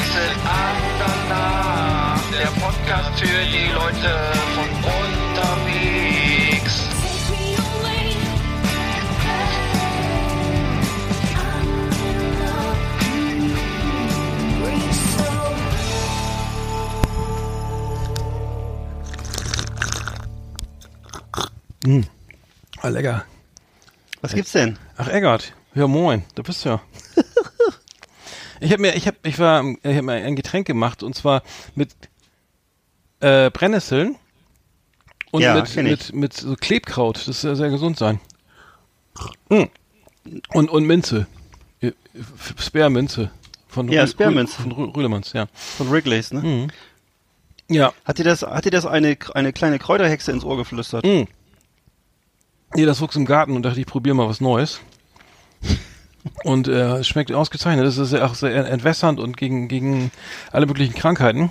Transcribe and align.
Exit 0.00 0.36
Andernach. 0.62 2.22
Der 2.32 2.50
Podcast 2.60 3.12
für 3.20 3.42
die 3.44 3.68
Leute 3.72 4.12
von 4.54 4.68
unterwegs. 4.98 6.74
Take 6.88 7.30
me 7.30 7.44
away. 7.58 8.06
I'm 11.36 11.68
in 12.08 12.18
love. 12.40 12.80
Reach 14.66 14.98
so 15.16 15.28
Ah, 22.82 22.88
lecker. 22.88 23.24
Was 24.22 24.32
gibt's 24.34 24.52
denn? 24.52 24.78
Ach, 24.96 25.08
Eggert. 25.08 25.52
Ja, 25.74 25.86
moin. 25.86 26.24
Da 26.34 26.42
bist 26.42 26.64
du 26.64 26.70
ja. 26.70 26.80
ich 28.60 28.72
habe 28.72 28.82
mir, 28.82 28.94
ich 28.94 29.06
habe, 29.06 29.16
ich 29.24 29.38
war, 29.38 29.64
ich 29.64 29.84
habe 29.84 30.02
mir 30.02 30.12
ein 30.12 30.36
Getränk 30.36 30.66
gemacht 30.66 31.02
und 31.02 31.14
zwar 31.14 31.42
mit 31.74 31.90
äh, 33.20 33.50
Brennnesseln 33.50 34.16
und 35.30 35.42
Ja, 35.42 35.54
mit, 35.54 35.74
mit, 35.76 36.12
mit 36.14 36.32
so 36.34 36.54
Klebkraut. 36.56 37.26
Das 37.28 37.40
soll 37.42 37.56
sehr 37.56 37.70
gesund 37.70 37.98
sein. 37.98 38.20
Mm. 39.48 39.64
Und, 40.52 40.70
und 40.70 40.84
Minze. 40.86 41.26
Äh, 41.80 41.92
Sperrminze. 42.58 43.30
Von 43.68 43.88
Ja. 43.88 44.02
Rü- 44.04 44.48
Von 44.48 44.72
Rü- 44.72 44.96
Rühlemanns, 44.96 45.32
ja. 45.32 45.46
Von 45.52 45.90
Wrigley's, 45.90 46.32
ne? 46.32 46.40
Mhm. 46.40 46.68
Ja. 47.68 47.92
Hat 48.04 48.18
dir 48.18 48.24
das, 48.24 48.42
hat 48.42 48.64
dir 48.64 48.70
das 48.72 48.84
eine, 48.84 49.16
eine 49.34 49.52
kleine 49.52 49.78
Kräuterhexe 49.78 50.32
ins 50.32 50.42
Ohr 50.44 50.56
geflüstert? 50.56 51.04
Mm. 51.04 51.24
Nee, 52.74 52.84
das 52.84 53.00
wuchs 53.00 53.16
im 53.16 53.24
Garten 53.26 53.54
und 53.54 53.62
dachte, 53.62 53.80
ich 53.80 53.86
probiere 53.86 54.14
mal 54.16 54.28
was 54.28 54.40
Neues. 54.40 54.80
Und 56.44 56.68
äh, 56.68 56.98
es 56.98 57.08
schmeckt 57.08 57.32
ausgezeichnet. 57.32 57.86
Das 57.86 57.96
ist 57.98 58.12
ja 58.12 58.26
auch 58.26 58.34
sehr 58.34 58.66
entwässernd 58.68 59.20
und 59.20 59.36
gegen, 59.36 59.68
gegen 59.68 60.10
alle 60.52 60.66
möglichen 60.66 60.94
Krankheiten. 60.94 61.50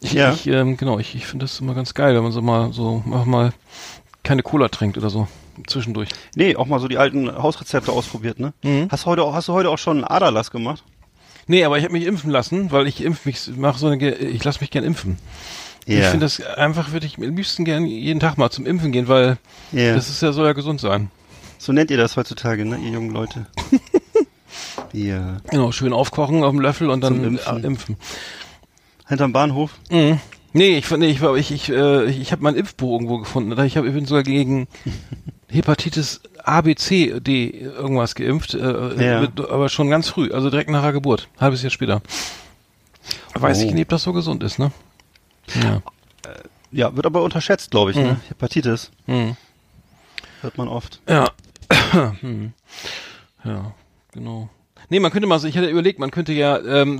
Ich, 0.00 0.12
Ja. 0.12 0.32
ich 0.32 0.46
ähm, 0.48 0.76
genau, 0.76 0.98
ich, 0.98 1.14
ich 1.14 1.26
finde 1.26 1.44
das 1.44 1.60
immer 1.60 1.74
ganz 1.74 1.94
geil, 1.94 2.14
wenn 2.16 2.22
man 2.22 2.32
so 2.32 2.42
mal 2.42 2.72
so 2.72 3.02
einfach 3.06 3.24
mal 3.26 3.52
keine 4.22 4.42
Cola 4.42 4.68
trinkt 4.68 4.98
oder 4.98 5.10
so 5.10 5.28
zwischendurch. 5.66 6.08
Nee, 6.34 6.56
auch 6.56 6.66
mal 6.66 6.80
so 6.80 6.88
die 6.88 6.98
alten 6.98 7.30
Hausrezepte 7.30 7.92
ausprobiert, 7.92 8.40
ne? 8.40 8.52
Mhm. 8.62 8.88
Hast, 8.90 9.06
heute, 9.06 9.22
auch- 9.22 9.34
hast 9.34 9.48
du 9.48 9.52
heute 9.52 9.70
auch 9.70 9.78
schon 9.78 9.98
einen 9.98 10.04
Aderlass 10.04 10.50
gemacht? 10.50 10.82
Nee, 11.46 11.64
aber 11.64 11.78
ich 11.78 11.84
habe 11.84 11.92
mich 11.92 12.06
impfen 12.06 12.30
lassen, 12.30 12.70
weil 12.72 12.86
ich 12.86 13.02
impf 13.02 13.24
mich, 13.26 13.48
mache 13.56 13.78
so 13.78 13.88
eine, 13.88 14.14
ich 14.14 14.42
lasse 14.44 14.60
mich 14.60 14.70
gern 14.70 14.84
impfen. 14.84 15.18
Ich 15.86 16.04
finde 16.04 16.26
das 16.26 16.40
einfach, 16.40 16.92
würde 16.92 17.06
ich 17.06 17.16
am 17.18 17.34
liebsten 17.34 17.64
gern 17.64 17.84
jeden 17.86 18.20
Tag 18.20 18.38
mal 18.38 18.50
zum 18.50 18.64
Impfen 18.66 18.92
gehen, 18.92 19.08
weil 19.08 19.38
Ja. 19.72 19.94
das 19.94 20.08
ist 20.08 20.22
ja 20.22 20.32
soll 20.32 20.46
ja 20.46 20.52
gesund 20.52 20.80
sein. 20.80 21.10
So 21.58 21.72
nennt 21.72 21.90
ihr 21.90 21.96
das 21.96 22.16
heutzutage, 22.16 22.64
ne, 22.64 22.76
ihr 22.78 22.90
jungen 22.90 23.10
Leute? 23.10 23.46
ja. 24.92 25.36
Genau, 25.50 25.72
schön 25.72 25.92
aufkochen 25.92 26.42
auf 26.44 26.50
dem 26.50 26.60
Löffel 26.60 26.90
und 26.90 27.00
dann 27.02 27.22
Impfen. 27.22 27.36
impfen. 27.56 27.64
impfen. 27.64 27.96
Hinterm 29.08 29.32
Bahnhof? 29.32 29.72
Mhm. 29.90 30.20
Nee, 30.52 30.78
ich 30.78 30.90
nee, 30.90 31.06
ich 31.10 31.22
ich 31.22 31.50
ich 31.52 31.68
äh, 31.70 32.04
ich, 32.10 32.32
habe 32.32 32.42
mein 32.42 32.56
Impfbuch 32.56 32.92
irgendwo 32.92 33.18
gefunden. 33.18 33.52
Ich 33.64 33.76
habe 33.76 33.86
ich 33.88 33.94
bin 33.94 34.04
sogar 34.06 34.22
gegen 34.24 34.66
Hepatitis 35.48 36.20
A, 36.42 36.60
B, 36.62 36.74
C, 36.74 37.20
D 37.20 37.50
irgendwas 37.50 38.14
geimpft, 38.14 38.54
äh, 38.54 39.04
Ja. 39.04 39.20
mit, 39.20 39.38
aber 39.40 39.68
schon 39.68 39.90
ganz 39.90 40.08
früh, 40.08 40.30
also 40.32 40.50
direkt 40.50 40.70
nach 40.70 40.82
der 40.82 40.92
Geburt, 40.92 41.28
halbes 41.38 41.62
Jahr 41.62 41.70
später. 41.70 42.02
Weiß 43.34 43.60
Oh. 43.62 43.66
ich 43.66 43.72
nicht, 43.74 43.82
ob 43.84 43.88
das 43.90 44.02
so 44.02 44.12
gesund 44.12 44.42
ist, 44.42 44.58
ne? 44.58 44.72
Ja. 45.62 45.82
Ja, 46.72 46.94
wird 46.94 47.06
aber 47.06 47.22
unterschätzt, 47.22 47.70
glaube 47.72 47.90
ich, 47.92 47.96
Mhm. 47.96 48.02
ne? 48.02 48.20
Hepatitis. 48.28 48.90
Mhm. 49.06 49.36
Hört 50.40 50.56
man 50.58 50.68
oft. 50.68 51.00
Ja. 51.08 51.30
hm. 52.20 52.52
Ja, 53.44 53.72
genau. 54.12 54.48
Nee, 54.92 54.98
man 55.00 55.12
könnte 55.12 55.28
mal 55.28 55.38
so, 55.38 55.46
ich 55.46 55.54
hätte 55.54 55.68
überlegt, 55.68 56.00
man 56.00 56.10
könnte 56.10 56.32
ja 56.32 56.58
ähm, 56.58 56.98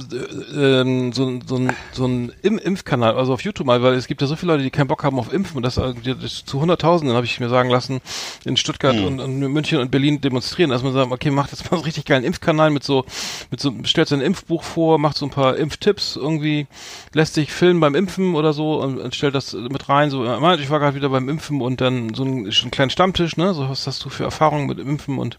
äh, 0.54 0.80
ähm, 0.80 1.12
so, 1.12 1.26
ein- 1.26 1.42
so, 1.44 1.56
ein- 1.56 1.72
so 1.92 2.06
ein 2.06 2.32
Im 2.42 2.56
Impfkanal, 2.56 3.16
also 3.16 3.32
auf 3.32 3.42
YouTube 3.42 3.66
mal, 3.66 3.82
weil 3.82 3.94
es 3.94 4.06
gibt 4.06 4.20
ja 4.20 4.28
so 4.28 4.36
viele 4.36 4.52
Leute, 4.52 4.62
die 4.62 4.70
keinen 4.70 4.86
Bock 4.86 5.02
haben 5.02 5.18
auf 5.18 5.32
Impfen 5.32 5.56
und 5.56 5.64
das, 5.64 5.76
äh, 5.76 5.92
das 6.22 6.44
zu 6.44 6.60
Hunderttausenden, 6.60 7.16
habe 7.16 7.26
ich 7.26 7.40
mir 7.40 7.48
sagen 7.48 7.68
lassen, 7.68 8.00
in 8.44 8.56
Stuttgart 8.56 8.94
Hm. 8.94 9.04
und, 9.06 9.20
und 9.20 9.38
München 9.40 9.78
und 9.80 9.90
Berlin 9.90 10.20
demonstrieren, 10.20 10.70
dass 10.70 10.84
man 10.84 10.92
sagt, 10.92 11.10
okay, 11.10 11.30
macht 11.32 11.50
jetzt 11.50 11.64
mal 11.64 11.70
so 11.70 11.76
einen 11.76 11.84
richtig 11.84 12.04
geilen 12.04 12.22
Impfkanal 12.22 12.70
mit 12.70 12.84
so, 12.84 13.04
mit 13.50 13.58
so, 13.60 13.72
stellt 13.82 14.06
sein 14.08 14.20
Impfbuch 14.20 14.62
vor, 14.62 14.98
macht 15.00 15.16
so 15.18 15.26
ein 15.26 15.30
paar 15.30 15.56
Impftipps 15.56 16.14
irgendwie, 16.14 16.68
lässt 17.12 17.34
sich 17.34 17.50
filmen 17.52 17.80
beim 17.80 17.96
Impfen 17.96 18.36
oder 18.36 18.52
so 18.52 18.80
und, 18.80 18.98
und 18.98 19.16
stellt 19.16 19.34
das 19.34 19.52
mit 19.52 19.88
rein, 19.88 20.10
so, 20.10 20.22
ich 20.24 20.70
war 20.70 20.78
gerade 20.78 20.94
wieder 20.94 21.08
beim 21.08 21.28
Impfen 21.28 21.60
und 21.60 21.80
dann 21.80 22.14
so 22.14 22.22
einen, 22.22 22.44
einen 22.46 22.70
kleinen 22.70 22.90
Stammtisch, 22.90 23.36
ne, 23.36 23.52
so 23.52 23.68
was 23.68 23.88
hast 23.88 24.04
du 24.04 24.10
für 24.10 24.22
Erfahrungen 24.22 24.68
mit 24.68 24.78
Impfen 24.78 25.18
und 25.18 25.38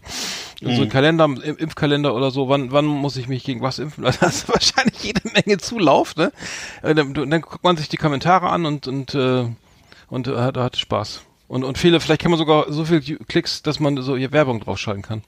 so 0.60 0.82
ein 0.82 0.88
Kalender, 0.90 1.24
Im- 1.24 1.56
Impfkalender 1.56 2.14
oder 2.14 2.30
so, 2.30 2.41
wann, 2.48 2.72
wann 2.72 2.84
muss 2.86 3.16
ich 3.16 3.28
mich 3.28 3.44
gegen 3.44 3.60
was 3.62 3.78
impfen? 3.78 4.04
Da 4.04 4.12
hast 4.20 4.48
du 4.48 4.52
wahrscheinlich 4.54 5.02
jede 5.02 5.22
Menge 5.32 5.58
Zulauf, 5.58 6.16
ne? 6.16 6.32
Äh, 6.82 6.94
Dann, 6.94 7.14
dann 7.14 7.40
guckt 7.40 7.62
man 7.64 7.76
sich 7.76 7.88
die 7.88 7.96
Kommentare 7.96 8.48
an 8.50 8.66
und, 8.66 8.86
und, 8.88 9.14
äh, 9.14 9.44
und 10.08 10.28
äh, 10.28 10.36
hat, 10.36 10.56
hat 10.56 10.76
Spaß. 10.76 11.22
Und, 11.48 11.64
und 11.64 11.76
viele, 11.78 12.00
vielleicht 12.00 12.22
kann 12.22 12.30
man 12.30 12.38
sogar 12.38 12.72
so 12.72 12.84
viel 12.84 13.00
Klicks, 13.00 13.62
dass 13.62 13.78
man 13.80 14.00
so 14.02 14.16
hier 14.16 14.32
Werbung 14.32 14.60
draufschalten 14.60 15.02
kann. 15.02 15.22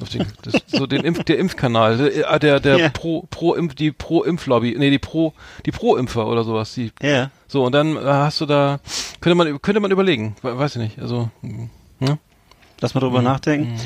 Auf 0.00 0.08
den, 0.08 0.26
das, 0.42 0.54
so 0.66 0.86
den 0.86 1.04
Impf, 1.04 1.22
der 1.24 1.38
Impfkanal, 1.38 1.96
der, 1.98 2.38
der, 2.38 2.60
der 2.60 2.76
Ja. 2.78 2.88
Pro, 2.88 3.26
Pro 3.30 3.54
Impf, 3.54 3.74
die 3.74 3.92
Pro 3.92 4.22
Impflobby, 4.22 4.74
nee, 4.78 4.90
die 4.90 4.98
Pro, 4.98 5.32
die 5.66 5.70
Pro 5.70 5.96
Impfer 5.96 6.26
oder 6.26 6.44
sowas, 6.44 6.74
die, 6.74 6.90
Ja. 7.02 7.30
so, 7.46 7.64
und 7.64 7.72
dann 7.72 7.96
äh, 7.96 8.00
hast 8.00 8.40
du 8.40 8.46
da, 8.46 8.80
könnte 9.20 9.34
man, 9.36 9.60
könnte 9.62 9.80
man 9.80 9.90
überlegen, 9.90 10.34
we- 10.42 10.58
weiß 10.58 10.76
ich 10.76 10.82
nicht, 10.82 10.98
also, 10.98 11.30
mm, 11.42 11.64
ne? 12.00 12.18
Lass 12.80 12.94
mal 12.94 13.00
drüber 13.00 13.22
nachdenken. 13.22 13.78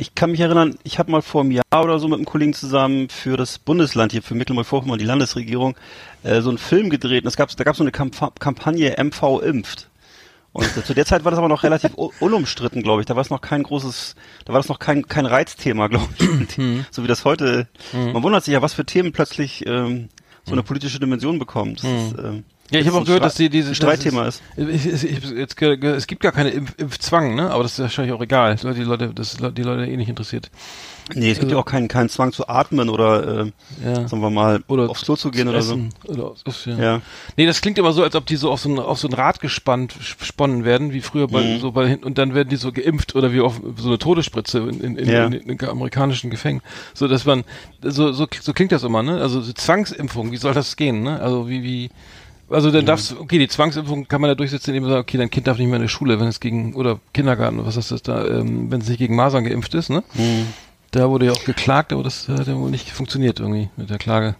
Ich 0.00 0.14
kann 0.14 0.30
mich 0.30 0.40
erinnern, 0.40 0.78
ich 0.82 0.98
habe 0.98 1.12
mal 1.12 1.20
vor 1.20 1.42
einem 1.42 1.50
Jahr 1.50 1.84
oder 1.84 1.98
so 1.98 2.08
mit 2.08 2.16
einem 2.16 2.24
Kollegen 2.24 2.54
zusammen 2.54 3.10
für 3.10 3.36
das 3.36 3.58
Bundesland 3.58 4.12
hier, 4.12 4.22
für 4.22 4.34
Mecklenburg-Vorpommern, 4.34 4.98
die 4.98 5.04
Landesregierung, 5.04 5.76
äh, 6.22 6.40
so 6.40 6.48
einen 6.48 6.56
Film 6.56 6.88
gedreht. 6.88 7.24
Und 7.24 7.28
es 7.28 7.36
gab, 7.36 7.54
da 7.54 7.64
gab 7.64 7.74
es 7.74 7.76
so 7.78 7.84
eine 7.84 7.92
Kampa 7.92 8.32
Kampagne 8.38 8.96
MV 8.96 9.42
impft. 9.42 9.90
Und 10.54 10.74
äh, 10.74 10.82
zu 10.82 10.94
der 10.94 11.04
Zeit 11.04 11.24
war 11.24 11.32
das 11.32 11.38
aber 11.38 11.50
noch 11.50 11.64
relativ 11.64 11.92
unumstritten, 11.92 12.82
glaube 12.82 13.02
ich. 13.02 13.06
Da 13.06 13.14
war 13.14 13.20
es 13.20 13.28
noch 13.28 13.42
kein 13.42 13.62
großes, 13.62 14.14
da 14.46 14.54
war 14.54 14.60
das 14.60 14.70
noch 14.70 14.78
kein, 14.78 15.06
kein 15.06 15.26
Reizthema, 15.26 15.88
glaube 15.88 16.08
ich. 16.18 16.56
So 16.90 17.02
wie 17.02 17.06
das 17.06 17.26
heute. 17.26 17.68
Man 17.92 18.22
wundert 18.22 18.42
sich 18.42 18.54
ja, 18.54 18.62
was 18.62 18.72
für 18.72 18.86
Themen 18.86 19.12
plötzlich 19.12 19.66
ähm, 19.66 20.08
so 20.46 20.52
eine 20.52 20.62
politische 20.62 20.98
Dimension 20.98 21.38
bekommen. 21.38 21.74
Das 21.74 21.84
ist, 21.84 22.18
ähm, 22.18 22.44
Ja, 22.70 22.80
ich 22.80 22.86
habe 22.86 22.98
auch 22.98 23.04
gehört, 23.04 23.20
Stre- 23.22 23.24
dass 23.24 23.34
die 23.34 23.48
diese 23.50 23.74
Streitthema 23.74 24.26
ist. 24.26 24.42
Ich, 24.56 24.86
ich, 24.86 25.04
ich, 25.04 25.30
jetzt, 25.30 25.60
es 25.60 26.06
gibt 26.06 26.22
gar 26.22 26.32
keine 26.32 26.50
Impf, 26.50 26.74
Impfzwang, 26.78 27.34
ne? 27.34 27.50
Aber 27.50 27.62
das 27.64 27.72
ist 27.72 27.78
wahrscheinlich 27.80 28.14
auch 28.14 28.22
egal. 28.22 28.56
weil 28.62 28.74
Die 28.74 28.82
Leute, 28.82 29.12
das 29.14 29.34
ist 29.34 29.40
die 29.58 29.62
Leute 29.62 29.90
eh 29.90 29.96
nicht 29.96 30.08
interessiert. 30.08 30.50
Nee, 31.12 31.32
es 31.32 31.40
gibt 31.40 31.50
ja 31.50 31.58
auch 31.58 31.64
keinen, 31.64 31.88
keinen 31.88 32.08
Zwang 32.08 32.30
zu 32.32 32.46
atmen 32.46 32.88
oder, 32.88 33.40
äh, 33.46 33.52
Ja. 33.84 34.06
sagen 34.06 34.22
wir 34.22 34.30
mal, 34.30 34.62
Oder 34.68 34.88
aufs 34.88 35.02
Klo 35.04 35.16
zu 35.16 35.32
gehen 35.32 35.46
zu 35.46 35.50
oder 35.50 35.62
so. 35.62 35.78
Oder 36.06 36.34
ja. 36.66 36.76
Ja. 36.78 37.00
Nee, 37.36 37.46
das 37.46 37.60
klingt 37.60 37.78
immer 37.78 37.92
so, 37.92 38.04
als 38.04 38.14
ob 38.14 38.26
die 38.26 38.36
so 38.36 38.48
auf 38.52 38.60
so 38.60 38.68
ein, 38.68 38.78
auf 38.78 39.00
so 39.00 39.08
ein 39.08 39.14
Rad 39.14 39.40
gespannt 39.40 39.92
sponnen 40.00 40.64
werden, 40.64 40.92
wie 40.92 41.00
früher 41.00 41.26
bei, 41.26 41.42
Mhm. 41.42 41.58
so 41.58 41.72
bei 41.72 41.98
und 41.98 42.16
dann 42.18 42.34
werden 42.34 42.48
die 42.50 42.54
so 42.56 42.70
geimpft 42.70 43.16
oder 43.16 43.32
wie 43.32 43.40
auf 43.40 43.60
so 43.78 43.88
eine 43.88 43.98
Todesspritze 43.98 44.58
in, 44.60 44.80
in, 44.80 44.96
in, 44.96 45.08
Ja. 45.10 45.26
in, 45.26 45.32
in, 45.32 45.64
amerikanischen 45.68 46.30
Gefängnissen. 46.30 46.64
So 46.94 47.08
dass 47.08 47.24
man 47.24 47.42
so, 47.82 48.12
so, 48.12 48.28
so 48.40 48.52
klingt 48.52 48.70
das 48.70 48.84
immer, 48.84 49.02
ne? 49.02 49.20
Also 49.20 49.40
so 49.40 49.52
Zwangsimpfung, 49.52 50.30
wie 50.30 50.36
soll 50.36 50.54
das 50.54 50.76
gehen, 50.76 51.02
ne? 51.02 51.20
Also 51.20 51.48
wie, 51.48 51.64
wie 51.64 51.90
also 52.50 52.70
dann 52.70 52.84
darfst 52.84 53.16
okay, 53.18 53.38
die 53.38 53.48
Zwangsimpfung 53.48 54.08
kann 54.08 54.20
man 54.20 54.28
ja 54.28 54.34
durchsetzen, 54.34 54.70
indem 54.70 54.84
man 54.84 54.92
sagt, 54.92 55.08
okay, 55.08 55.18
dein 55.18 55.30
Kind 55.30 55.46
darf 55.46 55.58
nicht 55.58 55.68
mehr 55.68 55.76
in 55.76 55.82
die 55.82 55.88
Schule, 55.88 56.18
wenn 56.20 56.26
es 56.26 56.40
gegen, 56.40 56.74
oder 56.74 57.00
Kindergarten, 57.12 57.64
was 57.64 57.76
ist 57.76 57.90
das 57.90 58.02
da, 58.02 58.26
ähm, 58.26 58.70
wenn 58.70 58.80
es 58.80 58.88
nicht 58.88 58.98
gegen 58.98 59.14
Masern 59.16 59.44
geimpft 59.44 59.74
ist, 59.74 59.90
ne? 59.90 60.02
Mhm. 60.14 60.46
Da 60.90 61.08
wurde 61.08 61.26
ja 61.26 61.32
auch 61.32 61.44
geklagt, 61.44 61.92
aber 61.92 62.02
das 62.02 62.28
hat 62.28 62.48
ja 62.48 62.56
wohl 62.56 62.70
nicht 62.70 62.90
funktioniert 62.90 63.38
irgendwie 63.38 63.70
mit 63.76 63.90
der 63.90 63.98
Klage. 63.98 64.34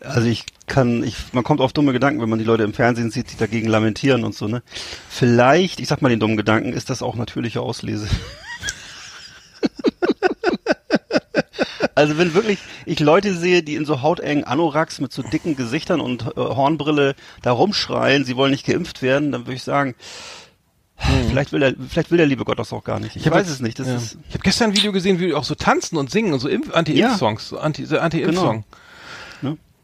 Also 0.00 0.28
ich 0.28 0.46
kann, 0.66 1.02
ich, 1.02 1.16
man 1.32 1.44
kommt 1.44 1.60
auf 1.60 1.72
dumme 1.72 1.92
Gedanken, 1.92 2.22
wenn 2.22 2.28
man 2.28 2.38
die 2.38 2.44
Leute 2.44 2.62
im 2.62 2.72
Fernsehen 2.72 3.10
sieht, 3.10 3.32
die 3.32 3.36
dagegen 3.36 3.68
lamentieren 3.68 4.24
und 4.24 4.34
so, 4.34 4.48
ne? 4.48 4.62
Vielleicht, 5.08 5.80
ich 5.80 5.88
sag 5.88 6.00
mal 6.00 6.08
den 6.08 6.20
dummen 6.20 6.36
Gedanken, 6.36 6.72
ist 6.72 6.88
das 6.88 7.02
auch 7.02 7.16
natürliche 7.16 7.60
Auslese. 7.60 8.08
Also 11.94 12.18
wenn 12.18 12.34
wirklich 12.34 12.58
ich 12.86 13.00
Leute 13.00 13.34
sehe, 13.34 13.62
die 13.62 13.74
in 13.76 13.84
so 13.84 14.02
hautengen 14.02 14.44
Anoraks 14.44 15.00
mit 15.00 15.12
so 15.12 15.22
dicken 15.22 15.56
Gesichtern 15.56 16.00
und 16.00 16.22
äh, 16.22 16.32
Hornbrille 16.36 17.14
da 17.42 17.52
rumschreien, 17.52 18.24
sie 18.24 18.36
wollen 18.36 18.50
nicht 18.50 18.66
geimpft 18.66 19.02
werden, 19.02 19.32
dann 19.32 19.42
würde 19.42 19.54
ich 19.54 19.62
sagen, 19.62 19.94
vielleicht 21.28 21.52
will 21.52 21.60
der, 21.60 21.74
vielleicht 21.88 22.10
will 22.10 22.18
der 22.18 22.26
liebe 22.26 22.44
Gott 22.44 22.58
das 22.58 22.72
auch 22.72 22.84
gar 22.84 23.00
nicht. 23.00 23.16
Ich, 23.16 23.26
hab 23.26 23.34
weiß 23.34 23.48
es 23.48 23.60
nicht. 23.60 23.78
Das 23.78 23.88
ja. 23.88 23.96
ist 23.96 24.18
Ich 24.28 24.34
habe 24.34 24.42
gestern 24.44 24.70
ein 24.70 24.76
Video 24.76 24.92
gesehen, 24.92 25.18
wie 25.20 25.26
die 25.26 25.34
auch 25.34 25.44
so 25.44 25.54
tanzen 25.54 25.96
und 25.96 26.10
singen 26.10 26.32
und 26.32 26.40
so 26.40 26.48
Impf- 26.48 26.72
Anti-Impf-Songs, 26.72 27.48
so 27.48 27.58
Anti, 27.58 27.84
so 27.84 27.98
Anti-Impf-Song. 27.98 28.58
Ne? 28.58 28.64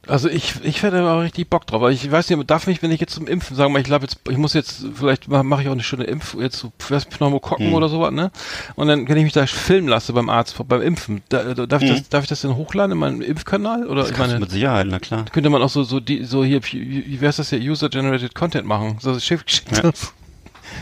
Also 0.07 0.29
ich, 0.31 0.55
ich 0.63 0.83
hätte 0.83 0.99
aber 0.99 1.13
auch 1.15 1.21
richtig 1.23 1.51
Bock 1.51 1.67
drauf. 1.67 1.83
Aber 1.83 1.91
ich 1.93 2.11
weiß 2.11 2.31
nicht, 2.31 2.51
darf 2.51 2.67
mich, 2.67 2.83
wenn 2.83 2.91
ich 2.91 3.01
jetzt 3.01 3.15
zum 3.15 3.27
Impfen 3.27 3.55
sagen, 3.57 3.77
ich 3.77 3.85
glaube 3.85 4.05
jetzt, 4.07 4.19
ich 4.29 4.39
muss 4.39 4.55
jetzt, 4.55 4.85
vielleicht 4.95 5.29
mache 5.29 5.45
mach 5.45 5.61
ich 5.61 5.69
auch 5.69 5.73
eine 5.73 5.83
schöne 5.83 6.05
Impf, 6.05 6.35
jetzt 6.41 6.59
so 6.59 6.73
was, 6.89 7.05
Pneumokokken 7.05 7.67
Hm. 7.67 7.75
oder 7.75 7.89
sowas, 7.89 8.11
ne? 8.13 8.31
Und 8.77 8.89
dann, 8.89 9.07
wenn 9.09 9.17
ich 9.19 9.25
mich 9.25 9.33
da 9.35 9.47
filmen 9.47 9.89
lasse 9.89 10.13
beim 10.13 10.31
Arzt, 10.31 10.57
beim 10.67 10.81
Impfen, 10.83 11.23
da, 11.29 11.55
da, 11.55 11.67
darf, 11.67 11.83
ich 11.83 11.91
das, 11.91 12.09
darf 12.09 12.23
ich 12.25 12.29
das 12.29 12.41
denn 12.41 12.57
hochladen 12.57 12.93
in 12.93 12.99
meinen 12.99 13.21
Impfkanal? 13.21 13.87
Oder 13.87 14.03
Hm. 14.03 14.09
das 14.09 14.11
ich 14.13 14.19
meine, 14.19 14.41
mit 14.41 14.51
Sicherheit, 14.51 14.87
na 14.89 14.99
klar. 14.99 15.27
könnte 15.33 15.51
man 15.51 15.63
auch 15.63 15.69
so, 15.69 15.83
so, 15.83 16.01
die, 16.01 16.25
so 16.25 16.43
hier, 16.45 16.61
wie, 16.65 17.21
wär's 17.21 17.37
das 17.37 17.51
hier, 17.51 17.61
User-Generated 17.61 18.35
Content 18.35 18.67
machen? 18.67 18.97
So, 19.01 19.19
schickt, 19.21 19.51
schickt 19.51 19.77
Ja. 19.77 19.85
uns, 19.85 20.13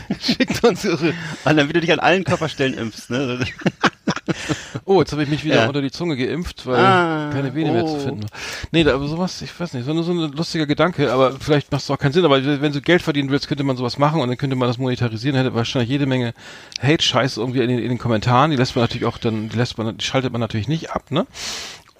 schickt 0.19 0.63
uns 0.63 0.83
ihre, 0.85 1.13
Ah, 1.45 1.53
dann 1.53 1.69
wie 1.69 1.73
du 1.73 1.81
dich 1.81 1.91
an 1.91 1.99
allen 1.99 2.23
Körperstellen 2.23 2.73
impfst, 2.77 3.09
ne? 3.09 3.39
Oh, 4.85 4.99
jetzt 4.99 5.11
habe 5.11 5.23
ich 5.23 5.29
mich 5.29 5.43
wieder 5.43 5.57
Ja. 5.57 5.67
unter 5.67 5.81
die 5.81 5.91
Zunge 5.91 6.15
geimpft, 6.17 6.65
weil 6.65 6.77
Ah, 6.85 7.29
keine 7.31 7.53
Vene 7.55 7.71
mehr 7.71 7.85
zu 7.85 7.93
oh. 7.95 7.99
finden 7.99 8.23
war. 8.23 8.29
Nee, 8.71 8.83
da, 8.83 8.93
aber 8.93 9.07
sowas, 9.07 9.41
ich 9.41 9.57
weiß 9.59 9.73
nicht, 9.73 9.85
so, 9.85 9.93
nur 9.93 10.03
so 10.03 10.11
ein 10.11 10.31
lustiger 10.31 10.65
Gedanke, 10.65 11.11
aber 11.11 11.33
vielleicht 11.39 11.71
macht 11.71 11.81
es 11.83 11.89
auch 11.91 11.97
keinen 11.97 12.13
Sinn, 12.13 12.25
aber 12.25 12.43
wenn 12.61 12.71
du 12.71 12.81
Geld 12.81 13.01
verdienen 13.01 13.29
willst, 13.29 13.47
könnte 13.47 13.63
man 13.63 13.77
sowas 13.77 13.97
machen 13.97 14.21
und 14.21 14.27
dann 14.29 14.37
könnte 14.37 14.55
man 14.55 14.67
das 14.67 14.77
monetarisieren, 14.77 15.35
hätte 15.37 15.53
wahrscheinlich 15.55 15.89
jede 15.89 16.05
Menge 16.05 16.33
Hate-Scheiß 16.81 17.37
irgendwie 17.37 17.61
in 17.61 17.69
den, 17.69 17.79
in 17.79 17.89
den 17.89 17.97
Kommentaren, 17.97 18.51
die 18.51 18.57
lässt 18.57 18.75
man 18.75 18.83
natürlich 18.83 19.05
auch 19.05 19.17
dann, 19.17 19.49
die 19.49 19.57
lässt 19.57 19.77
man, 19.77 19.97
die 19.97 20.05
schaltet 20.05 20.31
man 20.31 20.41
natürlich 20.41 20.67
nicht 20.67 20.91
ab, 20.91 21.11
ne? 21.11 21.25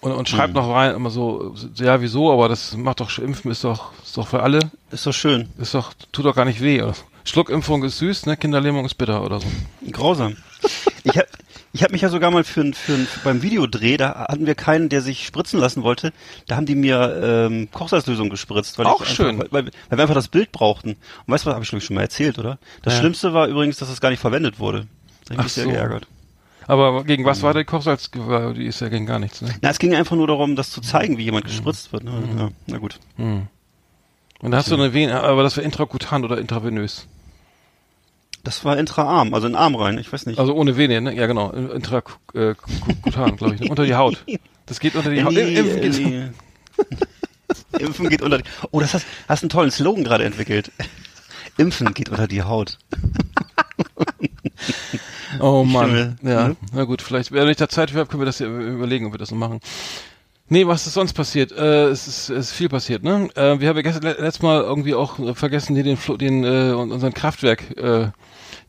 Und, 0.02 0.14
und 0.14 0.30
schreibt 0.30 0.54
Mhm. 0.54 0.60
noch 0.62 0.70
rein, 0.74 0.96
immer 0.96 1.10
so, 1.10 1.54
ja, 1.76 2.00
wieso, 2.02 2.32
aber 2.32 2.48
das 2.48 2.76
macht 2.78 3.02
doch, 3.02 3.18
Impfen 3.20 3.52
ist 3.52 3.64
doch, 3.66 3.92
ist 4.04 4.16
doch 4.18 4.28
für 4.28 4.42
alle, 4.44 4.60
Ist 4.92 5.06
doch 5.06 5.14
schön. 5.14 5.50
ist 5.58 5.74
doch, 5.74 5.94
tut 6.12 6.26
doch 6.26 6.36
gar 6.36 6.46
nicht 6.46 6.62
weh, 6.62 6.82
oder? 6.82 6.94
Schluckimpfung 7.30 7.84
ist 7.84 7.98
süß, 8.00 8.26
ne? 8.26 8.38
Kinderlähmung 8.38 8.86
ist 8.86 8.96
bitter 8.96 9.24
oder 9.24 9.40
so. 9.40 9.48
Grausam. 9.92 10.36
Ich 11.04 11.18
hab, 11.18 11.26
ich 11.72 11.84
hab 11.84 11.92
mich 11.92 12.02
ja 12.02 12.10
sogar 12.10 12.32
mal 12.32 12.44
für, 12.44 12.62
ein- 12.62 12.74
für, 12.74 12.94
ein- 12.94 13.08
beim 13.24 13.42
Videodreh, 13.42 13.98
da 13.98 14.28
hatten 14.30 14.46
wir 14.46 14.56
keinen, 14.56 14.90
der 14.90 15.02
sich 15.02 15.26
spritzen 15.26 15.60
lassen 15.60 15.84
wollte. 15.84 16.12
Da 16.48 16.56
haben 16.58 16.66
die 16.66 16.76
mir 16.76 17.48
ähm, 17.48 17.70
Kochsalzlösung 17.72 18.30
gespritzt. 18.30 18.78
Weil 18.78 18.88
Auch 18.88 19.00
einfach, 19.02 19.14
schön. 19.14 19.40
Weil, 19.40 19.48
weil, 19.52 19.66
wir 19.66 20.00
einfach 20.00 20.16
das 20.16 20.28
Bild 20.28 20.52
brauchten. 20.52 20.90
Und 20.92 20.98
weißt 21.28 21.46
du 21.46 21.50
was, 21.50 21.54
habe 21.56 21.64
ich 21.64 21.70
glaube 21.70 21.80
ich 21.82 21.86
schon 21.86 21.96
mal 21.96 22.02
erzählt, 22.02 22.40
oder? 22.40 22.58
Das 22.84 22.94
Ja. 22.96 23.00
Schlimmste 23.00 23.34
war 23.34 23.48
übrigens, 23.48 23.78
dass 23.78 23.90
es 23.90 24.02
gar 24.02 24.10
nicht 24.10 24.20
verwendet 24.20 24.60
wurde. 24.60 24.88
Da 25.26 25.32
hab 25.32 25.32
ich 25.36 25.40
Ach 25.40 25.44
mich 25.44 25.54
sehr 25.54 25.64
so. 25.66 25.70
geärgert. 25.72 26.08
Aber 26.68 27.04
gegen 27.04 27.26
was 27.26 27.42
war 27.42 27.54
der 27.54 27.66
Kochsalz? 27.66 28.12
Die 28.12 28.66
ist 28.66 28.80
ja 28.82 28.90
gegen 28.90 29.06
gar 29.08 29.18
nichts, 29.20 29.42
ne? 29.42 29.50
Na, 29.62 29.70
es 29.70 29.80
ging 29.80 29.96
einfach 29.96 30.16
nur 30.16 30.28
darum, 30.28 30.56
das 30.56 30.70
zu 30.70 30.82
zeigen, 30.82 31.18
wie 31.18 31.24
jemand 31.24 31.46
gespritzt 31.46 31.92
wird. 31.94 32.04
Ne? 32.04 32.12
Ja, 32.38 32.50
na 32.68 32.78
gut. 32.78 33.00
Und 33.18 34.52
da 34.52 34.58
hast 34.58 34.70
du 34.70 34.76
eine 34.76 34.94
Vene, 34.94 35.22
aber 35.24 35.42
das 35.44 35.58
war 35.58 35.64
intrakutan 35.64 36.24
oder 36.24 36.38
intravenös. 36.38 37.08
Das 38.44 38.64
war 38.66 38.78
intraarm, 38.78 39.34
also 39.34 39.48
in 39.48 39.56
Arm 39.56 39.76
rein, 39.76 39.98
ich 39.98 40.12
weiß 40.12 40.26
nicht. 40.26 40.40
Also 40.40 40.54
ohne 40.56 40.78
Vene, 40.78 41.02
ne? 41.02 41.14
Ja, 41.16 41.28
genau. 41.28 41.52
Intrakutan, 41.52 42.56
glaube 43.38 43.56
ich. 43.56 43.62
Ne? 43.62 43.70
Unter 43.70 43.86
die 43.86 43.96
Haut. 43.96 44.24
Das 44.66 44.80
geht 44.80 44.96
unter 44.96 45.10
die 45.12 45.24
Haut. 45.24 45.34
die, 45.36 45.40
Impfen 45.56 45.82
geht- 45.82 45.98
die, 45.98 46.30
Impfen 47.84 48.10
geht 48.10 48.22
unter 48.22 48.38
die, 48.38 48.44
Oh, 48.72 48.80
das 48.80 48.94
hast, 48.94 49.06
hast 49.28 49.44
einen 49.44 49.50
tollen 49.50 49.72
Slogan 49.72 50.04
gerade 50.04 50.24
entwickelt. 50.24 50.72
Impfen 51.58 51.94
geht 51.94 52.10
unter 52.10 52.28
die 52.28 52.44
Haut. 52.44 52.78
Oh 55.40 55.64
Mann. 55.64 55.90
Stimme, 55.90 56.16
Ja, 56.34 56.48
ne? 56.50 56.56
na 56.74 56.84
gut, 56.86 57.02
vielleicht, 57.02 57.32
wenn 57.32 57.48
ich 57.50 57.58
da 57.58 57.70
Zeit 57.70 57.92
für 57.92 58.00
habe, 58.00 58.10
können 58.10 58.22
wir 58.22 58.26
das 58.26 58.40
ja 58.40 58.48
überlegen, 58.48 59.06
ob 59.08 59.14
wir 59.14 59.18
das 59.20 59.32
noch 59.32 59.38
machen. 59.38 59.60
Nee, 60.50 60.66
was 60.68 60.88
ist 60.88 60.96
sonst 60.96 61.14
passiert? 61.14 61.52
Äh, 61.52 61.86
es, 61.90 62.08
ist, 62.08 62.30
es 62.30 62.48
ist 62.48 62.52
viel 62.52 62.70
passiert, 62.70 63.04
ne? 63.04 63.30
Äh, 63.36 63.60
wir 63.60 63.70
haben 63.70 63.76
ja 63.76 63.82
gestern, 63.84 64.04
le- 64.04 64.18
letztes 64.20 64.42
Mal 64.42 64.62
irgendwie 64.62 64.96
auch 64.96 65.20
äh, 65.20 65.34
vergessen, 65.36 65.76
hier 65.76 65.84
den, 65.84 65.98
Flo, 65.98 66.18
den 66.18 66.44
äh, 66.44 66.74
unseren 66.74 67.14
Kraftwerk, 67.14 67.78
äh, 67.78 68.08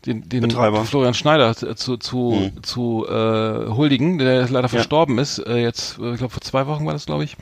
den, 0.06 0.28
den 0.28 0.42
Betreiber. 0.42 0.84
Florian 0.84 1.14
Schneider 1.14 1.54
zu, 1.54 1.74
zu, 1.74 1.96
zu, 1.96 2.50
Mhm. 2.56 2.62
zu 2.62 3.06
äh, 3.08 3.68
huldigen, 3.70 4.18
der 4.18 4.48
leider 4.48 4.68
verstorben 4.68 5.18
ist. 5.18 5.38
Äh, 5.38 5.56
jetzt, 5.58 5.98
äh, 5.98 6.12
ich 6.12 6.18
glaube 6.18 6.32
vor 6.32 6.42
zwei 6.42 6.66
Wochen 6.66 6.86
war 6.86 6.92
das, 6.92 7.06
glaube 7.06 7.24
ich. 7.24 7.36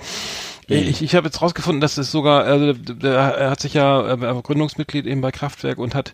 Ich, 0.70 1.00
ich 1.00 1.14
habe 1.14 1.26
jetzt 1.28 1.40
rausgefunden, 1.40 1.80
dass 1.80 1.96
es 1.96 2.10
sogar, 2.12 2.44
also 2.44 2.74
der, 2.74 2.94
der, 2.94 3.14
er 3.14 3.50
hat 3.50 3.60
sich 3.60 3.72
ja 3.72 4.02
äh, 4.02 4.08
er 4.10 4.20
war 4.20 4.42
Gründungsmitglied 4.42 5.06
eben 5.06 5.22
bei 5.22 5.30
Kraftwerk 5.30 5.78
und 5.78 5.94
hat 5.94 6.12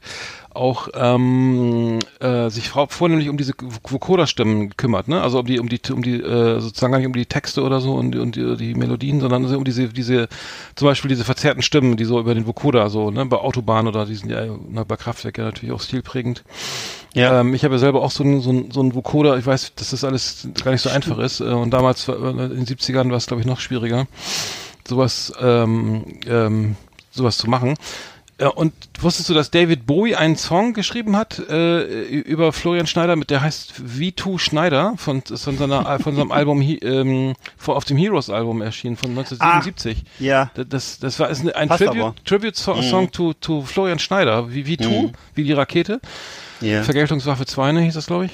auch 0.55 0.89
ähm, 0.95 1.99
äh, 2.21 2.49
sich 2.51 2.69
vor, 2.71 2.89
vornehmlich 2.89 3.29
um 3.29 3.37
diese 3.37 3.53
Vocoder-Stimmen 3.91 4.71
gekümmert, 4.71 5.09
ne? 5.09 5.21
Also 5.23 5.41
um 5.41 5.47
die, 5.47 5.59
um 5.59 5.69
die, 5.69 5.81
um 5.93 6.03
die, 6.03 6.21
äh, 6.21 6.61
sozusagen 6.61 6.93
gar 6.93 6.99
nicht 6.99 7.07
um 7.07 7.13
die 7.13 7.27
Texte 7.27 7.63
oder 7.63 7.81
so 7.81 7.95
und, 7.95 8.15
und 8.17 8.37
die, 8.37 8.57
die 8.57 8.75
Melodien, 8.75 9.21
sondern 9.21 9.47
so 9.47 9.57
um 9.57 9.65
diese, 9.65 9.89
diese, 9.89 10.29
zum 10.77 10.87
Beispiel 10.87 11.09
diese 11.09 11.25
verzerrten 11.25 11.63
Stimmen, 11.63 11.97
die 11.97 12.05
so 12.05 12.19
über 12.21 12.35
den 12.35 12.47
Vocoder 12.47 12.89
so, 12.91 13.11
ne, 13.11 13.27
bei 13.27 13.37
Autobahn 13.37 13.87
oder 13.87 14.07
die 14.07 14.15
sind 14.15 14.31
ja 14.31 14.47
na, 14.71 14.85
bei 14.85 14.97
Kraftwerk 14.97 15.39
ja 15.39 15.45
natürlich 15.45 15.73
auch 15.75 15.81
stilprägend. 15.83 16.45
Ja. 17.15 17.41
Ähm, 17.41 17.55
ich 17.55 17.65
habe 17.65 17.75
ja 17.75 17.79
selber 17.79 18.03
auch 18.03 18.11
so 18.11 18.25
einen 18.25 18.41
so 18.41 18.51
einen- 18.51 18.71
so 18.71 18.81
einen 18.81 18.95
Vocoder, 18.95 19.39
ich 19.39 19.47
weiß, 19.47 19.75
dass 19.77 19.91
das 19.91 20.05
alles 20.05 20.49
gar 20.63 20.73
nicht 20.73 20.81
so 20.83 20.91
einfach 20.91 21.19
ist. 21.19 21.41
Äh, 21.41 21.45
und 21.45 21.71
damals, 21.71 22.09
äh, 22.09 22.13
in 22.13 22.37
den 22.57 22.67
70ern, 22.67 23.11
war 23.11 23.17
es, 23.17 23.27
glaube 23.27 23.41
ich, 23.41 23.47
noch 23.47 23.61
schwieriger, 23.61 24.07
sowas, 24.87 25.33
ähm, 25.41 26.05
ähm, 26.27 26.77
sowas 27.11 27.39
zu 27.39 27.49
machen. 27.49 27.77
Ja, 28.45 28.51
und 28.51 28.75
wusstest 29.01 29.31
du, 29.31 29.33
dass 29.35 29.51
David 29.51 29.87
Bowie 29.87 30.17
einen 30.17 30.37
Song 30.37 30.75
geschrieben 30.75 31.17
hat 31.17 31.39
äh, 31.49 31.83
über 32.05 32.53
Florian 32.53 32.87
Schneider, 32.87 33.17
mit 33.17 33.31
der 33.31 33.41
heißt 33.41 33.73
V2 33.99 34.39
Schneider 34.39 34.93
von, 34.99 35.23
von, 35.23 35.57
seiner, 35.57 35.99
von 35.99 36.15
seinem 36.15 36.31
Album 36.31 36.61
ähm, 36.61 37.33
auf 37.67 37.87
dem 37.87 37.97
Heroes 37.97 38.29
Album 38.29 38.61
erschienen 38.61 38.97
von 38.99 39.11
1977. 39.13 40.05
Ja. 40.19 40.51
Da- 40.53 40.65
Das, 40.65 40.99
das 40.99 41.19
war 41.21 41.31
ist 41.31 41.41
ein- 41.57 41.71
Tribute. 41.71 42.23
Tribute 42.27 42.55
Song, 42.55 42.83
Song 42.83 43.11
to, 43.11 43.33
to 43.33 43.63
Florian 43.63 43.99
Schneider, 43.99 44.53
wie 44.53 44.63
V2, 44.65 45.13
wie 45.35 45.45
die 45.45 45.53
Rakete. 45.55 46.03
Ja. 46.61 46.83
Vergeltungswaffe 46.83 47.47
2, 47.47 47.73
ne, 47.73 47.81
hieß 47.81 47.95
das, 47.95 48.07
glaube 48.09 48.27
ich. 48.27 48.33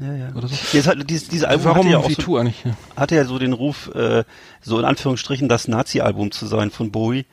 ja, 0.00 0.14
ja. 0.14 0.28
Oder 0.34 0.48
so. 0.48 0.54
Jetzt 0.72 0.86
hat, 0.88 0.96
dieses, 1.10 1.28
dieses 1.28 1.44
Album 1.44 1.64
Warum 1.66 1.78
hatte 1.80 1.88
ja 1.90 1.98
auch 1.98 2.08
so, 2.08 2.16
V2 2.16 2.40
eigentlich? 2.40 2.64
Ja. 2.64 2.76
hatte 2.96 3.14
ja 3.14 3.26
so 3.26 3.38
den 3.38 3.52
Ruf, 3.52 3.90
äh, 3.94 4.24
so 4.62 4.78
in 4.78 4.86
Anführungsstrichen 4.86 5.50
das 5.50 5.68
Nazi-Album 5.68 6.30
zu 6.30 6.46
sein 6.46 6.70
von 6.70 6.90
Bowie. 6.90 7.26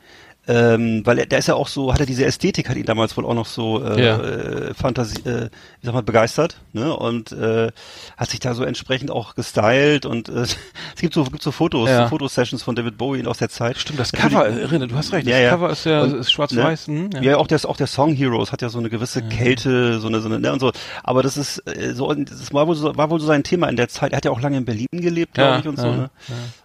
Ähm, 0.50 1.02
weil 1.04 1.18
er, 1.18 1.26
der 1.26 1.40
ist 1.40 1.46
ja 1.48 1.54
auch 1.54 1.68
so, 1.68 1.92
hat 1.92 2.00
er 2.00 2.06
diese 2.06 2.24
Ästhetik, 2.24 2.70
hat 2.70 2.76
ihn 2.78 2.86
damals 2.86 3.14
wohl 3.18 3.26
auch 3.26 3.34
noch 3.34 3.44
so 3.46 3.84
äh, 3.84 4.02
Ja. 4.02 4.18
äh, 4.18 4.72
Fantasie, 4.72 5.20
äh, 5.28 5.50
wie 5.80 5.86
sag 5.86 5.92
mal, 5.92 6.02
begeistert, 6.02 6.56
ne? 6.72 6.96
Und 6.96 7.32
äh, 7.32 7.70
hat 8.16 8.30
sich 8.30 8.40
da 8.40 8.54
so 8.54 8.64
entsprechend 8.64 9.10
auch 9.10 9.34
gestylt 9.34 10.06
und 10.06 10.30
äh, 10.30 10.32
es 10.46 10.56
gibt 11.00 11.12
so, 11.12 11.24
gibt 11.24 11.42
so 11.42 11.50
Fotos, 11.52 11.90
Ja. 11.90 12.04
so 12.04 12.08
Fotosessions 12.08 12.62
von 12.62 12.74
David 12.74 12.96
Bowie 12.96 13.26
aus 13.26 13.36
der 13.38 13.50
Zeit. 13.50 13.76
Stimmt, 13.76 13.98
das 14.00 14.10
Cover, 14.10 14.46
erinnert, 14.48 14.90
du 14.90 14.96
hast 14.96 15.12
recht, 15.12 15.26
das 15.26 15.32
Ja, 15.34 15.38
ja. 15.38 15.50
Cover 15.50 15.68
ist 15.70 15.84
ja 15.84 16.02
Und, 16.02 16.14
ist 16.14 16.32
schwarz-weiß. 16.32 16.86
hm, 16.86 17.10
Ja. 17.20 17.36
auch 17.36 17.46
der, 17.46 17.60
auch 17.68 17.76
der 17.76 17.86
Song 17.86 18.14
Heroes 18.14 18.50
hat 18.50 18.62
ja 18.62 18.70
so 18.70 18.78
eine 18.78 18.88
gewisse 18.88 19.20
Kälte, 19.22 20.00
so 20.00 20.08
eine, 20.08 20.20
so 20.20 20.28
eine, 20.28 20.40
ne, 20.40 20.50
und 20.52 20.60
so. 20.60 20.72
Aber 21.04 21.22
das 21.22 21.36
ist, 21.36 21.58
äh, 21.66 21.92
so, 21.92 22.10
das 22.14 22.54
war 22.54 22.66
wohl 22.66 22.74
so, 22.74 22.96
war 22.96 23.10
wohl 23.10 23.20
so 23.20 23.26
sein 23.26 23.42
Thema 23.44 23.68
in 23.68 23.76
der 23.76 23.88
Zeit. 23.88 24.12
Er 24.12 24.16
hat 24.16 24.24
ja 24.24 24.30
auch 24.30 24.40
lange 24.40 24.56
in 24.56 24.64
Berlin 24.64 24.86
gelebt, 24.92 25.34
glaube 25.34 25.50
Ja, 25.52 25.58
ich, 25.58 25.68
und 25.68 25.76
ja, 25.76 25.82
so, 25.84 25.92
ne? 25.92 26.10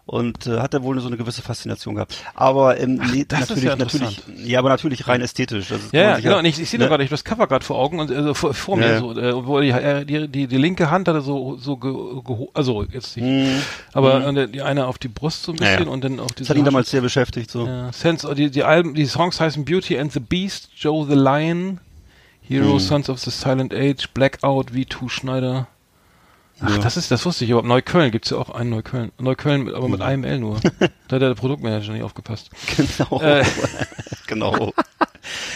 Und 0.06 0.48
äh, 0.48 0.60
hat 0.60 0.74
er 0.74 0.84
wohl 0.84 1.00
so 1.00 1.08
eine 1.08 1.16
gewisse 1.16 1.42
Faszination 1.42 1.96
gehabt. 1.96 2.18
Aber 2.36 2.78
ähm, 2.78 3.00
nee, 3.14 3.24
das 3.26 3.44
ist 3.44 3.50
natürlich, 3.52 3.64
ja 3.70 3.76
natürlich, 3.78 4.22
ja, 4.44 4.60
aber 4.60 4.68
natürlich 4.68 5.08
rein 5.08 5.22
ästhetisch. 5.22 5.70
Das 5.70 5.80
kann 5.80 5.90
Ja, 5.98 6.20
genau. 6.20 6.40
Und 6.40 6.46
ich, 6.46 6.60
ich 6.60 6.70
sehe 6.70 6.78
ne? 6.78 6.86
da 6.86 6.90
gerade, 6.90 7.04
ich 7.04 7.08
habe 7.08 7.14
das 7.14 7.24
Cover 7.24 7.48
gerade 7.48 7.64
vor 7.64 7.78
Augen 7.78 8.02
und 8.02 8.12
äh, 8.12 8.34
vor, 8.34 8.54
vor 8.54 8.76
mir 8.76 8.86
Ja, 8.88 8.92
ja. 8.96 9.00
so, 9.00 9.18
äh, 9.18 9.48
wo 9.48 9.62
die, 9.62 9.70
äh, 9.70 10.04
die, 10.04 10.28
die, 10.28 10.48
die 10.48 10.58
linke 10.58 10.92
Hand 10.92 11.08
hatte 11.08 11.22
so, 11.22 11.56
so 11.56 11.78
ge, 11.78 11.94
also 12.54 12.84
jetzt 12.84 13.16
nicht, 13.16 13.26
Mhm. 13.26 13.62
aber 13.94 14.28
und 14.28 14.36
der- 14.36 14.48
die 14.48 14.62
eine 14.62 14.88
auf 14.88 14.98
die 14.98 15.08
Brust 15.08 15.44
so 15.44 15.54
ein 15.54 15.58
Ja, 15.60 15.68
ja. 15.68 15.78
bisschen 15.78 15.88
und 15.90 16.04
dann 16.04 16.20
auf 16.20 16.28
Das 16.34 16.36
diese 16.36 16.50
hat 16.50 16.58
ihn 16.58 16.66
damals 16.66 16.92
sehr 16.92 17.00
beschäftigt, 17.02 17.50
so. 17.50 17.66
Ja, 17.66 17.94
Sense, 17.94 18.36
die, 18.36 18.52
die 18.52 18.64
Alben, 18.66 18.96
die 18.96 19.06
Songs 19.06 19.40
heißen 19.40 19.64
Beauty 19.64 19.98
and 19.98 20.12
the 20.12 20.20
Beast, 20.20 20.68
Joe 20.76 21.06
the 21.08 21.16
Lion, 21.16 21.80
Hero, 22.42 22.74
Mhm. 22.74 22.80
Sons 22.80 23.10
of 23.10 23.20
the 23.20 23.32
Silent 23.32 23.74
Age, 23.74 24.10
Blackout, 24.14 24.72
V2 24.72 25.08
Schneider. 25.10 25.68
Ach, 26.62 26.70
Ja. 26.70 26.78
das 26.78 26.98
ist, 26.98 27.12
das 27.12 27.26
wusste 27.26 27.46
ich, 27.46 27.52
aber 27.54 27.64
Neukölln 27.64 28.12
gibt's 28.12 28.30
ja 28.30 28.38
auch 28.38 28.50
einen 28.50 28.70
Neukölln. 28.70 29.12
Neukölln, 29.20 29.74
aber 29.74 29.90
mit 29.90 30.02
einem 30.02 30.24
L 30.24 30.40
nur. 30.40 30.60
da 31.08 31.16
hat 31.16 31.22
der 31.22 31.34
Produktmanager 31.36 31.92
nicht 31.94 32.04
aufgepasst. 32.04 32.50
Genau. 32.78 33.22
Äh. 33.22 33.44
genau. 34.28 34.72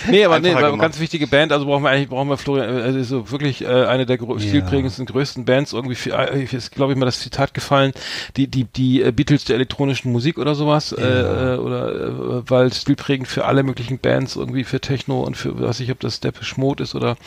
Nee, 0.09 0.23
aber 0.23 0.39
nee, 0.39 0.47
Einfacher 0.49 0.65
eine 0.67 0.71
gemacht. 0.75 0.81
ganz 0.85 0.99
wichtige 1.01 1.27
Band, 1.27 1.51
also 1.51 1.65
brauchen 1.65 1.83
wir 1.83 1.89
eigentlich, 1.89 2.07
brauchen 2.07 2.29
wir 2.29 2.37
Florian, 2.37 2.77
äh, 2.77 2.81
also 2.83 3.03
so 3.03 3.31
wirklich 3.31 3.63
äh, 3.65 3.67
eine 3.67 4.05
der 4.05 4.17
grö- 4.17 4.39
Ja. 4.39 4.47
stilprägendsten, 4.47 5.05
größten 5.05 5.43
Bands, 5.43 5.73
irgendwie, 5.73 5.95
für, 5.95 6.11
äh, 6.17 6.43
ist, 6.45 6.71
glaube 6.71 6.93
ich, 6.93 6.97
mal 6.99 7.05
das 7.05 7.19
Zitat 7.19 7.53
gefallen, 7.53 7.91
die, 8.37 8.47
die, 8.47 8.63
die 8.63 9.01
äh, 9.01 9.11
Beatles 9.11 9.43
der 9.43 9.57
elektronischen 9.57 10.13
Musik 10.13 10.37
oder 10.37 10.55
sowas, 10.55 10.93
äh, 10.93 11.01
äh, 11.03 11.57
oder, 11.57 11.93
äh, 11.93 12.49
weil 12.49 12.71
stilprägend 12.71 13.27
für 13.27 13.43
alle 13.43 13.63
möglichen 13.63 13.99
Bands, 13.99 14.37
irgendwie 14.37 14.63
für 14.63 14.79
Techno 14.79 15.19
und 15.21 15.35
für, 15.35 15.59
weiß 15.59 15.81
ich, 15.81 15.91
ob 15.91 15.99
das 15.99 16.21
Depeche 16.21 16.57
Mode 16.61 16.83
ist 16.83 16.95
oder, 16.95 17.17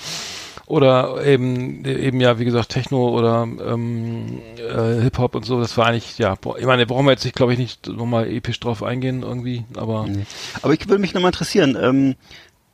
oder 0.70 1.24
eben, 1.26 1.84
eben 1.84 2.20
ja, 2.20 2.38
wie 2.38 2.44
gesagt, 2.44 2.70
Techno 2.70 3.08
oder 3.10 3.42
ähm, 3.42 4.40
äh, 4.56 5.02
Hip-Hop 5.02 5.34
und 5.34 5.44
so, 5.44 5.60
das 5.60 5.76
war 5.76 5.86
eigentlich, 5.86 6.16
ja, 6.18 6.36
ich 6.58 6.64
meine, 6.66 6.86
brauchen 6.86 7.06
wir 7.06 7.12
jetzt 7.12 7.24
nicht, 7.24 7.36
glaube 7.36 7.52
ich, 7.52 7.58
nicht 7.58 7.86
nochmal 7.88 8.28
episch 8.30 8.60
drauf 8.60 8.82
eingehen 8.82 9.22
irgendwie, 9.22 9.64
aber 9.76 10.06
Nee. 10.06 10.24
Aber 10.62 10.72
ich 10.72 10.88
würde 10.88 11.00
mich 11.00 11.12
nochmal 11.12 11.30
interessieren, 11.30 11.76
ähm, 11.80 12.14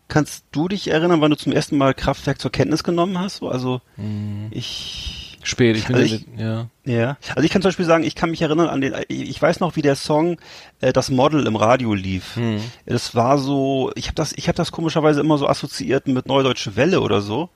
kannst 0.09 0.45
du 0.53 0.69
dich 0.69 0.89
erinnern, 0.89 1.21
wann 1.21 1.31
du 1.31 1.37
zum 1.37 1.53
ersten 1.53 1.77
Mal 1.79 1.95
Kraftwerk 1.95 2.41
zur 2.41 2.53
Kenntnis 2.53 2.85
genommen 2.85 3.19
hast? 3.19 3.39
So, 3.39 3.49
Also 3.49 3.81
Mhm. 3.97 4.49
ich 4.51 5.39
spät. 5.43 5.77
Ich 5.77 5.87
bin 5.87 5.97
Also 5.97 6.15
ja, 6.15 6.21
ich- 6.21 6.41
ja. 6.41 6.67
Ja, 6.85 7.17
also 7.35 7.45
ich 7.45 7.51
kann 7.51 7.63
zum 7.63 7.69
Beispiel 7.71 7.85
sagen, 7.87 8.05
ich 8.05 8.15
kann 8.15 8.31
mich 8.31 8.43
erinnern 8.43 8.69
an 8.69 8.81
den, 8.81 8.95
ich 9.09 9.29
ich 9.31 9.41
weiß 9.43 9.61
noch, 9.61 9.75
wie 9.77 9.83
der 9.83 9.97
Song 9.97 10.39
äh, 10.81 10.93
das 10.93 11.11
Model 11.11 11.47
im 11.47 11.57
Radio 11.57 11.95
lief. 11.95 12.37
Hm. 12.37 12.61
Das 12.85 13.15
war 13.15 13.39
so, 13.39 13.91
ich 13.95 14.07
habe 14.07 14.15
das, 14.17 14.33
ich 14.37 14.49
habe 14.49 14.57
das 14.57 14.71
komischerweise 14.71 15.21
immer 15.21 15.39
so 15.39 15.49
assoziiert 15.49 16.07
mit 16.09 16.27
Neudeutsche 16.27 16.77
Welle 16.77 17.01
oder 17.01 17.21
so. 17.23 17.49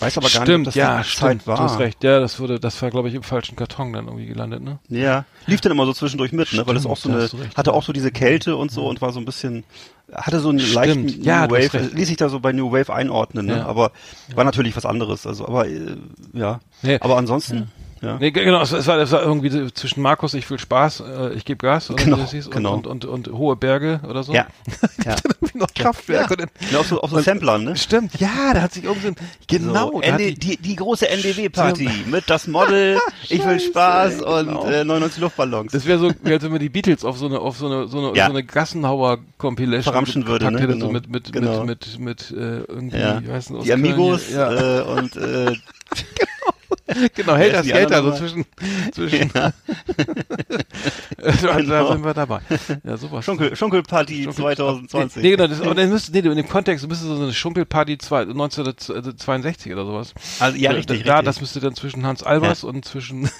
Weiß 0.00 0.16
aber 0.16 0.28
gar 0.28 0.42
stimmt, 0.42 0.48
nicht, 0.48 0.58
ob 0.58 0.64
das 0.66 0.74
ja, 0.76 1.02
stimmt. 1.02 1.42
Zeit 1.42 1.46
war. 1.46 1.56
Du 1.56 1.62
hast 1.64 1.78
recht. 1.80 2.04
Ja, 2.04 2.20
das 2.20 2.38
wurde, 2.38 2.60
das 2.60 2.80
war, 2.82 2.90
glaube 2.90 3.08
ich, 3.08 3.14
im 3.14 3.24
falschen 3.24 3.56
Karton 3.56 3.92
dann 3.92 4.06
irgendwie 4.06 4.26
gelandet, 4.26 4.62
ne? 4.62 4.78
Ja, 4.88 5.24
lief 5.46 5.60
dann 5.60 5.72
immer 5.72 5.86
so 5.86 5.92
zwischendurch 5.92 6.30
mit, 6.30 6.52
ne? 6.52 6.66
Weil 6.66 6.78
Stimmt, 6.78 6.92
auch 6.92 6.96
so 6.96 7.08
eine, 7.08 7.22
recht, 7.22 7.56
hatte 7.56 7.70
ja. 7.70 7.76
auch 7.76 7.82
so 7.82 7.92
diese 7.92 8.12
Kälte 8.12 8.56
und 8.56 8.70
so 8.70 8.86
und 8.86 9.00
war 9.00 9.12
so 9.12 9.18
ein 9.18 9.24
bisschen, 9.24 9.64
hatte 10.12 10.38
so 10.38 10.50
einen 10.50 10.60
Stimmt, 10.60 10.74
leichten 10.74 11.22
ja, 11.22 11.46
New 11.46 11.54
Wave, 11.54 11.90
ließ 11.92 12.06
sich 12.06 12.16
da 12.16 12.28
so 12.28 12.38
bei 12.38 12.52
New 12.52 12.70
Wave 12.70 12.92
einordnen, 12.92 13.46
ne? 13.46 13.56
Ja. 13.58 13.66
Aber 13.66 13.90
war 14.34 14.44
natürlich 14.44 14.76
was 14.76 14.86
anderes, 14.86 15.26
also, 15.26 15.48
aber, 15.48 15.66
äh, 15.66 15.96
ja. 16.32 16.60
Nee. 16.82 16.98
Aber 17.00 17.16
ansonsten, 17.16 17.72
ja. 18.00 18.18
Nee, 18.18 18.30
ge- 18.30 18.44
genau, 18.44 18.60
es, 18.62 18.72
es, 18.72 18.86
war, 18.86 18.98
es 18.98 19.10
war 19.12 19.22
irgendwie 19.22 19.72
zwischen 19.72 20.02
Markus, 20.02 20.34
ich 20.34 20.48
will 20.50 20.58
Spaß, 20.58 21.00
äh, 21.00 21.32
ich 21.34 21.44
gebe 21.44 21.58
Gas, 21.66 21.90
oder 21.90 22.02
Genau, 22.02 22.18
wie 22.18 22.22
hieß, 22.24 22.46
und, 22.46 22.52
genau. 22.54 22.74
und, 22.74 22.86
und, 22.86 23.04
und 23.04 23.28
hohe 23.32 23.56
Berge 23.56 24.00
oder 24.08 24.22
so. 24.22 24.32
Ja. 24.32 24.46
ja. 25.04 25.16
Irgendwie 25.24 25.58
noch 25.58 25.72
Kraftwerk. 25.74 26.30
Und 26.30 26.40
dann, 26.40 26.50
Ja, 26.70 26.78
auf 26.80 26.86
so, 26.88 27.00
auf 27.00 27.10
so 27.10 27.20
Samplern, 27.20 27.64
ne? 27.64 27.76
Stimmt, 27.76 28.18
ja, 28.20 28.52
da 28.54 28.62
hat 28.62 28.72
sich 28.74 28.84
irgendwie 28.84 29.14
genau, 29.46 29.92
so, 29.92 29.98
ND, 30.00 30.42
die, 30.42 30.56
die, 30.56 30.76
große 30.76 31.08
NDW-Party 31.08 31.88
mit 32.06 32.28
das 32.30 32.46
Model, 32.46 32.98
ich 33.28 33.44
will 33.44 33.58
Spaß 33.60 34.22
und 34.22 34.46
genau. 34.48 34.64
äh, 34.66 34.84
99 34.84 35.20
Luftballons. 35.22 35.72
das 35.72 35.86
wäre 35.86 35.98
so, 35.98 36.12
wie 36.22 36.32
als 36.32 36.42
wenn 36.44 36.50
man 36.52 36.60
die 36.60 36.68
Beatles 36.68 37.04
auf 37.04 37.18
so 37.18 37.26
eine, 37.26 37.38
auf 37.40 37.56
so 37.58 37.66
eine, 37.66 37.88
so 37.88 37.98
eine, 37.98 38.16
Ja. 38.16 38.26
so 38.26 38.32
eine 38.32 38.44
Gassenhauer-Compilation 38.44 39.82
Verramschen 39.82 40.26
würde, 40.26 40.50
ne? 40.50 40.60
hätte, 40.60 40.72
so 40.72 40.78
Genau. 40.78 40.92
mit, 40.92 41.08
mit, 41.08 41.32
Genau. 41.32 41.64
mit, 41.64 41.98
mit, 41.98 42.30
mit, 42.30 42.30
äh, 42.30 42.58
irgendwie, 42.68 42.98
ja. 42.98 43.20
nicht, 43.20 43.30
aus 43.30 43.64
Die 43.64 43.72
Amigos 43.72 44.30
ja. 44.30 44.78
äh, 44.80 44.82
und 44.82 45.16
äh, 45.16 45.56
genau, 47.14 47.36
hält 47.36 47.54
das 47.54 47.66
Geld 47.66 47.92
also 47.92 48.10
nochmal? 48.10 48.18
zwischen, 48.18 48.44
zwischen, 48.92 49.30
da, 49.32 49.52
da 51.42 51.56
Genau. 51.56 51.92
sind 51.92 52.04
wir 52.04 52.14
dabei. 52.14 52.40
Ja, 52.84 52.96
sowas. 52.96 53.24
Schunkel, 53.24 53.54
Schunkelparty 53.56 54.24
Schunkel- 54.24 54.34
2020. 54.56 55.22
Nee, 55.22 55.30
genau, 55.30 55.46
das, 55.46 55.60
aber 55.60 55.74
dann 55.74 55.88
müsste, 55.90 56.12
nee, 56.12 56.18
in 56.20 56.36
dem 56.36 56.48
Kontext 56.48 56.86
müsste 56.88 57.06
so 57.06 57.14
eine 57.16 57.32
Schunkelparty 57.32 57.98
zwei- 57.98 58.22
1962 58.22 59.72
oder 59.72 59.84
sowas. 59.86 60.14
Also, 60.40 60.56
ja, 60.58 60.70
Da- 60.70 60.76
richtig, 60.76 61.04
Da, 61.04 61.14
richtig. 61.16 61.26
das 61.26 61.40
müsste 61.40 61.60
dann 61.60 61.74
zwischen 61.74 62.04
Hans 62.06 62.22
Albers 62.22 62.64
und 62.64 62.84
zwischen, 62.84 63.30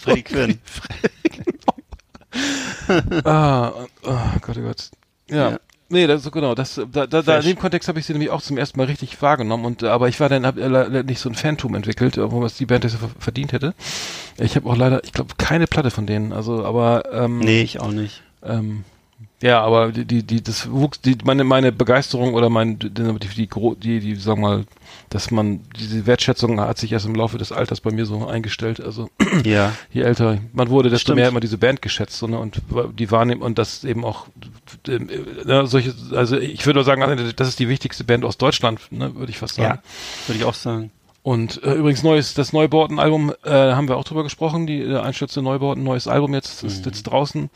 Freddy 0.00 0.22
Quinn. 0.22 0.58
ah, 3.24 3.72
oh 4.02 4.12
Gott, 4.40 4.56
oh 4.58 4.62
Gott. 4.62 4.90
Ja. 5.30 5.50
Ja. 5.50 5.58
Nee, 5.88 6.06
das 6.08 6.18
ist 6.18 6.24
so 6.24 6.30
genau, 6.32 6.54
das 6.56 6.80
da, 6.92 7.06
da, 7.06 7.22
da 7.22 7.38
in 7.38 7.44
dem 7.44 7.58
Kontext 7.58 7.88
habe 7.88 8.00
ich 8.00 8.06
sie 8.06 8.12
nämlich 8.12 8.30
auch 8.30 8.42
zum 8.42 8.58
ersten 8.58 8.76
Mal 8.78 8.86
richtig 8.86 9.22
wahrgenommen 9.22 9.64
und 9.64 9.82
äh, 9.84 9.86
aber 9.88 10.08
ich 10.08 10.18
war 10.18 10.28
dann 10.28 10.44
hab 10.44 10.58
äh, 10.58 11.02
nicht 11.04 11.20
so 11.20 11.28
ein 11.28 11.36
Phantom 11.36 11.74
entwickelt, 11.76 12.16
äh, 12.16 12.30
wo 12.32 12.40
was 12.42 12.56
die 12.56 12.66
Band 12.66 12.82
das 12.82 12.94
ver- 12.96 13.08
verdient 13.20 13.52
hätte. 13.52 13.72
Ich 14.38 14.56
habe 14.56 14.68
auch 14.68 14.76
leider, 14.76 15.04
ich 15.04 15.12
glaube, 15.12 15.34
keine 15.38 15.66
Platte 15.68 15.90
von 15.92 16.06
denen, 16.06 16.32
also 16.32 16.64
aber 16.64 17.04
ähm, 17.12 17.38
Nee, 17.38 17.62
ich 17.62 17.78
auch 17.80 17.92
nicht. 17.92 18.22
Ähm, 18.42 18.82
ja, 19.42 19.60
aber 19.60 19.92
die, 19.92 20.06
die, 20.06 20.22
die, 20.22 20.42
das 20.42 20.70
wuchs, 20.70 21.00
die, 21.00 21.18
meine, 21.24 21.44
meine 21.44 21.70
Begeisterung 21.70 22.32
oder 22.32 22.48
mein, 22.48 22.78
die, 22.78 22.90
die, 22.90 23.14
die, 23.14 23.48
die, 23.80 24.00
die, 24.00 24.14
sagen 24.14 24.40
wir 24.40 24.48
mal, 24.48 24.64
dass 25.10 25.30
man, 25.30 25.60
diese 25.78 26.06
Wertschätzung 26.06 26.58
hat 26.58 26.78
sich 26.78 26.92
erst 26.92 27.04
im 27.04 27.14
Laufe 27.14 27.36
des 27.36 27.52
Alters 27.52 27.82
bei 27.82 27.90
mir 27.90 28.06
so 28.06 28.26
eingestellt. 28.26 28.80
Also, 28.80 29.10
Ja. 29.44 29.72
je 29.92 30.02
älter 30.02 30.38
man 30.54 30.70
wurde, 30.70 30.88
desto 30.88 31.08
Stimmt. 31.08 31.16
mehr 31.16 31.26
hat 31.26 31.34
man 31.34 31.42
diese 31.42 31.58
Band 31.58 31.82
geschätzt, 31.82 32.18
so, 32.18 32.26
ne, 32.26 32.38
und 32.38 32.62
die 32.98 33.10
wahrnehmen, 33.10 33.42
und 33.42 33.58
das 33.58 33.84
eben 33.84 34.04
auch, 34.06 34.26
äh, 34.88 34.98
ne, 34.98 35.66
solche, 35.66 35.94
also 36.12 36.38
ich 36.38 36.64
würde 36.64 36.82
sagen, 36.82 37.02
also, 37.02 37.32
das 37.32 37.48
ist 37.48 37.58
die 37.58 37.68
wichtigste 37.68 38.04
Band 38.04 38.24
aus 38.24 38.38
Deutschland, 38.38 38.80
ne, 38.90 39.14
würde 39.16 39.30
ich 39.30 39.38
fast 39.38 39.56
sagen. 39.56 39.80
Ja. 39.82 40.28
Würde 40.28 40.38
ich 40.38 40.44
auch 40.46 40.54
sagen. 40.54 40.90
Und 41.26 41.60
äh, 41.64 41.72
übrigens 41.72 42.04
neues, 42.04 42.34
das 42.34 42.52
Neubauten-Album, 42.52 43.34
äh, 43.42 43.50
haben 43.50 43.88
wir 43.88 43.96
auch 43.96 44.04
drüber 44.04 44.22
gesprochen, 44.22 44.68
die 44.68 44.80
äh, 44.80 44.96
Einstürze 44.96 45.42
Neubauten, 45.42 45.82
neues 45.82 46.06
Album 46.06 46.32
jetzt, 46.34 46.62
ist 46.62 46.84
Mhm. 46.86 46.92
jetzt 46.92 47.02
draußen. 47.02 47.50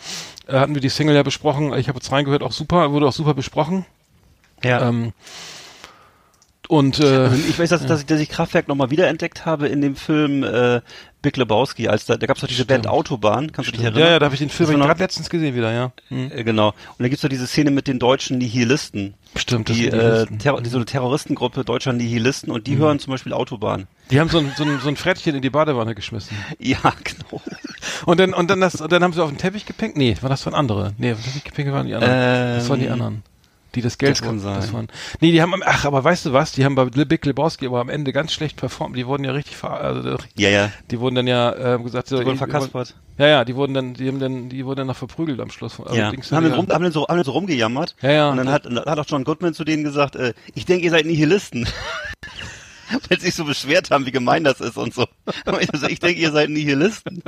Äh, 0.49 0.59
hatten 0.59 0.75
wir 0.75 0.81
die 0.81 0.89
Single 0.89 1.15
ja 1.15 1.23
besprochen, 1.23 1.73
ich 1.75 1.87
habe 1.87 1.99
jetzt 1.99 2.11
reingehört, 2.11 2.43
auch 2.43 2.51
super, 2.51 2.91
wurde 2.91 3.07
auch 3.07 3.13
super 3.13 3.33
besprochen. 3.33 3.87
Ja. 4.65 4.89
Ähm, 4.89 5.13
und 6.67 6.99
äh, 6.99 7.33
ich 7.33 7.61
weiß, 7.61 7.71
dass, 7.71 7.87
dass, 7.87 8.01
ich, 8.01 8.07
dass 8.07 8.19
ich 8.19 8.29
Kraftwerk 8.29 8.67
nochmal 8.67 8.91
wiederentdeckt 8.91 9.47
habe 9.47 9.69
in 9.69 9.81
dem 9.83 9.95
Film 9.95 10.43
äh, 10.43 10.81
Big 11.23 11.37
Lebowski, 11.37 11.89
als 11.89 12.07
da, 12.07 12.17
da 12.17 12.27
gab 12.27 12.37
es 12.37 12.41
doch 12.41 12.49
diese 12.49 12.65
Band 12.65 12.87
Autobahn, 12.87 13.53
kannst 13.53 13.69
du 13.69 13.73
dich 13.73 13.83
erinnern? 13.83 14.01
ja, 14.01 14.09
ja, 14.13 14.19
da 14.19 14.25
habe 14.25 14.35
ich 14.35 14.41
den 14.41 14.49
Film 14.49 14.71
gerade 14.81 15.01
letztens 15.03 15.29
gesehen 15.29 15.55
wieder, 15.55 15.73
ja. 15.73 15.93
Hm. 16.09 16.31
Äh, 16.35 16.45
genau. 16.45 16.69
Und 16.69 16.75
da 17.01 17.09
gibt's 17.09 17.23
doch 17.23 17.29
diese 17.29 17.47
Szene 17.47 17.71
mit 17.71 17.87
den 17.89 17.99
deutschen 17.99 18.39
Nihilisten. 18.39 19.15
Stimmt, 19.37 19.69
das 19.69 19.77
Die, 19.77 19.83
sind 19.85 19.93
die 19.95 19.99
äh. 19.99 20.39
Terror, 20.39 20.63
die 20.63 20.71
so 20.71 20.79
eine 20.79 20.87
Terroristengruppe 20.87 21.65
deutscher 21.65 21.93
Nihilisten 21.93 22.51
und 22.51 22.67
die 22.67 22.75
Mhm. 22.77 22.79
hören 22.81 22.99
zum 23.01 23.11
Beispiel 23.13 23.33
Autobahn. 23.33 23.87
Die 24.11 24.19
haben 24.19 24.29
so 24.29 24.39
ein, 24.39 24.53
so, 24.57 24.65
ein, 24.65 24.81
so 24.81 24.89
ein 24.89 24.97
Frettchen 24.97 25.35
in 25.37 25.43
die 25.43 25.51
Badewanne 25.51 25.95
geschmissen. 25.95 26.37
Ja, 26.59 26.79
genau. 27.05 27.41
Und 28.07 28.19
dann, 28.19 28.33
und 28.35 28.51
dann, 28.51 28.61
das, 28.61 28.81
und 28.81 28.91
dann 28.91 29.03
haben 29.05 29.13
sie 29.13 29.23
auf 29.23 29.29
den 29.31 29.39
Teppich 29.39 29.67
gepinkt. 29.67 29.97
Nee, 29.97 30.17
war 30.21 30.31
das 30.31 30.45
waren 30.47 30.55
andere. 30.55 30.95
Nee, 30.99 31.13
auf 31.13 31.19
den 31.19 31.25
Teppich 31.27 31.45
gepinkt 31.45 31.73
waren 31.73 31.87
die 31.87 31.95
anderen. 31.95 32.55
das 32.57 32.69
waren 32.69 32.81
die 32.81 32.87
Ähm, 32.87 32.93
anderen. 32.93 33.23
Die 33.75 33.83
das 33.83 33.99
Geld 33.99 34.13
das 34.13 34.23
kann 34.23 34.43
wollten. 34.43 34.57
Das 34.57 34.65
sein. 34.67 34.75
waren, 34.75 34.89
nee, 35.21 35.31
die 35.33 35.41
haben, 35.41 35.55
am- 35.55 35.63
ach, 35.65 35.85
aber 35.85 36.03
weißt 36.03 36.27
du 36.27 36.33
was? 36.33 36.53
Die 36.53 36.65
haben 36.65 36.75
bei 36.75 36.85
Le 36.93 37.07
Big 37.07 37.25
Lebowski 37.25 37.67
aber 37.67 37.81
am 37.81 37.89
Ende 37.89 38.13
ganz 38.13 38.33
schlecht 38.33 38.57
performt. 38.57 38.97
Die 38.97 39.07
wurden 39.07 39.23
ja 39.25 39.33
richtig, 39.33 39.57
ver, 39.57 39.71
also, 39.81 40.17
Ja, 40.37 40.49
ja. 40.49 40.73
die 40.91 40.99
wurden 41.01 41.15
dann 41.15 41.27
ja, 41.27 41.75
äh, 41.77 41.79
gesagt, 41.83 42.09
so, 42.09 42.17
Die 42.19 42.27
wurden 42.27 42.39
wir 42.39 42.41
wollen- 42.41 42.51
verkaspert. 42.51 42.97
Ja, 43.19 43.27
ja, 43.27 43.45
die 43.45 43.55
wurden 43.55 43.75
dann, 43.75 43.95
die 43.95 44.09
haben 44.09 44.19
dann, 44.19 44.49
die 44.49 44.65
wurden 44.65 44.79
dann 44.79 44.87
noch 44.87 44.97
verprügelt 44.97 45.41
am 45.41 45.51
Schluss. 45.51 45.79
Also 45.79 45.95
ja. 45.95 46.07
Haben 46.07 46.21
dann 46.31 46.53
rum, 46.55 46.67
ja- 46.69 46.75
haben, 46.75 46.83
dann 46.85 46.93
so, 46.93 47.07
haben 47.07 47.17
dann 47.17 47.25
so 47.25 47.33
rumgejammert. 47.33 47.95
Ja, 48.03 48.11
ja. 48.11 48.31
Und 48.31 48.39
dann 48.39 48.51
hat, 48.51 48.65
hat 48.65 48.99
auch 48.99 49.05
John 49.07 49.25
Goodman 49.25 49.55
zu 49.55 49.65
denen 49.65 49.85
gesagt, 49.85 50.17
äh, 50.17 50.33
ich 50.55 50.65
denke, 50.65 50.85
ihr 50.85 50.91
seid 50.91 51.07
Nihilisten. 51.07 51.69
Weil 53.09 53.19
sie 53.21 53.27
sich 53.27 53.35
so 53.35 53.45
beschwert 53.45 53.91
haben, 53.91 54.07
wie 54.07 54.11
gemein 54.13 54.45
das 54.45 54.61
ist 54.61 54.77
und 54.77 54.93
so. 54.95 55.07
Und 55.47 55.91
ich 55.91 56.01
denke, 56.01 56.21
ihr 56.21 56.33
seid 56.33 56.51
Nihilisten. 56.51 57.23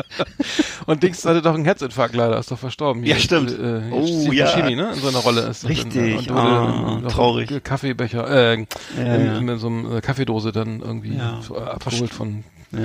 Und 0.87 1.03
Dings 1.03 1.25
hatte 1.25 1.43
doch 1.43 1.55
einen 1.55 1.65
Herzinfarkt 1.65 2.15
leider, 2.15 2.39
ist 2.39 2.51
doch 2.51 2.59
verstorben. 2.59 3.05
Ja, 3.05 3.17
stimmt. 3.17 3.51
Äh, 3.53 3.91
Oh, 3.93 4.07
Steve 4.07 4.35
ja. 4.35 4.45
Buscemi, 4.47 4.75
ne? 4.77 4.93
In 4.95 5.01
so 5.01 5.09
einer 5.09 5.19
Rolle 5.19 5.43
ist. 5.43 5.69
Richtig. 5.69 5.93
Dann, 5.93 6.19
und 6.19 6.29
wurde 6.29 6.41
Ah, 6.41 7.01
noch 7.03 7.13
traurig. 7.13 7.65
Kaffeebecher, 7.65 8.29
äh, 8.29 8.67
Ja, 8.97 9.15
in, 9.15 9.49
in 9.49 9.59
so 9.59 9.67
einem 9.69 9.97
äh, 9.97 10.01
Kaffeedose 10.01 10.53
dann 10.53 10.81
irgendwie 10.81 11.17
Ja. 11.17 11.41
so 11.47 11.57
abgeholt 11.59 12.13
von, 12.13 12.45
Ja, 12.73 12.79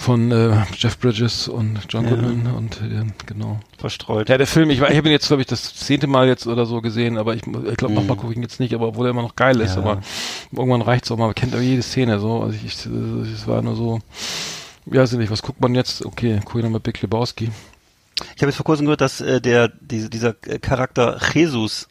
von 0.00 0.32
äh, 0.32 0.56
Jeff 0.78 0.98
Bridges 0.98 1.46
und 1.46 1.78
John 1.90 2.04
Ja. 2.04 2.10
Goodman 2.10 2.54
und 2.54 2.80
äh, 2.80 3.04
genau. 3.26 3.60
verstreut. 3.76 4.30
Ja, 4.30 4.38
der 4.38 4.46
Film, 4.46 4.70
ich, 4.70 4.80
war- 4.80 4.90
ich 4.90 4.96
habe 4.96 5.08
ihn 5.08 5.12
jetzt, 5.12 5.26
glaube 5.26 5.42
ich, 5.42 5.46
das 5.46 5.74
zehnte 5.74 6.06
Mal 6.06 6.26
jetzt 6.26 6.46
oder 6.46 6.64
so 6.64 6.80
gesehen, 6.80 7.18
aber 7.18 7.34
ich, 7.34 7.42
ich 7.46 7.76
glaube, 7.76 7.92
nochmal 7.92 8.16
gucke 8.16 8.32
ich 8.32 8.36
ihn 8.38 8.42
jetzt 8.42 8.60
nicht, 8.60 8.72
aber 8.74 8.88
obwohl 8.88 9.06
er 9.06 9.10
immer 9.10 9.20
noch 9.20 9.36
geil 9.36 9.60
ist, 9.60 9.76
Mhm. 9.76 9.82
Ja. 9.84 9.90
aber 9.92 10.02
irgendwann 10.52 10.80
reicht's 10.80 11.10
auch 11.10 11.18
mal, 11.18 11.26
man 11.26 11.34
kennt 11.34 11.54
auch 11.54 11.60
jede 11.60 11.82
Szene 11.82 12.18
so, 12.18 12.40
also 12.40 12.54
ich, 12.56 12.64
ich 12.64 12.86
es 12.86 13.46
war 13.46 13.60
nur 13.60 13.76
so, 13.76 14.00
ja, 14.86 15.02
weiß 15.02 15.12
ich 15.12 15.18
nicht, 15.18 15.30
was 15.30 15.42
guckt 15.42 15.60
man 15.60 15.74
jetzt? 15.74 16.04
Okay, 16.06 16.40
guck 16.46 16.56
ich 16.56 16.62
nochmal 16.64 16.80
Big 16.80 17.02
Lebowski. 17.02 17.50
Ich 18.36 18.42
habe 18.42 18.46
jetzt 18.46 18.56
vor 18.56 18.64
kurzem 18.64 18.86
gehört, 18.86 19.02
dass 19.02 19.20
äh, 19.20 19.42
der 19.42 19.68
diese, 19.68 20.08
dieser 20.08 20.32
Charakter 20.32 21.18
Jesus, 21.34 21.88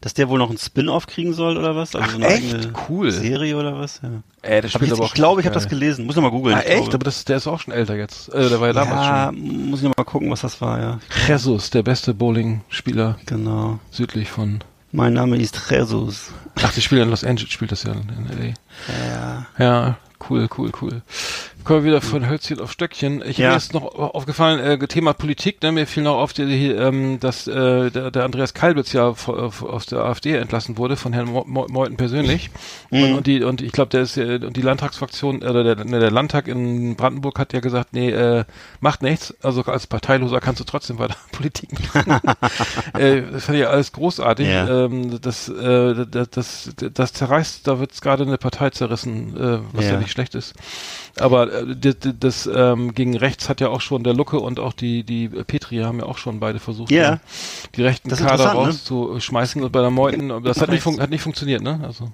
dass 0.00 0.14
der 0.14 0.28
wohl 0.28 0.38
noch 0.38 0.48
einen 0.48 0.58
Spin-off 0.58 1.06
kriegen 1.06 1.34
soll 1.34 1.56
oder 1.58 1.76
was? 1.76 1.94
Also 1.94 2.06
Ach, 2.06 2.10
so 2.12 2.16
eine 2.16 2.26
echt? 2.28 2.54
eigene 2.54 2.72
Cool. 2.88 3.10
Serie 3.10 3.56
oder 3.56 3.78
was? 3.78 4.00
Ja. 4.02 4.08
Äh, 4.42 4.62
der 4.62 4.70
Hab 4.70 4.82
ich, 4.82 4.88
jetzt, 4.88 5.00
ich 5.00 5.12
glaube, 5.14 5.40
ich 5.40 5.46
habe 5.46 5.54
das 5.54 5.68
gelesen. 5.68 6.06
Muss 6.06 6.16
ich 6.16 6.22
mal 6.22 6.30
googeln. 6.30 6.56
Ah, 6.56 6.60
echt? 6.60 6.76
glaube. 6.84 6.94
Aber 6.94 7.04
das, 7.04 7.24
der 7.24 7.36
ist 7.36 7.46
auch 7.46 7.60
schon 7.60 7.74
älter 7.74 7.96
jetzt. 7.96 8.32
Äh, 8.32 8.48
der 8.48 8.60
war 8.60 8.68
ja 8.68 8.72
damals 8.72 9.06
ja, 9.06 9.32
muss 9.32 9.80
ich 9.80 9.88
noch 9.88 9.96
mal 9.96 10.04
gucken, 10.04 10.30
was 10.30 10.40
das 10.40 10.60
war, 10.60 10.78
ja. 10.80 11.00
schon. 11.10 11.26
Jesus, 11.28 11.70
der 11.70 11.82
beste 11.82 12.14
Bowling-Spieler 12.14 13.18
Genau. 13.26 13.78
südlich 13.90 14.30
von. 14.30 14.60
Mein 14.92 15.12
Name 15.12 15.36
ist 15.36 15.60
Jesus. 15.70 16.32
Ach, 16.56 16.72
die 16.72 16.80
spielt 16.80 17.02
in 17.02 17.10
Los 17.10 17.22
Angeles, 17.22 17.52
spielt 17.52 17.70
das 17.70 17.82
ja 17.84 17.92
in, 17.92 18.00
in 18.00 18.54
Ja. 18.98 19.46
LA. 19.58 19.64
Ja, 19.64 19.98
cool, 20.28 20.48
cool, 20.58 20.72
cool. 20.80 21.02
Kommen 21.64 21.84
wir 21.84 21.90
wieder 21.90 22.00
von 22.00 22.28
Hölzchen 22.28 22.58
auf 22.60 22.72
Stöckchen. 22.72 23.22
Ich 23.24 23.38
Ja. 23.38 23.50
mir 23.50 23.56
ist 23.56 23.74
noch 23.74 23.94
aufgefallen, 23.94 24.60
äh, 24.60 24.78
Thema 24.88 25.12
Politik, 25.12 25.62
ne, 25.62 25.72
mir 25.72 25.86
fiel 25.86 26.02
noch 26.02 26.16
auf, 26.16 26.32
die, 26.32 26.46
die, 26.46 26.68
ähm, 26.68 27.20
dass 27.20 27.46
äh, 27.46 27.90
der, 27.90 28.10
der 28.10 28.24
Andreas 28.24 28.54
Kalbitz 28.54 28.92
ja 28.92 29.08
äh, 29.10 29.32
aus 29.32 29.86
der 29.86 30.00
AfD 30.00 30.34
entlassen 30.36 30.78
wurde, 30.78 30.96
von 30.96 31.12
Herrn 31.12 31.26
Mo 31.26 31.44
Mo 31.46 31.66
Meuthen 31.68 31.96
persönlich. 31.96 32.50
Mhm. 32.90 33.02
Und, 33.02 33.12
und 33.14 33.26
die, 33.26 33.42
und 33.44 33.60
ich 33.60 33.72
glaube, 33.72 33.90
der 33.90 34.02
ist 34.02 34.16
äh, 34.16 34.40
und 34.42 34.56
die 34.56 34.62
Landtagsfraktion, 34.62 35.42
oder 35.42 35.62
der, 35.62 35.84
ne, 35.84 36.00
der 36.00 36.10
Landtag 36.10 36.48
in 36.48 36.96
Brandenburg 36.96 37.38
hat 37.38 37.52
ja 37.52 37.60
gesagt, 37.60 37.92
nee, 37.92 38.10
äh, 38.10 38.44
macht 38.80 39.02
nichts. 39.02 39.34
Also 39.42 39.62
als 39.64 39.86
Parteiloser 39.86 40.40
kannst 40.40 40.60
du 40.60 40.64
trotzdem 40.64 40.98
weiter 40.98 41.16
Politik 41.32 41.70
machen. 41.94 42.20
äh, 42.98 43.22
das 43.30 43.44
fand 43.44 43.58
ich 43.58 43.66
alles 43.66 43.92
großartig. 43.92 44.48
Ja. 44.48 44.86
Ähm, 44.86 45.20
das, 45.20 45.48
äh, 45.48 46.06
das, 46.06 46.30
das, 46.30 46.70
das 46.94 47.12
zerreißt, 47.12 47.66
da 47.66 47.78
wird 47.80 48.00
gerade 48.00 48.24
eine 48.24 48.38
Partei 48.38 48.70
zerrissen, 48.70 49.36
äh, 49.36 49.58
was 49.72 49.84
ja. 49.84 49.92
Ja. 49.92 49.98
nicht 49.98 50.10
schlecht 50.10 50.34
ist. 50.34 50.54
Aber 51.18 51.49
äh, 51.49 51.49
das, 51.76 51.96
das 52.18 52.50
ähm, 52.52 52.94
gegen 52.94 53.16
rechts 53.16 53.48
hat 53.48 53.60
ja 53.60 53.68
auch 53.68 53.80
schon 53.80 54.04
der 54.04 54.14
Lucke 54.14 54.38
und 54.38 54.60
auch 54.60 54.72
die 54.72 55.04
die 55.04 55.28
Petri 55.28 55.78
haben 55.78 55.98
ja 55.98 56.06
auch 56.06 56.18
schon 56.18 56.40
beide 56.40 56.58
versucht, 56.58 56.90
Ja. 56.90 57.20
die, 57.76 57.82
rechten 57.82 58.10
Kader 58.10 58.46
ne? 58.46 58.52
rauszuschmeißen 58.52 59.62
und 59.62 59.72
bei 59.72 59.80
der 59.80 59.90
Meuten, 59.90 60.28
das 60.44 60.60
hat 60.60 60.70
nicht, 60.70 60.84
hat 60.86 61.10
nicht 61.10 61.22
funktioniert, 61.22 61.62
ne? 61.62 61.80
Also 61.82 62.12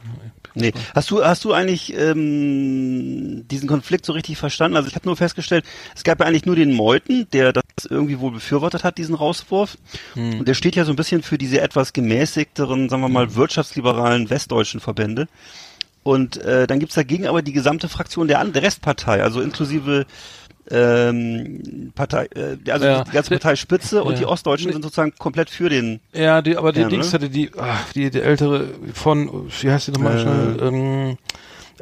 Nee. 0.56 0.72
Hast 0.94 1.10
du, 1.10 1.22
hast 1.22 1.44
du 1.44 1.52
eigentlich 1.52 1.94
ähm, 1.94 3.46
diesen 3.48 3.68
Konflikt 3.68 4.06
so 4.06 4.14
richtig 4.14 4.38
verstanden? 4.38 4.78
Also 4.78 4.88
ich 4.88 4.94
habe 4.94 5.06
nur 5.06 5.14
festgestellt, 5.14 5.66
es 5.94 6.02
gab 6.02 6.18
ja 6.18 6.26
eigentlich 6.26 6.46
nur 6.46 6.56
den 6.56 6.72
Meuthen, 6.72 7.26
der 7.34 7.52
das 7.52 7.62
irgendwie 7.90 8.18
wohl 8.20 8.30
befürwortet 8.30 8.82
hat, 8.82 8.96
diesen 8.96 9.14
Rauswurf. 9.14 9.76
Hm. 10.14 10.40
Und 10.40 10.48
der 10.48 10.54
steht 10.54 10.74
ja 10.74 10.86
so 10.86 10.92
ein 10.94 10.96
bisschen 10.96 11.22
für 11.22 11.36
diese 11.36 11.60
etwas 11.60 11.92
gemäßigteren, 11.92 12.88
sagen 12.88 13.02
wir 13.02 13.10
mal, 13.10 13.34
wirtschaftsliberalen 13.34 14.30
westdeutschen 14.30 14.80
Verbände. 14.80 15.28
Und 16.06 16.36
äh, 16.36 16.68
dann 16.68 16.78
gibt's 16.78 16.94
dagegen 16.94 17.26
aber 17.26 17.42
die 17.42 17.52
gesamte 17.52 17.88
Fraktion 17.88 18.28
der, 18.28 18.44
der 18.44 18.62
Restpartei, 18.62 19.22
also 19.24 19.40
inklusive 19.40 20.06
ähm, 20.70 21.92
Partei, 21.94 22.26
äh, 22.34 22.70
also 22.70 22.86
Ja. 22.86 23.04
die 23.04 23.10
ganze 23.10 23.30
Parteispitze 23.30 24.04
und 24.04 24.12
Ja. 24.14 24.18
die 24.20 24.26
Ostdeutschen 24.26 24.72
sind 24.72 24.82
sozusagen 24.82 25.12
komplett 25.18 25.50
für 25.50 25.68
den. 25.68 25.98
Ja, 26.12 26.42
die, 26.42 26.56
aber 26.56 26.72
die 26.72 26.80
Ja, 26.82 26.88
Dings 26.88 27.08
ne? 27.08 27.12
hatte 27.12 27.28
die, 27.30 27.50
ach, 27.58 27.92
die, 27.92 28.10
die 28.10 28.20
ältere 28.20 28.68
von, 28.94 29.48
wie 29.60 29.70
heißt 29.70 29.88
die 29.88 29.92
nochmal 29.92 30.16
Äh. 30.16 30.20
schnell? 30.20 30.56
Ähm, 30.62 31.18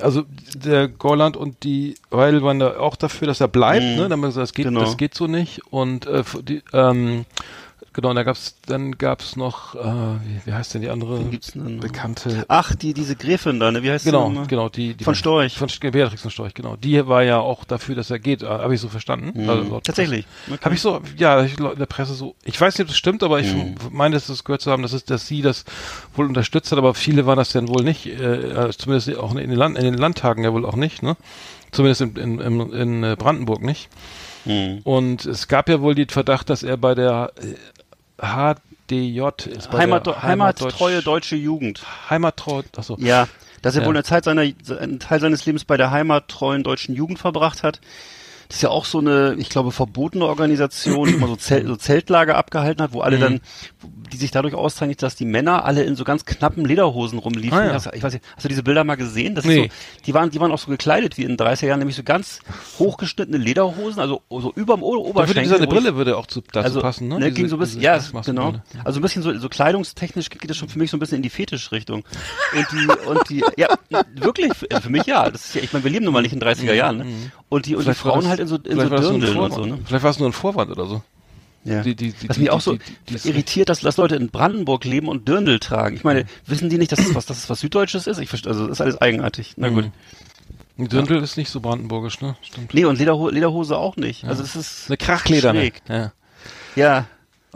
also 0.00 0.25
der 0.54 0.88
Gorland 0.88 1.37
und 1.37 1.62
die 1.62 1.95
Weidel 2.11 2.43
waren 2.43 2.59
da 2.59 2.78
auch 2.78 2.97
dafür, 2.97 3.28
dass 3.28 3.40
er 3.40 3.49
bleibt, 3.49 3.85
Mhm. 3.85 3.90
ne? 3.97 4.02
Dann 4.04 4.12
haben 4.12 4.21
wir 4.23 4.28
gesagt, 4.28 4.43
das 4.43 4.54
geht, 4.54 4.64
Genau. 4.66 4.81
das 4.81 4.97
geht 4.97 5.14
so 5.14 5.26
nicht. 5.26 5.61
Und 5.71 6.07
äh, 6.07 6.23
die, 6.43 6.62
ähm, 6.73 7.26
genau, 7.95 8.11
und 8.11 8.17
da 8.17 8.23
gab's, 8.23 8.57
dann 8.67 8.99
gab's 8.99 9.37
noch, 9.37 9.75
äh, 9.75 9.79
wie, 9.81 10.41
wie 10.45 10.53
heißt 10.53 10.75
denn 10.75 10.83
die 10.83 10.91
andere 10.91 11.21
denn? 11.21 11.81
bekannte? 11.81 12.45
Ach, 12.49 12.75
die 12.75 12.93
diese 12.93 13.17
Gräfin 13.17 13.59
da, 13.61 13.71
ne? 13.73 13.83
Wie 13.83 13.91
heißt 13.91 14.05
Genau, 14.05 14.25
sie 14.25 14.29
nochmal? 14.35 14.47
genau, 14.49 14.69
die, 14.69 14.93
die 14.95 15.05
Von 15.05 15.15
Storch. 15.15 15.57
Von 15.57 15.69
Beatrix 15.81 16.21
von 16.23 16.31
Storch, 16.31 16.53
genau. 16.53 16.77
Die 16.77 17.07
war 17.07 17.23
ja 17.23 17.39
auch 17.39 17.65
dafür, 17.65 17.95
dass 17.95 18.11
er 18.11 18.19
geht, 18.19 18.43
äh, 18.43 18.47
habe 18.47 18.75
ich 18.75 18.81
so 18.81 18.89
verstanden. 18.89 19.43
Mhm. 19.45 19.49
Also 19.49 19.81
Tatsächlich. 19.81 20.27
Presse. 20.47 20.61
Habe 20.65 20.75
ich 20.75 20.81
so, 20.83 21.01
ja, 21.17 21.43
ich, 21.45 21.59
in 21.59 21.79
der 21.79 21.87
Presse 21.87 22.15
so, 22.15 22.35
ich 22.45 22.61
weiß 22.61 22.75
nicht, 22.77 22.83
ob 22.85 22.89
das 22.89 22.97
stimmt, 22.99 23.23
aber 23.23 23.41
ich 23.41 23.53
Mhm. 23.55 23.77
meine, 23.91 24.15
dass 24.15 24.27
das 24.27 24.45
gehört 24.45 24.61
zu 24.61 24.71
haben, 24.71 24.83
dass, 24.83 24.93
es, 24.93 25.05
dass 25.05 25.27
sie 25.27 25.41
das 25.41 25.65
wohl 26.15 26.27
unterstützt 26.27 26.71
hat, 26.73 26.79
aber 26.79 26.95
viele 26.95 27.25
waren 27.27 27.37
das 27.39 27.53
dann 27.53 27.69
wohl 27.69 27.83
nicht, 27.85 28.07
äh, 28.07 28.71
zumindest 28.77 29.17
auch 29.17 29.31
in 29.35 29.49
den, 29.49 29.59
Land, 29.59 29.79
in 29.79 29.85
den 29.85 29.95
Landtagen 29.95 30.43
ja 30.45 30.53
wohl 30.53 30.67
auch 30.67 30.77
nicht, 30.77 31.03
ne? 31.03 31.17
Zumindest 31.71 32.01
in, 32.03 32.17
in, 32.17 32.41
in, 32.41 32.73
in 32.73 33.05
äh, 33.05 33.17
Brandenburg 33.19 33.63
nicht. 33.63 33.89
Mhm. 34.45 34.81
Und 34.85 35.25
es 35.25 35.49
gab 35.49 35.69
ja 35.69 35.81
wohl 35.81 35.95
den 35.95 36.09
Verdacht, 36.09 36.51
dass 36.51 36.63
er 36.63 36.77
bei 36.77 36.95
der 36.95 37.33
äh, 37.37 37.55
HDJ 38.18 39.21
ist. 39.50 39.71
Bei 39.71 39.78
Heimat, 39.78 40.06
der 40.06 40.23
heimattreue 40.23 40.71
Heimatdeutsch- 40.73 41.04
deutsche 41.04 41.37
Jugend. 41.37 41.83
Heimattreu, 42.11 42.62
achso. 42.76 42.97
Ja, 43.00 43.28
dass 43.62 43.75
er 43.76 43.83
Ja. 43.83 43.88
wohl 43.88 43.94
eine 43.94 44.04
Zeit 44.04 44.25
seiner, 44.25 44.42
einen 44.42 45.00
Teil 45.00 45.21
seines 45.21 45.47
Lebens 45.47 45.64
bei 45.64 45.76
der 45.76 45.90
heimattreuen 45.90 46.62
deutschen 46.62 46.94
Jugend 46.94 47.18
verbracht 47.18 47.62
hat. 47.62 47.80
Das 48.55 48.59
ist 48.59 48.63
ja 48.63 48.69
auch 48.71 48.85
so 48.85 49.01
eine, 49.01 49.35
ich 49.37 49.49
glaube, 49.49 49.73
verbotene 49.73 50.27
Organisation, 50.27 51.09
die 51.09 51.15
immer 51.15 51.27
so, 51.27 51.35
Zel 51.35 51.67
so 51.67 51.75
Zeltlager 51.75 52.37
abgehalten 52.37 52.81
hat, 52.85 52.93
wo 52.93 53.01
alle 53.01 53.17
Mhm. 53.17 53.21
dann, 53.21 53.41
die 54.13 54.17
sich 54.17 54.31
dadurch 54.31 54.55
auszeichnet, 54.55 55.03
dass 55.03 55.17
die 55.17 55.25
Männer 55.25 55.65
alle 55.65 55.83
in 55.83 55.97
so 55.97 56.05
ganz 56.05 56.25
knappen 56.25 56.65
Lederhosen 56.65 57.19
rumliefen. 57.19 57.59
Ah, 57.59 57.67
ja. 57.67 57.73
hast, 57.73 57.91
ich 57.93 58.03
weiß 58.05 58.13
nicht, 58.13 58.25
hast 58.37 58.45
du 58.45 58.49
diese 58.49 58.63
Bilder 58.63 58.85
mal 58.85 58.95
gesehen? 58.95 59.35
Das 59.35 59.45
Nee. 59.45 59.63
so, 59.97 60.03
die 60.07 60.15
waren, 60.15 60.31
die 60.31 60.39
waren 60.39 60.53
auch 60.53 60.61
so 60.61 60.69
gekleidet 60.71 61.19
wie 61.19 61.23
in 61.23 61.31
den 61.31 61.37
30er 61.37 61.67
Jahren, 61.67 61.81
nämlich 61.81 61.97
so 61.97 62.05
ganz 62.05 62.39
hochgeschnittene 62.79 63.39
Lederhosen, 63.39 63.99
also 64.01 64.23
so 64.31 64.53
überm 64.55 64.85
O- 64.85 64.93
Da 64.99 64.99
würde 64.99 65.11
Oberschenkel. 65.11 65.47
seine 65.49 65.61
wo 65.61 65.65
ich- 65.65 65.71
Brille 65.71 65.97
würde 65.97 66.17
auch 66.17 66.27
zu, 66.27 66.41
dazu 66.41 66.65
also, 66.65 66.81
passen, 66.81 67.09
ne? 67.09 67.15
ne, 67.19 67.21
Diese- 67.27 67.33
ging 67.35 67.49
so 67.49 67.57
ein 67.57 67.59
bisschen, 67.59 67.81
ja, 67.81 67.99
genau. 68.25 68.55
Also 68.85 69.01
ein 69.01 69.03
bisschen 69.03 69.23
so, 69.25 69.37
so 69.37 69.49
kleidungstechnisch 69.49 70.31
geht 70.31 70.49
das 70.49 70.57
schon 70.57 70.69
für 70.69 70.79
mich 70.79 70.93
so 70.93 70.97
ein 70.97 71.01
bisschen 71.01 71.17
in 71.17 71.23
die 71.23 71.31
Fetischrichtung. 71.31 72.05
Und 72.57 72.67
die, 72.71 73.09
und 73.09 73.29
die, 73.31 73.45
ja, 73.57 73.67
wirklich, 74.15 74.53
für, 74.55 74.91
mich 74.91 75.07
ja. 75.07 75.29
Das 75.29 75.47
ist 75.47 75.55
ja, 75.57 75.63
ich 75.63 75.73
meine, 75.73 75.85
wir 75.85 75.91
leben 75.91 76.05
nun 76.05 76.15
mal 76.15 76.23
nicht 76.23 76.33
in 76.33 76.39
den 76.39 76.49
30er 76.49 76.73
Jahren, 76.73 76.99
ne? 76.99 77.07
Und 77.55 77.67
die, 77.67 77.77
und 77.77 77.83
die 77.85 77.91
Mhm. 77.91 77.95
Vielleicht 77.95 78.01
Frauen 78.01 78.21
das- 78.21 78.29
halt 78.29 78.41
in 78.41 78.47
so, 78.49 78.57
in 78.57 78.77
so 78.81 78.89
Dirndl 78.89 79.37
und 79.39 79.53
so, 79.53 79.65
ne? 79.67 79.79
Vielleicht 79.85 80.03
war 80.05 80.11
es 80.11 80.19
nur 80.19 80.29
ein 80.29 80.33
Vorwand 80.33 80.71
oder 80.71 80.87
so. 80.87 81.03
Ja. 81.65 81.83
Die- 81.83 81.95
die- 81.95 82.13
die- 82.13 82.29
Was 82.29 82.37
mich 82.37 82.51
auch 82.51 82.61
so 82.61 82.77
irritiert, 83.25 83.69
dass, 83.69 83.81
dass 83.81 83.97
Leute 83.97 84.17
in 84.17 84.29
Brandenburg 84.29 84.85
leben 84.85 85.09
und 85.09 85.27
Dirndl 85.29 85.59
tragen. 85.61 85.97
Ich 85.97 86.05
meine, 86.05 86.25
wissen 86.47 86.69
die 86.69 86.77
nicht, 86.79 86.93
dass 86.93 86.99
das 86.99 87.15
was, 87.15 87.27
dass 87.27 87.41
das 87.41 87.49
was 87.51 87.61
Süddeutsches 87.61 88.07
ist? 88.07 88.19
Ich 88.19 88.29
verstehe, 88.29 88.51
also, 88.53 88.67
das 88.67 88.79
ist 88.79 88.81
alles 88.83 89.01
eigenartig. 89.01 89.55
Na 89.57 89.69
gut. 89.71 89.91
Ein 90.77 90.89
Dirndl 90.89 91.23
ist 91.23 91.37
nicht 91.37 91.49
so 91.51 91.61
brandenburgisch, 91.61 92.21
ne? 92.21 92.37
Stimmt. 92.43 92.75
Nee, 92.75 92.85
und 92.85 92.99
Lederho 92.99 93.29
Lederhose 93.31 93.79
auch 93.79 93.97
nicht. 93.97 94.25
Also, 94.25 94.43
das 94.43 94.57
ist, 94.57 94.89
Eine 94.89 94.97
Krachlederne. 94.97 95.61
Schräg. 95.61 95.83
Ja. 95.89 96.13
ja. 96.77 97.07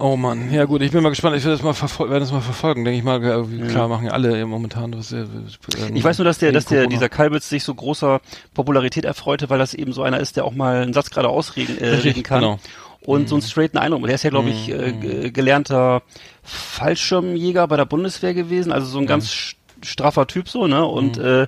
Oh 0.01 0.17
Mann, 0.17 0.53
ja 0.53 0.65
gut, 0.65 0.81
ich 0.83 0.93
bin 0.93 1.03
mal 1.03 1.09
gespannt. 1.09 1.37
Ich 1.37 1.43
werde 1.45 1.57
das 1.57 1.65
mal 1.65 1.73
verfolgen, 1.75 2.13
werde 2.13 2.25
das 2.25 2.33
mal 2.33 2.41
verfolgen, 2.41 2.85
denke 2.85 2.99
ich 2.99 3.05
mal. 3.05 3.23
äh, 3.25 3.69
Klar 3.69 3.89
machen 3.89 4.07
ja 4.07 4.13
alle 4.13 4.47
momentan 4.47 4.97
was. 4.97 5.11
äh, 5.11 5.23
ähm, 5.23 5.97
Ich 5.97 6.05
weiß 6.05 6.19
nur, 6.19 6.25
dass 6.25 6.39
der, 6.39 6.53
dass 6.53 6.67
der, 6.67 6.83
Corona. 6.83 6.91
dieser 6.95 7.09
Kalbitz 7.09 7.49
sich 7.49 7.65
so 7.65 7.75
großer 7.75 8.21
Popularität 8.55 9.05
erfreute, 9.05 9.51
weil 9.51 9.59
das 9.59 9.75
eben 9.75 9.93
so 9.93 10.03
einer 10.05 10.21
ist, 10.21 10.37
der 10.37 10.45
auch 10.45 10.55
mal 10.55 10.83
einen 10.83 10.93
Satz 10.93 11.11
gerade 11.11 11.29
ausreden 11.29 11.79
äh, 11.79 11.89
Richtig, 11.89 12.05
reden 12.15 12.23
kann. 12.23 12.41
genau. 12.43 12.59
Und 13.01 13.29
so 13.29 13.35
einen 13.37 13.43
straighten 13.43 13.79
Eindruck. 13.79 14.05
Der 14.07 14.15
ist 14.15 14.23
ja, 14.23 14.31
glaube 14.31 14.51
ich, 14.51 14.69
äh, 14.71 14.93
ge- 14.93 15.31
gelernter 15.31 16.03
Fallschirmjäger 16.43 17.67
bei 17.67 17.77
der 17.77 17.85
Bundeswehr 17.87 18.35
gewesen, 18.35 18.71
also 18.73 18.87
so 18.87 18.99
ein 18.99 19.07
ganz 19.07 19.55
straffer 19.83 20.27
Typ 20.27 20.49
so, 20.49 20.67
ne? 20.67 20.85
Und 20.85 21.19
äh, 21.19 21.47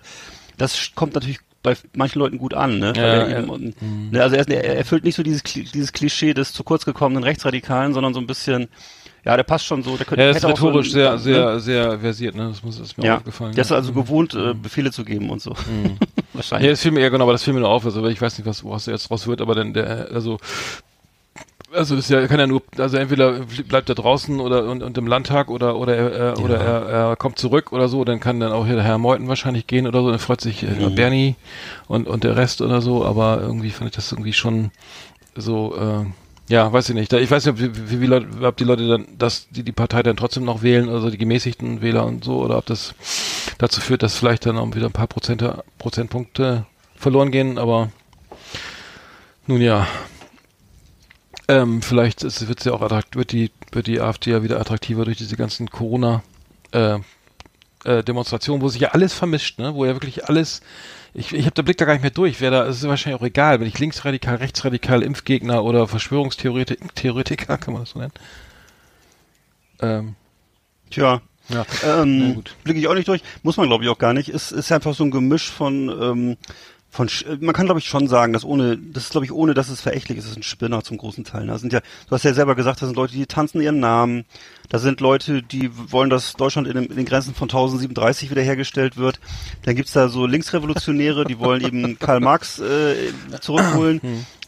das 0.56 0.92
kommt 0.94 1.14
natürlich 1.14 1.38
bei 1.62 1.76
manchen 1.94 2.18
Leuten 2.20 2.38
gut 2.38 2.54
an, 2.54 2.78
ne? 2.78 2.92
Weil 2.96 3.02
Ja, 3.02 3.02
er 3.08 3.30
ja. 3.30 3.38
eben, 3.40 3.48
und, 3.50 3.74
ne, 4.12 4.22
also 4.22 4.36
er, 4.36 4.48
er 4.48 4.76
erfüllt 4.78 5.04
nicht 5.04 5.14
so 5.16 5.22
dieses, 5.22 5.42
dieses 5.42 5.92
Klischee 5.92 6.32
des 6.34 6.52
zu 6.52 6.64
kurz 6.64 6.84
gekommenen 6.84 7.22
Rechtsradikalen, 7.22 7.92
sondern 7.92 8.14
so 8.14 8.20
ein 8.20 8.26
bisschen, 8.26 8.68
ja, 9.24 9.36
der 9.36 9.42
passt 9.44 9.66
schon 9.66 9.82
so. 9.82 9.96
Der 9.98 10.06
könnte, 10.06 10.22
Ja, 10.22 10.30
er 10.30 10.36
ist 10.36 10.44
auch 10.44 10.56
so 10.56 10.68
rhetorisch 10.68 10.88
ein- 10.88 10.92
sehr, 10.92 11.10
ne? 11.12 11.18
sehr, 11.18 11.60
sehr 11.60 11.98
versiert, 12.00 12.34
ne? 12.34 12.48
Das 12.48 12.62
muss, 12.62 12.78
ist 12.80 12.96
mir 12.96 13.04
ja, 13.04 13.16
aufgefallen. 13.18 13.54
der 13.54 13.62
ist 13.62 13.70
ja. 13.70 13.76
also 13.76 13.92
gewohnt, 13.92 14.32
äh, 14.34 14.54
Befehle 14.54 14.90
zu 14.92 15.04
geben 15.04 15.28
und 15.28 15.42
so. 15.42 15.54
Wahrscheinlich. 16.32 16.66
Ja, 16.66 16.72
das 16.72 16.80
fiel 16.82 16.92
mir, 16.92 17.00
ja 17.00 17.08
genau, 17.10 17.24
aber 17.24 17.32
das 17.32 17.42
fiel 17.44 17.52
mir 17.52 17.60
nur 17.60 17.68
auf, 17.68 17.84
also 17.84 18.06
ich 18.06 18.20
weiß 18.22 18.38
nicht, 18.38 18.46
was, 18.46 18.64
was 18.64 18.86
jetzt 18.86 19.10
raus 19.10 19.26
wird, 19.26 19.40
aber 19.42 19.54
dann 19.54 19.74
der, 19.74 20.08
also, 20.12 20.38
also 21.72 21.96
das 21.96 22.04
ist 22.04 22.10
ja, 22.10 22.26
kann 22.26 22.40
ja 22.40 22.46
nur, 22.46 22.62
also 22.78 22.96
entweder 22.96 23.40
bleibt 23.68 23.88
er 23.88 23.94
draußen 23.94 24.40
oder 24.40 24.64
und, 24.64 24.82
und 24.82 24.98
im 24.98 25.06
Landtag 25.06 25.50
oder 25.50 25.76
oder 25.76 25.96
er, 25.96 26.38
äh, 26.38 26.40
oder 26.40 26.58
er, 26.58 26.88
er 26.88 27.16
kommt 27.16 27.38
zurück 27.38 27.72
oder 27.72 27.88
so, 27.88 28.04
dann 28.04 28.20
kann 28.20 28.40
dann 28.40 28.52
auch 28.52 28.66
hier 28.66 28.74
der 28.76 28.84
Herr 28.84 28.98
Meuthen 28.98 29.28
wahrscheinlich 29.28 29.66
gehen 29.66 29.86
oder 29.86 30.02
so, 30.02 30.10
dann 30.10 30.18
freut 30.18 30.40
sich 30.40 30.62
äh, 30.62 30.66
Mhm. 30.66 30.94
Bernie 30.94 31.36
und 31.88 32.08
und 32.08 32.24
der 32.24 32.36
Rest 32.36 32.60
oder 32.62 32.80
so, 32.80 33.04
aber 33.04 33.40
irgendwie 33.40 33.70
fand 33.70 33.90
ich 33.90 33.96
das 33.96 34.10
irgendwie 34.12 34.32
schon 34.32 34.70
so, 35.36 35.76
äh, 35.76 36.52
ja, 36.52 36.72
weiß 36.72 36.88
ich 36.88 36.94
nicht. 36.96 37.12
Da, 37.12 37.18
ich 37.18 37.30
weiß 37.30 37.46
nicht, 37.46 37.54
ob, 37.54 37.60
wie, 37.90 38.00
wie 38.00 38.06
Leute, 38.06 38.26
ob 38.42 38.56
die 38.56 38.64
Leute 38.64 38.88
dann, 38.88 39.06
dass 39.16 39.48
die 39.50 39.62
die 39.62 39.72
Partei 39.72 40.02
dann 40.02 40.16
trotzdem 40.16 40.44
noch 40.44 40.62
wählen, 40.62 40.88
also 40.88 41.10
die 41.10 41.18
gemäßigten 41.18 41.80
Wähler 41.82 42.04
und 42.06 42.24
so, 42.24 42.40
oder 42.40 42.58
ob 42.58 42.66
das 42.66 42.94
dazu 43.58 43.80
führt, 43.80 44.02
dass 44.02 44.16
vielleicht 44.16 44.46
dann 44.46 44.58
auch 44.58 44.74
wieder 44.74 44.86
ein 44.86 44.92
paar 44.92 45.06
Prozente, 45.06 45.62
Prozentpunkte 45.78 46.66
verloren 46.96 47.30
gehen, 47.30 47.58
aber 47.58 47.90
nun 49.46 49.60
ja. 49.60 49.86
Ähm, 51.50 51.82
vielleicht 51.82 52.22
ist, 52.22 52.46
wird's 52.46 52.64
ja 52.64 52.72
auch 52.72 52.80
attrakt, 52.80 53.16
wird 53.16 53.32
die 53.32 53.50
wird 53.72 53.88
die 53.88 54.00
AfD 54.00 54.30
ja 54.30 54.44
wieder 54.44 54.60
attraktiver 54.60 55.04
durch 55.04 55.18
diese 55.18 55.36
ganzen 55.36 55.68
Corona 55.68 56.22
äh, 56.70 56.98
äh, 57.84 58.04
Demonstrationen, 58.04 58.62
wo 58.62 58.68
sich 58.68 58.82
ja 58.82 58.90
alles 58.90 59.12
vermischt, 59.14 59.58
ne? 59.58 59.74
Wo 59.74 59.84
ja 59.84 59.94
wirklich 59.94 60.26
alles 60.26 60.62
ich, 61.12 61.32
ich 61.32 61.44
habe 61.44 61.54
den 61.54 61.64
Blick 61.64 61.76
da 61.76 61.86
gar 61.86 61.94
nicht 61.94 62.02
mehr 62.02 62.12
durch. 62.12 62.40
Wer 62.40 62.52
da, 62.52 62.66
es 62.66 62.76
ist 62.76 62.88
wahrscheinlich 62.88 63.20
auch 63.20 63.26
egal, 63.26 63.58
wenn 63.58 63.66
ich 63.66 63.80
linksradikal, 63.80 64.36
rechtsradikal, 64.36 65.02
Impfgegner 65.02 65.64
oder 65.64 65.88
Verschwörungstheoretiker, 65.88 66.86
Theoretiker, 66.94 67.58
kann 67.58 67.74
man 67.74 67.82
das 67.82 67.90
so 67.90 67.98
nennen? 67.98 68.12
Ähm, 69.80 70.14
Tja. 70.90 71.20
ja. 71.48 71.66
Ähm. 71.84 72.44
Blicke 72.62 72.78
ich 72.78 72.86
auch 72.86 72.94
nicht 72.94 73.08
durch. 73.08 73.22
Muss 73.42 73.56
man, 73.56 73.66
glaube 73.66 73.82
ich, 73.82 73.90
auch 73.90 73.98
gar 73.98 74.12
nicht. 74.12 74.28
Es 74.28 74.52
ist 74.52 74.70
einfach 74.70 74.94
so 74.94 75.02
ein 75.02 75.10
Gemisch 75.10 75.50
von, 75.50 75.88
ähm, 75.88 76.36
von 76.90 77.06
äh, 77.08 77.36
man 77.40 77.54
kann, 77.54 77.66
glaube 77.66 77.80
ich, 77.80 77.86
schon 77.86 78.08
sagen, 78.08 78.32
dass 78.32 78.44
ohne, 78.44 78.76
das 78.76 79.04
ist, 79.04 79.10
glaube 79.12 79.24
ich, 79.24 79.32
ohne, 79.32 79.54
dass 79.54 79.68
es 79.68 79.80
verächtlich 79.80 80.18
ist, 80.18 80.26
ist 80.26 80.36
ein 80.36 80.42
Spinner 80.42 80.82
zum 80.82 80.98
großen 80.98 81.24
Teil. 81.24 81.46
Da 81.46 81.56
sind 81.58 81.72
ja, 81.72 81.80
du 81.80 82.14
hast 82.14 82.24
ja 82.24 82.34
selber 82.34 82.54
gesagt, 82.56 82.82
da 82.82 82.86
sind 82.86 82.96
Leute, 82.96 83.14
die 83.14 83.26
tanzen 83.26 83.60
ihren 83.60 83.78
Namen. 83.80 84.24
Da 84.68 84.78
sind 84.78 85.00
Leute, 85.00 85.42
die 85.42 85.70
wollen, 85.92 86.10
dass 86.10 86.34
Deutschland 86.34 86.66
in, 86.68 86.88
den- 86.88 87.04
Grenzen 87.04 87.34
von 87.34 87.46
1037 87.48 88.30
wiederhergestellt 88.30 88.96
wird. 88.96 89.20
Dann 89.64 89.76
gibt's 89.76 89.92
da 89.92 90.08
so 90.08 90.26
Linksrevolutionäre, 90.26 91.24
die 91.24 91.38
wollen 91.38 91.64
eben 91.64 91.98
Karl 92.00 92.20
Marx 92.20 92.58
äh, 92.58 92.94
zurückholen. 93.40 94.00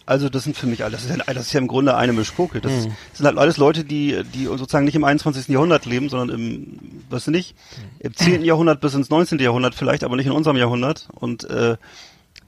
Also 0.04 0.28
das 0.28 0.42
sind 0.42 0.56
für 0.56 0.66
mich 0.66 0.82
alles, 0.82 1.02
das 1.06 1.16
ist 1.16 1.16
ja, 1.26 1.32
das 1.32 1.46
ist 1.46 1.52
ja 1.52 1.60
im 1.60 1.68
Grunde 1.68 1.96
eine 1.96 2.12
Mischpoke. 2.12 2.60
Das, 2.60 2.72
das 2.72 3.18
sind 3.18 3.26
halt 3.26 3.38
alles 3.38 3.56
Leute, 3.56 3.84
die, 3.84 4.20
die 4.34 4.46
sozusagen 4.46 4.84
nicht 4.84 4.96
im 4.96 5.04
21. 5.04 5.46
Jahrhundert 5.46 5.86
leben, 5.86 6.08
sondern 6.08 6.40
im, 6.40 6.78
weißt 7.08 7.28
du 7.28 7.30
nicht, 7.30 7.54
im 8.00 8.12
10. 8.12 8.44
Jahrhundert 8.44 8.80
bis 8.80 8.94
ins 8.94 9.10
19. 9.10 9.38
Jahrhundert 9.38 9.76
vielleicht, 9.76 10.02
aber 10.02 10.16
nicht 10.16 10.26
in 10.26 10.32
unserem 10.32 10.56
Jahrhundert. 10.56 11.08
Und 11.14 11.44
äh, 11.48 11.76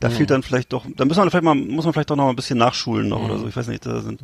da 0.05 0.11
fehlt 0.11 0.31
dann 0.31 0.43
vielleicht 0.43 0.73
doch, 0.73 0.85
da 0.97 1.05
müssen 1.05 1.23
wir 1.23 1.31
vielleicht 1.31 1.45
mal, 1.45 1.55
muss 1.55 1.85
man 1.85 1.93
vielleicht 1.95 2.11
doch 2.11 2.17
noch 2.17 2.25
mal 2.25 2.31
ein 2.31 2.37
bisschen 2.37 2.59
nachschulen 2.59 3.09
noch 3.09 3.23
oder 3.25 3.39
so. 3.39 3.49
Ich 3.49 3.57
weiß 3.57 3.69
nicht, 3.69 3.85
da 3.87 4.01
sind. 4.01 4.21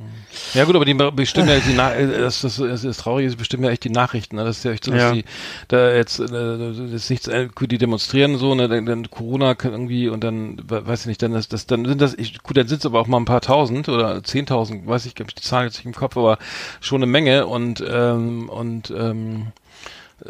Ja 0.54 0.64
gut, 0.64 0.76
aber 0.76 0.84
die 0.84 0.94
bestimmen 0.94 1.48
ja 1.48 1.58
die 1.66 1.72
Na 1.74 1.94
das, 1.94 2.42
das, 2.42 2.56
das, 2.56 2.82
das 2.82 2.96
Traurige 2.98 3.28
ist, 3.28 3.36
bestimmen 3.36 3.64
ja 3.64 3.70
echt 3.70 3.84
die 3.84 3.90
Nachrichten. 3.90 4.36
Ne? 4.36 4.44
Das 4.44 4.58
ist 4.58 4.64
ja 4.64 4.72
echt 4.72 4.84
so, 4.84 4.90
dass 4.92 5.00
Ja. 5.02 5.12
die 5.12 5.24
da 5.68 5.92
jetzt 5.94 6.20
äh, 6.20 6.26
das 6.28 6.78
ist 6.78 7.10
nichts, 7.10 7.28
äh, 7.28 7.48
die 7.60 7.78
demonstrieren 7.78 8.36
so, 8.36 8.54
ne, 8.54 8.68
dann, 8.68 8.84
dann 8.86 9.10
Corona 9.10 9.56
irgendwie 9.62 10.08
und 10.08 10.22
dann 10.22 10.58
we- 10.68 10.86
weiß 10.86 11.00
ich 11.00 11.06
nicht, 11.06 11.22
dann 11.22 11.32
ist 11.34 11.52
das, 11.52 11.66
dann 11.66 11.84
sind 11.86 12.00
das, 12.00 12.14
ich, 12.14 12.42
gut, 12.42 12.56
dann 12.56 12.68
sind 12.68 12.80
es 12.80 12.86
aber 12.86 13.00
auch 13.00 13.06
mal 13.06 13.16
ein 13.18 13.24
paar 13.24 13.40
Tausend 13.40 13.88
oder 13.88 14.22
zehntausend, 14.22 14.86
weiß 14.86 15.06
ich, 15.06 15.18
ich 15.18 15.34
die 15.34 15.42
Zahlen 15.42 15.66
jetzt 15.66 15.76
nicht 15.78 15.86
im 15.86 15.94
Kopf, 15.94 16.16
aber 16.16 16.38
schon 16.80 16.98
eine 17.02 17.10
Menge 17.10 17.46
und 17.46 17.82
ähm, 17.88 18.48
und 18.48 18.90
ähm, 18.90 19.46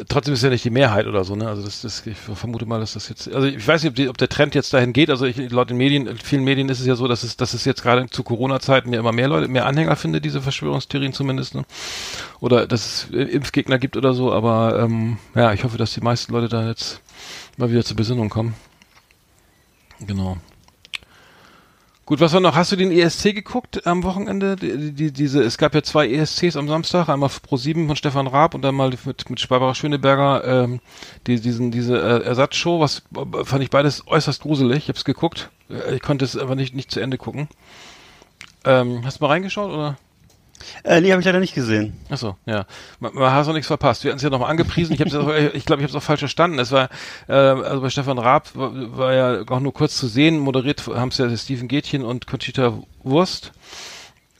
Trotzdem 0.07 0.33
ist 0.33 0.41
ja 0.41 0.49
nicht 0.49 0.63
die 0.63 0.69
Mehrheit 0.69 1.05
oder 1.05 1.25
so, 1.25 1.35
ne? 1.35 1.47
Also 1.49 1.63
das, 1.63 1.81
das 1.81 2.05
ich 2.05 2.17
vermute 2.17 2.65
mal, 2.65 2.79
dass 2.79 2.93
das 2.93 3.09
jetzt, 3.09 3.33
also 3.33 3.45
ich 3.45 3.67
weiß 3.67 3.83
nicht, 3.83 3.89
ob, 3.89 3.95
die, 3.95 4.07
ob 4.07 4.17
der 4.17 4.29
Trend 4.29 4.55
jetzt 4.55 4.73
dahin 4.73 4.93
geht. 4.93 5.09
Also 5.09 5.25
ich, 5.25 5.51
laut 5.51 5.69
den 5.69 5.75
Medien, 5.75 6.17
vielen 6.17 6.45
Medien 6.45 6.69
ist 6.69 6.79
es 6.79 6.85
ja 6.85 6.95
so, 6.95 7.09
dass 7.09 7.23
es, 7.23 7.35
dass 7.35 7.53
es 7.53 7.65
jetzt 7.65 7.83
gerade 7.83 8.09
zu 8.09 8.23
Corona-Zeiten 8.23 8.93
ja 8.93 8.99
immer 8.99 9.11
mehr 9.11 9.27
Leute, 9.27 9.49
mehr 9.49 9.65
Anhänger 9.65 9.97
finde, 9.97 10.21
diese 10.21 10.41
Verschwörungstheorien 10.41 11.11
zumindest, 11.11 11.55
ne? 11.55 11.65
Oder 12.39 12.67
dass 12.67 13.09
es 13.11 13.31
Impfgegner 13.33 13.79
gibt 13.79 13.97
oder 13.97 14.13
so. 14.13 14.31
Aber 14.31 14.79
ähm, 14.79 15.17
ja, 15.35 15.51
ich 15.51 15.65
hoffe, 15.65 15.77
dass 15.77 15.93
die 15.93 16.01
meisten 16.01 16.31
Leute 16.31 16.47
da 16.47 16.67
jetzt 16.67 17.01
mal 17.57 17.69
wieder 17.69 17.83
zur 17.83 17.97
Besinnung 17.97 18.29
kommen. 18.29 18.55
Genau. 19.99 20.37
Gut, 22.11 22.19
was 22.19 22.33
war 22.33 22.41
noch? 22.41 22.55
Hast 22.55 22.73
du 22.73 22.75
den 22.75 22.91
ESC 22.91 23.33
geguckt 23.33 23.87
am 23.87 24.03
Wochenende? 24.03 24.57
Die, 24.57 24.91
die, 24.91 25.13
diese, 25.13 25.41
es 25.43 25.57
gab 25.57 25.73
ja 25.73 25.81
zwei 25.81 26.09
ESCs 26.09 26.57
am 26.57 26.67
Samstag, 26.67 27.07
einmal 27.07 27.29
Pro 27.41 27.55
7 27.55 27.87
von 27.87 27.95
Stefan 27.95 28.27
Raab 28.27 28.53
und 28.53 28.63
dann 28.63 28.75
mal 28.75 28.89
mit, 29.05 29.29
mit 29.29 29.47
Barbara 29.47 29.73
Schöneberger, 29.73 30.43
ähm, 30.43 30.81
die, 31.25 31.39
diesen, 31.39 31.71
diese 31.71 31.97
äh, 31.97 32.25
Ersatzshow, 32.25 32.81
was 32.81 33.03
äh, 33.15 33.45
fand 33.45 33.63
ich 33.63 33.69
beides 33.69 34.05
äußerst 34.07 34.41
gruselig. 34.41 34.79
Ich 34.79 34.89
hab's 34.89 35.05
geguckt. 35.05 35.51
Äh, 35.69 35.95
Ich 35.95 36.01
konnte 36.01 36.25
es 36.25 36.35
aber 36.35 36.55
nicht, 36.55 36.75
nicht 36.75 36.91
zu 36.91 36.99
Ende 36.99 37.17
gucken. 37.17 37.47
Ähm, 38.65 39.05
hast 39.05 39.21
du 39.21 39.23
mal 39.23 39.29
reingeschaut 39.29 39.71
oder? 39.71 39.97
Äh, 40.83 41.01
nee, 41.01 41.11
habe 41.11 41.21
ich 41.21 41.25
leider 41.25 41.39
nicht 41.39 41.55
gesehen. 41.55 41.93
Achso, 42.09 42.35
ja. 42.45 42.65
Man, 42.99 43.13
man 43.13 43.31
hast 43.31 43.47
noch 43.47 43.53
nichts 43.53 43.67
verpasst. 43.67 44.03
Wir 44.03 44.11
hatten 44.11 44.17
es 44.17 44.23
ja 44.23 44.29
nochmal 44.29 44.49
angepriesen. 44.49 44.93
Ich 44.93 45.01
habe 45.01 45.51
ich 45.53 45.65
glaube, 45.65 45.81
ich 45.81 45.87
habe 45.87 45.91
es 45.91 45.95
auch 45.95 46.03
falsch 46.03 46.21
verstanden. 46.21 46.59
Es 46.59 46.71
war, 46.71 46.89
äh, 47.27 47.33
also 47.33 47.81
bei 47.81 47.89
Stefan 47.89 48.17
Raab 48.17 48.55
war, 48.55 48.71
war 48.97 49.13
ja 49.13 49.41
auch 49.47 49.59
nur 49.59 49.73
kurz 49.73 49.97
zu 49.97 50.07
sehen. 50.07 50.39
Moderiert 50.39 50.87
haben 50.87 51.09
es 51.09 51.17
ja 51.17 51.35
Steven 51.35 51.67
Gätchen 51.67 52.03
und 52.03 52.27
Conchita 52.27 52.73
Wurst. 53.03 53.51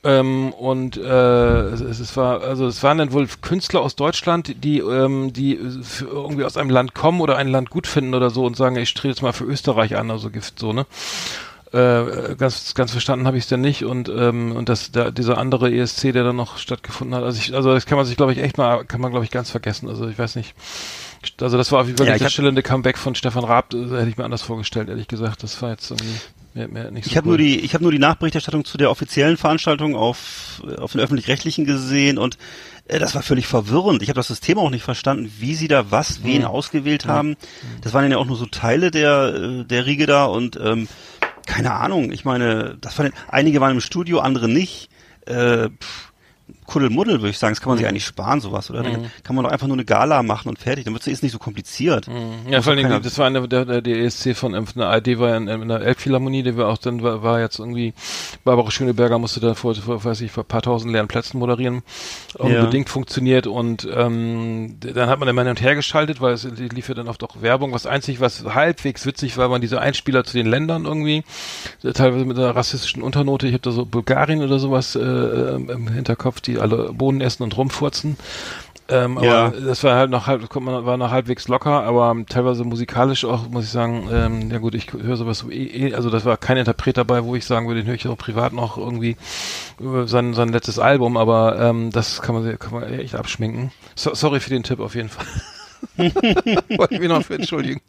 Ähm, 0.04 0.52
und 0.52 0.96
äh, 0.96 1.00
es, 1.00 1.80
es 1.80 2.16
war, 2.16 2.42
also 2.42 2.66
es 2.66 2.82
waren 2.82 2.98
dann 2.98 3.12
wohl 3.12 3.28
Künstler 3.40 3.82
aus 3.82 3.94
Deutschland, 3.94 4.64
die, 4.64 4.80
ähm, 4.80 5.32
die 5.32 5.54
irgendwie 6.00 6.44
aus 6.44 6.56
einem 6.56 6.70
Land 6.70 6.92
kommen 6.94 7.20
oder 7.20 7.36
ein 7.36 7.46
Land 7.46 7.70
gut 7.70 7.86
finden 7.86 8.14
oder 8.14 8.30
so 8.30 8.44
und 8.44 8.56
sagen, 8.56 8.76
ich 8.76 8.94
trete 8.94 9.08
jetzt 9.08 9.22
mal 9.22 9.32
für 9.32 9.44
Österreich 9.44 9.96
an, 9.96 10.10
also 10.10 10.30
Gift 10.30 10.58
so, 10.58 10.72
ne? 10.72 10.86
Äh, 11.72 12.34
ganz, 12.36 12.74
ganz 12.74 12.90
verstanden 12.92 13.26
habe 13.26 13.38
ich 13.38 13.44
es 13.44 13.48
denn 13.48 13.62
nicht 13.62 13.84
und 13.84 14.10
ähm, 14.10 14.52
und 14.54 14.68
das 14.68 14.92
da, 14.92 15.10
dieser 15.10 15.38
andere 15.38 15.72
ESC, 15.72 16.12
der 16.12 16.22
dann 16.22 16.36
noch 16.36 16.58
stattgefunden 16.58 17.16
hat, 17.16 17.24
also 17.24 17.38
ich, 17.38 17.54
also 17.54 17.72
das 17.72 17.86
kann 17.86 17.96
man 17.96 18.04
sich 18.04 18.16
glaube 18.16 18.32
ich 18.32 18.38
echt 18.40 18.58
mal, 18.58 18.84
kann 18.84 19.00
man 19.00 19.10
glaube 19.10 19.24
ich 19.24 19.30
ganz 19.30 19.50
vergessen. 19.50 19.88
Also 19.88 20.06
ich 20.06 20.18
weiß 20.18 20.36
nicht. 20.36 20.54
Also 21.40 21.56
das 21.56 21.72
war 21.72 21.86
wirklich 21.86 22.06
Ja, 22.06 22.14
das 22.14 22.24
hab- 22.24 22.30
stillende 22.32 22.62
Comeback 22.62 22.98
von 22.98 23.14
Stefan 23.14 23.44
Raab, 23.44 23.70
das 23.70 23.90
hätte 23.90 24.08
ich 24.10 24.18
mir 24.18 24.24
anders 24.24 24.42
vorgestellt, 24.42 24.88
ehrlich 24.90 25.08
gesagt. 25.08 25.42
Das 25.42 25.62
war 25.62 25.70
jetzt 25.70 25.90
irgendwie 25.90 26.12
mehr, 26.52 26.68
mehr 26.68 26.90
nicht 26.90 27.04
so 27.04 27.10
Ich 27.10 27.16
habe 27.16 27.26
cool. 27.28 27.36
nur 27.36 27.38
die, 27.38 27.60
ich 27.60 27.72
habe 27.72 27.84
nur 27.84 27.92
die 27.92 27.98
Nachberichterstattung 27.98 28.66
zu 28.66 28.76
der 28.76 28.90
offiziellen 28.90 29.38
Veranstaltung 29.38 29.96
auf 29.96 30.62
auf 30.78 30.92
den 30.92 31.00
öffentlich-rechtlichen 31.00 31.64
gesehen 31.64 32.18
und 32.18 32.36
äh, 32.86 32.98
das 32.98 33.14
war 33.14 33.22
völlig 33.22 33.46
verwirrend. 33.46 34.02
Ich 34.02 34.10
habe 34.10 34.16
das 34.18 34.28
System 34.28 34.58
auch 34.58 34.68
nicht 34.68 34.82
verstanden, 34.84 35.32
wie 35.38 35.54
sie 35.54 35.68
da 35.68 35.90
was, 35.90 36.22
wen 36.22 36.44
ausgewählt 36.44 37.06
haben. 37.06 37.36
Das 37.80 37.94
waren 37.94 38.10
ja 38.10 38.18
auch 38.18 38.26
nur 38.26 38.36
so 38.36 38.44
Teile 38.44 38.90
der 38.90 39.34
äh, 39.34 39.64
der 39.64 39.86
Riege 39.86 40.04
da 40.04 40.26
und 40.26 40.58
ähm, 40.62 40.86
keine 41.46 41.72
Ahnung. 41.72 42.12
Ich 42.12 42.24
meine, 42.24 42.76
das 42.80 42.98
waren 42.98 43.12
einige 43.28 43.60
waren 43.60 43.72
im 43.72 43.80
Studio, 43.80 44.20
andere 44.20 44.48
nicht. 44.48 44.90
Äh, 45.26 45.68
pff, 45.68 46.11
Kuddelmuddel 46.72 47.20
würde 47.20 47.28
ich 47.28 47.38
sagen, 47.38 47.52
das 47.52 47.60
kann 47.60 47.68
man 47.68 47.76
sich 47.76 47.86
eigentlich 47.86 48.06
sparen 48.06 48.40
sowas, 48.40 48.70
oder? 48.70 48.82
Dann 48.82 49.10
kann 49.24 49.36
man 49.36 49.44
doch 49.44 49.52
einfach 49.52 49.66
nur 49.66 49.76
eine 49.76 49.84
Gala 49.84 50.22
machen 50.22 50.48
und 50.48 50.58
fertig. 50.58 50.86
Dann 50.86 50.94
wird 50.94 51.06
es 51.06 51.20
nicht 51.22 51.32
so 51.32 51.38
kompliziert. 51.38 52.06
Ja, 52.48 52.62
vor 52.62 52.72
allen 52.72 52.88
Dingen, 52.88 53.02
das 53.02 53.18
war 53.18 53.26
eine, 53.26 53.46
der, 53.46 53.66
der, 53.66 53.82
der 53.82 53.98
ESC 53.98 54.34
von, 54.34 54.54
ähm, 54.54 54.66
von 54.66 54.80
der 54.80 54.88
ARD 54.88 55.18
war 55.18 55.28
ja 55.28 55.36
in, 55.36 55.48
in 55.48 55.68
der 55.68 55.82
Elbphilharmonie, 55.82 56.42
der 56.42 56.56
war 56.56 56.68
auch 56.68 56.78
dann, 56.78 57.02
war, 57.02 57.22
war 57.22 57.40
jetzt 57.40 57.58
irgendwie, 57.58 57.92
Barbara 58.42 58.70
Schöneberger 58.70 59.18
musste 59.18 59.40
da 59.40 59.52
vor, 59.52 59.74
vor, 59.74 60.02
weiß 60.02 60.22
ich, 60.22 60.32
vor 60.32 60.44
ein 60.44 60.48
paar 60.48 60.62
tausend 60.62 60.92
leeren 60.92 61.08
Plätzen 61.08 61.38
moderieren, 61.38 61.82
unbedingt 62.38 62.88
funktioniert 62.88 63.46
und, 63.46 63.86
ähm, 63.94 64.76
dann 64.80 65.10
hat 65.10 65.18
man 65.18 65.28
immer 65.28 65.42
hin 65.42 65.50
und 65.50 65.60
her 65.60 65.74
geschaltet, 65.74 66.22
weil 66.22 66.32
es 66.32 66.44
lief 66.44 66.88
ja 66.88 66.94
dann 66.94 67.08
oft 67.08 67.22
auch 67.22 67.42
Werbung, 67.42 67.72
was 67.72 67.84
einzig, 67.84 68.20
was 68.20 68.44
halbwegs 68.46 69.04
witzig 69.04 69.36
war, 69.36 69.50
waren 69.50 69.60
diese 69.60 69.78
Einspieler 69.78 70.24
zu 70.24 70.38
den 70.38 70.46
Ländern 70.46 70.86
irgendwie, 70.86 71.22
teilweise 71.82 72.24
mit 72.24 72.38
einer 72.38 72.56
rassistischen 72.56 73.02
Unternote, 73.02 73.46
ich 73.46 73.52
habe 73.52 73.62
da 73.62 73.72
so 73.72 73.84
Bulgarien 73.84 74.42
oder 74.42 74.58
sowas, 74.58 74.96
äh, 74.96 75.02
im 75.02 75.88
Hinterkopf, 75.88 76.40
die 76.40 76.61
alle 76.62 76.92
Bohnen 76.92 77.20
essen 77.20 77.42
und 77.42 77.56
rumfurzen, 77.56 78.16
ähm, 78.88 79.16
aber 79.18 79.26
Ja. 79.26 79.50
das 79.50 79.84
war 79.84 79.94
halt 79.96 80.10
noch 80.10 80.26
halb, 80.26 80.54
man, 80.56 80.84
war 80.84 80.96
noch 80.96 81.10
halbwegs 81.10 81.48
locker, 81.48 81.82
aber 81.84 82.14
teilweise 82.28 82.64
musikalisch 82.64 83.24
auch, 83.24 83.48
muss 83.48 83.64
ich 83.64 83.70
sagen, 83.70 84.08
ähm, 84.12 84.50
ja 84.50 84.58
gut, 84.58 84.74
ich 84.74 84.92
höre 84.92 85.16
sowas 85.16 85.38
so 85.38 85.50
eh, 85.50 85.64
eh, 85.88 85.94
also 85.94 86.10
das 86.10 86.24
war 86.24 86.36
kein 86.36 86.56
Interpret 86.56 86.96
dabei, 86.96 87.24
wo 87.24 87.34
ich 87.36 87.44
sagen 87.46 87.68
würde, 87.68 87.80
den 87.82 87.86
höre 87.86 87.94
ich 87.94 88.06
auch 88.08 88.18
privat 88.18 88.52
noch 88.52 88.76
irgendwie 88.76 89.16
über 89.78 90.06
sein, 90.08 90.34
sein 90.34 90.50
letztes 90.50 90.78
Album, 90.78 91.16
aber 91.16 91.58
ähm, 91.58 91.90
das 91.90 92.22
kann 92.22 92.34
man, 92.34 92.58
kann 92.58 92.72
man 92.72 92.82
echt 92.92 93.14
abschminken. 93.14 93.72
So, 93.94 94.14
sorry 94.14 94.40
für 94.40 94.50
den 94.50 94.62
Tipp 94.62 94.80
auf 94.80 94.94
jeden 94.94 95.08
Fall. 95.08 95.26
Wollte 95.96 96.94
ich 96.94 97.00
mich 97.00 97.08
noch 97.08 97.22
für 97.22 97.34
entschuldigen. 97.34 97.80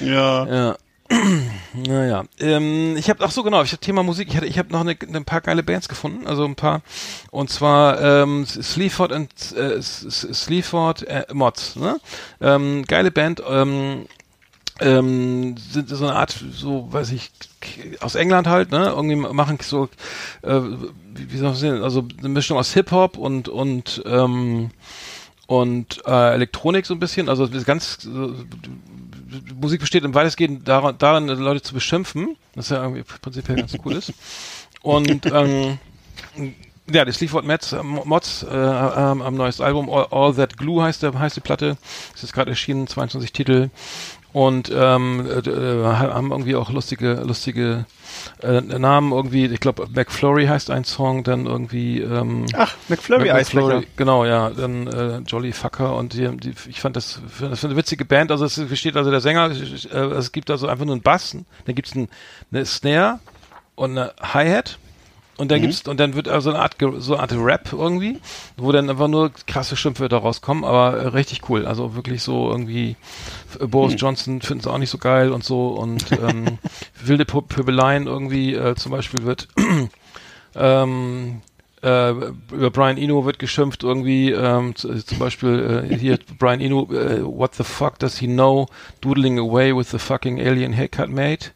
Ja. 0.00 0.46
Ja. 0.46 0.76
Naja, 1.74 2.24
ähm, 2.38 2.96
ich 2.96 3.08
habe 3.08 3.24
ach 3.24 3.30
so 3.30 3.42
genau, 3.42 3.62
ich 3.62 3.72
habe 3.72 3.80
Thema 3.80 4.02
Musik, 4.02 4.28
ich 4.28 4.36
hatte 4.36 4.46
ich 4.46 4.58
habe 4.58 4.72
noch 4.72 4.80
eine, 4.80 4.96
ein 5.14 5.24
paar 5.24 5.40
geile 5.40 5.62
Bands 5.62 5.88
gefunden, 5.88 6.26
also 6.26 6.44
ein 6.44 6.54
paar. 6.54 6.82
Und 7.30 7.50
zwar 7.50 8.00
ähm, 8.00 8.46
Sleaford 8.46 9.12
und 9.12 9.30
äh, 9.52 9.80
Sleaford 9.80 11.02
äh, 11.04 11.24
Mods, 11.32 11.76
ne? 11.76 11.98
Ähm, 12.40 12.84
geile 12.86 13.10
Band, 13.10 13.42
ähm, 13.48 14.06
ähm, 14.80 15.56
sind 15.56 15.88
so 15.88 16.04
eine 16.04 16.16
Art, 16.16 16.34
so 16.52 16.88
weiß 16.90 17.12
ich, 17.12 17.30
aus 18.00 18.14
England 18.14 18.46
halt, 18.46 18.70
ne? 18.70 18.92
Irgendwie 18.94 19.16
machen 19.16 19.58
so, 19.62 19.88
äh, 20.42 20.60
wie, 21.14 21.32
wie 21.32 21.36
soll 21.36 21.48
man 21.48 21.56
sehen, 21.56 21.82
also 21.82 22.06
eine 22.18 22.28
Mischung 22.28 22.58
aus 22.58 22.72
Hip 22.74 22.90
Hop 22.90 23.16
und 23.16 23.48
und 23.48 24.02
ähm, 24.06 24.70
und 25.46 26.02
äh, 26.06 26.34
Elektronik 26.34 26.86
so 26.86 26.94
ein 26.94 27.00
bisschen, 27.00 27.28
also 27.28 27.48
ganz 27.64 27.98
so, 28.00 28.34
Musik 29.54 29.80
besteht 29.80 30.04
im 30.04 30.14
weitestgehend 30.14 30.66
daran, 30.66 30.96
daran, 30.98 31.26
Leute 31.26 31.62
zu 31.62 31.74
beschimpfen, 31.74 32.36
was 32.54 32.70
ja 32.70 32.82
irgendwie 32.82 33.02
prinzipiell 33.02 33.56
ganz 33.56 33.76
cool 33.84 33.94
ist. 33.94 34.12
Und 34.82 35.26
ähm, 35.26 35.78
ja, 36.90 37.10
Sleaford 37.10 37.46
Mods, 37.46 37.72
äh, 37.72 37.82
Mods 37.82 38.42
äh, 38.42 38.54
ähm, 38.54 39.22
am 39.22 39.34
neues 39.34 39.60
Album 39.60 39.88
All, 39.88 40.06
All 40.10 40.34
That 40.34 40.56
Glue 40.56 40.82
heißt, 40.82 41.02
der, 41.02 41.18
heißt 41.18 41.36
die 41.36 41.40
Platte. 41.40 41.76
Ist 42.14 42.32
gerade 42.32 42.50
erschienen, 42.50 42.86
22 42.86 43.32
Titel. 43.32 43.70
Und 44.32 44.72
ähm, 44.74 45.26
äh, 45.26 45.48
äh, 45.48 45.84
haben 45.84 46.30
irgendwie 46.30 46.56
auch 46.56 46.70
lustige, 46.70 47.14
lustige 47.26 47.84
äh, 48.42 48.60
Namen 48.60 49.12
irgendwie. 49.12 49.44
Ich 49.46 49.60
glaube, 49.60 49.86
McFlurry 49.94 50.46
heißt 50.46 50.70
ein 50.70 50.84
Song, 50.84 51.22
dann 51.22 51.44
irgendwie 51.44 52.00
ähm, 52.00 52.46
Ach, 52.56 52.74
McFlurry 52.88 53.30
Eisbecher. 53.30 53.82
Genau, 53.96 54.24
ja, 54.24 54.48
dann 54.48 54.86
äh, 54.86 55.18
Jolly 55.18 55.52
Fucker 55.52 55.96
und 55.96 56.14
die, 56.14 56.34
die, 56.38 56.54
ich 56.68 56.80
fand 56.80 56.96
das, 56.96 57.20
für, 57.28 57.50
das 57.50 57.60
für 57.60 57.66
eine 57.66 57.76
witzige 57.76 58.06
Band. 58.06 58.30
Also 58.30 58.46
es 58.46 58.56
besteht 58.56 58.96
also 58.96 59.10
der 59.10 59.20
Sänger, 59.20 59.50
äh, 59.50 59.96
es 59.96 60.32
gibt 60.32 60.50
also 60.50 60.66
einfach 60.66 60.86
nur 60.86 60.94
einen 60.94 61.02
Bass, 61.02 61.36
dann 61.66 61.74
gibt's 61.74 61.94
ein, 61.94 62.08
eine 62.50 62.64
Snare 62.64 63.20
und 63.74 63.98
eine 63.98 64.14
Hi-Hat 64.22 64.78
und 65.38 65.50
dann 65.50 65.62
gibt's 65.62 65.86
und 65.88 65.98
dann 65.98 66.14
wird 66.14 66.28
also 66.28 66.50
eine 66.50 66.58
Art 66.60 66.76
so 66.98 67.14
eine 67.14 67.22
Art 67.22 67.32
Rap 67.34 67.72
irgendwie, 67.72 68.18
wo 68.56 68.70
dann 68.72 68.90
einfach 68.90 69.08
nur 69.08 69.30
krasse 69.46 69.76
Schimpfwörter 69.76 70.18
rauskommen, 70.18 70.64
aber 70.64 70.96
äh, 70.98 71.06
richtig 71.08 71.48
cool. 71.48 71.66
Also 71.66 71.94
wirklich 71.94 72.22
so 72.22 72.50
irgendwie 72.50 72.96
äh, 73.58 73.66
Boris 73.66 73.94
Johnson 73.96 74.40
finden 74.42 74.62
sie 74.62 74.70
auch 74.70 74.78
nicht 74.78 74.90
so 74.90 74.98
geil 74.98 75.32
und 75.32 75.42
so 75.44 75.68
und 75.68 76.04
ähm, 76.28 76.58
wilde 77.02 77.24
Pö- 77.24 77.46
Pöbeleien 77.46 78.06
irgendwie 78.06 78.54
äh, 78.54 78.74
zum 78.74 78.92
Beispiel 78.92 79.22
wird 79.24 79.48
ähm, 80.54 81.40
äh, 81.82 82.10
über 82.10 82.70
Brian 82.70 82.96
Eno 82.96 83.24
wird 83.24 83.38
geschimpft 83.38 83.82
irgendwie, 83.82 84.30
ähm, 84.30 84.76
zum 84.76 85.18
Beispiel 85.18 85.88
äh, 85.90 85.96
hier 85.96 86.18
Brian 86.38 86.60
Eno, 86.60 86.88
äh, 86.92 87.24
what 87.24 87.54
the 87.56 87.64
fuck 87.64 87.98
does 87.98 88.18
he 88.18 88.26
know, 88.26 88.68
doodling 89.00 89.38
away 89.38 89.74
with 89.76 89.90
the 89.90 89.98
fucking 89.98 90.38
alien 90.40 90.72
haircut 90.72 91.08
mate, 91.08 91.50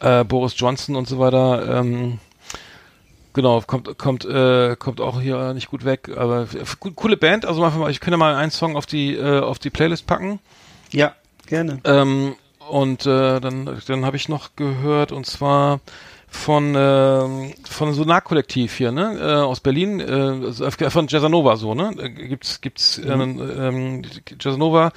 äh, 0.00 0.24
Boris 0.24 0.54
Johnson 0.58 0.94
und 0.94 1.08
so 1.08 1.18
weiter, 1.18 1.80
ähm, 1.80 2.18
genau, 3.36 3.60
kommt, 3.60 3.96
kommt, 3.98 4.24
äh, 4.24 4.74
kommt 4.76 5.00
auch 5.00 5.20
hier 5.20 5.54
nicht 5.54 5.70
gut 5.70 5.84
weg, 5.84 6.10
aber 6.16 6.48
coole 6.96 7.16
Band, 7.16 7.44
also 7.46 7.60
mal, 7.60 7.90
ich 7.90 8.00
könnte 8.00 8.16
mal 8.16 8.34
einen 8.34 8.50
Song 8.50 8.76
auf 8.76 8.86
die, 8.86 9.14
äh, 9.14 9.38
auf 9.38 9.60
die 9.60 9.70
Playlist 9.70 10.06
packen, 10.06 10.40
Ja, 10.90 11.14
gerne. 11.46 11.78
ähm, 11.84 12.34
und 12.68 13.06
äh, 13.06 13.38
dann, 13.38 13.80
dann 13.86 14.04
habe 14.04 14.16
ich 14.16 14.28
noch 14.28 14.56
gehört, 14.56 15.12
und 15.12 15.26
zwar 15.26 15.80
von 16.28 16.74
ähm, 16.76 17.54
von 17.68 17.94
Sonar-Kollektiv 17.94 18.74
hier, 18.74 18.90
ne, 18.90 19.16
äh, 19.20 19.34
aus 19.42 19.60
Berlin, 19.60 20.00
äh, 20.00 20.46
also, 20.46 20.64
äh, 20.64 20.90
von 20.90 21.06
Jazzanova 21.06 21.56
so, 21.56 21.74
ne, 21.74 21.94
äh, 21.98 22.08
gibt's 22.08 22.60
gibt's 22.60 22.98
äh, 22.98 23.12
ähm, 23.12 24.02
Jazzanova. 24.40 24.90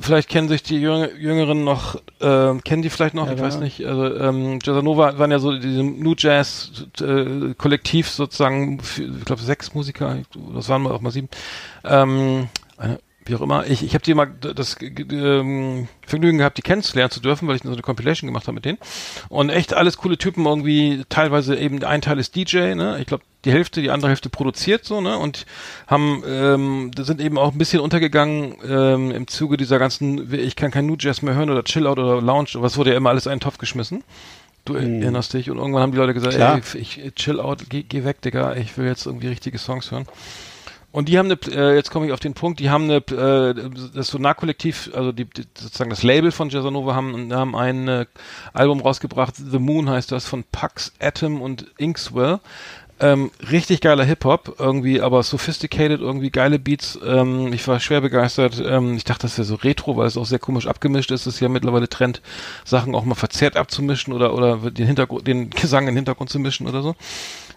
Vielleicht 0.00 0.28
kennen 0.28 0.48
sich 0.48 0.62
die 0.62 0.80
Jüng 0.80 1.08
Jüngeren 1.18 1.64
noch, 1.64 1.96
äh, 2.20 2.54
kennen 2.64 2.82
die 2.82 2.90
vielleicht 2.90 3.14
noch, 3.14 3.26
Ja, 3.26 3.32
ich 3.32 3.38
ja. 3.38 3.44
weiß 3.44 3.58
nicht. 3.58 3.84
Also 3.84 4.16
ähm, 4.16 4.58
Jazzanova 4.62 5.18
waren 5.18 5.30
ja 5.30 5.38
so 5.38 5.58
diese 5.58 5.82
New 5.82 6.14
Jazz 6.16 6.86
äh, 7.00 7.54
Kollektiv 7.58 8.08
sozusagen, 8.08 8.80
für, 8.80 9.02
ich 9.02 9.24
glaube 9.24 9.42
sechs 9.42 9.74
Musiker, 9.74 10.18
das 10.54 10.68
waren 10.68 10.82
mal 10.82 10.92
auch 10.92 11.00
mal 11.00 11.10
sieben. 11.10 11.28
Ähm, 11.84 12.48
eine, 12.76 12.98
wie 13.24 13.34
auch 13.36 13.40
immer. 13.40 13.66
Ich, 13.66 13.82
ich 13.84 13.94
habe 13.94 14.04
die 14.04 14.14
mal 14.14 14.26
das 14.26 14.76
ähm, 14.80 15.88
Vergnügen 16.06 16.38
gehabt, 16.38 16.58
die 16.58 16.62
kennenzulernen 16.62 17.10
zu 17.10 17.20
dürfen, 17.20 17.46
weil 17.48 17.56
ich 17.56 17.62
so 17.62 17.70
eine 17.70 17.82
Compilation 17.82 18.28
gemacht 18.28 18.46
habe 18.46 18.54
mit 18.54 18.64
denen. 18.64 18.78
Und 19.28 19.50
echt 19.50 19.74
alles 19.74 19.96
coole 19.96 20.18
Typen 20.18 20.44
irgendwie, 20.44 21.04
teilweise 21.08 21.56
eben 21.56 21.82
ein 21.84 22.02
Teil 22.02 22.18
ist 22.18 22.34
DJ, 22.34 22.74
ne? 22.74 22.98
Ich 23.00 23.06
glaube, 23.06 23.24
die 23.44 23.52
Hälfte, 23.52 23.80
die 23.82 23.90
andere 23.90 24.10
Hälfte 24.10 24.28
produziert 24.28 24.84
so, 24.84 25.00
ne? 25.00 25.18
Und 25.18 25.46
haben, 25.86 26.22
ähm, 26.26 26.90
sind 26.96 27.20
eben 27.20 27.38
auch 27.38 27.52
ein 27.52 27.58
bisschen 27.58 27.80
untergegangen 27.80 28.56
ähm, 28.68 29.10
im 29.10 29.28
Zuge 29.28 29.56
dieser 29.56 29.78
ganzen, 29.78 30.32
ich 30.32 30.56
kann 30.56 30.70
kein 30.70 30.86
New 30.86 30.96
Jazz 30.98 31.22
mehr 31.22 31.34
hören 31.34 31.50
oder 31.50 31.64
Chill 31.64 31.86
Out 31.86 31.98
oder 31.98 32.20
Lounge, 32.20 32.50
was 32.54 32.76
wurde 32.76 32.90
ja 32.90 32.96
immer 32.96 33.10
alles 33.10 33.26
in 33.26 33.32
einen 33.32 33.40
Topf 33.40 33.58
geschmissen. 33.58 34.02
Du 34.64 34.74
erinnerst 34.74 35.34
dich 35.34 35.50
und 35.50 35.58
irgendwann 35.58 35.82
haben 35.82 35.90
die 35.90 35.98
Leute 35.98 36.14
gesagt, 36.14 36.36
Klar. 36.36 36.60
ey, 36.74 36.80
ich 36.80 37.00
chill 37.16 37.40
out, 37.40 37.64
geh, 37.68 37.82
geh 37.82 38.04
weg, 38.04 38.22
Digga, 38.22 38.54
ich 38.54 38.78
will 38.78 38.86
jetzt 38.86 39.06
irgendwie 39.06 39.26
richtige 39.26 39.58
Songs 39.58 39.90
hören. 39.90 40.06
Und 40.92 41.08
die 41.08 41.18
haben 41.18 41.30
eine, 41.30 41.38
äh, 41.50 41.74
jetzt 41.74 41.90
komme 41.90 42.06
ich 42.06 42.12
auf 42.12 42.20
den 42.20 42.34
Punkt, 42.34 42.60
die 42.60 42.68
haben 42.68 42.84
eine, 42.84 42.96
äh, 42.96 43.70
das 43.94 44.08
Sonar-Kollektiv, 44.08 44.90
also 44.94 45.10
die, 45.10 45.24
die, 45.24 45.44
sozusagen 45.54 45.88
das 45.88 46.02
Label 46.02 46.30
von 46.30 46.50
Jazzanova 46.50 46.94
haben, 46.94 47.32
haben 47.32 47.56
ein 47.56 47.88
äh, 47.88 48.06
Album 48.52 48.80
rausgebracht, 48.80 49.34
The 49.36 49.58
Moon 49.58 49.88
heißt 49.88 50.12
das, 50.12 50.26
von 50.26 50.44
Pax, 50.52 50.92
Atom 51.00 51.40
und 51.40 51.66
Inkswell. 51.78 52.40
Ähm, 53.02 53.32
richtig 53.50 53.80
geiler 53.80 54.04
Hip-Hop, 54.04 54.56
irgendwie, 54.60 55.00
aber 55.00 55.24
sophisticated, 55.24 56.00
irgendwie 56.00 56.30
geile 56.30 56.60
Beats. 56.60 56.96
Ähm, 57.04 57.52
ich 57.52 57.66
war 57.66 57.80
schwer 57.80 58.00
begeistert. 58.00 58.62
Ähm, 58.64 58.96
ich 58.96 59.02
dachte, 59.02 59.22
das 59.22 59.36
wäre 59.36 59.44
so 59.44 59.56
retro, 59.56 59.96
weil 59.96 60.06
es 60.06 60.16
auch 60.16 60.24
sehr 60.24 60.38
komisch 60.38 60.68
abgemischt 60.68 61.10
ist. 61.10 61.26
Es 61.26 61.34
ist 61.34 61.40
ja 61.40 61.48
mittlerweile 61.48 61.88
Trend, 61.88 62.22
Sachen 62.64 62.94
auch 62.94 63.04
mal 63.04 63.16
verzerrt 63.16 63.56
abzumischen 63.56 64.12
oder, 64.12 64.32
oder 64.34 64.70
den 64.70 64.86
Hintergrund, 64.86 65.26
den 65.26 65.50
Gesang 65.50 65.82
in 65.82 65.94
den 65.94 65.96
Hintergrund 65.96 66.30
zu 66.30 66.38
mischen 66.38 66.68
oder 66.68 66.80
so. 66.80 66.94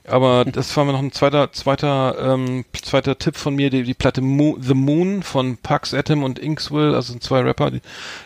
Aber 0.08 0.46
das 0.46 0.76
war 0.76 0.86
mir 0.86 0.94
noch 0.94 1.00
ein 1.00 1.12
zweiter, 1.12 1.52
zweiter, 1.52 2.16
ähm, 2.20 2.66
zweiter 2.82 3.18
Tipp 3.18 3.36
von 3.36 3.56
mir, 3.56 3.70
die, 3.70 3.84
die 3.84 3.94
Platte 3.94 4.22
Mo 4.22 4.58
The 4.60 4.74
Moon 4.74 5.22
von 5.22 5.58
Pax 5.58 5.94
Atom 5.94 6.24
und 6.24 6.40
Inkswill, 6.40 6.96
also 6.96 7.18
zwei 7.20 7.42
Rapper, 7.42 7.70
die 7.70 7.82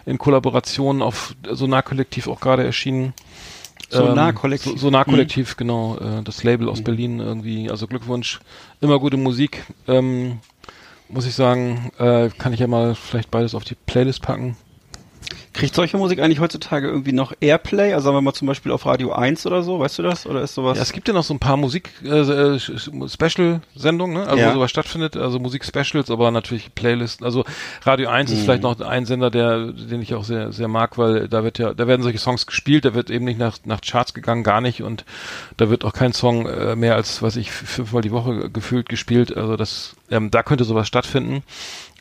in 0.06 0.18
Kollaboration 0.18 1.02
auf 1.02 1.36
Sonar-Kollektiv 1.50 2.28
auch 2.28 2.40
gerade 2.40 2.64
erschienen. 2.64 3.14
Sonar-Kollektiv. 3.90 4.72
Ähm, 4.72 4.78
so, 4.78 4.88
Sonar-Kollektiv, 4.88 5.58
genau, 5.58 5.98
äh, 5.98 6.24
das 6.24 6.44
Label 6.44 6.70
aus 6.70 6.84
Berlin 6.84 7.20
irgendwie, 7.20 7.70
also 7.70 7.88
Glückwunsch, 7.88 8.40
immer 8.82 9.00
gute 9.00 9.18
Musik, 9.18 9.66
ähm, 9.88 10.40
muss 11.10 11.26
ich 11.26 11.34
sagen, 11.34 11.92
äh, 11.98 12.30
kann 12.38 12.54
ich 12.54 12.60
ja 12.60 12.68
mal 12.68 12.96
vielleicht 12.96 13.32
beides 13.32 13.56
auf 13.56 13.64
die 13.64 13.76
Playlist 13.76 14.22
packen. 14.22 14.56
Kriegt 15.60 15.76
solche 15.76 15.98
Musik 15.98 16.20
eigentlich 16.20 16.40
heutzutage 16.40 16.88
irgendwie 16.88 17.12
noch 17.12 17.34
Airplay? 17.40 17.94
Also 17.94 18.06
sagen 18.06 18.18
wir 18.18 18.22
mal 18.22 18.34
zum 18.34 18.48
Beispiel 18.48 18.72
auf 18.72 18.86
Radio 18.86 19.12
1 19.12 19.46
oder 19.46 19.64
so, 19.64 19.80
weißt 19.80 20.00
du 20.00 20.04
das? 20.04 20.26
Oder 20.26 20.42
ist 20.42 20.56
sowas? 20.56 20.78
Ja, 20.78 20.84
es 20.84 20.92
gibt 20.92 21.08
ja 21.08 21.14
noch 21.14 21.24
so 21.24 21.34
ein 21.34 21.40
paar 21.40 21.58
Musik-Special-Sendungen, 21.58 24.14
ne? 24.18 24.24
also 24.28 24.38
Ja. 24.38 24.50
wo 24.50 24.54
sowas 24.56 24.72
stattfindet, 24.72 25.18
also 25.18 25.40
Musik-Specials, 25.40 26.10
aber 26.10 26.32
natürlich 26.32 26.74
Playlisten. 26.76 27.26
Also 27.26 27.44
Radio 27.84 28.10
1 28.10 28.30
Mhm. 28.32 28.38
ist 28.38 28.44
vielleicht 28.44 28.64
noch 28.64 28.80
ein 28.80 29.06
Sender, 29.06 29.30
der, 29.30 29.72
den 29.72 30.02
ich 30.02 30.14
auch 30.16 30.24
sehr, 30.24 30.52
sehr 30.52 30.68
mag, 30.68 30.98
weil 30.98 31.28
da 31.28 31.44
wird 31.44 31.60
ja, 31.60 31.74
da 31.74 31.88
werden 31.88 32.04
solche 32.04 32.20
Songs 32.20 32.46
gespielt, 32.46 32.86
da 32.86 32.94
wird 32.94 33.10
eben 33.10 33.26
nicht 33.26 33.40
nach, 33.40 33.58
nach 33.66 33.82
Charts 33.82 34.14
gegangen, 34.14 34.44
gar 34.44 34.62
nicht 34.62 34.82
und 34.84 35.06
da 35.58 35.70
wird 35.70 35.86
auch 35.86 35.94
kein 35.94 36.14
Song 36.14 36.46
äh, 36.48 36.76
mehr 36.76 36.96
als, 36.96 37.22
weiß 37.22 37.36
ich, 37.38 37.52
fünfmal 37.52 38.02
die 38.02 38.12
Woche 38.12 38.50
gefühlt 38.50 38.90
gespielt. 38.90 39.36
Also 39.36 39.56
das, 39.58 39.96
ähm, 40.10 40.32
da 40.32 40.44
könnte 40.44 40.64
sowas 40.64 40.88
stattfinden. 40.88 41.44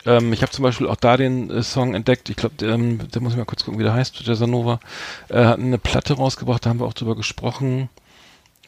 Ähm, 0.08 0.32
ich 0.32 0.42
habe 0.42 0.50
zum 0.52 0.62
Beispiel 0.62 0.86
auch 0.86 0.96
da 0.96 1.16
den 1.16 1.50
äh, 1.50 1.62
Song 1.62 1.94
entdeckt. 1.94 2.30
Ich 2.30 2.36
glaube, 2.36 2.64
ähm, 2.64 2.98
da 3.10 3.20
muss 3.20 3.32
ich 3.32 3.38
mal 3.38 3.44
kurz 3.44 3.64
gucken, 3.64 3.78
wie 3.78 3.84
der 3.84 3.92
heißt. 3.94 4.20
Jazzanova 4.26 4.80
äh, 5.28 5.44
hat 5.44 5.58
eine 5.58 5.78
Platte 5.78 6.14
rausgebracht, 6.14 6.64
da 6.64 6.70
haben 6.70 6.80
wir 6.80 6.86
auch 6.86 6.94
drüber 6.94 7.14
gesprochen. 7.16 7.88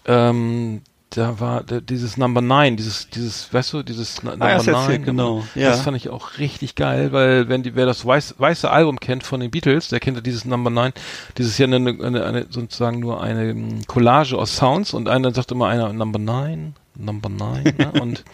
Ähm, 0.06 0.82
da 1.10 1.40
war 1.40 1.64
der, 1.64 1.80
dieses 1.80 2.16
Number 2.16 2.40
Nine, 2.40 2.76
dieses, 2.76 3.10
dieses, 3.10 3.52
weißt 3.52 3.72
du, 3.72 3.82
dieses 3.82 4.22
Na- 4.22 4.30
Ah, 4.30 4.36
Number 4.36 4.54
hast 4.54 4.66
du 4.68 4.70
erzählt, 4.70 5.00
Nine. 5.00 5.04
genau. 5.06 5.44
Ja. 5.56 5.70
Das 5.70 5.80
fand 5.80 5.96
ich 5.96 6.08
auch 6.08 6.38
richtig 6.38 6.76
geil, 6.76 7.10
weil 7.10 7.48
wenn 7.48 7.64
die, 7.64 7.74
wer 7.74 7.84
das 7.84 8.06
weiß, 8.06 8.36
weiße 8.38 8.70
Album 8.70 9.00
kennt 9.00 9.24
von 9.24 9.40
den 9.40 9.50
Beatles, 9.50 9.88
der 9.88 9.98
kennt 9.98 10.16
ja 10.16 10.20
dieses 10.20 10.44
Number 10.44 10.70
Nine. 10.70 10.92
Dieses 11.36 11.58
ja 11.58 11.66
eine, 11.66 11.76
eine, 11.76 12.24
eine 12.24 12.46
sozusagen 12.48 13.00
nur 13.00 13.20
eine 13.20 13.50
ähm, 13.50 13.80
Collage 13.88 14.36
aus 14.38 14.56
Sounds 14.56 14.94
und 14.94 15.08
einer 15.08 15.34
sagt 15.34 15.50
immer 15.50 15.66
einer 15.66 15.92
Number 15.92 16.20
Nine, 16.20 16.74
Number 16.94 17.28
Nine 17.28 17.74
ne? 17.76 17.92
und 18.00 18.24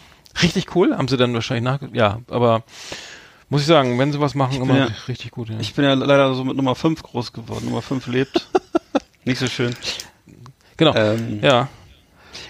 richtig 0.43 0.75
cool, 0.75 0.95
haben 0.95 1.07
sie 1.07 1.17
dann 1.17 1.33
wahrscheinlich 1.33 1.63
nach, 1.63 1.79
ja, 1.93 2.19
aber 2.29 2.63
muss 3.49 3.61
ich 3.61 3.67
sagen, 3.67 3.97
wenn 3.97 4.11
sie 4.11 4.19
was 4.19 4.35
machen, 4.35 4.61
immer 4.61 4.77
ja- 4.77 4.87
richtig 5.07 5.31
gut. 5.31 5.49
Ja. 5.49 5.55
Ich 5.59 5.73
bin 5.73 5.85
ja 5.85 5.93
leider 5.93 6.33
so 6.33 6.43
mit 6.43 6.57
Nummer 6.57 6.75
5 6.75 7.01
groß 7.01 7.31
geworden. 7.33 7.65
Nummer 7.65 7.81
5 7.81 8.07
lebt. 8.07 8.47
Nicht 9.23 9.39
so 9.39 9.47
schön. 9.47 9.75
genau, 10.75 10.93
Ähm, 10.95 11.39
ja. 11.41 11.67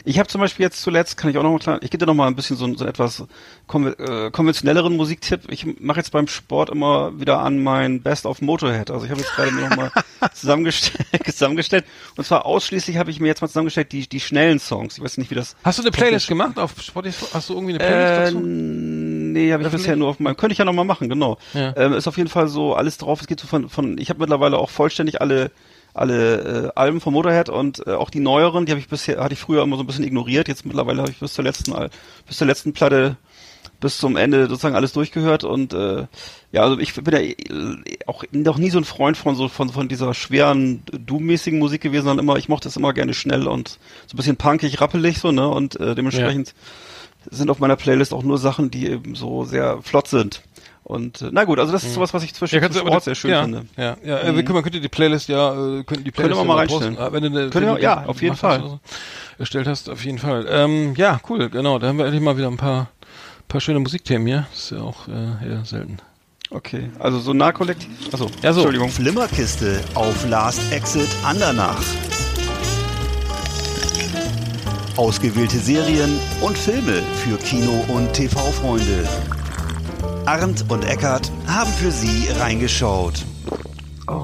Ich 0.07 0.19
habe 0.19 0.29
zum 0.29 0.39
Beispiel 0.39 0.63
jetzt 0.63 0.81
zuletzt, 0.81 1.17
kann 1.17 1.29
ich 1.29 1.37
auch 1.37 1.43
noch 1.43 1.51
mal 1.51 1.59
klar, 1.59 1.79
ich 1.81 1.91
gebe 1.91 1.97
dir 1.97 2.05
noch 2.05 2.13
mal 2.13 2.27
ein 2.27 2.35
bisschen 2.35 2.55
so, 2.55 2.73
so 2.77 2.85
etwas 2.85 3.25
konve 3.67 3.97
äh, 3.99 4.31
konventionelleren 4.31 4.95
Musiktipp. 4.95 5.41
Ich 5.51 5.65
mache 5.81 5.99
jetzt 5.99 6.11
beim 6.11 6.27
Sport 6.27 6.69
immer 6.69 7.19
wieder 7.19 7.39
an 7.39 7.61
mein 7.61 8.01
Best 8.01 8.25
of 8.25 8.41
Motorhead. 8.41 8.89
Also 8.89 9.03
ich 9.03 9.11
habe 9.11 9.19
jetzt 9.19 9.35
gerade 9.35 9.51
mir 9.51 9.67
noch 9.69 9.75
mal 9.75 9.91
zusammengestellt, 10.33 11.05
zusammengestellt. 11.25 11.83
Und 12.15 12.23
zwar 12.25 12.45
ausschließlich 12.45 12.95
habe 12.97 13.11
ich 13.11 13.19
mir 13.19 13.27
jetzt 13.27 13.41
mal 13.41 13.49
zusammengestellt 13.49 13.91
die 13.91 14.07
die 14.07 14.21
schnellen 14.21 14.59
Songs. 14.59 14.97
Ich 14.97 15.03
weiß 15.03 15.17
nicht, 15.17 15.29
wie 15.29 15.35
das. 15.35 15.57
Hast 15.65 15.77
du 15.79 15.83
eine 15.83 15.91
Playlist 15.91 16.27
gemacht 16.29 16.57
auf 16.57 16.71
Spotify? 16.81 17.25
Hast 17.33 17.49
du 17.49 17.53
irgendwie 17.55 17.73
eine 17.73 17.79
Playlist 17.79 18.13
Äh, 18.13 18.33
dazu? 18.33 18.39
nee, 18.47 19.51
habe 19.51 19.63
ich 19.63 19.69
bisher 19.69 19.97
nur 19.97 20.07
auf 20.07 20.19
meinem. 20.21 20.37
Könnte 20.37 20.53
ich 20.53 20.57
ja 20.59 20.63
noch 20.65 20.71
mal 20.73 20.85
machen, 20.85 21.09
genau. 21.09 21.37
Ja. 21.53 21.75
Ähm, 21.75 21.91
ist 21.91 22.07
auf 22.07 22.15
jeden 22.15 22.29
Fall 22.29 22.47
so 22.47 22.75
alles 22.75 22.97
drauf. 22.97 23.19
Es 23.19 23.27
geht 23.27 23.41
so 23.41 23.47
von 23.47 23.67
von. 23.67 23.97
Ich 23.97 24.09
habe 24.09 24.19
mittlerweile 24.21 24.57
auch 24.57 24.69
vollständig 24.69 25.19
alle 25.19 25.51
alle 25.97 26.67
äh, 26.67 26.71
Alben 26.75 27.01
von 27.01 27.13
Motorhead 27.13 27.49
und 27.49 27.85
äh, 27.87 27.91
auch 27.91 28.09
die 28.09 28.19
neueren, 28.19 28.65
die 28.65 28.71
habe 28.71 28.79
ich 28.79 28.87
bisher 28.87 29.23
hatte 29.23 29.33
ich 29.33 29.39
früher 29.39 29.63
immer 29.63 29.77
so 29.77 29.83
ein 29.83 29.87
bisschen 29.87 30.03
ignoriert. 30.03 30.47
Jetzt 30.47 30.65
mittlerweile 30.65 31.01
habe 31.01 31.11
ich 31.11 31.19
bis 31.19 31.33
zur 31.33 31.43
letzten 31.43 31.73
bis 32.25 32.37
zur 32.37 32.47
letzten 32.47 32.73
Platte 32.73 33.17
bis 33.79 33.97
zum 33.97 34.15
Ende 34.15 34.47
sozusagen 34.47 34.75
alles 34.75 34.93
durchgehört 34.93 35.43
und 35.43 35.73
äh, 35.73 36.07
ja, 36.51 36.61
also 36.61 36.79
ich 36.79 36.93
bin 36.95 37.13
ja 37.13 37.19
äh, 37.19 37.35
auch 38.07 38.23
noch 38.31 38.57
nie 38.57 38.69
so 38.69 38.79
ein 38.79 38.85
Freund 38.85 39.17
von 39.17 39.35
so 39.35 39.49
von 39.49 39.69
von 39.69 39.87
dieser 39.87 40.13
schweren 40.13 40.83
Doom-mäßigen 40.91 41.59
Musik 41.59 41.81
gewesen, 41.81 42.05
sondern 42.05 42.25
immer 42.25 42.37
ich 42.37 42.49
mochte 42.49 42.69
es 42.69 42.77
immer 42.77 42.93
gerne 42.93 43.13
schnell 43.13 43.47
und 43.47 43.77
so 44.07 44.15
ein 44.15 44.17
bisschen 44.17 44.37
punkig, 44.37 44.81
rappelig 44.81 45.19
so, 45.19 45.31
ne? 45.31 45.47
Und 45.47 45.79
äh, 45.79 45.93
dementsprechend 45.93 46.55
sind 47.29 47.49
auf 47.49 47.59
meiner 47.59 47.75
Playlist 47.75 48.13
auch 48.13 48.23
nur 48.23 48.37
Sachen, 48.37 48.71
die 48.71 48.87
eben 48.87 49.15
so 49.15 49.43
sehr 49.43 49.81
flott 49.81 50.07
sind. 50.07 50.41
Und 50.87 51.21
äh, 51.21 51.29
na 51.33 51.43
gut, 51.43 51.59
also 51.59 51.73
das 51.73 51.83
ist 51.83 51.95
sowas, 51.95 52.13
was 52.13 52.23
ich 52.23 52.33
zwischen 52.33 52.61
du 52.61 52.73
Sport 52.73 53.03
sehr 53.03 53.13
schön 53.13 53.31
ja, 53.31 53.41
finde. 53.43 53.65
Ja, 53.75 53.97
ja, 54.05 54.19
äh, 54.19 54.33
wir 54.33 54.43
können, 54.43 54.53
man 54.53 54.63
könnte 54.63 54.79
die 54.79 54.87
Playlist 54.87 55.27
ja, 55.27 55.51
äh, 55.51 55.83
könnten 55.83 56.05
die 56.05 56.11
Können 56.11 56.29
Playlist 56.31 56.37
wir 56.39 56.43
ja 56.43 56.43
mal 56.45 56.65
posten. 56.65 56.83
reinstellen. 56.85 56.97
Ah, 56.97 57.11
Wenn 57.11 57.23
du 57.23 57.27
eine, 57.27 57.49
Können 57.49 57.65
wenn 57.67 57.73
wir- 57.73 57.75
du 57.75 57.83
ja, 57.83 58.05
auf 58.05 58.21
jeden 58.21 58.37
Fall. 58.37 58.61
so, 58.61 58.79
erstellt 59.37 59.67
hast, 59.67 59.89
auf 59.89 60.05
jeden 60.05 60.17
Fall. 60.17 60.47
Ähm, 60.49 60.93
ja, 60.95 61.19
cool, 61.29 61.49
genau. 61.49 61.77
Da 61.77 61.87
haben 61.87 61.97
wir 61.97 62.05
endlich 62.05 62.23
mal 62.23 62.37
wieder 62.37 62.47
ein 62.47 62.55
paar, 62.55 62.87
paar 63.49 63.59
schöne 63.59 63.79
Musikthemen 63.79 64.25
hier. 64.25 64.47
Das 64.49 64.59
ist 64.63 64.71
ja 64.71 64.77
auch 64.81 65.09
äh, 65.09 65.45
eher 65.49 65.65
selten. 65.65 65.97
Okay, 66.51 66.89
also 66.99 67.19
so 67.19 67.33
Nahkollektiv. 67.33 67.89
Achso, 68.13 68.27
Ja, 68.41 68.53
so. 68.53 68.61
Entschuldigung. 68.61 68.89
Flimmerkiste 68.89 69.81
auf 69.93 70.25
Last 70.29 70.71
Exit 70.71 71.09
Andernach. 71.25 71.81
Ausgewählte 74.95 75.57
Serien 75.57 76.17
und 76.39 76.57
Filme 76.57 77.01
für 77.23 77.37
Kino- 77.37 77.83
und 77.89 78.13
TV-Freunde. 78.13 79.03
Arndt 80.27 80.65
und 80.69 80.83
Eckart 80.85 81.31
haben 81.47 81.71
für 81.71 81.91
Sie 81.91 82.27
reingeschaut. 82.39 83.25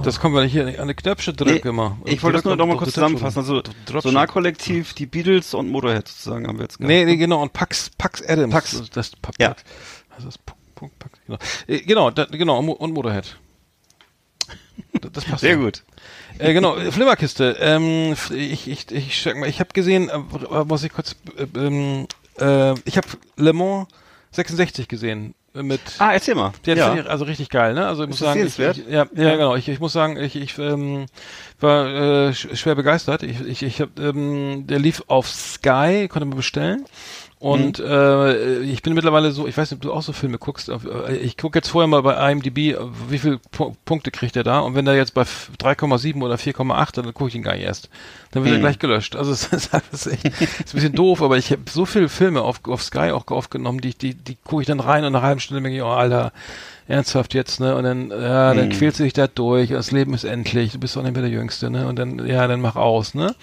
Das 0.04 0.20
kommen 0.20 0.36
wir 0.36 0.44
nicht 0.44 0.52
hier 0.54 0.82
an 0.82 0.88
die 0.88 0.94
Knöpfe 0.94 1.32
Nee, 1.32 1.36
drücken 1.38 1.68
immer. 1.70 1.98
ich 2.06 2.22
wollte 2.24 2.38
das 2.38 2.46
nur 2.46 2.56
noch 2.56 2.66
mal 2.68 2.78
kurz 2.78 2.94
zusammenfassen. 2.94 3.40
Also 3.40 3.62
drück- 3.88 4.02
so 4.02 4.12
Nahkollektiv, 4.12 4.94
die 4.94 5.06
Beatles 5.06 5.54
und 5.54 5.70
Motorhead 5.70 6.08
sozusagen 6.08 6.48
haben 6.48 6.58
wir 6.58 6.64
jetzt 6.64 6.80
Nee, 6.80 7.06
nee, 7.06 7.16
genau. 7.18 7.42
Und 7.42 7.54
Pax, 7.54 7.90
Pax 7.98 8.22
Adams. 8.22 8.54
Pax. 8.54 8.84
Das, 8.94 9.12
Pa- 9.22 9.32
Ja. 9.40 9.50
Pax. 9.50 9.64
Also 10.16 10.28
das 10.28 10.40
Pu- 10.40 10.54
Pu- 10.78 10.90
Pax, 11.00 11.20
genau. 11.26 11.38
Äh, 11.68 11.80
genau, 11.82 12.12
da, 12.12 12.26
genau. 12.26 12.60
und 12.60 12.66
Mo- 12.66 12.74
Und 12.74 12.94
Motorhead. 12.94 13.38
Das, 15.02 15.12
das 15.12 15.26
passt. 15.26 15.42
Sehr 15.42 15.52
ja. 15.52 15.58
gut. 15.58 15.84
Äh, 16.38 16.54
genau, 16.54 16.76
äh, 16.78 16.92
Flimmerkiste. 16.92 17.58
Ähm, 17.60 18.16
ich 18.32 18.68
ich 18.70 18.92
ich 18.92 19.22
sag 19.22 19.38
mal, 19.38 19.50
ich 19.50 19.60
habe 19.60 19.70
gesehen, 19.74 20.10
äh, 20.10 20.18
w- 20.18 20.64
muss 20.66 20.84
ich 20.84 20.92
kurz, 20.94 21.16
äh, 21.38 21.44
ähm, 21.58 22.08
äh, 22.40 22.74
ich 22.86 22.98
habe 22.98 23.08
Le 23.38 23.54
Mans 23.54 23.88
66 24.32 24.88
gesehen 24.88 25.32
äh, 25.32 25.34
mit. 25.54 25.82
Ah, 26.00 26.14
erzähl 26.14 26.36
mal. 26.36 26.52
Der 26.66 26.76
ja. 26.76 26.96
ich 26.96 27.08
also 27.10 27.26
richtig 27.26 27.50
geil, 27.50 27.74
ne? 27.76 27.86
Also 27.86 28.04
ich 28.04 28.10
muss 28.10 28.20
das 28.20 28.28
sagen, 28.30 28.40
ich, 28.48 28.58
ich, 28.60 28.78
ja, 28.88 29.06
ja, 29.16 29.24
Ja. 29.24 29.32
genau. 29.36 29.56
Ich, 29.56 29.70
ich 29.70 29.80
muss 29.80 29.94
sagen, 29.94 30.18
ich, 30.18 30.36
ich 30.36 30.58
ähm, 30.58 31.06
war 31.60 31.86
äh, 31.86 32.30
sch- 32.30 32.56
schwer 32.56 32.76
begeistert. 32.76 33.22
Ich, 33.24 33.40
ich, 33.42 33.62
ich 33.64 33.80
hab, 33.82 34.00
ähm, 34.00 34.66
der 34.66 34.80
lief 34.80 35.04
auf 35.08 35.28
Sky, 35.30 36.08
konnte 36.10 36.26
man 36.26 36.38
bestellen. 36.38 36.86
Und 37.44 37.80
Mhm. 37.80 37.86
äh, 37.86 38.60
ich 38.60 38.82
bin 38.84 38.94
mittlerweile 38.94 39.34
so, 39.34 39.46
ich 39.48 39.58
weiß 39.58 39.70
nicht, 39.70 39.80
ob 39.80 39.82
du 39.82 39.92
auch 39.92 40.02
so 40.02 40.14
Filme 40.14 40.38
guckst. 40.38 40.70
äh, 40.70 41.14
Ich 41.18 41.36
gucke 41.36 41.58
jetzt 41.58 41.68
vorher 41.68 41.90
mal 41.90 42.02
bei 42.02 42.32
IMDb, 42.32 42.72
äh, 42.72 42.78
wie 43.10 43.20
viele 43.20 43.40
Pu 43.52 43.74
Punkte 43.84 44.12
kriegt 44.12 44.38
er 44.38 44.46
da. 44.46 44.60
Und 44.60 44.76
wenn 44.76 44.88
er 44.88 44.96
jetzt 44.96 45.14
bei 45.14 45.24
f- 45.24 45.52
3,7 45.60 46.22
oder 46.24 46.36
4,8, 46.38 46.96
dann 46.96 47.14
gucke 47.14 47.28
ich 47.28 47.36
ihn 47.36 47.44
gar 47.44 47.52
nicht 47.56 47.64
erst. 47.66 47.90
Dann 48.32 48.44
wird 48.46 48.54
er 48.54 48.60
Mhm. 48.60 48.62
gleich 48.62 48.80
gelöscht. 48.80 49.18
Also 49.18 49.32
es 49.34 49.48
ist, 49.52 49.74
das 49.74 49.84
ist, 49.92 50.08
echt, 50.08 50.26
ist 50.26 50.40
ein 50.42 50.76
bisschen 50.76 50.94
doof, 50.94 51.22
aber 51.22 51.38
ich 51.38 51.52
habe 51.52 51.64
so 51.70 51.86
viele 51.86 52.08
Filme 52.08 52.44
auf, 52.44 52.62
auf 52.66 52.82
Sky 52.82 53.12
auch 53.12 53.28
aufgenommen, 53.28 53.82
die, 53.82 53.94
die, 53.94 54.14
die 54.14 54.38
gucke 54.46 54.62
ich 54.62 54.68
dann 54.68 54.80
rein 54.80 55.04
und 55.04 55.12
nach 55.12 55.20
einer 55.20 55.28
halben 55.28 55.42
Stunde 55.42 55.62
denke 55.64 55.76
ich, 55.76 55.84
oh 55.84 55.88
Alter, 55.88 56.32
ernsthaft 56.88 57.34
jetzt, 57.34 57.60
ne? 57.60 57.76
Und 57.76 57.84
dann, 57.84 58.10
ja, 58.10 58.54
dann 58.54 58.68
Mhm. 58.68 58.72
quälst 58.72 59.00
du 59.00 59.04
dich 59.04 59.14
da 59.14 59.28
durch, 59.28 59.70
das 59.70 59.92
Leben 59.92 60.14
ist 60.14 60.24
endlich, 60.26 60.74
du 60.74 60.80
bist 60.80 60.96
doch 60.96 61.02
nicht 61.04 61.14
mehr 61.14 61.22
der 61.22 61.32
Jüngste, 61.32 61.70
ne? 61.70 61.88
Und 61.88 61.98
dann, 61.98 62.26
ja, 62.28 62.48
dann 62.48 62.62
mach 62.62 62.76
aus, 62.76 63.14
ne? 63.16 63.36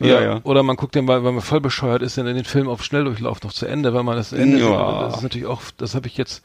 Oder, 0.00 0.08
Ja, 0.08 0.20
ja. 0.20 0.40
oder 0.44 0.62
man 0.62 0.76
guckt 0.76 0.94
den, 0.94 1.08
weil, 1.08 1.24
weil 1.24 1.32
man 1.32 1.42
voll 1.42 1.60
bescheuert 1.60 2.02
ist, 2.02 2.18
dann 2.18 2.26
in 2.26 2.36
den 2.36 2.44
Film 2.44 2.68
auf 2.68 2.84
Schnelldurchlauf 2.84 3.42
noch 3.42 3.52
zu 3.52 3.66
Ende, 3.66 3.92
weil 3.94 4.02
man 4.02 4.16
das 4.16 4.32
Ende, 4.32 4.58
Ja. 4.58 5.00
das 5.00 5.16
ist 5.16 5.22
natürlich 5.22 5.46
auch, 5.46 5.62
das 5.78 5.94
habe 5.94 6.06
ich 6.06 6.16
jetzt 6.16 6.44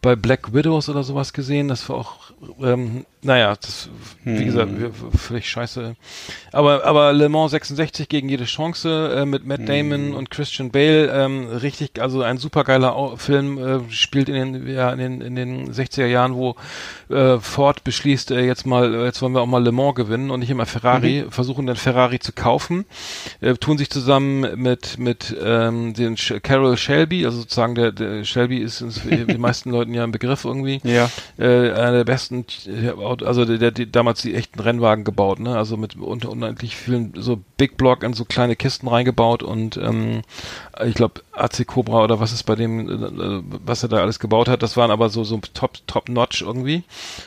bei 0.00 0.16
Black 0.16 0.54
Widows 0.54 0.88
oder 0.88 1.02
sowas 1.02 1.32
gesehen. 1.32 1.68
Das 1.68 1.88
war 1.88 1.96
auch, 1.96 2.27
ähm, 2.62 3.04
naja, 3.22 3.56
das, 3.60 3.88
wie 4.24 4.44
gesagt, 4.44 4.70
Hm. 4.70 4.80
w- 4.80 5.16
völlig 5.18 5.48
scheiße. 5.50 5.96
Aber, 6.52 6.84
aber 6.84 7.12
Le 7.12 7.28
Mans 7.28 7.50
66 7.50 8.08
gegen 8.08 8.28
jede 8.28 8.44
Chance 8.44 9.12
äh, 9.16 9.24
mit 9.26 9.44
Matt 9.44 9.68
Damon 9.68 10.14
und 10.14 10.30
Christian 10.30 10.70
Bale, 10.70 11.08
ähm, 11.08 11.48
richtig, 11.48 12.00
also 12.00 12.22
ein 12.22 12.38
supergeiler 12.38 13.16
Film, 13.16 13.58
äh, 13.58 13.80
spielt 13.92 14.28
in 14.28 14.52
den, 14.52 14.68
ja, 14.72 14.92
in 14.92 14.98
den, 15.00 15.20
in 15.20 15.34
den 15.34 15.72
60er 15.72 16.06
Jahren, 16.06 16.34
wo 16.36 16.54
äh, 17.10 17.38
Ford 17.40 17.82
beschließt, 17.82 18.30
äh, 18.30 18.40
jetzt 18.46 18.66
mal, 18.66 18.94
äh, 18.94 19.04
jetzt 19.06 19.20
wollen 19.20 19.32
wir 19.34 19.40
auch 19.40 19.46
mal 19.46 19.62
Le 19.64 19.72
Mans 19.72 19.96
gewinnen 19.96 20.30
und 20.30 20.38
nicht 20.40 20.50
immer 20.50 20.66
Ferrari, 20.66 21.24
versuchen 21.28 21.66
dann 21.66 21.76
Ferrari 21.76 22.20
zu 22.20 22.32
kaufen, 22.32 22.84
äh, 23.40 23.54
tun 23.54 23.78
sich 23.78 23.90
zusammen 23.90 24.46
mit, 24.62 24.98
mit 24.98 25.36
ähm, 25.42 25.92
den 25.92 26.16
Sh 26.16 26.34
Carol 26.42 26.76
Shelby, 26.76 27.26
also 27.26 27.38
sozusagen 27.40 27.74
der, 27.74 27.90
der 27.90 28.22
Shelby 28.24 28.58
ist 28.58 28.80
uns, 28.80 29.02
den 29.02 29.40
meisten 29.40 29.70
Leuten 29.70 29.92
ja 29.92 30.04
ein 30.04 30.12
Begriff 30.12 30.44
irgendwie 30.44 30.80
Ja. 30.84 31.10
äh, 31.36 31.72
einer 31.72 31.92
der 31.92 32.04
besten, 32.04 32.27
Auto- 32.98 33.24
also 33.26 33.44
der, 33.44 33.58
der, 33.58 33.70
der 33.70 33.86
damals 33.86 34.22
die 34.22 34.34
echten 34.34 34.60
Rennwagen 34.60 35.04
gebaut, 35.04 35.40
ne? 35.40 35.56
Also 35.56 35.76
mit 35.76 35.96
un 35.96 36.22
unendlich 36.24 36.76
vielen 36.76 37.12
so 37.16 37.38
Big 37.56 37.76
Block 37.76 38.02
in 38.02 38.12
so 38.12 38.24
kleine 38.24 38.56
Kisten 38.56 38.88
reingebaut 38.88 39.42
und 39.42 39.76
ähm, 39.76 40.22
ich 40.84 40.94
glaube 40.94 41.22
AC 41.32 41.66
Cobra 41.66 42.02
oder 42.04 42.20
was 42.20 42.32
ist 42.32 42.44
bei 42.44 42.54
dem, 42.54 42.88
äh, 42.88 43.42
was 43.64 43.82
er 43.82 43.88
da 43.88 43.98
alles 43.98 44.18
gebaut 44.18 44.48
hat, 44.48 44.62
das 44.62 44.76
waren 44.76 44.90
aber 44.90 45.08
so 45.08 45.24
so 45.24 45.40
top 45.54 45.78
top 45.86 46.08
notch 46.08 46.42
irgendwie 46.42 46.82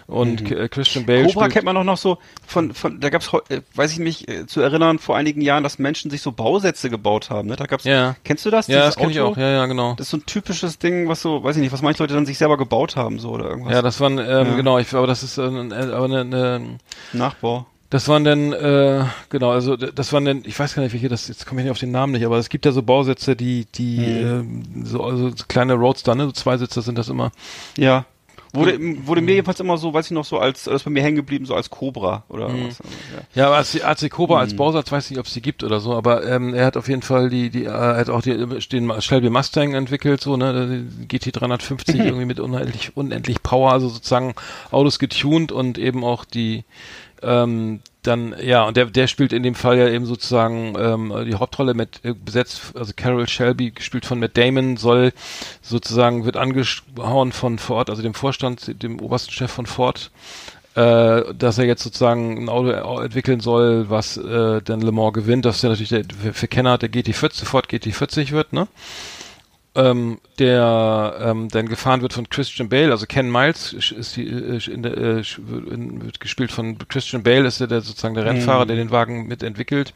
und 0.08 0.52
äh, 0.52 0.68
Christian 0.70 1.06
Bale 1.06 1.24
Mhm. 1.24 1.28
Cobra 1.28 1.48
kennt 1.50 1.66
man 1.66 1.76
doch 1.76 1.84
noch 1.84 1.98
so 1.98 2.18
von, 2.46 2.74
von 2.74 3.00
da 3.00 3.10
gab's 3.10 3.30
äh, 3.50 3.62
weiß 3.76 3.92
ich 3.94 4.00
mich 4.00 4.28
äh, 4.28 4.46
zu 4.48 4.62
erinnern 4.62 5.00
vor 5.00 5.16
einigen 5.18 5.42
Jahren, 5.42 5.64
dass 5.64 5.80
Menschen 5.80 6.12
sich 6.12 6.22
so 6.22 6.32
Bausätze 6.32 6.90
gebaut 6.90 7.30
haben, 7.30 7.48
ne? 7.48 7.56
Da 7.56 7.66
gab's 7.66 7.84
Ja. 7.84 8.16
Kennst 8.24 8.46
du 8.46 8.50
das? 8.50 8.68
ja, 8.68 8.80
das 8.86 8.96
kenne 8.96 9.12
ich 9.12 9.20
auch, 9.20 9.38
ja, 9.38 9.50
ja, 9.50 9.66
genau. 9.66 9.96
Das 9.96 10.08
ist 10.08 10.12
so 10.12 10.18
ein 10.18 10.26
typisches 10.26 10.80
Ding, 10.80 11.08
was 11.08 11.22
so, 11.22 11.44
weiß 11.44 11.56
ich 11.56 11.62
nicht, 11.62 11.72
was 11.72 11.82
manche 11.82 12.02
Leute 12.04 12.14
dann 12.14 12.26
sich 12.26 12.38
selber 12.38 12.58
gebaut 12.58 12.96
haben, 12.96 13.20
so 13.20 13.30
oder 13.30 13.46
irgendwas. 13.50 13.74
Ja, 13.74 13.82
das 13.82 14.00
waren, 14.00 14.18
ähm, 14.18 14.26
Ja. 14.28 14.56
genau, 14.56 14.78
ich, 14.80 14.91
aber 14.94 15.08
das 15.08 15.24
ist 15.24 15.38
äh, 15.38 15.44
äh, 15.44 15.92
aber 15.92 16.06
eine, 16.06 16.22
eine 16.22 16.78
Nachbau. 17.14 17.66
Das 17.90 18.08
waren 18.08 18.24
dann, 18.24 18.54
äh, 18.54 19.04
genau, 19.28 19.52
also 19.52 19.76
das 19.76 20.14
waren 20.14 20.24
dann, 20.24 20.44
ich 20.46 20.58
weiß 20.58 20.76
gar 20.76 20.82
nicht, 20.82 20.94
welche 20.94 21.10
das, 21.10 21.28
jetzt 21.28 21.46
komme 21.46 21.60
ich 21.60 21.66
nicht 21.66 21.72
auf 21.72 21.78
den 21.78 21.92
Namen 21.92 22.14
nicht, 22.14 22.26
aber 22.26 22.38
es 22.38 22.48
gibt 22.48 22.66
ja 22.66 22.72
so 22.72 22.82
Bausätze, 22.84 23.36
die, 23.36 23.66
die, 23.76 24.06
ähm, 24.06 24.64
so, 24.86 25.04
also 25.04 25.30
so 25.30 25.44
kleine 25.50 25.74
Roadster, 25.74 26.16
ne, 26.16 26.24
so 26.24 26.32
Zweisitzer 26.32 26.82
sind 26.82 26.98
das 26.98 27.10
immer. 27.10 27.34
Ja. 27.78 28.06
Wurde, 28.54 28.78
wurde 29.08 29.22
mir 29.22 29.36
jedenfalls 29.36 29.60
immer 29.62 29.78
so, 29.78 29.94
weiß 29.94 30.08
ich 30.08 30.12
noch, 30.12 30.26
so 30.26 30.38
als, 30.38 30.66
das 30.66 30.76
ist 30.76 30.84
bei 30.84 30.92
mir 30.92 31.02
hängen 31.04 31.16
geblieben, 31.16 31.46
so 31.46 31.56
als 31.56 31.70
Cobra 31.70 32.24
oder 32.28 32.50
Mhm. 32.50 32.68
was. 32.68 32.80
Ja. 33.36 33.42
Ja, 33.44 33.48
aber 33.48 33.58
AC, 33.60 33.84
AC 33.86 34.10
Cobra 34.10 34.40
als 34.40 34.56
Bausatz 34.56 34.92
weiß 34.92 35.10
nicht, 35.10 35.20
ob 35.20 35.26
es 35.26 35.34
die 35.34 35.42
gibt 35.42 35.64
oder 35.64 35.80
so, 35.80 35.94
aber 35.94 36.26
ähm, 36.28 36.54
er 36.54 36.66
hat 36.66 36.76
auf 36.76 36.90
jeden 36.90 37.02
Fall 37.02 37.30
die, 37.30 37.50
die, 37.50 37.64
äh, 37.64 37.70
er 37.70 37.96
hat 37.98 38.10
auch 38.10 38.22
die, 38.22 38.36
den 38.70 39.02
Shelby 39.02 39.30
Mustang 39.30 39.74
entwickelt, 39.74 40.22
so, 40.22 40.36
ne, 40.36 40.86
GT 41.08 41.32
350 41.34 41.96
irgendwie 42.00 42.26
mit 42.26 42.40
unendlich, 42.40 42.98
unendlich 42.98 43.42
Power, 43.42 43.72
also 43.72 43.88
sozusagen 43.88 44.34
Autos 44.72 45.00
getuned 45.00 45.52
und 45.52 45.78
eben 45.78 46.04
auch 46.04 46.26
die, 46.26 46.64
ähm, 47.22 47.82
dann, 48.04 48.36
ja, 48.42 48.64
und 48.64 48.78
der, 48.78 48.86
der 48.86 49.08
spielt 49.08 49.32
in 49.32 49.44
dem 49.44 49.54
Fall 49.54 49.78
ja 49.78 49.88
eben 49.88 50.06
sozusagen 50.06 50.74
ähm, 50.78 51.14
die 51.26 51.36
Hauptrolle 51.36 51.74
mit 51.74 52.04
äh, 52.04 52.14
besetzt, 52.14 52.74
also 52.76 52.94
Carol 52.96 53.28
Shelby, 53.28 53.72
gespielt 53.72 54.06
von 54.06 54.20
Matt 54.20 54.38
Damon, 54.38 54.78
soll 54.78 55.14
sozusagen, 55.62 56.26
wird 56.26 56.36
angehauen 56.36 57.32
von 57.32 57.60
Ford, 57.60 57.90
also 57.90 58.02
dem 58.02 58.16
Vorstand, 58.16 58.82
dem 58.82 59.00
obersten 59.00 59.32
Chef 59.32 59.52
von 59.52 59.68
Ford, 59.68 60.10
äh, 60.76 61.34
dass 61.36 61.60
er 61.60 61.66
jetzt 61.66 61.84
sozusagen 61.84 62.44
ein 62.44 62.50
Auto 62.50 62.72
entwickeln 63.02 63.40
soll, 63.40 63.90
was 63.90 64.18
äh, 64.18 64.62
dann 64.64 64.82
Le 64.82 64.92
Mans 64.92 65.14
gewinnt, 65.14 65.46
dass 65.46 65.62
der 65.62 65.70
natürlich 65.70 65.90
der, 65.90 66.04
für, 66.06 66.34
für 66.34 66.48
Kenner 66.48 66.80
der 66.80 66.90
GT40, 66.90 67.46
Ford 67.46 67.68
GT40 67.70 68.32
wird, 68.32 68.54
ne? 68.54 68.68
Ähm, 69.74 70.20
der 70.38 71.18
ähm, 71.22 71.48
dann 71.50 71.68
gefahren 71.68 72.02
wird 72.02 72.14
von 72.14 72.30
Christian 72.30 72.70
Bale, 72.70 72.92
also 72.92 73.06
Ken 73.06 73.32
Miles 73.32 73.72
ist 73.74 74.18
die, 74.18 74.28
äh, 74.28 74.70
in 74.70 74.84
der, 74.84 74.98
äh, 74.98 75.24
in, 75.72 76.04
wird 76.04 76.20
gespielt 76.20 76.52
von 76.52 76.78
Christian 76.90 77.24
Bale, 77.24 77.48
ist 77.48 77.62
der, 77.62 77.68
der 77.68 77.82
sozusagen 77.82 78.16
der 78.16 78.26
Rennfahrer, 78.26 78.66
der 78.66 78.76
den 78.76 78.92
Wagen 78.92 79.28
mitentwickelt. 79.28 79.94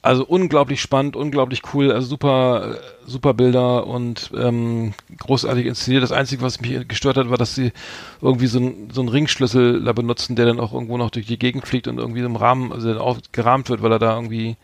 Also 0.00 0.24
unglaublich 0.26 0.82
spannend, 0.82 1.16
unglaublich 1.16 1.62
cool, 1.72 1.90
also 1.90 2.06
super, 2.06 2.74
äh, 2.74 3.10
super 3.10 3.32
Bilder 3.32 3.86
und 3.86 4.30
ähm, 4.36 4.92
großartig 5.18 5.66
inszeniert. 5.66 6.02
Das 6.02 6.12
Einzige, 6.12 6.42
was 6.42 6.60
mich 6.60 6.86
gestört 6.88 7.16
hat, 7.16 7.30
war, 7.30 7.38
dass 7.38 7.54
sie 7.54 7.72
irgendwie 8.20 8.46
so, 8.46 8.58
ein, 8.58 8.90
so 8.92 9.00
einen 9.00 9.08
Ringschlüssel 9.08 9.82
da 9.82 9.92
benutzen, 9.92 10.36
der 10.36 10.44
dann 10.44 10.60
auch 10.60 10.74
irgendwo 10.74 10.98
noch 10.98 11.10
durch 11.10 11.26
die 11.26 11.38
Gegend 11.38 11.66
fliegt 11.66 11.88
und 11.88 11.98
irgendwie 11.98 12.20
im 12.20 12.36
Rahmen, 12.36 12.70
also 12.70 12.88
dann 12.88 12.98
auch 12.98 13.18
gerahmt 13.32 13.70
wird, 13.70 13.82
weil 13.82 13.92
er 13.92 13.98
da 13.98 14.14
irgendwie 14.14 14.56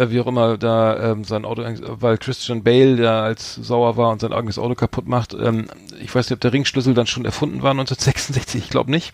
äh, 0.00 0.10
wie 0.10 0.20
auch 0.20 0.26
immer 0.26 0.56
da 0.56 1.12
ähm, 1.12 1.24
sein 1.24 1.44
Auto, 1.44 1.62
weil 1.62 2.18
Christian 2.18 2.62
Bale 2.62 2.96
da 2.96 3.22
als 3.22 3.54
sauer 3.56 3.96
war 3.96 4.10
und 4.10 4.20
sein 4.20 4.32
eigenes 4.32 4.58
Auto 4.58 4.74
kaputt 4.74 5.06
macht. 5.06 5.34
Ähm, 5.34 5.66
ich 6.00 6.14
weiß 6.14 6.26
nicht, 6.26 6.36
ob 6.36 6.40
der 6.40 6.52
Ringschlüssel 6.52 6.94
dann 6.94 7.06
schon 7.06 7.24
erfunden 7.24 7.62
war 7.62 7.72
1966, 7.72 8.64
ich 8.64 8.70
glaube 8.70 8.90
nicht. 8.90 9.12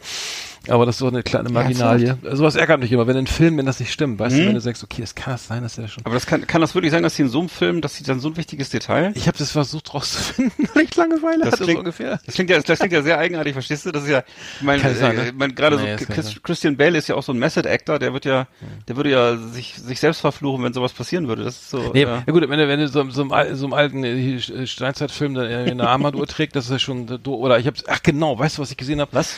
Aber 0.68 0.87
das 0.87 0.96
ist 0.96 0.98
so 1.00 1.09
eine 1.09 1.22
kleine 1.22 1.48
Marginalie. 1.50 2.18
Sowas 2.33 2.57
ärgert 2.57 2.81
mich 2.81 2.90
immer, 2.92 3.07
wenn 3.07 3.16
in 3.16 3.26
Filmen, 3.26 3.59
wenn 3.59 3.66
das 3.66 3.79
nicht 3.81 3.92
stimmt, 3.92 4.18
weißt 4.18 4.37
du, 4.37 4.46
wenn 4.46 4.55
du 4.55 4.61
sagst, 4.61 4.83
okay, 4.83 5.02
es 5.02 5.14
kann 5.14 5.33
das 5.35 5.46
sein, 5.46 5.62
dass 5.62 5.76
der 5.76 5.88
schon. 5.88 6.05
Aber 6.05 6.14
das 6.14 6.26
kann, 6.26 6.46
kann 6.46 6.61
das 6.61 6.74
wirklich 6.74 6.90
sein, 6.92 7.02
dass 7.02 7.16
sie 7.16 7.22
in 7.22 7.29
so 7.29 7.38
einem 7.40 7.48
Film, 7.48 7.81
dass 7.81 7.94
sie 7.96 8.05
dann 8.05 8.20
so 8.20 8.29
ein 8.29 8.37
wichtiges 8.37 8.70
Detail? 8.70 9.12
Ich 9.14 9.29
habe 9.29 9.38
das 9.38 9.50
versucht 9.52 9.94
rauszufinden, 9.94 10.68
weil 10.74 10.85
ich 10.85 10.96
Langeweile 10.96 11.44
Das 11.44 11.52
hatte, 11.52 11.64
klingt- 11.64 11.76
so 11.76 11.79
ungefähr. 11.81 12.20
Das 12.26 12.35
klingt 12.35 12.50
ja, 12.50 12.61
das 12.61 12.79
klingt 12.79 12.92
ja 12.92 13.02
sehr 13.02 13.18
eigenartig, 13.18 13.52
verstehst 13.52 13.87
du? 13.87 13.92
Das 13.92 14.05
ist 14.05 14.11
ja, 14.11 14.22
ich 14.59 14.62
meine, 14.62 14.83
ne? 14.83 14.88
äh, 14.88 15.29
ich 15.29 15.35
meine, 15.35 15.52
gerade 15.55 15.76
Nee, 15.76 15.96
so 15.98 16.05
Chris. 16.07 16.35
Christian 16.42 16.76
Bale 16.76 16.98
ist 16.98 17.09
ja 17.09 17.14
auch 17.14 17.22
so 17.22 17.33
ein 17.33 17.38
Method 17.38 17.68
Actor, 17.68 17.98
der 17.98 18.12
wird 18.12 18.24
ja, 18.24 18.46
der 18.88 18.96
würde 18.96 19.11
ja 19.11 19.37
sich, 19.37 19.74
sich 19.74 20.00
selbst 20.00 20.20
verfluchen, 20.20 20.64
wenn 20.64 20.72
sowas 20.72 20.92
passieren 20.92 21.29
würde. 21.29 21.44
Das 21.44 21.55
ist 21.57 21.70
so, 21.70 21.92
Nee, 21.92 22.02
ja. 22.02 22.22
ja. 22.26 22.33
gut, 22.33 22.42
wenn 22.48 22.59
du, 22.59 22.68
wenn 22.68 22.81
du 22.81 22.88
so, 22.88 23.09
so, 23.11 23.31
einem, 23.31 23.55
so 23.57 23.66
einem 23.66 23.72
alten 23.72 24.05
äh, 24.05 24.16
hier, 24.40 24.66
Steinzeitfilm 24.66 25.37
eine 25.37 25.88
Armbanduhr 25.88 26.26
trägt, 26.26 26.57
das 26.57 26.64
ist 26.66 26.70
ja 26.70 26.79
schon, 26.79 27.09
äh, 27.09 27.29
oder 27.29 27.59
ich 27.59 27.66
hab's, 27.66 27.85
ach 27.87 28.02
genau, 28.02 28.38
weißt 28.38 28.59
du, 28.59 28.62
was 28.62 28.70
ich 28.70 28.76
gesehen 28.76 29.00
habe? 29.00 29.11
Was? 29.12 29.37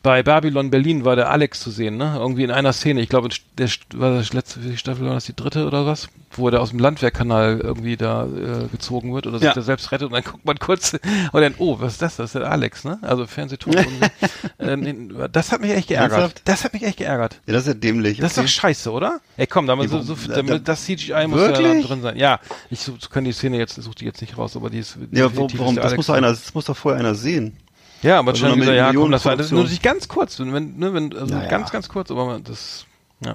Bei 0.00 0.22
Babylon 0.22 0.70
Berlin 0.70 1.04
war 1.04 1.16
der 1.16 1.28
Alex 1.30 1.58
zu 1.60 1.70
sehen, 1.70 1.96
ne? 1.96 2.14
Irgendwie 2.18 2.44
in 2.44 2.52
einer 2.52 2.72
Szene. 2.72 3.00
Ich 3.00 3.08
glaube, 3.08 3.28
der 3.58 3.68
war 3.94 4.14
das 4.14 4.32
letzte 4.32 4.76
Staffel, 4.76 5.04
war 5.06 5.14
das 5.14 5.24
die 5.24 5.34
dritte 5.34 5.66
oder 5.66 5.86
was? 5.86 6.08
Wo 6.32 6.48
der 6.50 6.60
aus 6.60 6.70
dem 6.70 6.78
Landwehrkanal 6.78 7.58
irgendwie 7.60 7.96
da 7.96 8.26
äh, 8.26 8.68
gezogen 8.70 9.12
wird 9.12 9.26
oder 9.26 9.38
sich 9.38 9.46
Ja. 9.46 9.54
da 9.54 9.60
selbst 9.62 9.90
rettet 9.90 10.06
und 10.06 10.12
dann 10.12 10.22
guckt 10.22 10.44
man 10.44 10.56
kurz 10.58 10.92
und 11.32 11.40
dann, 11.40 11.54
oh, 11.58 11.80
was 11.80 11.94
ist 11.94 12.02
das? 12.02 12.16
Das 12.16 12.26
ist 12.26 12.34
der 12.36 12.48
Alex, 12.48 12.84
ne? 12.84 12.98
Also 13.02 13.26
Fernsehton. 13.26 13.74
äh, 14.58 15.28
das 15.32 15.50
hat 15.52 15.60
mich 15.62 15.72
echt 15.72 15.88
geärgert. 15.88 16.12
Ernsthaft? 16.12 16.42
Das 16.44 16.64
hat 16.64 16.72
mich 16.74 16.84
echt 16.84 16.98
geärgert. 16.98 17.40
Ja, 17.46 17.54
das 17.54 17.62
ist 17.62 17.68
ja 17.68 17.74
dämlich. 17.74 18.18
Das 18.18 18.32
ist 18.32 18.38
doch 18.38 18.46
scheiße, 18.46 18.92
oder? 18.92 19.20
Ey, 19.36 19.46
komm, 19.48 19.66
da 19.66 19.74
muss 19.74 19.90
so, 19.90 20.00
so, 20.00 20.14
da- 20.28 20.42
das 20.58 20.84
CGI 20.84 21.26
muss 21.26 21.40
ja 21.40 21.48
da 21.52 21.58
Wirklich? 21.58 21.86
drin 21.86 22.02
sein. 22.02 22.16
Ja, 22.16 22.38
ich 22.70 22.80
so, 22.80 22.94
kann 23.10 23.24
die 23.24 23.32
Szene 23.32 23.58
jetzt, 23.58 23.74
such 23.74 23.96
die 23.96 24.04
jetzt 24.04 24.20
nicht 24.20 24.38
raus, 24.38 24.54
aber 24.56 24.70
die 24.70 24.78
ist. 24.78 24.96
ja, 25.10 25.28
definitiv 25.28 25.58
warum 25.58 25.74
das 25.76 25.86
Alex 25.86 25.96
muss 25.96 26.06
doch 26.06 26.14
einer, 26.14 26.28
das 26.28 26.54
muss 26.54 26.66
doch 26.66 26.76
vorher 26.76 27.00
einer 27.00 27.14
sehen. 27.16 27.56
Ja, 28.02 28.18
aber 28.20 28.30
Also 28.32 28.42
schon 28.44 28.52
eine 28.52 28.62
wieder, 28.62 28.74
ja, 28.74 28.92
komm, 28.92 29.10
das 29.10 29.24
war 29.24 29.36
das 29.36 29.50
nur 29.50 29.64
nicht 29.64 29.82
ganz 29.82 30.08
kurz, 30.08 30.38
wenn, 30.38 30.76
ne, 30.78 30.94
wenn, 30.94 31.12
also 31.16 31.34
Ja, 31.34 31.42
ja. 31.42 31.48
ganz, 31.48 31.70
ganz 31.70 31.88
kurz, 31.88 32.10
aber 32.10 32.40
das, 32.42 32.86
ja. 33.24 33.34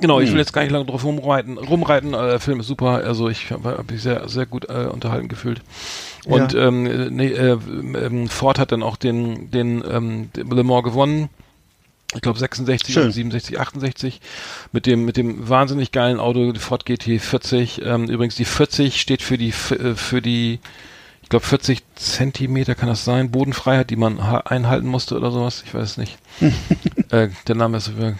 Genau, 0.00 0.20
ich 0.20 0.30
will 0.32 0.38
jetzt 0.38 0.52
gar 0.52 0.62
nicht 0.62 0.72
lange 0.72 0.86
drauf 0.86 1.04
rumreiten. 1.04 1.58
Rumreiten, 1.58 2.14
äh, 2.14 2.16
der 2.16 2.40
Film 2.40 2.60
ist 2.60 2.66
super, 2.66 3.04
also 3.04 3.28
ich 3.28 3.50
habe 3.52 3.76
hab 3.78 3.90
mich 3.90 4.02
sehr, 4.02 4.28
sehr 4.28 4.46
gut 4.46 4.68
äh, 4.68 4.88
unterhalten 4.90 5.28
gefühlt. 5.28 5.60
Und 6.24 6.54
Ja. 6.54 6.66
ähm, 6.68 6.86
äh, 6.86 7.10
nee, 7.10 7.28
äh, 7.28 7.58
ähm, 7.76 8.28
Ford 8.28 8.58
hat 8.58 8.72
dann 8.72 8.82
auch 8.82 8.96
den, 8.96 9.50
den, 9.50 9.82
ähm, 9.88 10.30
Le 10.34 10.64
Mans 10.64 10.84
gewonnen. 10.84 11.28
Ich 12.14 12.20
glaube 12.20 12.38
66 12.38 12.94
Schön. 12.94 13.04
und 13.06 13.12
67, 13.12 13.58
68 13.58 14.20
mit 14.72 14.84
dem 14.86 15.04
mit 15.06 15.16
dem 15.16 15.48
wahnsinnig 15.48 15.92
geilen 15.92 16.20
Auto 16.20 16.52
Ford 16.58 16.84
GT40. 16.86 17.82
Ähm, 17.82 18.04
übrigens 18.04 18.34
die 18.34 18.44
40 18.44 19.00
steht 19.00 19.22
für 19.22 19.38
die 19.38 19.48
äh, 19.48 19.94
für 19.94 20.20
die 20.20 20.60
glaube 21.32 21.46
40 21.46 21.80
Zentimeter 21.94 22.74
kann 22.74 22.90
das 22.90 23.06
sein 23.06 23.30
Bodenfreiheit, 23.30 23.88
die 23.88 23.96
man 23.96 24.22
ha- 24.22 24.42
einhalten 24.44 24.86
musste 24.86 25.16
oder 25.16 25.30
sowas. 25.30 25.62
Ich 25.66 25.72
weiß 25.72 25.82
es 25.82 25.96
nicht. 25.96 26.18
äh, 27.10 27.30
der 27.48 27.54
Name 27.54 27.78
ist 27.78 27.88
äh, 27.88 28.14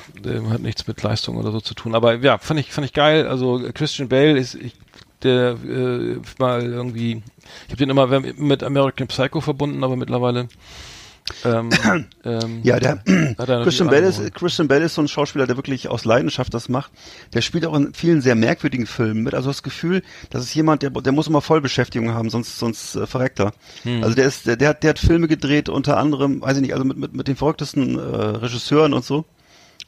hat 0.49 0.61
nichts 0.63 0.87
mit 0.87 1.03
Leistung 1.03 1.37
oder 1.37 1.53
so 1.53 1.61
zu 1.61 1.75
tun. 1.75 1.95
Aber 1.95 2.15
ja, 2.15 2.39
fand 2.39 2.59
ich 2.59 2.73
fand 2.73 2.87
ich 2.87 2.95
geil. 2.95 3.29
Also 3.29 3.61
Christian 3.75 4.09
Bale 4.09 4.39
ist 4.39 4.55
ich, 4.55 4.75
der 5.23 5.59
äh, 5.63 6.17
mal 6.39 6.63
irgendwie 6.63 7.23
ich 7.67 7.73
habe 7.73 7.77
den 7.77 7.91
immer 7.91 8.07
mit 8.21 8.63
American 8.63 9.09
Psycho 9.09 9.43
verbunden, 9.43 9.85
aber 9.85 9.97
mittlerweile 9.97 10.49
ähm, 11.45 11.71
ähm, 12.25 12.61
Ja, 12.63 12.79
der 12.79 13.03
er 13.07 13.35
Christian 13.63 13.89
andere 13.89 14.07
ist, 14.07 14.35
Christian 14.35 14.69
Bale 14.69 14.85
ist 14.85 14.95
so 14.95 15.03
ein 15.03 15.09
Schauspieler, 15.09 15.47
der 15.47 15.57
wirklich 15.57 15.89
aus 15.89 16.05
Leidenschaft 16.05 16.53
das 16.55 16.69
macht. 16.69 16.93
Der 17.35 17.41
spielt 17.41 17.67
auch 17.67 17.75
in 17.75 17.95
vielen 17.95 18.21
sehr 18.21 18.35
merkwürdigen 18.35 18.87
Filmen 18.87 19.23
mit. 19.23 19.35
Also 19.35 19.51
das 19.51 19.63
Gefühl, 19.63 20.03
das 20.31 20.43
ist 20.43 20.55
jemand, 20.55 20.83
der, 20.83 20.91
der 20.91 21.13
muss 21.13 21.27
immer 21.27 21.41
Vollbeschäftigung 21.41 22.13
haben, 22.13 22.31
sonst, 22.31 22.59
sonst 22.59 22.97
äh, 22.97 23.07
verreckt 23.07 23.41
er. 23.41 23.53
Hm. 23.83 24.03
Also 24.03 24.15
der 24.15 24.27
ist, 24.27 24.47
der, 24.47 24.57
der 24.57 24.71
hat, 24.71 24.83
der 24.83 24.91
hat 24.91 24.99
Filme 24.99 25.29
gedreht, 25.29 25.69
unter 25.69 25.97
anderem, 25.97 26.41
weiß 26.41 26.57
ich 26.57 26.63
nicht, 26.63 26.73
also 26.73 26.85
mit, 26.85 26.97
mit, 26.97 27.15
mit 27.15 27.29
den 27.29 27.37
verrücktesten 27.37 27.99
äh, 27.99 28.01
Regisseuren 28.01 28.95
und 28.95 29.05
so. 29.05 29.25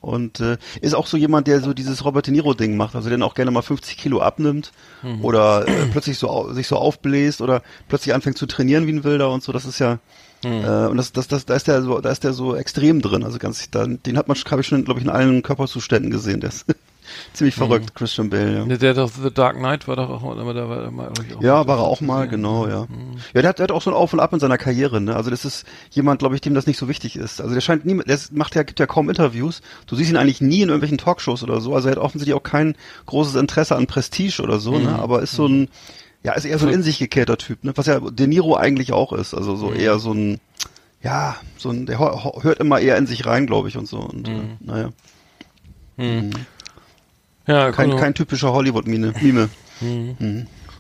Und 0.05 0.41
äh, 0.41 0.57
ist 0.81 0.95
auch 0.95 1.07
so 1.07 1.17
jemand, 1.17 1.47
der 1.47 1.61
so 1.61 1.75
dieses 1.75 2.05
Robert 2.05 2.27
De 2.27 2.33
Niro-Ding 2.33 2.77
macht, 2.77 2.95
also 2.95 3.09
der 3.09 3.19
dann 3.19 3.27
auch 3.29 3.35
gerne 3.35 3.51
mal 3.51 3.63
50 3.63 3.97
Kilo 3.97 4.21
abnimmt 4.21 4.73
Mhm. 5.03 5.25
oder 5.25 5.67
äh, 5.69 5.87
plötzlich 5.91 6.19
so 6.19 6.53
sich 6.53 6.67
so 6.69 6.77
aufbläst 6.77 7.41
oder 7.41 7.63
plötzlich 7.89 8.15
anfängt 8.15 8.39
zu 8.39 8.47
trainieren 8.47 8.87
wie 8.87 8.93
ein 8.93 9.05
Wilder 9.05 9.31
und 9.31 9.43
so. 9.43 9.53
Das 9.53 9.65
ist 9.65 9.79
ja 9.79 9.99
Mhm. 10.45 10.63
äh, 10.65 10.87
und 10.89 10.97
das, 10.99 11.13
das, 11.13 11.27
das, 11.27 11.47
da 11.47 11.55
ist 11.55 11.69
der 11.69 11.83
so, 11.83 12.01
da 12.01 12.11
ist 12.11 12.23
der 12.23 12.35
so 12.35 12.55
extrem 12.55 13.01
drin. 13.01 13.25
Also 13.25 13.39
ganz, 13.39 13.71
da, 13.71 13.87
den 13.87 14.19
hat 14.19 14.29
man, 14.29 14.37
habe 14.51 14.61
ich 14.61 14.67
schon, 14.67 14.85
glaube 14.85 15.01
ich, 15.01 15.07
in 15.07 15.11
allen 15.11 15.43
Körperzuständen 15.43 16.11
gesehen. 16.11 16.41
Der 16.41 16.51
ist, 16.51 16.67
ziemlich 17.33 17.55
verrückt, 17.55 17.95
Christian 17.95 18.31
Bale, 18.31 18.67
ja. 18.69 18.77
Der, 18.77 18.95
doch 18.95 19.11
The 19.11 19.33
Dark 19.33 19.57
Knight 19.57 19.89
war 19.89 19.97
doch 19.97 20.09
auch, 20.09 20.37
aber 20.37 20.55
da 20.55 20.69
war 20.69 20.91
mal, 20.91 21.11
glaub 21.13 21.27
ich, 21.27 21.37
auch 21.37 21.43
Ja, 21.43 21.67
war 21.67 21.79
er 21.79 21.85
auch 21.85 22.01
mal, 22.01 22.29
genau, 22.29 22.67
ja. 22.67 22.87
Ja, 23.35 23.43
der 23.43 23.49
hat, 23.49 23.59
der 23.59 23.65
hat 23.65 23.73
auch 23.73 23.83
so 23.83 23.91
ein 23.91 23.97
Auf 23.97 24.13
und 24.13 24.21
Ab 24.21 24.33
in 24.33 24.41
seiner 24.41 24.59
Karriere, 24.59 25.01
ne? 25.01 25.17
Also 25.17 25.31
das 25.31 25.45
ist 25.45 25.67
jemand, 25.91 26.19
glaube 26.21 26.35
ich, 26.35 26.41
dem 26.41 26.55
das 26.55 26.67
nicht 26.67 26.79
so 26.79 26.89
wichtig 26.89 27.17
ist. 27.17 27.41
Also 27.41 27.55
der 27.55 27.61
scheint 27.61 27.85
nie, 27.85 27.97
der 27.99 28.19
macht 28.33 28.55
ja, 28.55 28.63
gibt 28.63 28.81
ja 28.81 28.87
kaum 28.87 29.09
Interviews. 29.09 29.63
Du 29.87 29.97
siehst 29.97 30.11
ihn 30.11 30.17
eigentlich 30.17 30.41
nie 30.41 30.63
in 30.63 30.69
irgendwelchen 30.69 30.99
Talkshows 30.99 31.43
oder 31.43 31.61
so. 31.61 31.75
Also 31.75 31.89
er 31.89 31.93
hat 31.93 31.99
offensichtlich 31.99 32.35
auch 32.35 32.43
kein 32.43 32.75
großes 33.07 33.35
Interesse 33.37 33.77
an 33.77 33.87
Prestige 33.87 34.43
oder 34.43 34.59
so, 34.59 34.79
ne? 34.79 34.99
Aber 34.99 35.23
ist 35.23 35.33
so 35.33 35.47
ein, 35.47 35.69
ja, 36.23 36.33
ist 36.33 36.45
eher 36.45 36.59
so 36.59 36.67
ein 36.67 36.73
in 36.73 36.83
sich 36.83 36.99
gekehrter 36.99 37.37
Typ, 37.37 37.65
ne? 37.65 37.73
Was 37.77 37.87
ja 37.87 38.01
De 38.01 38.27
Niro 38.27 38.57
eigentlich 38.57 38.93
auch 38.93 39.13
ist. 39.13 39.35
Also 39.35 39.57
so 39.57 39.73
eher 39.73 39.99
so 39.99 40.13
ein, 40.13 40.41
ja, 41.03 41.37
so 41.59 41.71
ein, 41.71 41.87
der 41.87 41.99
hört 41.99 42.61
immer 42.61 42.81
eher 42.81 42.97
in 42.97 43.07
sich 43.07 43.27
rein, 43.27 43.47
glaube 43.47 43.69
ich, 43.69 43.77
und 43.77 43.87
so. 43.87 43.99
Und 43.99 44.27
äh, 44.29 44.33
naja, 44.61 44.89
Ja, 47.47 47.71
kein, 47.73 47.91
genau. 47.91 48.01
kein 48.01 48.15
typischer 48.15 48.53
Hollywood-Mime. 48.53 49.15
Mime. 49.21 49.49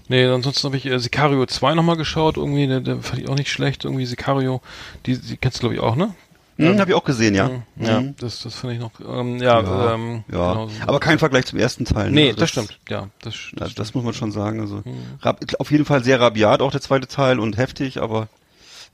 Nee, 0.09 0.27
ansonsten 0.27 0.67
habe 0.67 0.77
ich 0.77 0.87
äh, 0.87 0.99
Sicario 0.99 1.45
2 1.47 1.75
nochmal 1.75 1.97
geschaut, 1.97 2.37
irgendwie, 2.37 2.67
der, 2.67 2.81
der 2.81 2.99
fand 3.01 3.23
ich 3.23 3.29
auch 3.29 3.35
nicht 3.37 3.51
schlecht, 3.51 3.85
irgendwie 3.85 4.05
Sicario, 4.07 4.61
die, 5.07 5.19
die 5.19 5.37
kennst 5.39 5.59
du 5.59 5.61
glaube 5.61 5.75
ich 5.77 5.81
auch, 5.81 5.97
ne? 5.97 6.15
Hm, 6.57 6.79
Hab 6.79 6.89
ich 6.89 6.95
auch 6.95 7.03
gesehen, 7.05 7.35
ja. 7.35 7.51
Ja, 7.77 8.01
Mhm. 8.01 8.15
das, 8.19 8.41
das 8.43 8.55
finde 8.55 8.75
ich 8.77 8.81
noch, 8.81 8.93
ähm, 9.01 9.39
ja, 9.43 9.61
Ja, 9.61 9.95
ähm, 9.95 10.23
ja. 10.31 10.53
genau 10.53 10.69
so. 10.69 10.75
aber 10.87 11.01
kein 11.01 11.19
Vergleich 11.19 11.47
zum 11.47 11.59
ersten 11.59 11.85
Teil. 11.85 12.11
ne? 12.11 12.13
Nee, 12.13 12.27
Also 12.29 12.41
das, 12.41 12.51
stimmt, 12.51 12.79
ja, 12.89 13.09
das, 13.23 13.35
das 13.55 13.75
das 13.75 13.95
muss 13.95 14.05
man 14.05 14.15
schon 14.15 14.31
sagen. 14.31 14.61
Also 14.61 14.83
rab, 15.23 15.41
auf 15.59 15.71
jeden 15.73 15.85
Fall 15.85 16.05
sehr 16.05 16.21
rabiat 16.21 16.61
auch 16.63 16.71
der 16.71 16.81
zweite 16.83 17.09
Teil 17.09 17.41
und 17.41 17.57
heftig, 17.57 18.01
aber 18.01 18.29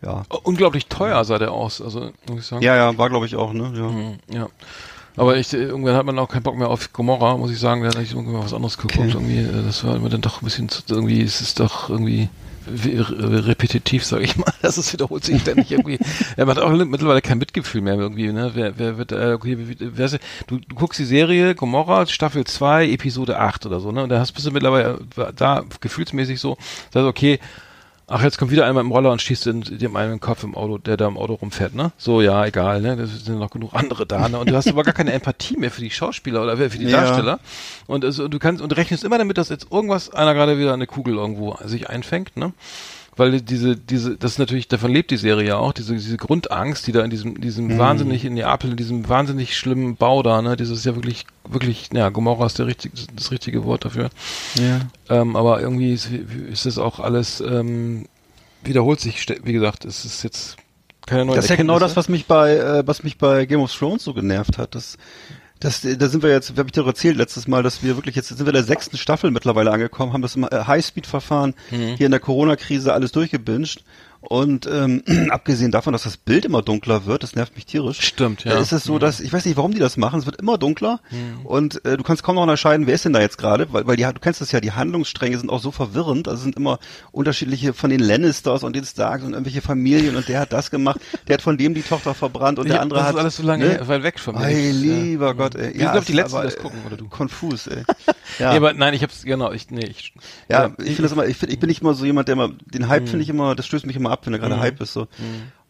ja. 0.02 0.22
Unglaublich 0.44 0.86
teuer 0.86 1.22
sah 1.24 1.38
der 1.38 1.50
aus, 1.52 1.82
also 1.82 2.12
muss 2.30 2.40
ich 2.40 2.46
sagen. 2.46 2.62
Ja, 2.62 2.76
ja, 2.76 2.96
war 2.96 3.10
glaube 3.10 3.26
ich 3.26 3.36
auch, 3.36 3.52
ne? 3.52 3.70
Ja. 3.76 3.88
Mhm, 3.88 4.18
ja. 4.32 4.48
Aber 5.16 5.36
ich, 5.36 5.52
äh, 5.52 5.58
irgendwann 5.58 5.94
hat 5.94 6.06
man 6.06 6.18
auch 6.18 6.28
keinen 6.28 6.42
Bock 6.42 6.56
mehr 6.56 6.68
auf 6.68 6.92
Gomorra, 6.92 7.36
muss 7.36 7.50
ich 7.50 7.58
sagen. 7.58 7.82
Da 7.82 7.88
hatte 7.88 8.02
ich 8.02 8.12
irgendwie 8.12 8.32
mal 8.32 8.44
was 8.44 8.54
anderes 8.54 8.76
geguckt. 8.76 8.98
Okay. 8.98 9.10
Irgendwie, 9.12 9.38
äh, 9.38 9.64
das 9.64 9.84
war 9.84 9.96
immer 9.96 10.08
dann 10.08 10.20
doch 10.20 10.40
ein 10.40 10.44
bisschen, 10.44 10.68
zu, 10.68 10.82
irgendwie, 10.88 11.22
es 11.22 11.40
ist 11.40 11.60
doch 11.60 11.90
irgendwie 11.90 12.28
repetitiv, 12.66 14.04
sage 14.04 14.24
ich 14.24 14.36
mal. 14.36 14.52
Das 14.62 14.78
ist 14.78 14.92
wiederholt 14.92 15.24
sich 15.24 15.40
ständig 15.40 15.70
irgendwie. 15.72 15.98
Er 16.36 16.46
hat 16.46 16.58
auch 16.58 16.70
mittlerweile 16.70 17.22
kein 17.22 17.38
Mitgefühl 17.38 17.80
mehr 17.80 17.94
irgendwie. 17.94 18.30
Ne? 18.30 18.52
Wer, 18.54 18.78
wer 18.78 18.98
wird, 18.98 19.12
äh, 19.12 19.32
okay, 19.32 19.56
wer 19.78 20.08
du, 20.46 20.58
du 20.58 20.74
guckst 20.74 21.00
die 21.00 21.04
Serie 21.04 21.54
Gomorra, 21.54 22.06
Staffel 22.06 22.44
2, 22.44 22.88
Episode 22.90 23.38
8 23.38 23.66
oder 23.66 23.80
so. 23.80 23.90
Ne? 23.90 24.02
Und 24.02 24.10
da 24.10 24.20
hast 24.20 24.32
bist 24.32 24.46
du 24.46 24.50
mittlerweile 24.50 25.00
äh, 25.16 25.32
da 25.34 25.64
gefühlsmäßig 25.80 26.38
so, 26.40 26.56
sagst 26.92 27.08
okay, 27.08 27.40
Ach, 28.12 28.24
jetzt 28.24 28.38
kommt 28.38 28.50
wieder 28.50 28.64
einer 28.64 28.74
mit 28.74 28.82
dem 28.82 28.90
Roller 28.90 29.12
und 29.12 29.22
schießt 29.22 29.46
in, 29.46 29.60
dem 29.60 29.94
einen 29.94 30.14
im 30.14 30.20
Kopf 30.20 30.42
im 30.42 30.56
Auto, 30.56 30.78
der 30.78 30.96
da 30.96 31.06
im 31.06 31.16
Auto 31.16 31.34
rumfährt, 31.34 31.76
ne? 31.76 31.92
So, 31.96 32.20
ja, 32.20 32.44
egal, 32.44 32.80
ne? 32.80 32.96
Da 32.96 33.06
sind 33.06 33.38
noch 33.38 33.50
genug 33.50 33.72
andere 33.72 34.04
da, 34.04 34.28
ne? 34.28 34.36
Und 34.40 34.50
du 34.50 34.56
hast 34.56 34.66
aber 34.66 34.82
gar 34.82 34.94
keine 34.94 35.12
Empathie 35.12 35.56
mehr 35.56 35.70
für 35.70 35.80
die 35.80 35.92
Schauspieler 35.92 36.42
oder 36.42 36.56
für 36.56 36.76
die 36.76 36.86
Ja. 36.86 37.02
Darsteller. 37.02 37.38
Und 37.86 38.04
also, 38.04 38.26
du 38.26 38.40
kannst 38.40 38.62
und 38.62 38.76
rechnest 38.76 39.04
immer 39.04 39.16
damit, 39.16 39.38
dass 39.38 39.48
jetzt 39.48 39.68
irgendwas 39.70 40.10
einer 40.12 40.34
gerade 40.34 40.58
wieder 40.58 40.74
eine 40.74 40.88
Kugel 40.88 41.14
irgendwo 41.14 41.56
sich 41.64 41.88
einfängt, 41.88 42.36
ne? 42.36 42.52
Weil 43.16 43.40
diese, 43.40 43.76
diese, 43.76 44.16
das 44.16 44.32
ist 44.32 44.38
natürlich, 44.38 44.68
davon 44.68 44.92
lebt 44.92 45.10
die 45.10 45.16
Serie 45.16 45.48
ja 45.48 45.56
auch, 45.56 45.72
diese, 45.72 45.92
diese 45.94 46.16
Grundangst, 46.16 46.86
die 46.86 46.92
da 46.92 47.02
in 47.02 47.10
diesem, 47.10 47.40
diesem 47.40 47.66
Mhm. 47.66 47.78
wahnsinnig, 47.78 48.24
in 48.24 48.34
Neapel, 48.34 48.70
in 48.70 48.76
diesem 48.76 49.08
wahnsinnig 49.08 49.56
schlimmen 49.56 49.96
Bau 49.96 50.22
da, 50.22 50.40
ne? 50.42 50.56
Dieses 50.56 50.78
ist 50.78 50.84
ja 50.86 50.94
wirklich, 50.94 51.26
wirklich, 51.48 51.90
ja, 51.92 52.08
Gomorra 52.08 52.46
ist 52.46 52.58
der 52.58 52.66
richtig, 52.66 52.92
das 53.14 53.30
richtige 53.30 53.64
Wort 53.64 53.84
dafür. 53.84 54.10
ja. 54.54 54.80
Ähm, 55.08 55.36
aber 55.36 55.60
irgendwie 55.60 55.92
ist, 55.92 56.08
ist 56.50 56.66
das 56.66 56.78
auch 56.78 57.00
alles, 57.00 57.40
ähm, 57.40 58.06
wiederholt 58.62 59.00
sich, 59.00 59.26
wie 59.42 59.52
gesagt, 59.52 59.84
es 59.84 60.04
ist 60.04 60.22
jetzt 60.22 60.56
keine 61.06 61.24
neue 61.24 61.36
Das 61.36 61.46
ist 61.46 61.50
ja 61.50 61.56
genau 61.56 61.78
das, 61.78 61.96
was 61.96 62.08
mich 62.08 62.26
bei 62.26 62.56
äh, 62.56 62.86
was 62.86 63.02
mich 63.02 63.18
bei 63.18 63.46
Game 63.46 63.60
of 63.60 63.74
Thrones 63.74 64.04
so 64.04 64.14
genervt 64.14 64.58
hat. 64.58 64.74
Das, 64.74 64.96
das, 65.60 65.82
da 65.82 66.08
sind 66.08 66.22
wir 66.22 66.30
jetzt, 66.30 66.50
habe 66.50 66.62
ich 66.66 66.72
dir 66.72 66.80
doch 66.80 66.86
erzählt 66.88 67.16
letztes 67.16 67.46
Mal, 67.46 67.62
dass 67.62 67.82
wir 67.82 67.96
wirklich 67.96 68.16
jetzt 68.16 68.28
sind 68.28 68.40
wir 68.40 68.48
in 68.48 68.54
der 68.54 68.64
sechsten 68.64 68.96
Staffel 68.96 69.30
mittlerweile 69.30 69.70
angekommen, 69.70 70.12
haben 70.12 70.22
das 70.22 70.34
Highspeed-Verfahren 70.36 71.54
Mhm. 71.70 71.96
hier 71.96 72.06
in 72.06 72.12
der 72.12 72.20
Corona-Krise 72.20 72.92
alles 72.92 73.12
durchgebinged. 73.12 73.84
Und 74.20 74.66
ähm, 74.70 75.02
abgesehen 75.30 75.70
davon, 75.70 75.92
dass 75.92 76.02
das 76.02 76.16
Bild 76.16 76.44
immer 76.44 76.62
dunkler 76.62 77.06
wird, 77.06 77.22
das 77.22 77.34
nervt 77.34 77.54
mich 77.56 77.66
tierisch. 77.66 78.00
Stimmt, 78.00 78.44
ja. 78.44 78.58
Äh, 78.58 78.62
Ist 78.62 78.72
es 78.72 78.84
so, 78.84 78.98
dass 78.98 79.20
ich 79.20 79.32
weiß 79.32 79.44
nicht, 79.46 79.56
warum 79.56 79.72
die 79.72 79.78
das 79.78 79.96
machen. 79.96 80.20
Es 80.20 80.26
wird 80.26 80.36
immer 80.36 80.58
dunkler 80.58 81.00
und 81.44 81.84
äh, 81.84 81.96
du 81.96 82.02
kannst 82.02 82.22
kaum 82.22 82.34
noch 82.34 82.42
unterscheiden, 82.42 82.86
wer 82.86 82.94
ist 82.94 83.04
denn 83.04 83.12
da 83.12 83.20
jetzt 83.20 83.38
gerade, 83.38 83.72
weil, 83.72 83.86
weil 83.86 83.96
die, 83.96 84.02
du 84.02 84.20
kennst 84.20 84.40
das 84.40 84.52
ja, 84.52 84.60
die 84.60 84.72
Handlungsstränge 84.72 85.38
sind 85.38 85.48
auch 85.50 85.60
so 85.60 85.70
verwirrend. 85.70 86.28
Also 86.28 86.38
es 86.38 86.42
sind 86.44 86.56
immer 86.56 86.78
unterschiedliche 87.12 87.72
von 87.72 87.90
den 87.90 88.00
Lannisters 88.00 88.62
und 88.62 88.76
den 88.76 88.84
Starks 88.84 89.24
und 89.24 89.32
irgendwelche 89.32 89.62
Familien 89.62 90.16
und 90.16 90.28
der 90.28 90.40
hat 90.40 90.52
das 90.52 90.70
gemacht, 90.70 91.00
der 91.28 91.34
hat 91.34 91.42
von 91.42 91.56
dem 91.56 91.74
die 91.74 91.82
Tochter 91.82 92.14
verbrannt 92.14 92.58
und 92.58 92.68
der 92.68 92.76
Ja, 92.76 92.82
andere 92.82 93.00
das 93.00 93.08
hat 93.08 93.14
ist 93.14 93.20
alles 93.20 93.36
so 93.36 93.42
lange 93.42 93.66
ne? 93.66 93.88
weit 93.88 94.02
weg 94.02 94.20
von 94.20 94.34
mir. 94.34 94.44
Ey, 94.46 94.68
Das 94.68 94.76
ist, 94.76 94.84
ja. 94.84 94.94
lieber 94.94 95.34
Gott, 95.34 95.54
ey. 95.54 95.70
Ich 95.70 95.78
glaub, 95.78 95.96
es 95.96 96.04
die 96.04 96.12
Letzten, 96.12 96.36
aber, 96.36 96.44
das 96.44 96.56
gucken, 96.58 96.80
oder 96.86 96.96
du? 96.96 97.08
Konfus, 97.08 97.66
ey. 97.66 97.82
Ja. 98.38 98.52
Ja, 98.52 98.56
aber 98.56 98.72
nein, 98.74 98.94
ich 98.94 99.02
hab's, 99.02 99.24
genau, 99.24 99.50
ich, 99.50 99.70
nee, 99.70 99.84
ich, 99.84 100.14
ja, 100.48 100.66
ich 100.78 100.84
finde 100.94 101.02
das 101.02 101.12
immer, 101.12 101.26
ich, 101.26 101.36
find, 101.36 101.52
ich 101.52 101.58
bin 101.58 101.68
nicht 101.68 101.80
immer 101.82 101.94
so 101.94 102.04
jemand, 102.04 102.28
der 102.28 102.34
immer, 102.34 102.50
den 102.72 102.88
Hype 102.88 103.08
finde 103.08 103.24
ich 103.24 103.28
immer, 103.28 103.56
das 103.56 103.66
stößt 103.66 103.84
mich 103.86 103.96
immer 103.96 104.09
ab, 104.10 104.26
wenn 104.26 104.32
er 104.32 104.38
gerade 104.38 104.58
Hype 104.60 104.80
ist, 104.80 104.92
so. 104.92 105.08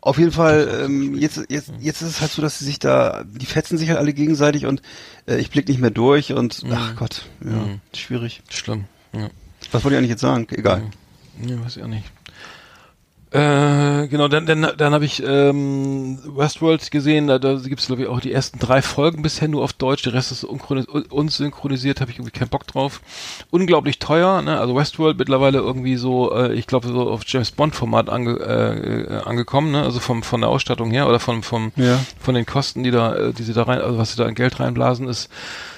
Auf 0.03 0.16
jeden 0.16 0.32
Fall, 0.32 0.84
ähm, 0.84 1.14
jetzt, 1.18 1.45
jetzt, 1.51 1.72
jetzt 1.78 2.01
ist 2.01 2.09
es 2.09 2.20
halt 2.22 2.30
so, 2.30 2.41
dass 2.41 2.59
sie 2.59 2.64
sich 2.64 2.78
da, 2.78 3.22
die 3.24 3.45
fetzen 3.45 3.76
sich 3.76 3.91
halt 3.91 3.99
alle 3.99 4.14
gegenseitig 4.14 4.64
und 4.64 4.80
äh, 5.26 5.36
ich 5.36 5.51
blick 5.51 5.68
nicht 5.68 5.80
mehr 5.80 5.91
durch 5.91 6.32
und, 6.32 6.62
ach 6.72 6.97
Gott, 6.97 7.26
ja, 7.45 7.78
schwierig. 7.95 8.43
schlimm. 8.49 8.86
Ja. 9.12 9.28
Was 9.72 9.84
wollte 9.84 9.97
ich 9.97 9.99
eigentlich 9.99 10.11
jetzt 10.11 10.22
sagen? 10.22 10.47
Egal. 10.51 10.84
Ja, 11.47 11.62
weiß 11.62 11.76
ich 11.76 11.82
auch 11.82 11.88
nicht. 11.88 12.05
Äh, 13.32 14.08
genau, 14.08 14.26
dann, 14.26 14.44
dann, 14.44 14.72
dann 14.76 14.92
habe 14.92 15.04
ich 15.04 15.22
ähm, 15.24 16.18
Westworld 16.24 16.90
gesehen, 16.90 17.28
da, 17.28 17.38
da 17.38 17.54
gibt's 17.54 17.86
glaube 17.86 18.02
ich 18.02 18.08
auch 18.08 18.18
die 18.18 18.32
ersten 18.32 18.58
drei 18.58 18.82
Folgen 18.82 19.22
bisher 19.22 19.46
nur 19.46 19.62
auf 19.62 19.72
Deutsch, 19.72 20.02
der 20.02 20.14
Rest 20.14 20.32
ist 20.32 20.42
unsynchronisiert, 20.42 22.00
habe 22.00 22.10
ich 22.10 22.18
irgendwie 22.18 22.36
keinen 22.36 22.48
Bock 22.48 22.66
drauf. 22.66 23.00
Unglaublich 23.50 24.00
teuer, 24.00 24.42
ne? 24.42 24.58
Also 24.58 24.74
Westworld 24.74 25.16
mittlerweile 25.16 25.58
irgendwie 25.58 25.94
so, 25.94 26.34
äh, 26.34 26.54
ich 26.54 26.66
glaube 26.66 26.88
so 26.88 27.08
auf 27.08 27.22
James 27.24 27.52
Bond 27.52 27.76
Format 27.76 28.08
ange, 28.10 28.32
äh, 28.40 29.02
äh, 29.02 29.22
angekommen, 29.22 29.70
ne? 29.70 29.82
Also 29.84 30.00
vom 30.00 30.24
von 30.24 30.40
der 30.40 30.50
Ausstattung 30.50 30.90
her 30.90 31.06
oder 31.08 31.20
vom 31.20 31.44
vom 31.44 31.70
Ja. 31.76 32.00
von 32.18 32.34
den 32.34 32.46
Kosten, 32.46 32.82
die 32.82 32.90
da, 32.90 33.14
äh, 33.14 33.32
die 33.32 33.44
sie 33.44 33.52
da 33.52 33.62
rein, 33.62 33.80
also 33.80 33.96
was 33.96 34.10
sie 34.10 34.16
da 34.16 34.26
in 34.26 34.34
Geld 34.34 34.58
reinblasen, 34.58 35.06
ist 35.06 35.28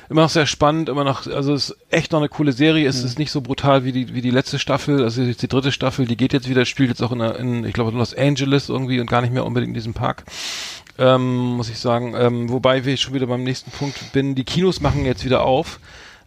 immer 0.09 0.23
noch 0.23 0.31
sehr 0.31 0.47
spannend, 0.47 0.89
immer 0.89 1.05
noch, 1.05 1.27
also 1.27 1.55
es 1.55 1.71
ist 1.71 1.77
echt 1.91 2.13
noch 2.13 2.19
eine 2.21 2.29
coole 2.29 2.53
Serie. 2.53 2.89
Es 2.89 3.03
ist 3.03 3.19
nicht 3.19 3.31
so 3.31 3.41
brutal 3.41 3.85
wie 3.85 3.93
die, 3.93 4.15
wie 4.15 4.21
die 4.21 4.31
letzte 4.31 4.59
Staffel, 4.59 5.03
also 5.03 5.23
jetzt 5.23 5.43
die 5.43 5.49
dritte 5.49 5.73
Staffel, 5.73 6.07
die 6.07 6.17
geht 6.17 6.33
jetzt 6.33 6.49
wieder, 6.49 6.65
spielt 6.65 6.91
jetzt 6.91 7.03
auch 7.03 7.13
in, 7.13 7.21
in 7.21 7.65
ich 7.65 7.73
glaube, 7.73 7.91
in 7.91 7.99
Los 7.99 8.15
Angeles 8.15 8.69
irgendwie 8.69 9.01
und 9.01 9.09
gar 9.09 9.23
nicht 9.23 9.33
mehr 9.33 9.45
unbedingt 9.47 9.71
in 9.71 9.75
diesem 9.75 9.95
Park. 9.95 10.25
Ähm, 10.99 11.57
muss 11.57 11.71
ich 11.71 11.79
sagen. 11.79 12.15
Ähm, 12.17 12.51
wobei 12.51 12.85
wir 12.85 12.97
schon 12.99 13.15
wieder 13.15 13.27
beim 13.27 13.43
nächsten 13.43 13.71
Punkt 13.71 14.13
bin. 14.13 14.35
Die 14.35 14.45
Kinos 14.45 14.81
machen 14.81 15.07
jetzt 15.07 15.25
wieder 15.25 15.43
auf. 15.43 15.81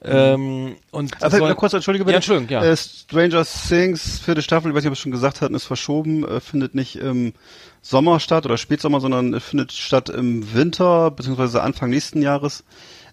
Ähm, 0.03 0.75
und 0.91 1.21
Also, 1.23 1.37
soll- 1.37 1.55
kurz, 1.55 1.73
entschuldige 1.73 2.03
bitte. 2.05 2.13
Ja, 2.13 2.17
Entschuldigung, 2.17 2.49
ja. 2.49 2.63
Äh, 2.63 2.75
Stranger 2.77 3.45
Things, 3.45 4.19
vierte 4.19 4.41
Staffel, 4.41 4.69
ich 4.69 4.75
weiß 4.75 4.83
nicht, 4.83 4.87
ob 4.89 4.91
wir 4.91 4.93
es 4.93 4.99
schon 4.99 5.11
gesagt 5.11 5.41
hatten, 5.41 5.55
ist 5.55 5.65
verschoben, 5.65 6.27
äh, 6.27 6.39
findet 6.39 6.75
nicht 6.75 6.97
im 6.97 7.33
Sommer 7.81 8.19
statt 8.19 8.45
oder 8.45 8.57
Spätsommer, 8.57 8.99
sondern 8.99 9.33
äh, 9.33 9.39
findet 9.39 9.71
statt 9.71 10.09
im 10.09 10.53
Winter, 10.53 11.09
beziehungsweise 11.11 11.61
Anfang 11.63 11.89
nächsten 11.89 12.21
Jahres. 12.21 12.63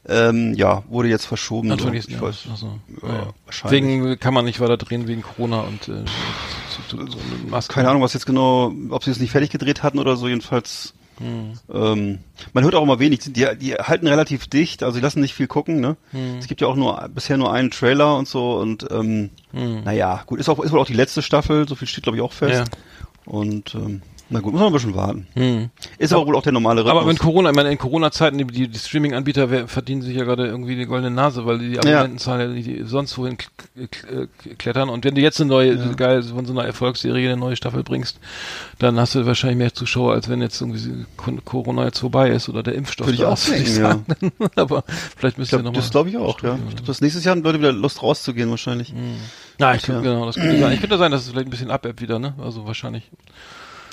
Ähm, 0.09 0.55
ja, 0.55 0.83
wurde 0.89 1.09
jetzt 1.09 1.27
verschoben. 1.27 1.71
Anfang 1.71 1.89
so. 1.89 1.93
nächsten 1.93 2.13
ich 2.13 2.21
Jahres. 2.21 2.45
weiß. 2.47 2.51
Also, 2.51 2.79
Ja, 3.03 3.09
ja, 3.09 3.15
ja. 3.15 3.29
wahrscheinlich. 3.45 3.83
Wegen 3.83 4.19
kann 4.19 4.35
man 4.35 4.45
nicht 4.45 4.59
weiter 4.61 4.77
drehen 4.77 5.07
wegen 5.07 5.23
Corona 5.23 5.61
und 5.61 5.89
äh, 5.89 6.05
zu, 6.89 6.97
zu, 7.07 7.19
Maske. 7.49 7.75
Keine 7.75 7.89
Ahnung, 7.89 8.03
was 8.03 8.13
jetzt 8.13 8.27
genau, 8.27 8.73
ob 8.91 9.05
sie 9.05 9.11
es 9.13 9.21
nicht 9.21 9.31
fertig 9.31 9.51
gedreht 9.51 9.83
hatten 9.83 9.99
oder 9.99 10.17
so, 10.17 10.29
jedenfalls. 10.29 10.95
Ähm, 11.73 12.19
man 12.53 12.65
hört 12.65 12.75
auch 12.75 12.83
immer 12.83 12.99
wenig. 12.99 13.21
Die, 13.21 13.47
die 13.57 13.75
halten 13.75 14.09
relativ 14.09 14.49
dicht, 14.49 14.83
also 14.83 14.97
die 14.99 15.03
lassen 15.03 15.21
nicht 15.21 15.35
viel 15.35 15.47
gucken. 15.47 15.79
Ne? 15.81 15.97
Es 16.41 16.49
gibt 16.49 16.61
ja 16.61 16.67
auch 16.67 16.75
nur 16.75 17.09
bisher 17.15 17.37
nur 17.37 17.53
einen 17.53 17.71
Trailer 17.71 18.17
und 18.17 18.27
so 18.27 18.57
und 18.59 18.87
ähm, 18.91 19.31
naja, 19.53 20.23
gut, 20.27 20.41
ist 20.41 20.49
auch 20.49 20.59
ist 20.59 20.73
wohl 20.73 20.81
auch 20.81 20.87
die 20.87 20.95
letzte 20.95 21.23
Staffel, 21.23 21.69
so 21.69 21.77
viel 21.77 21.87
steht 21.87 22.03
glaube 22.05 22.17
ich 22.17 22.23
auch 22.23 22.33
fest. 22.33 22.73
Und 23.25 23.77
ähm, 23.77 24.03
na 24.31 24.41
gut, 24.41 24.53
muss 24.53 24.61
man 24.61 24.69
ein 24.71 24.73
bisschen 24.73 24.95
warten. 24.95 25.27
Hm. 25.35 25.71
Ist 25.99 26.13
aber 26.13 26.27
wohl 26.27 26.37
auch 26.37 26.43
der 26.43 26.53
normale 26.53 26.81
Rhythmus. 26.83 26.99
Aber 27.01 27.07
wenn 27.09 27.19
Corona, 27.19 27.51
ich 27.51 27.57
meine, 27.57 27.71
in 27.71 27.77
Corona-Zeiten, 27.79 28.39
die, 28.39 28.45
die, 28.47 28.69
die 28.69 28.79
Streaming-Anbieter 28.79 29.69
verdienen 29.69 30.01
sich 30.03 30.17
ja 30.17 30.25
gerade 30.25 30.47
irgendwie 30.47 30.75
die 30.77 30.87
goldene 30.87 31.11
Nase, 31.11 31.45
weil 31.45 31.59
die 31.59 31.79
Abonnentenzahlen 31.79 32.57
ja. 32.57 32.63
die 32.63 32.83
sonst 32.85 33.19
wohin 33.19 33.37
äh, 33.77 34.27
klettern. 34.57 34.89
Und 34.89 35.05
wenn 35.05 35.15
du 35.15 35.21
jetzt 35.21 35.41
eine 35.41 35.49
neue, 35.51 35.77
geil, 35.97 36.23
von 36.23 36.47
so 36.47 36.53
einer 36.53 36.65
Erfolgsserie 36.65 37.29
eine 37.31 37.37
neue 37.39 37.57
Staffel 37.57 37.83
bringst, 37.83 38.19
dann 38.79 38.99
hast 38.99 39.15
du 39.15 39.27
wahrscheinlich 39.27 39.59
mehr 39.59 39.75
Zuschauer, 39.75 40.13
als 40.15 40.29
wenn 40.29 40.41
jetzt 40.41 40.61
irgendwie 40.61 41.05
Co- 41.17 41.37
Corona 41.45 41.85
jetzt 41.85 41.99
vorbei 41.99 42.31
ist 42.31 42.49
oder 42.49 42.63
der 42.63 42.75
Impfstoff 42.75 43.07
Würde 43.09 43.17
ich 43.19 43.25
auch 43.25 43.39
würde 43.47 43.63
denken, 43.63 43.73
sagen. 43.83 44.07
Aber 44.57 44.85
vielleicht 45.17 45.37
müsst 45.39 45.53
ich 45.53 45.59
ihr 45.59 45.63
nochmal. 45.63 45.81
das 45.81 45.91
glaube 45.91 46.09
ich 46.09 46.17
auch, 46.17 46.43
ja. 46.43 46.59
Ich 46.69 46.77
glaub, 46.77 46.87
das 46.87 47.01
nächstes 47.01 47.25
Jahr 47.25 47.35
haben 47.37 47.43
Leute 47.43 47.59
wieder 47.59 47.73
Lust 47.73 48.03
rauszugehen 48.03 48.49
wahrscheinlich. 48.51 48.95
Ja, 49.59 49.75
ich, 49.75 49.87
Ja. 49.87 50.01
genau, 50.01 50.27
das 50.27 50.37
könnte 50.37 50.59
sein. 50.59 50.73
Ich 50.73 50.81
könnte 50.81 50.97
sein, 50.99 51.11
dass 51.13 51.23
es 51.23 51.29
vielleicht 51.31 51.47
ein 51.47 51.51
bisschen 51.51 51.71
abebbt 51.71 52.01
wieder, 52.01 52.19
ne? 52.19 52.35
Also 52.43 52.67
wahrscheinlich. 52.67 53.11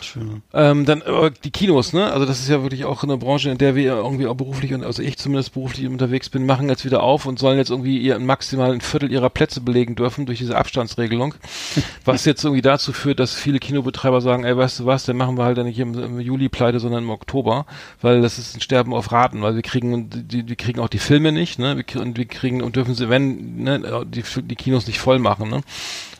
Schön. 0.02 0.42
Ähm, 0.54 0.86
dann 0.86 1.02
aber 1.02 1.30
die 1.30 1.52
Kinos, 1.52 1.94
ne? 1.94 2.12
Also 2.12 2.26
das 2.26 2.40
ist 2.40 2.50
ja 2.50 2.62
wirklich 2.62 2.86
auch 2.86 3.04
eine 3.04 3.18
Branche, 3.18 3.50
in 3.50 3.58
der 3.58 3.76
wir 3.76 3.96
irgendwie 3.96 4.28
auch 4.28 4.36
beruflich 4.36 4.74
und 4.74 4.84
also 4.84 5.02
ich 5.02 5.18
zumindest 5.18 5.54
beruflich 5.54 5.88
unterwegs 5.88 6.30
bin, 6.30 6.46
machen 6.46 6.70
jetzt 6.70 6.86
wieder 6.86 7.04
auf 7.04 7.26
und 7.26 7.40
sollen 7.40 7.58
jetzt 7.58 7.70
irgendwie 7.70 7.98
ihr 7.98 8.18
maximal 8.20 8.72
ein 8.72 8.82
Viertel 8.82 9.12
ihrer 9.12 9.30
Plätze 9.30 9.62
belegen 9.62 9.96
dürfen 9.96 10.26
durch 10.26 10.40
diese 10.40 10.58
Abstandsregelung, 10.58 11.36
was 12.06 12.26
jetzt 12.26 12.44
irgendwie 12.44 12.62
dazu 12.62 12.94
führt, 12.94 13.20
dass 13.20 13.34
viele 13.34 13.60
Kinobetreiber 13.60 14.22
sagen, 14.22 14.46
ey, 14.46 14.56
weißt 14.56 14.80
du 14.80 14.86
was, 14.86 15.06
dann 15.06 15.18
machen 15.18 15.38
wir 15.38 15.44
halt 15.44 15.58
dann 15.58 15.66
nicht 15.66 15.80
im, 15.80 15.98
im 16.02 16.20
Juli 16.20 16.50
pleite, 16.50 16.80
sondern 16.80 17.04
im 17.04 17.10
Oktober, 17.10 17.66
weil 18.02 18.22
das 18.22 18.40
ist 18.40 18.56
ein 18.56 18.62
Sterben 18.62 18.94
auf 18.94 19.12
Raten, 19.12 19.42
weil 19.42 19.56
wir 19.56 19.64
kriegen 19.64 20.10
die, 20.10 20.44
die 20.44 20.56
kriegen 20.56 20.80
auch 20.80 20.90
die 20.90 21.00
Filme 21.00 21.32
nicht, 21.32 21.60
ne? 21.60 21.78
Wir, 21.78 22.02
und 22.02 22.18
wir 22.18 22.26
kriegen 22.26 22.62
und 22.62 22.76
dürfen 22.76 22.96
sie, 22.96 23.10
wenn 23.10 23.64
ne, 23.64 24.06
die, 24.08 24.24
die 24.44 24.56
Kinos 24.56 24.88
nicht 24.88 25.00
voll 25.00 25.20
machen, 25.20 25.50
ne? 25.50 25.62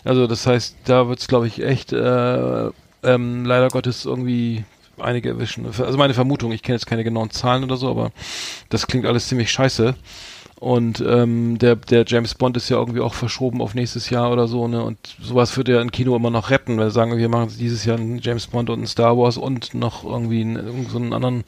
Also 0.04 0.28
das 0.28 0.48
heißt, 0.48 0.76
da 0.86 1.08
wird's 1.08 1.28
glaube 1.28 1.48
ich 1.48 1.64
echt 1.64 1.92
äh, 1.94 2.70
ähm, 3.04 3.46
leider 3.46 3.70
Gottes 3.70 4.06
irgendwie 4.06 4.64
einige 4.98 5.30
erwischen. 5.30 5.66
Also 5.66 5.98
meine 5.98 6.14
Vermutung, 6.14 6.52
ich 6.52 6.62
kenne 6.62 6.76
jetzt 6.76 6.88
keine 6.88 7.04
genauen 7.04 7.32
Zahlen 7.32 7.64
oder 7.64 7.78
so, 7.78 7.90
aber 7.90 8.12
das 8.70 8.88
klingt 8.88 9.06
alles 9.06 9.28
ziemlich 9.28 9.52
scheiße. 9.52 9.96
Und 10.60 11.02
ähm, 11.08 11.58
der, 11.58 11.78
der 11.78 12.04
James 12.06 12.36
Bond 12.36 12.58
ist 12.58 12.68
ja 12.68 12.78
irgendwie 12.78 13.00
auch 13.00 13.14
verschoben 13.14 13.62
auf 13.62 13.76
nächstes 13.76 14.10
Jahr 14.10 14.30
oder 14.30 14.46
so, 14.46 14.68
ne? 14.68 14.84
Und 14.84 14.98
sowas 15.22 15.56
würde 15.56 15.76
ja 15.76 15.80
ein 15.80 15.92
Kino 15.92 16.18
immer 16.18 16.32
noch 16.32 16.50
retten, 16.50 16.78
weil 16.78 16.92
sagen, 16.92 17.16
wir 17.16 17.30
machen 17.30 17.54
dieses 17.58 17.86
Jahr 17.86 17.98
einen 17.98 18.20
James 18.20 18.48
Bond 18.48 18.70
und 18.70 18.80
einen 18.80 18.88
Star 18.88 19.18
Wars 19.18 19.38
und 19.38 19.74
noch 19.74 20.04
irgendwie 20.04 20.42
einen, 20.42 20.88
so 20.90 20.98
einen 20.98 21.14
anderen 21.14 21.46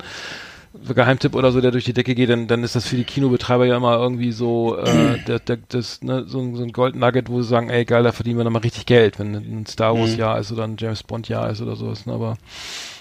Geheimtipp 0.96 1.36
oder 1.36 1.52
so, 1.52 1.60
der 1.60 1.72
durch 1.72 1.84
die 1.86 1.94
Decke 1.94 2.16
geht, 2.16 2.30
dann, 2.30 2.48
dann 2.48 2.64
ist 2.64 2.76
das 2.76 2.88
für 2.88 2.96
die 2.96 3.04
Kinobetreiber 3.04 3.66
ja 3.66 3.76
immer 3.76 3.98
irgendwie 3.98 4.32
so, 4.32 4.78
äh, 4.78 5.18
der, 5.28 5.40
der, 5.40 5.58
das, 5.70 6.02
ne, 6.02 6.24
so, 6.28 6.40
ein- 6.40 6.56
so 6.56 6.64
ein 6.64 6.72
Gold 6.72 6.96
Nugget, 6.96 7.30
wo 7.30 7.42
sie 7.42 7.48
sagen, 7.50 7.70
ey 7.70 7.84
geil, 7.86 8.04
da 8.04 8.12
verdienen 8.14 8.38
wir 8.38 8.44
nochmal 8.46 8.62
richtig 8.62 8.86
Geld, 8.86 9.20
wenn 9.20 9.36
ein 9.36 9.66
Star 9.68 9.98
Wars 9.98 10.16
Jahr 10.16 10.40
ist 10.40 10.52
oder 10.52 10.64
ein 10.64 10.78
James 10.80 11.04
Bond 11.04 11.28
Jahr 11.28 11.50
ist 11.50 11.62
oder 11.62 11.76
sowas. 11.76 12.06
Ne? 12.06 12.14
Aber 12.14 12.38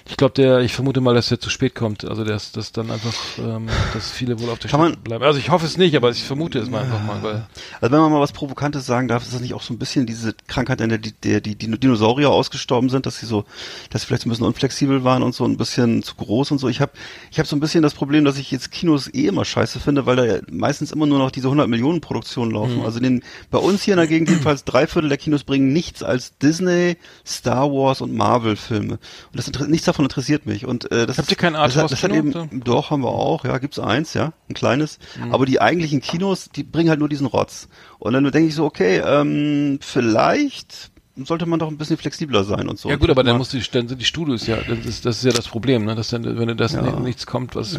ich 0.09 0.17
glaube, 0.17 0.35
der, 0.35 0.61
ich 0.61 0.73
vermute 0.73 1.01
mal, 1.01 1.15
dass 1.15 1.29
der 1.29 1.41
zu 1.41 1.51
spät 1.51 1.75
kommt. 1.75 2.05
Also 2.05 2.25
dass 2.25 2.53
dann 2.73 2.91
einfach, 2.91 3.15
ähm, 3.39 3.67
dass 3.93 4.11
viele 4.11 4.39
wohl 4.41 4.51
auf 4.51 4.59
der 4.59 4.69
Strecke 4.69 4.97
bleiben. 4.97 5.25
Also 5.25 5.39
ich 5.39 5.51
hoffe 5.51 5.67
es 5.67 5.77
nicht, 5.77 5.97
aber 5.97 6.11
ich 6.11 6.23
vermute 6.25 6.59
es 6.59 6.71
mal 6.71 6.83
einfach 6.83 7.03
mal, 7.03 7.23
weil 7.23 7.47
Also 7.81 7.93
wenn 7.93 8.01
man 8.01 8.13
mal 8.13 8.21
was 8.21 8.33
Provokantes 8.33 8.87
sagen 8.87 9.09
darf, 9.09 9.23
ist 9.25 9.35
das 9.35 9.41
nicht 9.41 9.55
auch 9.55 9.63
so 9.63 9.73
ein 9.75 9.79
bisschen 9.79 10.07
diese 10.07 10.35
Krankheit, 10.49 10.81
in 10.81 10.89
der 10.89 10.99
die, 10.99 11.13
der 11.13 11.41
die 11.41 11.55
Dino- 11.57 11.77
Dinosaurier 11.77 12.31
ausgestorben 12.31 12.91
sind, 12.91 13.07
dass 13.07 13.19
sie 13.19 13.27
so, 13.27 13.45
dass 13.91 14.03
sie 14.03 14.07
vielleicht 14.07 14.23
so 14.23 14.29
ein 14.29 14.31
bisschen 14.31 14.47
unflexibel 14.47 15.05
waren 15.05 15.23
und 15.23 15.35
so 15.35 15.45
ein 15.45 15.57
bisschen 15.57 16.03
zu 16.03 16.15
groß 16.15 16.51
und 16.53 16.59
so. 16.59 16.69
Ich 16.69 16.81
habe 16.81 16.93
ich 17.31 17.39
hab 17.39 17.47
so 17.47 17.57
ein 17.57 17.61
bisschen 17.61 17.83
das 17.83 17.95
Problem, 17.95 18.25
dass 18.25 18.39
ich 18.39 18.51
jetzt 18.51 18.71
Kinos 18.71 19.13
eh 19.13 19.27
immer 19.27 19.45
scheiße 19.45 19.81
finde, 19.81 20.07
weil 20.07 20.17
da 20.17 20.39
meistens 20.51 20.93
immer 20.93 21.07
nur 21.07 21.19
noch 21.19 21.31
diese 21.31 21.47
100 21.49 21.69
Millionen 21.69 22.01
Produktionen 22.01 22.51
laufen. 22.53 22.79
Mhm. 22.79 22.85
Also 22.85 23.01
den, 23.01 23.23
bei 23.51 23.59
uns 23.59 23.83
hier 23.83 23.95
in 23.95 23.99
der 23.99 24.07
Gegend 24.07 24.29
jedenfalls 24.29 24.65
drei 24.65 24.87
Viertel 24.87 25.09
der 25.09 25.19
Kinos 25.19 25.45
bringen 25.45 25.73
nichts 25.73 26.03
als 26.03 26.37
Disney, 26.39 26.97
Star 27.27 27.71
Wars 27.71 28.01
und 28.01 28.15
Marvel 28.15 28.57
Filme. 28.57 28.95
Und 28.95 28.99
das 29.35 29.51
nichts 29.69 29.87
davon 29.87 30.00
interessiert 30.05 30.47
mich. 30.47 30.67
Und 30.67 30.91
äh, 30.91 31.07
das 31.07 31.19
Habt 31.19 31.29
ist, 31.29 31.33
ihr 31.33 31.37
kein 31.37 31.55
das, 31.55 31.77
hat- 31.77 31.91
das 31.91 32.03
hat 32.03 32.11
Arthouse-Kino? 32.13 32.45
eben, 32.51 32.65
doch, 32.65 32.91
haben 32.91 33.03
wir 33.03 33.09
auch, 33.11 33.45
ja, 33.45 33.59
gibt's 33.59 33.79
eins, 33.79 34.15
ja, 34.15 34.33
ein 34.49 34.55
kleines. 34.55 34.99
Mhm. 35.23 35.33
Aber 35.35 35.47
die 35.47 35.61
eigentlichen 35.61 36.01
Kinos, 36.01 36.51
die 36.55 36.63
bringen 36.65 36.91
halt 36.91 36.99
nur 37.01 37.09
diesen 37.09 37.27
Rotz. 37.27 37.69
Und 37.99 38.13
dann 38.13 38.25
denke 38.25 38.49
ich 38.49 38.55
so, 38.55 38.65
okay, 38.65 38.99
ähm, 39.05 39.79
vielleicht 39.83 40.90
sollte 41.25 41.47
man 41.47 41.59
doch 41.59 41.69
ein 41.69 41.77
bisschen 41.79 41.97
flexibler 41.97 42.45
sein 42.45 42.69
und 42.69 42.79
so. 42.79 42.89
ja 42.89 42.97
gut, 42.97 43.11
aber 43.11 43.23
dann 43.25 43.37
musst 43.39 43.53
du, 43.53 43.59
dann 43.73 43.89
sind 43.89 44.01
die 44.01 44.05
Studios 44.05 44.47
ja, 44.47 44.59
das 44.63 44.85
ist, 44.87 45.05
das 45.07 45.17
ist 45.19 45.25
ja 45.25 45.33
das 45.33 45.49
Problem, 45.49 45.85
ne, 45.85 45.95
dass 45.95 46.09
dann, 46.09 46.25
wenn 46.25 46.49
du 46.49 46.57
das 46.57 46.73
Ja. 46.73 46.83
ni- 46.83 47.01
nichts 47.01 47.27
kommt, 47.27 47.55
was, 47.55 47.79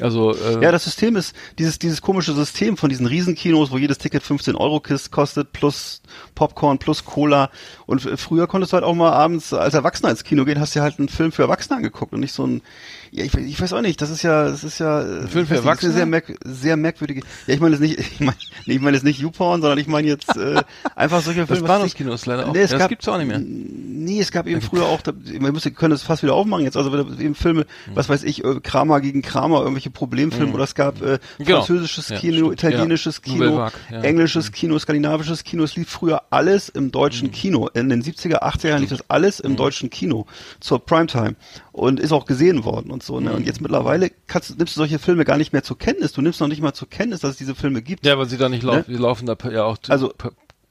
also, 0.00 0.34
äh, 0.34 0.62
Ja, 0.62 0.72
das 0.72 0.84
System 0.84 1.16
ist, 1.16 1.34
dieses, 1.58 1.78
dieses 1.78 2.02
komische 2.02 2.32
System 2.34 2.76
von 2.76 2.88
diesen 2.90 3.06
Riesenkinos, 3.06 3.70
wo 3.70 3.78
jedes 3.78 3.98
Ticket 3.98 4.22
15 4.22 4.54
Euro 4.56 4.82
kostet, 5.10 5.52
plus 5.52 6.02
Popcorn, 6.34 6.78
plus 6.78 7.04
Cola. 7.04 7.50
Und 7.86 8.00
früher 8.16 8.46
konntest 8.46 8.72
du 8.72 8.74
halt 8.74 8.84
auch 8.84 8.94
mal 8.94 9.12
abends 9.12 9.52
als 9.52 9.74
Erwachsener 9.74 10.10
ins 10.10 10.24
Kino 10.24 10.44
gehen, 10.44 10.60
hast 10.60 10.74
dir 10.74 10.82
halt 10.82 10.98
einen 10.98 11.08
Film 11.08 11.32
für 11.32 11.42
Erwachsene 11.42 11.76
angeguckt 11.76 12.12
und 12.12 12.20
nicht 12.20 12.32
so 12.32 12.46
ein, 12.46 12.62
ja, 13.10 13.24
ich, 13.24 13.34
ich 13.34 13.60
weiß 13.60 13.72
auch 13.72 13.80
nicht, 13.80 14.00
das 14.02 14.10
ist 14.10 14.22
ja, 14.22 14.44
das 14.48 14.64
ist 14.64 14.78
ja, 14.78 14.98
ein 15.00 15.28
Film 15.28 15.46
für 15.46 15.54
Erwachsene? 15.56 15.92
sehr, 15.92 16.06
merk, 16.06 16.32
sehr 16.44 16.76
merkwürdige, 16.76 17.22
ja, 17.46 17.54
ich 17.54 17.60
meine 17.60 17.76
jetzt 17.76 17.80
nicht, 17.80 17.98
ich 18.12 18.20
meine, 18.20 18.36
ich 18.66 18.80
meine 18.80 18.96
jetzt 18.96 19.04
nicht 19.04 19.20
YouPorn, 19.20 19.60
sondern 19.62 19.78
ich 19.78 19.86
meine 19.86 20.08
jetzt, 20.08 20.36
äh, 20.36 20.62
einfach 20.94 21.22
solche 21.22 21.40
das 21.40 21.48
Filme. 21.48 21.62
was 21.62 21.68
Bahnhofskino 21.68 22.12
ist 22.12 22.26
leider 22.26 22.48
auch, 22.48 22.52
Nee, 22.52 22.65
es 22.66 22.70
das 22.72 22.80
gab- 22.80 22.88
gibt's 22.90 23.08
auch 23.08 23.18
nicht 23.18 23.26
mehr. 23.28 23.38
Nee, 23.38 24.20
es 24.20 24.30
gab 24.30 24.46
eben 24.46 24.60
früher 24.60 24.84
auch, 24.84 25.00
man 25.40 25.52
müsste, 25.52 25.72
können 25.72 25.92
es 25.92 26.02
fast 26.04 26.22
wieder 26.22 26.34
aufmachen 26.34 26.62
jetzt, 26.64 26.76
also 26.76 26.96
eben 27.18 27.34
Filme, 27.34 27.62
Mhm. 27.62 27.66
was 27.94 28.08
weiß 28.08 28.22
ich, 28.22 28.44
äh, 28.44 28.60
Kramer 28.62 29.00
gegen 29.00 29.20
Kramer, 29.22 29.60
irgendwelche 29.60 29.90
Problemfilme, 29.90 30.52
oder 30.52 30.62
es 30.64 30.74
gab 30.76 31.02
äh, 31.02 31.18
Genau. 31.38 31.58
französisches 31.64 32.10
Ja, 32.10 32.18
Kino, 32.18 32.52
stimmt. 32.52 32.62
italienisches 32.62 33.20
Ja. 33.24 33.32
Kino, 33.32 33.58
ja. 33.58 33.72
Mhm. 33.98 34.04
englisches 34.04 34.52
Kino, 34.52 34.78
skandinavisches 34.78 35.42
Kino, 35.42 35.64
es 35.64 35.74
lief 35.74 35.88
früher 35.88 36.22
alles 36.30 36.68
im 36.68 36.92
deutschen 36.92 37.32
Kino. 37.32 37.68
In 37.74 37.88
den 37.88 38.02
70er, 38.02 38.44
80er 38.44 38.68
Jahren 38.70 38.80
lief 38.82 38.90
das 38.90 39.08
alles 39.10 39.42
Mhm. 39.42 39.50
im 39.50 39.56
deutschen 39.56 39.90
Kino 39.90 40.26
zur 40.60 40.78
Primetime 40.84 41.34
und 41.72 41.98
ist 41.98 42.12
auch 42.12 42.26
gesehen 42.26 42.64
worden 42.64 42.90
und 42.92 43.02
so. 43.02 43.18
Ne? 43.18 43.30
Mhm. 43.30 43.36
Und 43.36 43.46
jetzt 43.46 43.60
mittlerweile 43.60 44.10
kannst, 44.28 44.56
nimmst 44.56 44.76
du 44.76 44.80
solche 44.80 44.98
Filme 45.00 45.24
gar 45.24 45.36
nicht 45.36 45.52
mehr 45.52 45.62
zur 45.64 45.78
Kenntnis. 45.78 46.12
Du 46.12 46.22
nimmst 46.22 46.40
noch 46.40 46.48
nicht 46.48 46.62
mal 46.62 46.74
zur 46.74 46.88
Kenntnis, 46.88 47.20
dass 47.20 47.32
es 47.32 47.36
diese 47.38 47.54
Filme 47.56 47.82
gibt. 47.82 48.06
Ja, 48.06 48.16
weil 48.18 48.28
sie 48.28 48.36
da 48.38 48.48
nicht 48.48 48.62
laufen, 48.62 48.84
Ne? 48.86 48.96
wir 48.96 48.98
laufen 49.00 49.26
da 49.26 49.36
ja 49.50 49.64
auch 49.64 49.78
Also- 49.88 50.12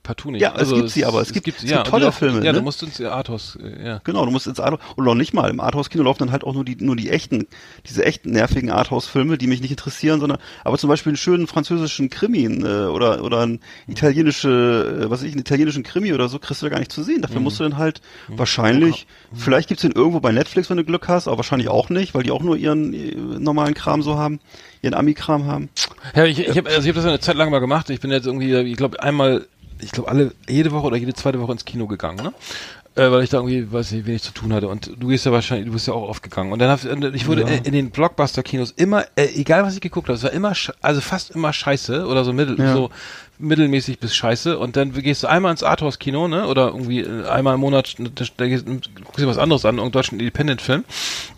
partout 0.06 0.32
nicht. 0.32 0.42
Ja, 0.42 0.54
es 0.54 0.60
also, 0.60 0.78
gibt 0.78 0.90
sie, 0.92 1.04
aber 1.06 1.22
es 1.22 1.34
gibt- 1.34 1.48
es 1.48 1.70
ja, 1.70 1.78
gibt 1.78 1.88
tolle 1.88 2.12
Filme, 2.14 2.38
Ja, 2.46 2.54
ne? 2.54 2.60
du 2.60 2.64
musst 2.64 2.82
ins 2.84 3.02
Arthouse, 3.02 3.58
äh, 3.62 3.86
ja. 3.86 4.02
Genau, 4.06 4.24
du 4.26 4.32
musst 4.32 4.48
ins 4.48 4.60
Arthouse, 4.60 4.80
oder 4.96 5.08
noch 5.08 5.16
nicht 5.16 5.34
mal, 5.34 5.50
im 5.50 5.60
Arthouse-Kino 5.60 6.04
laufen 6.04 6.20
dann 6.20 6.32
halt 6.32 6.44
auch 6.44 6.54
nur 6.54 6.64
die, 6.64 6.78
nur 6.80 6.96
die 6.96 7.10
echten, 7.10 7.48
diese 7.88 8.06
echten 8.06 8.32
nervigen 8.32 8.70
Arthouse-Filme, 8.72 9.38
die 9.38 9.48
mich 9.48 9.62
nicht 9.62 9.72
interessieren, 9.72 10.20
sondern, 10.20 10.38
aber 10.64 10.78
zum 10.78 10.90
Beispiel 10.90 11.10
einen 11.12 11.18
schönen 11.18 11.48
französischen 11.48 12.10
Krimi, 12.10 12.46
äh, 12.46 12.86
oder, 12.86 13.24
oder 13.24 13.42
einen 13.42 13.60
italienische, 13.88 15.02
äh, 15.06 15.10
was 15.10 15.20
weiß 15.20 15.28
ich, 15.28 15.34
einen 15.34 15.42
italienischen 15.42 15.84
Krimi 15.84 16.14
oder 16.14 16.30
so, 16.30 16.40
kriegst 16.40 16.62
du 16.62 16.68
da 16.68 16.70
gar 16.70 16.80
nicht 16.80 16.92
zu 16.92 17.04
sehen. 17.04 17.18
Mhm. 17.18 17.22
Dafür 17.22 17.42
musst 17.42 17.60
du 17.60 17.64
dann 17.64 17.78
halt 17.78 18.02
wahrscheinlich, 18.28 19.08
vielleicht 19.34 19.68
gibt's 19.70 19.82
den 19.82 19.92
irgendwo 19.92 20.20
bei 20.20 20.32
Netflix, 20.32 20.70
wenn 20.70 20.78
du 20.78 20.84
Glück 20.84 21.08
hast, 21.08 21.28
aber 21.28 21.38
wahrscheinlich 21.38 21.70
auch 21.70 21.90
nicht, 21.90 22.14
weil 22.14 22.24
die 22.24 22.32
auch 22.32 22.44
nur 22.44 22.56
ihren 22.58 22.94
äh, 22.94 23.16
normalen 23.40 23.74
Kram 23.74 24.02
so 24.02 24.18
haben, 24.18 24.40
ihren 24.82 24.94
Ami-Kram 24.94 25.46
haben. 25.46 25.70
Ja, 26.16 26.26
ich, 26.26 26.40
ich 26.40 26.58
habe 26.58 26.70
also 26.70 26.82
ich 26.82 26.90
hab 26.90 26.96
das 26.96 27.06
eine 27.06 27.20
Zeit 27.20 27.36
lang 27.36 27.50
mal 27.50 27.60
gemacht. 27.60 27.90
Ich 27.90 28.00
bin 28.00 28.12
jetzt 28.12 28.26
irgendwie, 28.28 28.54
ich 28.54 28.78
glaube, 28.78 29.02
einmal, 29.02 29.48
ich 29.80 29.92
glaube, 29.92 30.10
alle, 30.10 30.32
jede 30.48 30.72
Woche 30.72 30.88
oder 30.88 30.98
jede 30.98 31.14
zweite 31.14 31.40
Woche 31.40 31.52
ins 31.54 31.66
Kino 31.66 31.88
gegangen, 31.88 32.24
ne? 32.24 32.34
Äh, 32.98 33.12
weil 33.12 33.24
ich 33.24 33.30
da 33.30 33.38
irgendwie, 33.38 33.70
weiß 33.70 33.92
nicht, 33.92 34.06
wenig 34.06 34.24
zu 34.24 34.32
tun 34.32 34.54
hatte. 34.54 34.70
Und 34.70 34.90
du 34.98 35.08
gehst 35.10 35.26
ja 35.26 35.32
wahrscheinlich, 35.34 35.68
du 35.68 35.74
bist 35.74 35.86
ja 35.86 35.94
auch 35.94 36.08
oft 36.08 36.24
gegangen. 36.24 36.54
Und 36.54 36.60
dann 36.60 36.70
hab, 36.70 36.80
ich 37.14 37.28
wurde 37.28 37.44
äh, 37.44 37.58
in 37.66 37.74
den 37.74 37.92
Blockbuster-Kinos 37.92 38.72
immer, 38.78 39.04
äh, 39.18 39.26
egal 39.36 39.64
was 39.64 39.76
ich 39.76 39.82
geguckt 39.82 40.08
habe, 40.08 40.16
es 40.16 40.24
war 40.24 40.32
immer, 40.32 40.54
also 40.82 41.02
fast 41.02 41.32
immer 41.32 41.52
scheiße 41.52 42.08
oder 42.08 42.24
so 42.24 42.32
mittel, 42.32 42.58
Ja. 42.58 42.74
so 42.74 42.90
mittelmäßig 43.40 44.00
bis 44.00 44.16
scheiße. 44.16 44.58
Und 44.58 44.76
dann 44.76 44.94
gehst 44.94 45.24
du 45.24 45.28
einmal 45.28 45.52
ins 45.52 45.64
Arthouse-Kino, 45.64 46.28
ne? 46.28 46.48
Oder 46.48 46.68
irgendwie 46.68 47.02
äh, 47.02 47.28
einmal 47.28 47.56
im 47.56 47.60
Monat, 47.62 47.96
da, 47.98 48.26
da 48.38 48.48
gehst, 48.48 48.66
guckst 48.66 49.20
dir 49.20 49.28
was 49.28 49.38
anderes 49.38 49.66
an, 49.66 49.76
irgendeinen 49.76 49.92
deutschen 49.92 50.20
Independent-Film. 50.20 50.84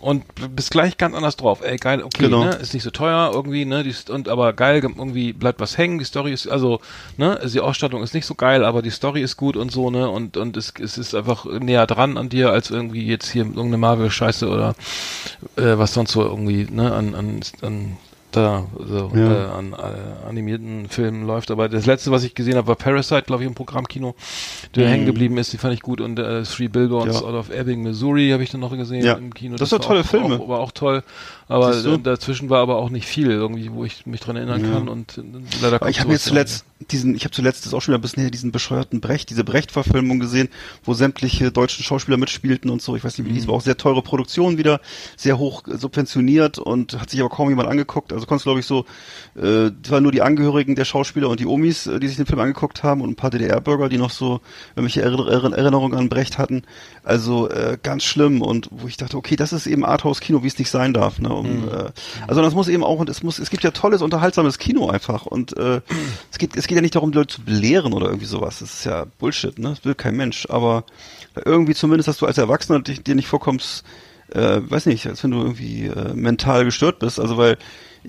Und 0.00 0.24
bist 0.54 0.70
gleich 0.70 0.96
ganz 0.96 1.14
anders 1.16 1.36
drauf. 1.36 1.60
Ey, 1.62 1.76
geil, 1.76 2.02
okay, 2.02 2.24
Genau. 2.24 2.44
ne? 2.44 2.50
Ist 2.56 2.74
nicht 2.74 2.82
so 2.82 2.90
teuer 2.90 3.30
irgendwie, 3.34 3.64
ne? 3.64 3.82
Die, 3.82 3.90
ist- 3.90 4.10
und 4.10 4.28
aber 4.28 4.52
geil, 4.52 4.80
irgendwie 4.82 5.32
bleibt 5.32 5.60
was 5.60 5.76
hängen. 5.76 5.98
Die 5.98 6.04
Story 6.04 6.32
ist, 6.32 6.46
also, 6.46 6.80
ne? 7.16 7.38
Also 7.40 7.54
die 7.54 7.60
Ausstattung 7.60 8.02
ist 8.02 8.14
nicht 8.14 8.26
so 8.26 8.34
geil, 8.34 8.64
aber 8.64 8.82
die 8.82 8.90
Story 8.90 9.22
ist 9.22 9.36
gut 9.36 9.56
und 9.56 9.70
so, 9.72 9.90
ne? 9.90 10.08
Und, 10.08 10.36
und 10.36 10.56
es, 10.56 10.72
es 10.80 10.98
ist 10.98 11.14
einfach 11.14 11.44
näher 11.46 11.86
dran 11.86 12.16
an 12.16 12.28
dir, 12.28 12.50
als 12.50 12.70
irgendwie 12.70 13.06
jetzt 13.06 13.30
hier 13.30 13.42
irgendeine 13.44 13.78
Marvel-Scheiße 13.78 14.48
oder 14.48 14.74
äh, 15.56 15.76
was 15.78 15.94
sonst 15.94 16.12
so 16.12 16.22
irgendwie, 16.22 16.66
ne? 16.70 16.92
An, 16.92 17.14
an, 17.14 17.40
an 17.62 17.96
da 18.42 18.66
so 18.86 19.10
Ja. 19.14 19.46
äh, 19.46 19.50
an 19.50 19.72
äh, 19.72 20.28
animierten 20.28 20.88
Filmen 20.88 21.26
läuft. 21.26 21.50
Aber 21.50 21.68
das 21.68 21.86
letzte, 21.86 22.10
was 22.10 22.24
ich 22.24 22.34
gesehen 22.34 22.56
habe, 22.56 22.68
war 22.68 22.76
Parasite, 22.76 23.22
glaube 23.22 23.42
ich, 23.42 23.48
im 23.48 23.54
Programmkino, 23.54 24.14
der 24.74 24.86
Mhm. 24.86 24.90
hängen 24.90 25.06
geblieben 25.06 25.38
ist. 25.38 25.52
Die 25.52 25.58
fand 25.58 25.74
ich 25.74 25.82
gut. 25.82 26.00
Und 26.00 26.18
äh, 26.18 26.42
Three 26.44 26.68
Billboards 26.68 27.20
Ja. 27.20 27.26
out 27.26 27.34
of 27.34 27.50
Ebbing, 27.50 27.82
Missouri, 27.82 28.30
habe 28.30 28.42
ich 28.42 28.50
dann 28.50 28.60
noch 28.60 28.76
gesehen 28.76 29.04
Ja. 29.04 29.14
im 29.14 29.32
Kino. 29.34 29.56
Das 29.56 29.70
sind 29.70 29.80
war 29.80 29.86
tolle 29.86 30.00
auch, 30.00 30.04
Filme. 30.06 30.40
Auch, 30.40 30.48
war 30.48 30.60
auch 30.60 30.72
toll. 30.72 31.02
Aber 31.48 31.74
äh, 31.74 31.98
dazwischen 31.98 32.50
war 32.50 32.60
aber 32.60 32.76
auch 32.76 32.90
nicht 32.90 33.06
viel 33.06 33.30
irgendwie, 33.30 33.72
wo 33.72 33.84
ich 33.84 34.04
mich 34.06 34.20
dran 34.20 34.36
erinnern 34.36 34.62
Ja. 34.64 34.70
kann. 34.72 34.88
Und 34.88 35.16
äh, 35.18 35.22
leider 35.62 35.66
Aber 35.76 35.78
kommt 35.80 35.90
ich 35.90 36.00
habe 36.00 36.12
jetzt 36.12 36.24
zuletzt 36.24 36.64
diesen, 36.92 37.16
ich 37.16 37.24
habe 37.24 37.32
zuletzt 37.32 37.66
das 37.66 37.74
auch 37.74 37.80
schon 37.82 37.92
wieder 37.92 37.98
ein 37.98 38.02
bisschen 38.02 38.20
her, 38.22 38.30
diesen 38.30 38.52
bescheuerten 38.52 39.00
Brecht, 39.00 39.30
diese 39.30 39.42
Brecht-Verfilmung 39.42 40.20
gesehen, 40.20 40.48
wo 40.84 40.94
sämtliche 40.94 41.50
deutschen 41.50 41.82
Schauspieler 41.84 42.18
mitspielten 42.18 42.70
und 42.70 42.80
so. 42.82 42.94
Ich 42.94 43.02
weiß 43.02 43.18
nicht, 43.18 43.26
wie 43.26 43.30
die 43.32 43.36
hieß, 43.38 43.48
war 43.48 43.54
auch 43.54 43.60
sehr 43.62 43.76
teure 43.76 44.00
Produktion 44.02 44.58
wieder, 44.58 44.80
sehr 45.16 45.38
hoch 45.38 45.62
subventioniert 45.66 46.58
und 46.58 47.00
hat 47.00 47.10
sich 47.10 47.18
aber 47.20 47.30
kaum 47.30 47.48
jemand 47.48 47.68
angeguckt. 47.68 48.12
Also 48.12 48.26
konntest 48.26 48.44
glaube 48.44 48.60
ich 48.60 48.66
so, 48.66 48.84
äh, 49.36 49.70
es 49.82 49.90
waren 49.90 50.02
nur 50.04 50.12
die 50.12 50.22
Angehörigen 50.22 50.76
der 50.76 50.84
Schauspieler 50.84 51.28
und 51.28 51.40
die 51.40 51.46
Omis, 51.46 51.86
äh, 51.88 51.98
die 51.98 52.06
sich 52.08 52.16
den 52.16 52.26
Film 52.26 52.38
angeguckt 52.40 52.82
haben 52.84 53.00
und 53.00 53.10
ein 53.10 53.16
paar 53.16 53.30
DDR-Bürger, 53.30 53.88
die 53.88 53.98
noch 53.98 54.10
so 54.10 54.40
irgendwelche 54.76 55.02
Erinner- 55.02 55.28
Erinner- 55.28 55.56
Erinnerungen 55.56 55.98
an 55.98 56.08
Brecht 56.08 56.38
hatten. 56.38 56.62
Also 57.02 57.48
äh, 57.50 57.76
ganz 57.82 58.04
schlimm 58.04 58.40
und 58.42 58.68
wo 58.70 58.86
ich 58.86 58.96
dachte, 58.96 59.16
okay, 59.16 59.34
das 59.34 59.52
ist 59.52 59.66
eben 59.66 59.84
Arthouse-Kino, 59.84 60.42
wie 60.44 60.48
es 60.48 60.58
nicht 60.58 60.70
sein 60.70 60.92
darf. 60.94 61.18
Ne? 61.18 61.28
Um, 61.38 61.68
äh, 61.68 61.90
also 62.26 62.42
das 62.42 62.54
muss 62.54 62.68
eben 62.68 62.84
auch, 62.84 62.98
und 62.98 63.08
es 63.08 63.22
muss, 63.22 63.38
es 63.38 63.50
gibt 63.50 63.64
ja 63.64 63.70
tolles, 63.70 64.02
unterhaltsames 64.02 64.58
Kino 64.58 64.88
einfach 64.88 65.26
und 65.26 65.56
äh, 65.56 65.80
es 66.30 66.38
geht, 66.38 66.56
es 66.56 66.66
geht 66.66 66.76
ja 66.76 66.82
nicht 66.82 66.94
darum, 66.94 67.12
Leute 67.12 67.36
zu 67.36 67.42
belehren 67.42 67.92
oder 67.92 68.06
irgendwie 68.06 68.26
sowas. 68.26 68.58
Das 68.60 68.72
ist 68.74 68.84
ja 68.84 69.06
Bullshit, 69.18 69.58
ne? 69.58 69.70
Das 69.70 69.84
will 69.84 69.94
kein 69.94 70.16
Mensch. 70.16 70.46
Aber 70.50 70.84
irgendwie 71.44 71.74
zumindest, 71.74 72.08
dass 72.08 72.18
du 72.18 72.26
als 72.26 72.38
Erwachsener 72.38 72.80
dich, 72.80 73.02
dir 73.02 73.14
nicht 73.14 73.28
vorkommst, 73.28 73.84
äh, 74.32 74.60
weiß 74.62 74.86
nicht, 74.86 75.06
als 75.06 75.22
wenn 75.24 75.30
du 75.30 75.38
irgendwie 75.38 75.86
äh, 75.86 76.14
mental 76.14 76.64
gestört 76.64 76.98
bist. 76.98 77.20
Also 77.20 77.36
weil 77.36 77.58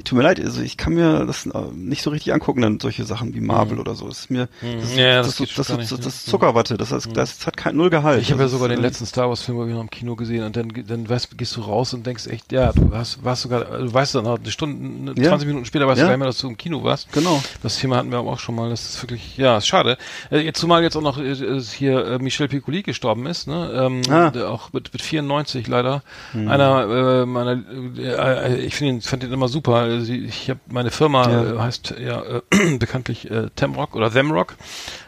tut 0.03 0.17
mir 0.17 0.23
leid, 0.23 0.39
also 0.39 0.61
ich 0.61 0.77
kann 0.77 0.93
mir 0.93 1.25
das 1.25 1.45
äh, 1.45 1.51
nicht 1.73 2.01
so 2.01 2.09
richtig 2.09 2.33
angucken, 2.33 2.61
dann 2.61 2.79
solche 2.79 3.03
Sachen 3.05 3.33
wie 3.33 3.41
Marvel 3.41 3.79
oder 3.79 3.95
so. 3.95 4.07
Das 4.07 4.19
ist 4.19 4.29
mir, 4.31 4.47
das, 4.61 4.83
ist- 4.83 4.93
Mhm. 4.93 4.99
Ja, 4.99 5.17
das 5.17 5.27
das, 5.35 5.37
das, 5.37 5.55
das, 5.55 5.67
gar 5.67 5.77
das, 5.77 5.89
das 5.89 6.05
ne? 6.05 6.31
Zuckerwatte, 6.31 6.77
das, 6.77 6.91
ist, 6.91 7.09
das 7.15 7.45
hat 7.47 7.57
kein 7.57 7.75
Null 7.75 7.89
Gehalt. 7.89 8.21
Ich 8.21 8.31
habe 8.31 8.41
ja 8.41 8.45
Das 8.45 8.51
sogar 8.53 8.69
ist, 8.69 8.75
den 8.77 8.83
äh, 8.83 8.87
letzten 8.87 9.05
Star 9.05 9.29
Wars 9.29 9.41
Film 9.41 9.67
wieder 9.67 9.79
im 9.81 9.89
Kino 9.89 10.15
gesehen 10.15 10.43
und 10.43 10.55
dann, 10.55 10.71
dann 10.87 11.09
weißt, 11.09 11.37
gehst 11.37 11.55
du 11.55 11.61
raus 11.61 11.93
und 11.93 12.05
denkst 12.05 12.27
echt, 12.27 12.51
ja, 12.51 12.71
du 12.73 12.91
hast, 12.93 13.23
warst 13.23 13.41
sogar, 13.43 13.63
du 13.65 13.93
weißt 13.93 14.15
dann 14.15 14.23
noch 14.25 14.39
eine 14.39 14.51
Stunde, 14.51 15.11
eine 15.11 15.21
Ja. 15.21 15.29
20 15.29 15.47
Minuten 15.47 15.65
später 15.65 15.87
weißt 15.87 15.99
Ja. 15.99 16.05
du 16.05 16.09
gar 16.09 16.13
nicht 16.15 16.19
mehr, 16.19 16.27
dass 16.27 16.37
du 16.39 16.47
im 16.47 16.57
Kino 16.57 16.83
warst. 16.83 17.11
Genau. 17.11 17.41
Das 17.63 17.77
Thema 17.79 17.97
hatten 17.97 18.11
wir 18.11 18.17
aber 18.19 18.31
auch 18.31 18.39
schon 18.39 18.55
mal. 18.55 18.69
Das 18.69 18.87
ist 18.89 19.01
wirklich, 19.03 19.37
ja, 19.37 19.57
ist 19.57 19.67
schade. 19.67 19.97
Äh, 20.31 20.39
jetzt 20.39 20.59
zumal 20.59 20.81
jetzt 20.83 20.95
auch 20.95 21.01
noch 21.01 21.17
äh, 21.19 21.35
hier 21.61 22.05
äh, 22.05 22.19
Michel 22.19 22.47
Piccoli 22.47 22.81
gestorben 22.83 23.25
ist, 23.27 23.47
ne? 23.47 23.71
Ähm, 23.73 24.01
Ah. 24.09 24.29
der 24.31 24.49
auch 24.49 24.73
mit, 24.73 24.91
mit 24.93 25.01
94 25.01 25.67
leider. 25.67 26.03
Hm. 26.31 26.47
Einer 26.47 27.21
äh, 27.21 27.25
meiner, 27.25 27.61
äh, 27.97 28.53
äh, 28.55 28.55
ich 28.61 28.75
finde 28.75 28.93
ihn, 28.93 29.01
fand 29.01 29.23
ihn 29.23 29.31
immer 29.31 29.47
super. 29.47 29.88
Also 29.89 30.13
Ich 30.13 30.49
habe 30.49 30.59
meine 30.69 30.91
Firma 30.91 31.29
Ja. 31.29 31.43
äh, 31.55 31.59
heißt 31.59 31.95
ja 31.99 32.21
äh, 32.21 32.77
bekanntlich 32.77 33.29
äh, 33.29 33.49
Temrock 33.55 33.95
oder 33.95 34.11
Themrock, 34.11 34.55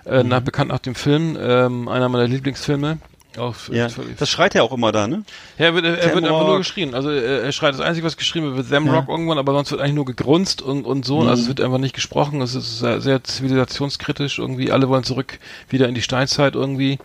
äh, 0.06 0.24
Mhm. 0.24 0.30
nach, 0.30 0.42
bekannt 0.42 0.70
nach 0.72 0.80
dem 0.80 0.96
Film, 0.96 1.38
ähm, 1.40 1.88
einer 1.88 2.10
meiner 2.10 2.28
Lieblingsfilme. 2.28 2.98
Auch 3.38 3.56
Ja, 3.72 3.88
das 4.20 4.30
schreit 4.30 4.56
er 4.56 4.64
auch 4.64 4.74
immer 4.74 4.92
da, 4.92 5.08
ne? 5.08 5.24
ja, 5.58 5.66
er 5.68 5.74
wird, 5.76 5.86
er 5.86 6.14
wird 6.14 6.26
einfach 6.26 6.46
nur 6.46 6.58
geschrien. 6.58 6.94
Also 6.94 7.10
er, 7.12 7.50
schreit 7.54 7.74
das 7.74 7.80
Einzige, 7.80 8.06
was 8.06 8.18
geschrieben 8.18 8.48
wird, 8.48 8.58
wird 8.58 8.70
Them 8.70 8.88
Ja. 8.88 9.00
Rock 9.00 9.08
irgendwann, 9.10 9.38
aber 9.38 9.54
sonst 9.54 9.72
wird 9.72 9.80
eigentlich 9.80 9.94
nur 9.96 10.06
gegrunzt 10.06 10.62
und, 10.62 10.84
und 10.86 11.06
so. 11.06 11.22
Mhm. 11.22 11.28
Also 11.30 11.44
es 11.44 11.48
wird 11.48 11.62
einfach 11.62 11.78
nicht 11.78 11.96
gesprochen. 11.96 12.42
Es 12.42 12.56
ist 12.56 12.80
sehr, 12.80 13.00
sehr 13.00 13.24
zivilisationskritisch 13.24 14.40
irgendwie. 14.40 14.72
Alle 14.72 14.90
wollen 14.90 15.04
zurück 15.06 15.40
wieder 15.70 15.88
in 15.88 15.96
die 15.96 16.02
Steinzeit 16.02 16.56
irgendwie. 16.56 17.00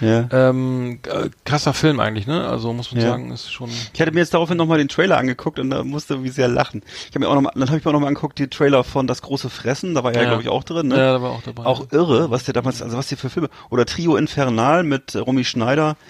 Ja. 0.00 0.28
Ähm, 0.32 0.98
äh, 1.06 1.28
krasser 1.44 1.74
Film 1.74 2.00
eigentlich, 2.00 2.26
ne? 2.26 2.46
Also 2.48 2.72
muss 2.72 2.92
man 2.92 3.02
Ja. 3.02 3.10
sagen, 3.10 3.30
ist 3.32 3.52
schon. 3.52 3.68
Ich 3.92 4.00
hatte 4.00 4.12
mir 4.12 4.20
jetzt 4.20 4.32
daraufhin 4.32 4.56
nochmal 4.56 4.78
den 4.78 4.88
Trailer 4.88 5.18
angeguckt 5.18 5.58
und 5.58 5.68
da 5.70 5.84
musste 5.84 6.22
wie 6.24 6.28
sehr 6.30 6.48
lachen. 6.48 6.82
Ich 7.08 7.14
habe 7.14 7.20
mir 7.20 7.28
auch 7.28 7.34
noch 7.34 7.42
mal, 7.42 7.52
dann 7.54 7.68
habe 7.68 7.78
ich 7.78 7.84
mir 7.84 7.90
auch 7.90 7.92
nochmal 7.94 8.08
angeguckt, 8.08 8.38
die 8.38 8.48
Trailer 8.48 8.82
von 8.82 9.06
Das 9.06 9.20
große 9.20 9.50
Fressen, 9.50 9.94
da 9.94 10.02
war 10.04 10.12
er, 10.14 10.22
Ja. 10.22 10.28
glaube 10.28 10.42
ich, 10.42 10.48
auch 10.48 10.64
drin, 10.64 10.88
ne? 10.88 10.96
Ja, 10.96 11.12
da 11.12 11.22
war 11.22 11.30
auch 11.32 11.42
dabei. 11.42 11.64
Auch 11.66 11.86
irre, 11.92 12.30
was 12.30 12.44
der 12.44 12.54
damals, 12.54 12.80
also 12.82 12.96
was 12.96 13.08
die 13.08 13.16
für 13.16 13.28
Filme, 13.28 13.50
oder 13.68 13.84
Trio 13.84 14.16
Infernal 14.16 14.82
mit 14.82 15.14
Romy 15.14 15.44
Schneider, 15.44 15.65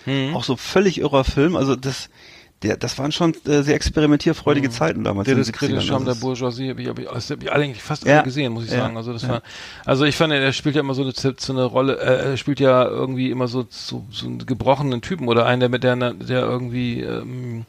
Mhm. 0.07 0.35
auch 0.37 0.45
so 0.45 0.57
völlig 0.57 0.99
irrer 1.01 1.25
Film, 1.25 1.57
also 1.57 1.75
das, 1.77 2.09
der, 2.63 2.77
das 2.79 2.99
waren 2.99 3.13
schon 3.13 3.35
äh, 3.47 3.63
sehr 3.63 3.75
experimentierfreudige 3.75 4.71
Zeiten 4.71 5.05
damals. 5.05 5.27
Der 5.27 5.37
70ern, 5.37 5.53
kritische 5.53 5.87
Charme 5.89 6.05
der 6.07 6.15
also 6.15 6.27
Bourgeoisie 6.27 6.71
habe 6.71 6.81
ich, 6.83 6.89
hab 6.89 6.99
ich, 6.99 7.07
das 7.07 7.31
hab 7.31 7.43
ich 7.43 7.53
alle 7.53 7.65
eigentlich 7.65 7.83
fast 7.83 8.07
Ja. 8.07 8.15
alle 8.17 8.25
gesehen, 8.25 8.53
muss 8.55 8.65
ich 8.65 8.71
Ja. 8.71 8.79
sagen. 8.79 8.97
Also 8.97 9.13
das 9.13 9.23
Ja. 9.23 9.29
war, 9.29 9.43
also 9.85 10.05
ich 10.05 10.17
fand, 10.17 10.33
er 10.33 10.53
spielt 10.53 10.75
ja 10.75 10.81
immer 10.81 10.95
so 10.95 11.03
eine, 11.03 11.13
so 11.15 11.53
eine 11.53 11.65
Rolle, 11.65 11.99
äh, 11.99 12.31
er 12.31 12.37
spielt 12.39 12.59
ja 12.61 12.85
irgendwie 12.87 13.31
immer 13.31 13.47
so, 13.47 13.67
so, 13.69 14.07
so 14.11 14.27
einen 14.27 14.47
gebrochenen 14.47 15.03
Typen 15.03 15.29
oder 15.29 15.45
einen, 15.45 15.61
der 15.61 15.69
mit 15.69 15.85
der, 15.85 15.97
der 15.97 16.41
irgendwie, 16.41 17.01
ähm, 17.03 17.67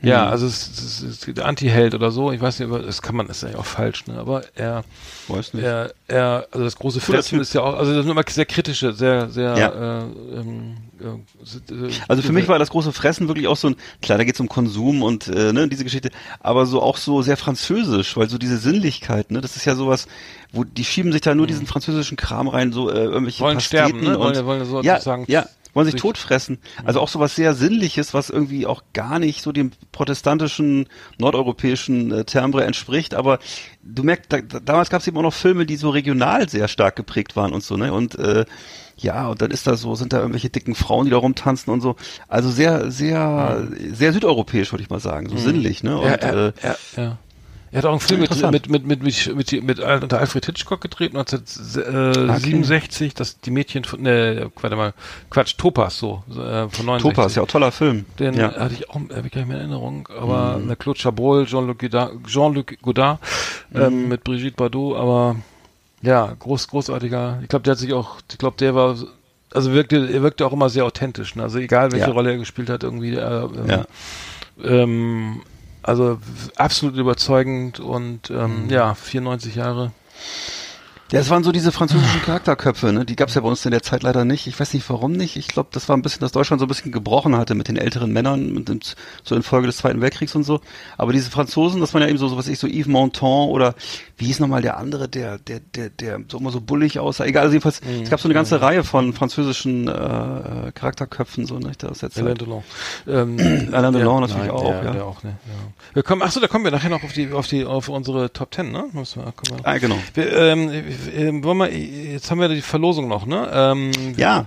ja, 0.00 0.26
Mhm. 0.26 0.30
also 0.30 0.46
es, 0.46 0.68
es, 0.70 1.02
es 1.02 1.26
ist 1.26 1.36
der 1.36 1.46
Anti-Held 1.46 1.94
oder 1.94 2.10
so. 2.10 2.30
Ich 2.32 2.40
weiß 2.40 2.58
nicht, 2.60 2.68
aber 2.68 2.78
das 2.80 3.02
kann 3.02 3.16
man, 3.16 3.26
ist 3.28 3.42
ja 3.42 3.56
auch 3.58 3.64
falsch, 3.66 4.06
ne? 4.06 4.18
Aber 4.18 4.42
er, 4.54 4.84
Weiß 5.26 5.54
nicht. 5.54 5.64
er, 5.64 5.92
er, 6.06 6.46
also 6.52 6.64
das 6.64 6.76
große 6.76 7.00
Fressen 7.00 7.40
ist 7.40 7.52
ja 7.54 7.62
auch, 7.62 7.74
also 7.76 7.92
das 7.94 8.02
sind 8.04 8.10
immer 8.12 8.22
sehr 8.28 8.46
kritische, 8.46 8.92
sehr, 8.92 9.28
sehr, 9.28 9.56
Ja. 9.58 9.68
äh, 9.68 10.02
ähm, 10.38 10.76
äh, 11.00 11.90
Also 12.08 12.22
für 12.22 12.32
mich 12.32 12.48
war 12.48 12.58
das 12.58 12.70
große 12.70 12.92
Fressen 12.92 13.28
wirklich 13.28 13.46
auch 13.48 13.56
so 13.56 13.68
ein, 13.70 13.76
klar, 14.02 14.18
da 14.18 14.24
geht's 14.24 14.40
um 14.40 14.48
Konsum 14.48 15.02
und 15.02 15.28
äh, 15.28 15.52
ne, 15.52 15.68
diese 15.68 15.84
Geschichte, 15.84 16.10
aber 16.40 16.66
so 16.66 16.80
auch 16.82 16.96
so 16.96 17.22
sehr 17.22 17.36
französisch, 17.36 18.16
weil 18.16 18.28
so 18.28 18.38
diese 18.38 18.58
Sinnlichkeit, 18.58 19.30
ne, 19.30 19.40
das 19.40 19.56
ist 19.56 19.64
ja 19.64 19.74
sowas, 19.74 20.06
wo 20.52 20.64
die 20.64 20.84
schieben 20.84 21.12
sich 21.12 21.20
da 21.20 21.34
nur 21.34 21.46
diesen 21.46 21.66
französischen 21.66 22.16
Kram 22.16 22.48
rein, 22.48 22.72
so 22.72 22.88
äh, 22.90 22.94
irgendwelche 23.04 23.42
Mhm. 23.42 23.46
Wollen 23.46 23.56
Pasteten 23.58 23.88
sterben, 23.88 24.04
ne? 24.04 24.18
und 24.18 24.24
Wollen- 24.36 24.46
wollen 24.46 24.64
so 24.64 24.80
ja, 24.82 24.98
ja, 25.26 25.46
wollen 25.78 25.90
sich 25.90 26.00
totfressen. 26.00 26.58
Also 26.84 27.00
auch 27.00 27.08
sowas 27.08 27.34
sehr 27.34 27.54
Sinnliches, 27.54 28.12
was 28.12 28.30
irgendwie 28.30 28.66
auch 28.66 28.82
gar 28.92 29.18
nicht 29.18 29.42
so 29.42 29.52
dem 29.52 29.70
protestantischen, 29.92 30.88
nordeuropäischen 31.18 32.12
äh, 32.12 32.24
Timbre 32.24 32.64
entspricht, 32.64 33.14
aber 33.14 33.38
du 33.82 34.02
merkst, 34.02 34.32
da, 34.32 34.40
da, 34.40 34.60
damals 34.60 34.90
gab 34.90 35.00
es 35.00 35.06
eben 35.06 35.16
auch 35.16 35.22
noch 35.22 35.34
Filme, 35.34 35.66
die 35.66 35.76
so 35.76 35.90
regional 35.90 36.48
sehr 36.48 36.68
stark 36.68 36.96
geprägt 36.96 37.36
waren 37.36 37.52
und 37.52 37.62
so, 37.62 37.76
ne? 37.76 37.92
Und 37.92 38.18
äh, 38.18 38.44
ja, 38.96 39.28
und 39.28 39.40
dann 39.40 39.52
ist 39.52 39.66
da 39.66 39.76
so, 39.76 39.94
sind 39.94 40.12
da 40.12 40.18
irgendwelche 40.18 40.50
dicken 40.50 40.74
Frauen, 40.74 41.04
die 41.04 41.12
da 41.12 41.18
rumtanzen 41.18 41.72
und 41.72 41.80
so. 41.80 41.94
Also 42.26 42.50
sehr, 42.50 42.90
sehr, 42.90 43.68
sehr 43.92 44.12
südeuropäisch, 44.12 44.72
würde 44.72 44.82
ich 44.82 44.90
mal 44.90 44.98
sagen, 44.98 45.28
so 45.28 45.36
sinnlich, 45.36 45.84
ne? 45.84 45.96
Und 45.98 46.04
er, 46.04 46.34
äh, 46.34 46.52
er, 46.60 46.78
ja. 46.96 47.18
Er 47.70 47.78
hat 47.78 47.84
auch 47.84 47.90
einen 47.90 48.00
Film 48.00 48.20
mit, 48.20 48.30
mit, 48.50 48.68
mit, 48.70 48.86
mit, 48.86 49.02
mit, 49.02 49.34
mit, 49.36 49.62
mit, 49.64 49.80
Al- 49.80 50.02
unter 50.02 50.18
Alfred 50.18 50.46
Hitchcock 50.46 50.80
gedreht, 50.80 51.14
1967, 51.14 53.14
das 53.14 53.40
die 53.40 53.50
Mädchen 53.50 53.84
von, 53.84 54.02
ne, 54.02 54.50
warte 54.60 54.76
mal, 54.76 54.94
Quatsch, 55.30 55.54
Topaz, 55.58 55.98
so, 55.98 56.22
äh, 56.30 56.68
von 56.68 56.86
69. 56.86 57.02
Topaz, 57.02 57.34
ja, 57.34 57.42
auch 57.42 57.46
toller 57.46 57.72
Film. 57.72 58.04
Den 58.18 58.34
ja. 58.34 58.54
hatte 58.54 58.74
ich 58.74 58.88
auch, 58.90 58.94
habe 58.96 59.22
ich 59.26 59.32
gar 59.32 59.40
nicht 59.40 59.48
mehr 59.48 59.56
in 59.58 59.62
Erinnerung, 59.64 60.08
aber 60.18 60.58
mhm. 60.58 60.78
Claude 60.78 60.98
Chabrol, 60.98 61.46
Jean-Luc 61.46 61.78
Godard, 61.78 62.12
Jean-Luc 62.26 62.80
Godard 62.82 63.20
ähm, 63.74 64.02
Mhm. 64.04 64.08
mit 64.08 64.24
Brigitte 64.24 64.56
Bardot, 64.56 64.96
aber 64.96 65.36
ja, 66.02 66.32
groß, 66.38 66.68
großartiger. 66.68 67.40
Ich 67.42 67.48
glaube, 67.48 67.64
der 67.64 67.72
hat 67.72 67.78
sich 67.78 67.92
auch, 67.92 68.16
ich 68.30 68.38
glaube, 68.38 68.56
der 68.58 68.74
war, 68.74 68.96
also 69.52 69.72
wirkte, 69.72 70.08
er 70.12 70.22
wirkte 70.22 70.46
auch 70.46 70.52
immer 70.52 70.68
sehr 70.70 70.84
authentisch. 70.84 71.34
Ne? 71.34 71.42
Also 71.42 71.58
egal, 71.58 71.90
welche 71.92 72.06
Ja. 72.06 72.12
Rolle 72.12 72.30
er 72.32 72.38
gespielt 72.38 72.70
hat, 72.70 72.82
irgendwie. 72.84 73.14
Äh, 73.14 73.44
ähm, 73.44 73.68
Ja. 73.68 73.84
ähm, 74.64 75.42
also 75.88 76.18
absolut 76.56 76.96
überzeugend 76.96 77.80
und 77.80 78.30
ähm, 78.30 78.64
Mhm. 78.64 78.70
ja, 78.70 78.94
94 78.94 79.54
Jahre. 79.56 79.92
Ja, 81.10 81.20
es 81.20 81.30
waren 81.30 81.42
so 81.42 81.52
diese 81.52 81.72
französischen 81.72 82.20
Charakterköpfe, 82.20 82.92
ne? 82.92 83.06
Die 83.06 83.16
gab's 83.16 83.34
ja 83.34 83.40
bei 83.40 83.48
uns 83.48 83.64
in 83.64 83.70
der 83.70 83.82
Zeit 83.82 84.02
leider 84.02 84.26
nicht. 84.26 84.46
Ich 84.46 84.60
weiß 84.60 84.74
nicht 84.74 84.88
warum 84.90 85.12
nicht. 85.12 85.36
Ich 85.36 85.48
glaube, 85.48 85.70
das 85.72 85.88
war 85.88 85.96
ein 85.96 86.02
bisschen, 86.02 86.20
dass 86.20 86.32
Deutschland 86.32 86.60
so 86.60 86.66
ein 86.66 86.68
bisschen 86.68 86.92
gebrochen 86.92 87.34
hatte 87.34 87.54
mit 87.54 87.68
den 87.68 87.76
älteren 87.76 88.12
Männern, 88.12 88.52
mit 88.52 88.68
dem, 88.68 88.80
so 89.24 89.34
infolge 89.34 89.66
des 89.68 89.78
Zweiten 89.78 90.02
Weltkriegs 90.02 90.34
und 90.34 90.44
so. 90.44 90.60
Aber 90.98 91.14
diese 91.14 91.30
Franzosen, 91.30 91.80
das 91.80 91.94
waren 91.94 92.02
ja 92.02 92.08
eben 92.08 92.18
so, 92.18 92.28
so 92.28 92.36
was 92.36 92.46
ich, 92.46 92.58
so 92.58 92.66
Yves 92.66 92.88
Montand 92.88 93.50
oder 93.50 93.74
wie 94.18 94.26
hieß 94.26 94.40
nochmal 94.40 94.60
der 94.60 94.76
andere, 94.76 95.08
der, 95.08 95.38
der, 95.38 95.60
der, 95.60 95.88
der 95.88 96.20
so 96.28 96.38
immer 96.38 96.50
so 96.50 96.60
bullig 96.60 96.98
aussah. 96.98 97.24
Egal, 97.24 97.44
also 97.44 97.54
jedenfalls, 97.54 97.80
es 98.02 98.10
gab 98.10 98.20
so 98.20 98.28
eine 98.28 98.34
ganze 98.34 98.60
Reihe 98.60 98.84
von 98.84 99.14
französischen 99.14 99.88
äh, 99.88 100.72
Charakterköpfen, 100.74 101.46
so, 101.46 101.58
ne? 101.58 101.72
Aus 101.88 102.00
der 102.00 102.10
Alain 102.16 102.36
Zeit. 102.36 102.40
Delon. 102.42 102.62
Ähm, 103.06 103.68
Alain 103.72 103.94
Delon 103.94 104.20
natürlich 104.20 104.50
auch, 104.50 104.62
der, 104.62 104.84
ja. 104.84 104.90
Der 104.90 105.06
auch, 105.06 105.22
ne? 105.22 105.38
ja. 105.46 105.94
Wir 105.94 106.02
kommen, 106.02 106.20
achso, 106.20 106.38
da 106.40 106.48
kommen 106.48 106.64
wir 106.64 106.70
nachher 106.70 106.90
noch 106.90 107.02
auf 107.02 107.12
die, 107.12 107.32
auf 107.32 107.46
die, 107.46 107.64
auf 107.64 107.88
unsere 107.88 108.30
Top 108.30 108.50
Ten, 108.50 108.72
ne? 108.72 108.84
Müssen 108.92 109.24
wir, 109.24 109.32
kommen 109.32 109.58
wir. 109.58 109.66
Ah, 109.66 109.78
genau. 109.78 109.96
Wir, 110.12 110.36
ähm, 110.36 110.70
äh, 111.06 111.42
wollen 111.42 111.58
wir, 111.58 111.72
jetzt 111.72 112.30
haben 112.30 112.40
wir 112.40 112.48
die 112.48 112.60
Verlosung 112.62 113.08
noch, 113.08 113.26
ne? 113.26 113.48
Ähm, 113.52 113.90
Ja, 114.16 114.46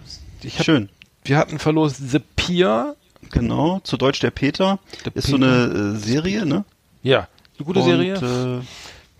hab, 0.58 0.64
schön. 0.66 0.90
Wir 1.24 1.38
hatten 1.38 1.60
verlost 1.60 1.98
The 2.10 2.20
Pier. 2.36 2.96
Genau, 3.32 3.80
zu 3.84 3.98
Deutsch 3.98 4.20
der 4.20 4.32
Peter. 4.32 4.80
Der 5.06 5.16
ist 5.16 5.28
so 5.28 5.38
Peter. 5.38 5.48
eine 5.48 5.94
äh, 5.96 5.98
Serie, 5.98 6.46
ne? 6.46 6.66
Ja, 7.04 7.28
eine 7.58 7.66
gute 7.66 7.80
Und, 7.80 7.86
Serie. 7.86 8.16
Äh, 8.16 8.62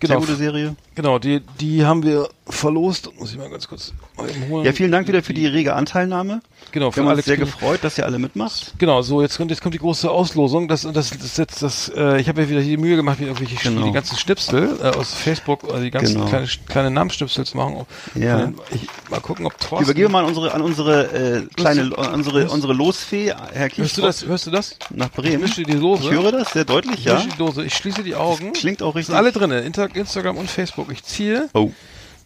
Genau. 0.02 0.14
Sehr 0.14 0.26
gute 0.26 0.34
Serie. 0.34 0.74
Genau, 0.94 1.18
die, 1.18 1.40
die 1.60 1.84
haben 1.86 2.02
wir 2.02 2.28
verlost. 2.46 3.08
Muss 3.18 3.32
ich 3.32 3.38
mal 3.38 3.48
ganz 3.48 3.66
kurz 3.66 3.94
mal 4.16 4.26
holen. 4.50 4.66
Ja, 4.66 4.72
vielen 4.72 4.92
Dank 4.92 5.08
wieder 5.08 5.22
für 5.22 5.32
die 5.32 5.46
rege 5.46 5.74
Anteilnahme. 5.74 6.42
Genau, 6.70 6.86
Wir 6.86 6.92
für 6.92 7.00
haben 7.00 7.06
uns 7.06 7.12
Alex 7.14 7.26
sehr 7.26 7.36
gefreut, 7.38 7.80
dass 7.82 7.96
ihr 7.96 8.04
alle 8.04 8.18
mitmacht. 8.18 8.74
Genau, 8.78 9.00
so 9.00 9.22
jetzt 9.22 9.36
kommt 9.38 9.50
jetzt 9.50 9.62
kommt 9.62 9.74
die 9.74 9.78
große 9.78 10.10
Auslosung. 10.10 10.68
Das 10.68 10.82
das 10.82 11.10
das 11.10 11.36
jetzt 11.38 11.62
das. 11.62 11.88
Äh, 11.96 12.20
ich 12.20 12.28
habe 12.28 12.42
ja 12.42 12.48
wieder 12.50 12.60
die 12.60 12.76
Mühe 12.76 12.96
gemacht, 12.96 13.20
wie 13.20 13.24
irgendwelche 13.24 13.56
Genau. 13.56 13.86
die 13.86 13.92
ganzen 13.92 14.18
Schnipsel 14.18 14.78
äh, 14.82 14.88
aus 14.88 15.14
Facebook, 15.14 15.64
also 15.64 15.82
die 15.82 15.90
ganzen 15.90 16.14
Genau. 16.16 16.26
kleine 16.26 16.46
kleine 16.68 16.90
Namensschnipsel 16.90 17.46
zu 17.46 17.56
machen. 17.56 17.86
Ja. 18.14 18.52
Ich, 18.70 18.86
mal 19.10 19.20
gucken, 19.20 19.46
ob 19.46 19.54
Ich 19.58 19.66
Thorsten. 19.66 19.84
übergebe 19.84 20.08
mal 20.10 20.20
an 20.24 20.26
unsere, 20.28 20.52
an 20.52 20.60
unsere 20.62 21.04
äh, 21.40 21.46
kleine, 21.56 21.88
du- 21.88 21.96
unsere, 21.96 22.50
unsere 22.50 22.72
Losfee, 22.74 23.32
Herr 23.52 23.68
Kiestroff, 23.70 23.78
Hörst 23.78 23.96
du 23.96 24.02
das? 24.02 24.26
Hörst 24.26 24.46
du 24.46 24.50
das? 24.50 24.76
nach 24.90 25.06
Ich 25.06 25.12
Bremen. 25.12 25.40
mische 25.42 25.62
die 25.62 25.78
Dose. 25.78 26.04
Ich 26.04 26.10
höre 26.10 26.32
das 26.32 26.52
sehr 26.52 26.64
deutlich, 26.66 26.98
Ich 26.98 27.04
ja. 27.06 27.14
mische 27.14 27.28
die 27.28 27.38
Dose. 27.38 27.64
Ich 27.64 27.74
schließe 27.74 28.02
die 28.02 28.14
Augen. 28.14 28.52
Klingt 28.52 28.82
auch 28.82 28.88
Das 28.88 28.96
richtig. 28.96 29.06
sind 29.06 29.16
alle 29.16 29.32
drinne. 29.32 29.60
Inter 29.60 29.88
Instagram 29.94 30.36
und 30.36 30.50
Facebook. 30.50 30.81
Ich 30.90 31.04
ziehe 31.04 31.48
Oh, 31.54 31.72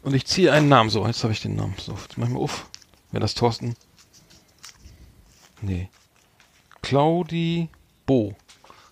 und 0.02 0.14
ich 0.14 0.26
ziehe 0.26 0.52
einen 0.52 0.68
Namen. 0.68 0.90
So, 0.90 1.06
jetzt 1.06 1.22
habe 1.22 1.32
ich 1.32 1.42
den 1.42 1.56
Namen. 1.56 1.74
So, 1.78 1.92
jetzt 1.92 2.16
mach 2.18 2.26
ich 2.26 2.32
mal 2.32 2.40
auf. 2.40 2.66
Wäre 3.10 3.20
das 3.20 3.34
Thorsten? 3.34 3.74
Nee. 5.60 5.88
Claudi 6.82 7.68
Bo. 8.06 8.34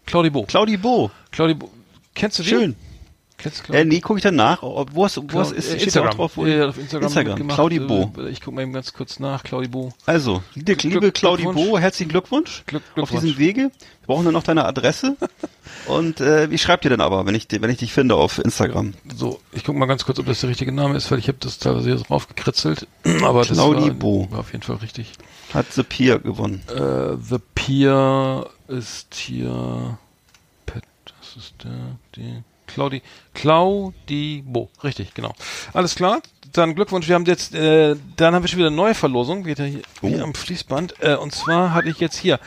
Claudi 0.06 0.30
Bo. 0.30 0.44
Claudi 0.44 0.76
Bo. 0.76 1.10
Claudi 1.30 1.54
Bo. 1.54 1.70
Kennst 2.14 2.38
du 2.38 2.42
die? 2.42 2.48
Schön. 2.48 2.76
Äh, 3.72 3.84
nee, 3.84 4.00
gucke 4.00 4.18
ich 4.18 4.22
dann 4.22 4.36
nach. 4.36 4.62
Ob, 4.62 4.94
wo 4.94 5.04
hast, 5.04 5.20
wo 5.32 5.38
hast, 5.38 5.52
ist, 5.52 5.74
Äh, 5.74 5.88
ja 6.00 6.08
auch 6.08 6.14
drauf, 6.14 6.36
wo 6.36 6.46
ja, 6.46 6.68
auf 6.68 6.78
Instagram. 6.78 7.06
Instagram. 7.06 7.32
mitgemacht. 7.34 7.56
Claudi 7.56 7.78
Bo. 7.80 8.12
Äh, 8.18 8.28
Ich 8.30 8.40
gucke 8.40 8.54
mal 8.56 8.62
eben 8.62 8.72
ganz 8.72 8.92
kurz 8.92 9.18
nach. 9.20 9.42
Claudi 9.42 9.68
Bo. 9.68 9.92
Also, 10.06 10.42
liebe, 10.54 10.72
Glück- 10.76 10.82
liebe 10.94 11.12
Claudi. 11.12 11.44
Bo, 11.44 11.78
herzlichen 11.78 12.10
Glückwunsch, 12.10 12.62
Glück- 12.66 12.82
auf 12.88 12.94
Glückwunsch. 12.94 13.20
diesem 13.22 13.38
Wege. 13.38 13.60
Wir 14.00 14.06
brauchen 14.06 14.24
nur 14.24 14.32
noch 14.32 14.42
deine 14.42 14.64
Adresse. 14.64 15.16
Und 15.86 16.20
äh, 16.20 16.46
ich 16.46 16.62
schreibe 16.62 16.82
dir 16.82 16.90
dann 16.90 17.00
aber, 17.00 17.26
wenn 17.26 17.34
ich, 17.34 17.46
wenn 17.50 17.70
ich 17.70 17.78
dich 17.78 17.92
finde 17.92 18.14
auf 18.16 18.38
Instagram. 18.38 18.94
So, 19.14 19.40
ich 19.52 19.64
gucke 19.64 19.78
mal 19.78 19.86
ganz 19.86 20.04
kurz, 20.04 20.18
ob 20.18 20.26
das 20.26 20.40
der 20.40 20.50
richtige 20.50 20.72
Name 20.72 20.96
ist, 20.96 21.10
weil 21.10 21.18
ich 21.18 21.28
habe 21.28 21.38
das 21.40 21.58
teilweise 21.58 21.90
hier 21.90 21.98
drauf 21.98 22.28
gekritzelt. 22.28 22.86
Aber 23.22 23.40
das 23.40 23.52
Claudi 23.52 23.82
war, 23.88 23.90
Bo. 23.90 24.28
war 24.30 24.40
auf 24.40 24.52
jeden 24.52 24.62
Fall 24.62 24.76
richtig. 24.76 25.12
Hat 25.52 25.72
The 25.72 25.82
Pier 25.82 26.18
gewonnen. 26.18 26.62
Äh, 26.68 27.16
The 27.22 27.38
Pier 27.54 28.46
ist 28.68 29.14
hier. 29.14 29.98
Pet, 30.66 30.82
das 31.04 31.36
ist 31.36 31.54
der, 31.62 31.96
die. 32.16 32.42
Claudi, 32.74 33.02
Claudi 33.34 34.42
Bo, 34.44 34.68
richtig, 34.82 35.14
genau. 35.14 35.32
Alles 35.72 35.94
klar, 35.94 36.20
dann 36.52 36.74
Glückwunsch. 36.74 37.08
Wir 37.08 37.14
haben 37.14 37.24
jetzt, 37.24 37.54
äh, 37.54 37.96
dann 38.16 38.34
haben 38.34 38.42
wir 38.42 38.48
schon 38.48 38.58
wieder 38.58 38.68
eine 38.68 38.76
neue 38.76 38.94
Verlosung, 38.94 39.44
geht 39.44 39.58
ja 39.58 39.64
hier, 39.64 39.82
hier 40.00 40.20
Oh. 40.20 40.24
am 40.24 40.34
Fließband. 40.34 40.94
Äh, 41.00 41.16
und 41.16 41.32
zwar 41.34 41.72
hatte 41.74 41.88
ich 41.88 41.98
jetzt 41.98 42.16
hier 42.16 42.38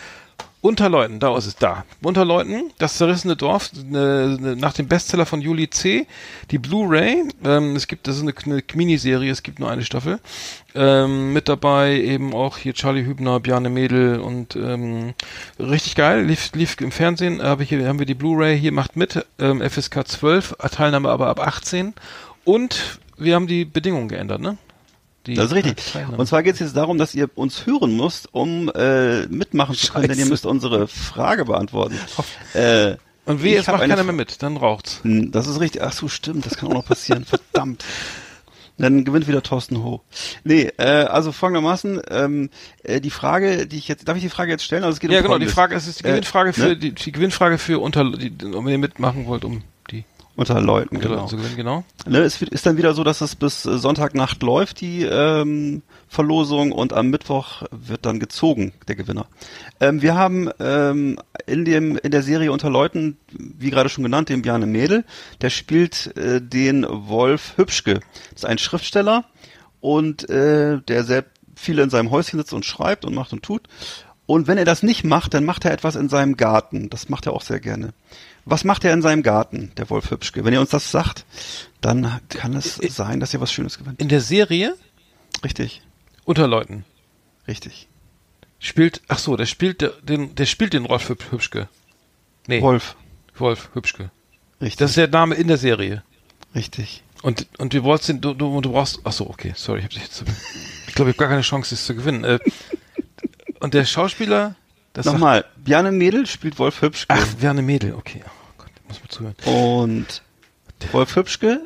Unterleuten, 0.61 1.19
da 1.19 1.37
ist 1.37 1.45
es 1.45 1.55
da. 1.55 1.85
Unterleuten, 2.01 2.71
das 2.79 2.97
zerrissene 2.97 3.35
Dorf, 3.35 3.69
ne, 3.73 4.37
ne, 4.39 4.55
nach 4.55 4.73
dem 4.73 4.87
Bestseller 4.87 5.27
von 5.27 5.39
Juli 5.39 5.69
C. 5.69 6.07
Die 6.49 6.57
Blu-ray, 6.57 7.25
ähm, 7.45 7.75
es 7.75 7.87
gibt, 7.87 8.07
das 8.07 8.15
ist 8.17 8.23
eine, 8.23 8.33
eine 8.43 8.63
Miniserie, 8.73 9.31
es 9.31 9.43
gibt 9.43 9.59
nur 9.59 9.69
eine 9.69 9.83
Staffel. 9.83 10.19
Ähm, 10.73 11.31
mit 11.31 11.47
dabei 11.47 12.01
eben 12.01 12.33
auch 12.33 12.57
hier 12.57 12.73
Charlie 12.73 13.05
Hübner, 13.05 13.39
Bjarne 13.39 13.69
Mädel 13.69 14.19
und 14.19 14.55
ähm, 14.55 15.13
richtig 15.59 15.95
geil, 15.95 16.25
lief, 16.25 16.51
lief 16.53 16.75
im 16.81 16.91
Fernsehen, 16.91 17.41
hab 17.41 17.61
ich 17.61 17.69
hier, 17.69 17.87
haben 17.87 17.99
wir 17.99 18.07
die 18.07 18.15
Blu-ray, 18.15 18.59
hier 18.59 18.71
macht 18.71 18.95
mit, 18.95 19.25
ähm, 19.39 19.61
FSK 19.61 20.07
12, 20.07 20.55
Teilnahme 20.71 21.09
aber 21.09 21.27
ab 21.27 21.39
18 21.39 21.93
und 22.45 22.99
wir 23.17 23.35
haben 23.35 23.47
die 23.47 23.65
Bedingungen 23.65 24.07
geändert, 24.07 24.41
ne? 24.41 24.57
Die 25.27 25.35
Das 25.35 25.45
ist 25.47 25.53
richtig. 25.53 25.75
Teilnahme. 25.91 26.17
Und 26.17 26.25
zwar 26.27 26.41
geht 26.43 26.53
es 26.55 26.59
jetzt 26.59 26.75
darum, 26.75 26.97
dass 26.97 27.13
ihr 27.13 27.29
uns 27.35 27.65
hören 27.65 27.95
müsst, 27.95 28.33
um 28.33 28.69
äh, 28.73 29.27
mitmachen 29.27 29.75
zu 29.75 29.91
können, 29.93 30.03
denn 30.07 30.11
ihr 30.11 30.23
Scheiße. 30.23 30.29
müsst 30.31 30.45
unsere 30.45 30.87
Frage 30.87 31.45
beantworten. 31.45 31.95
Äh, 32.53 32.95
Und 33.25 33.43
wie, 33.43 33.51
jetzt 33.51 33.67
macht 33.67 33.81
eine 33.81 33.93
keiner 33.93 34.03
mehr 34.05 34.13
mit, 34.13 34.41
dann 34.41 34.57
raucht's. 34.57 35.01
Das 35.03 35.47
ist 35.47 35.59
richtig. 35.59 35.83
Ach 35.83 35.93
so, 35.93 36.07
stimmt. 36.07 36.45
Das 36.45 36.55
kann 36.57 36.69
auch 36.69 36.73
noch 36.73 36.85
passieren. 36.85 37.25
Verdammt. 37.53 37.83
Dann 38.79 39.03
gewinnt 39.05 39.27
wieder 39.27 39.41
Thorsten 39.41 39.83
Ho. 39.83 40.01
Nee, 40.43 40.71
äh, 40.77 40.83
also 41.05 41.31
folgendermaßen, 41.31 41.99
ähm, 42.11 42.51
äh, 42.83 43.01
die 43.01 43.09
Frage, 43.09 43.65
die 43.65 43.77
ich 43.77 43.87
jetzt, 43.87 44.07
darf 44.07 44.17
ich 44.17 44.21
die 44.23 44.29
Frage 44.29 44.51
jetzt 44.51 44.63
stellen? 44.63 44.83
Also 44.83 44.93
es 44.93 44.99
geht 44.99 45.09
Ja, 45.09 45.17
um 45.17 45.23
genau, 45.23 45.39
die 45.39 45.47
Folgendes. 45.47 45.53
Frage, 45.55 45.75
es 45.75 45.87
ist 45.87 45.99
die 46.01 46.03
Äh, 46.05 46.09
Gewinnfrage 46.09 46.53
für, 46.53 46.61
ne? 46.67 46.77
die, 46.77 46.91
die 46.93 47.11
Gewinnfrage 47.11 47.57
für 47.57 47.79
unter, 47.81 48.11
die, 48.11 48.31
wenn 48.39 48.67
ihr 48.67 48.77
mitmachen 48.77 49.25
wollt, 49.25 49.45
um 49.45 49.61
die 49.61 49.65
Unter 50.37 50.61
Leuten, 50.61 50.99
genau. 50.99 51.15
genau. 51.15 51.25
zu 51.25 51.35
gewinnen, 51.35 51.55
genau. 51.55 51.83
Ne, 52.05 52.19
es 52.19 52.39
ist 52.43 52.63
dann 52.67 52.77
wieder 52.77 52.93
so, 52.93 53.03
dass 53.03 53.21
es 53.21 53.35
bis 53.35 53.65
äh, 53.65 53.79
Sonntagnacht 53.79 54.43
läuft, 54.43 54.81
die 54.81 55.01
ähm, 55.01 55.81
Verlosung, 56.07 56.71
und 56.71 56.93
am 56.93 57.09
Mittwoch 57.09 57.63
wird 57.71 58.05
dann 58.05 58.19
gezogen, 58.19 58.71
der 58.87 58.95
Gewinner. 58.95 59.25
Ähm, 59.79 60.03
wir 60.03 60.13
haben 60.13 60.51
ähm, 60.59 61.17
in 61.47 61.65
dem 61.65 61.97
in 61.97 62.11
der 62.11 62.21
Serie 62.21 62.51
unter 62.51 62.69
Leuten, 62.69 63.17
wie 63.31 63.71
gerade 63.71 63.89
schon 63.89 64.03
genannt, 64.03 64.29
den 64.29 64.43
Bjarne 64.43 64.67
Mädel, 64.67 65.05
der 65.41 65.49
spielt 65.49 66.15
äh, 66.15 66.39
den 66.39 66.85
Wolf 66.87 67.53
Hübschke. 67.57 67.95
Das 67.95 68.43
ist 68.43 68.45
ein 68.45 68.59
Schriftsteller 68.59 69.25
und 69.81 70.29
äh, 70.29 70.79
der 70.87 71.03
selbst 71.03 71.31
viel 71.55 71.79
in 71.79 71.89
seinem 71.89 72.11
Häuschen 72.11 72.37
sitzt 72.37 72.53
und 72.53 72.63
schreibt 72.63 73.05
und 73.05 73.15
macht 73.15 73.33
und 73.33 73.41
tut. 73.41 73.63
Und 74.27 74.47
wenn 74.47 74.57
er 74.59 74.65
das 74.65 74.83
nicht 74.83 75.03
macht, 75.03 75.33
dann 75.33 75.45
macht 75.45 75.65
er 75.65 75.71
etwas 75.71 75.95
in 75.95 76.09
seinem 76.09 76.37
Garten. 76.37 76.89
Das 76.89 77.09
macht 77.09 77.25
er 77.25 77.33
auch 77.33 77.41
sehr 77.41 77.59
gerne. 77.59 77.93
Was 78.45 78.63
macht 78.63 78.83
er 78.85 78.93
in 78.93 79.01
seinem 79.01 79.23
Garten, 79.23 79.71
der 79.77 79.89
Wolf 79.89 80.11
Hübschke? 80.11 80.45
Wenn 80.45 80.53
ihr 80.53 80.59
uns 80.61 80.69
das 80.69 80.91
sagt, 80.91 81.25
dann 81.81 82.19
kann 82.29 82.53
es 82.53 82.75
sein, 82.75 83.19
dass 83.19 83.33
ihr 83.33 83.41
was 83.41 83.51
Schönes 83.51 83.77
gewinnt. 83.79 83.99
In 84.01 84.09
der 84.09 84.21
Serie 84.21 84.75
Richtig, 85.43 85.81
unter 86.25 86.47
Leuten 86.47 86.83
richtig. 87.47 87.87
spielt, 88.59 89.01
ach 89.07 89.19
so, 89.19 89.35
der 89.37 89.45
spielt 89.45 89.81
der- 89.81 89.93
den, 90.01 90.33
der 90.35 90.45
spielt 90.45 90.73
den 90.73 90.85
Rolf 90.85 91.09
Hüb- 91.09 91.31
Hübschke. 91.31 91.67
Nee, 92.47 92.61
Wolf, 92.61 92.95
Wolf, 93.37 93.69
Hübschke. 93.73 94.09
richtig, 94.61 94.77
Das 94.77 94.91
ist 94.91 94.97
der 94.97 95.07
Name 95.09 95.35
in 95.35 95.47
der 95.47 95.57
Serie. 95.57 96.03
richtig. 96.55 97.03
Und, 97.21 97.47
und 97.57 97.73
du 97.73 97.83
wolltest 97.83 98.09
den, 98.09 98.21
du, 98.21 98.33
du, 98.33 98.61
du 98.61 98.71
brauchst, 98.71 98.99
ach 99.03 99.11
so, 99.11 99.29
okay, 99.29 99.53
sorry, 99.55 99.79
ich 99.79 99.85
hab 99.85 99.91
dich 99.91 100.03
jetzt, 100.03 100.23
ich 100.87 100.93
glaube, 100.95 101.11
ich 101.11 101.15
habe 101.15 101.23
gar 101.25 101.29
keine 101.29 101.41
Chance, 101.41 101.71
das 101.75 101.85
zu 101.85 101.95
gewinnen. 101.95 102.23
Äh, 102.23 102.39
und 103.59 103.73
der 103.73 103.85
Schauspieler, 103.85 104.55
das 104.93 105.05
sagt- 105.05 105.15
Nochmal, 105.15 105.45
Bjarne 105.57 105.91
Mädel 105.91 106.25
spielt 106.25 106.57
Wolf 106.59 106.81
Hübschke 106.81 107.13
ach, 107.13 107.25
Werner 107.39 107.61
Mädel, 107.61 107.93
okay, 107.93 108.21
oh 108.25 108.53
Gott, 108.57 108.69
muss 108.87 108.99
mal 109.01 109.09
zuhören. 109.09 109.35
und 109.93 110.21
Wolf 110.91 111.15
Hübschke 111.15 111.61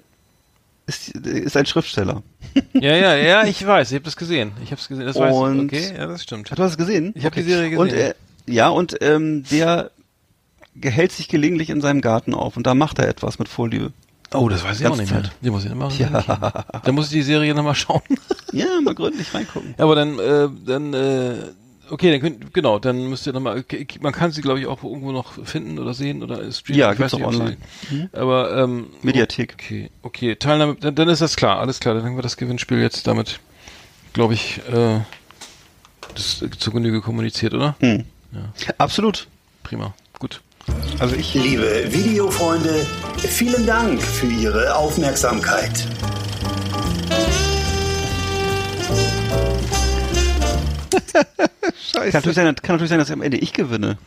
ist, 0.87 1.09
ist 1.09 1.55
ein 1.57 1.65
Schriftsteller. 1.65 2.21
Ja, 2.73 2.95
ja, 2.95 3.15
ja, 3.15 3.45
ich 3.45 3.65
weiß, 3.65 3.91
ich 3.91 3.95
habe 3.95 4.03
das 4.03 4.17
gesehen. 4.17 4.51
Ich 4.61 4.71
habe 4.71 4.81
es 4.81 4.87
gesehen, 4.89 5.05
das 5.05 5.15
weiß 5.17 5.33
Und- 5.33 5.71
ich. 5.71 5.83
Okay, 5.87 5.95
ja, 5.97 6.05
das 6.07 6.23
stimmt. 6.23 6.51
Hast 6.51 6.57
du 6.57 6.63
das 6.63 6.77
gesehen? 6.77 7.13
Ich 7.15 7.23
hab 7.25 7.33
die 7.33 7.43
Serie 7.43 7.77
Und, 7.79 7.89
gesehen. 7.89 8.11
äh, 8.47 8.51
ja, 8.51 8.67
und 8.67 8.97
ähm, 9.01 9.43
der 9.49 9.91
gehält 10.75 11.11
sich 11.13 11.29
gelegentlich 11.29 11.69
in 11.69 11.79
seinem 11.79 12.01
Garten 12.01 12.33
auf 12.33 12.57
und 12.57 12.67
da 12.67 12.73
macht 12.73 12.99
er 12.99 13.07
etwas 13.07 13.39
mit 13.39 13.47
Vorliebe. 13.47 13.93
Oh, 14.33 14.49
das 14.49 14.63
weiß 14.65 14.79
ich 14.81 14.85
auch 14.87 14.97
Ganze 14.97 15.03
nicht 15.03 15.13
mehr. 15.13 15.31
Die 15.41 15.49
muss 15.49 15.63
ich 15.63 15.69
nochmal 15.69 15.91
Ja. 15.97 16.65
Da 16.83 16.91
muss 16.91 17.05
ich 17.05 17.11
die 17.11 17.21
Serie 17.21 17.53
nochmal 17.53 17.75
schauen. 17.75 18.01
Ja, 18.51 18.65
mal 18.83 18.95
gründlich 18.95 19.33
reingucken. 19.33 19.75
Ja, 19.77 19.83
aber 19.85 19.95
dann, 19.95 20.19
äh, 20.19 20.49
dann, 20.65 20.93
äh, 20.93 21.33
okay, 21.91 22.11
dann 22.11 22.21
könnt, 22.21 22.53
genau, 22.53 22.79
dann 22.79 23.09
müsst 23.09 23.27
ihr 23.27 23.33
nochmal, 23.33 23.63
man 24.01 24.13
kann 24.13 24.31
sie, 24.31 24.41
glaube 24.41 24.59
ich, 24.59 24.65
auch 24.65 24.83
irgendwo 24.83 25.11
noch 25.11 25.33
finden 25.45 25.79
oder 25.79 25.93
sehen 25.93 26.23
oder 26.23 26.51
streamen. 26.51 26.79
Ja, 26.79 26.93
gibt's 26.93 27.13
nicht, 27.13 27.23
auch 27.23 27.27
online. 27.29 27.57
Sie, 27.89 28.07
aber, 28.13 28.55
ähm, 28.57 28.87
Mediathek. 29.01 29.53
Okay, 29.53 29.89
okay, 30.01 30.35
Teilnahme, 30.35 30.75
dann, 30.79 30.95
dann 30.95 31.09
ist 31.09 31.21
das 31.21 31.35
klar, 31.35 31.59
alles 31.59 31.79
klar, 31.79 31.95
dann 31.95 32.03
haben 32.03 32.15
wir 32.15 32.23
das 32.23 32.37
Gewinnspiel 32.37 32.79
jetzt 32.79 33.07
damit, 33.07 33.39
glaube 34.13 34.33
ich, 34.33 34.59
äh, 34.71 34.99
das 36.13 36.43
zur 36.57 36.73
Genüge 36.73 37.01
kommuniziert, 37.01 37.53
oder? 37.53 37.75
Hm. 37.79 38.05
Absolut. 38.77 39.27
Prima, 39.63 39.93
gut. 40.19 40.41
Also 40.99 41.15
ich 41.15 41.33
Liebe 41.33 41.91
Videofreunde, 41.91 42.85
vielen 43.17 43.65
Dank 43.65 44.01
für 44.01 44.27
Ihre 44.27 44.75
Aufmerksamkeit. 44.75 45.87
Kann 51.13 52.09
natürlich, 52.13 52.35
sein, 52.35 52.55
kann 52.55 52.75
natürlich 52.75 52.89
sein, 52.89 52.99
dass 52.99 53.11
am 53.11 53.21
Ende 53.21 53.37
ich 53.37 53.53
gewinne. 53.53 53.97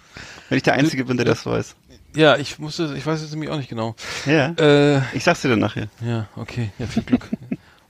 Wenn 0.48 0.56
ich 0.56 0.62
der 0.62 0.74
Einzige 0.74 1.04
bin, 1.04 1.16
der 1.16 1.26
das 1.26 1.46
weiß. 1.46 1.74
Ja, 2.16 2.36
ich 2.36 2.58
musste, 2.58 2.94
ich 2.96 3.04
weiß 3.04 3.22
jetzt 3.22 3.30
nämlich 3.32 3.50
auch 3.50 3.56
nicht 3.56 3.68
genau. 3.68 3.96
Ja. 4.26 4.50
Äh, 4.58 5.00
Ich 5.14 5.24
sag's 5.24 5.42
dir 5.42 5.48
dann 5.48 5.58
nachher. 5.58 5.88
ja, 6.04 6.28
okay, 6.36 6.70
ja, 6.78 6.86
viel 6.86 7.02
Glück. 7.02 7.28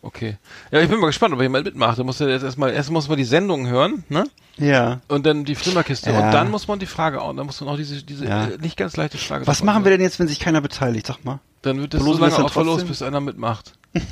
Okay. 0.01 0.37
Ja, 0.71 0.81
ich 0.81 0.89
bin 0.91 0.99
mal 1.01 1.07
gespannt, 1.07 1.33
ob 1.35 1.41
jemand 1.41 1.65
mitmacht. 1.65 1.99
Da 1.99 2.05
muss 2.05 2.21
er 2.21 2.29
jetzt 2.29 2.43
erstmal, 2.43 2.73
erst 2.75 2.91
muss 2.91 3.09
man 3.09 3.17
die 3.17 3.25
Sendung 3.25 3.67
hören, 3.67 4.05
ne? 4.11 4.25
Ja. 4.59 5.01
Und 5.09 5.25
dann 5.25 5.45
die 5.47 5.55
Flimmerkiste. 5.55 6.11
Ja. 6.11 6.27
Und 6.27 6.33
dann 6.33 6.51
muss 6.51 6.69
man 6.69 6.79
die 6.79 6.85
Frage 6.87 7.23
auch, 7.23 7.35
dann 7.35 7.47
muss 7.47 7.59
man 7.63 7.71
auch 7.71 7.77
diese, 7.79 8.03
diese 8.03 8.27
Ja. 8.27 8.49
äh, 8.49 8.59
nicht 8.59 8.77
ganz 8.77 8.97
leichte 8.99 9.17
Frage. 9.17 9.47
Was 9.47 9.63
machen 9.63 9.85
wir 9.85 9.91
denn 9.91 10.03
jetzt, 10.03 10.19
wenn 10.19 10.29
sich 10.29 10.41
keiner 10.41 10.61
beteiligt? 10.61 11.07
Sag 11.07 11.25
mal. 11.25 11.41
Dann 11.63 11.81
wird 11.81 11.95
das 11.95 12.01
Verlosen 12.03 12.19
so 12.19 12.25
lange 12.27 12.37
es 12.37 12.41
auch 12.41 12.53
verlost, 12.53 12.87
bis 12.87 13.01
einer 13.01 13.21
mitmacht. 13.21 13.73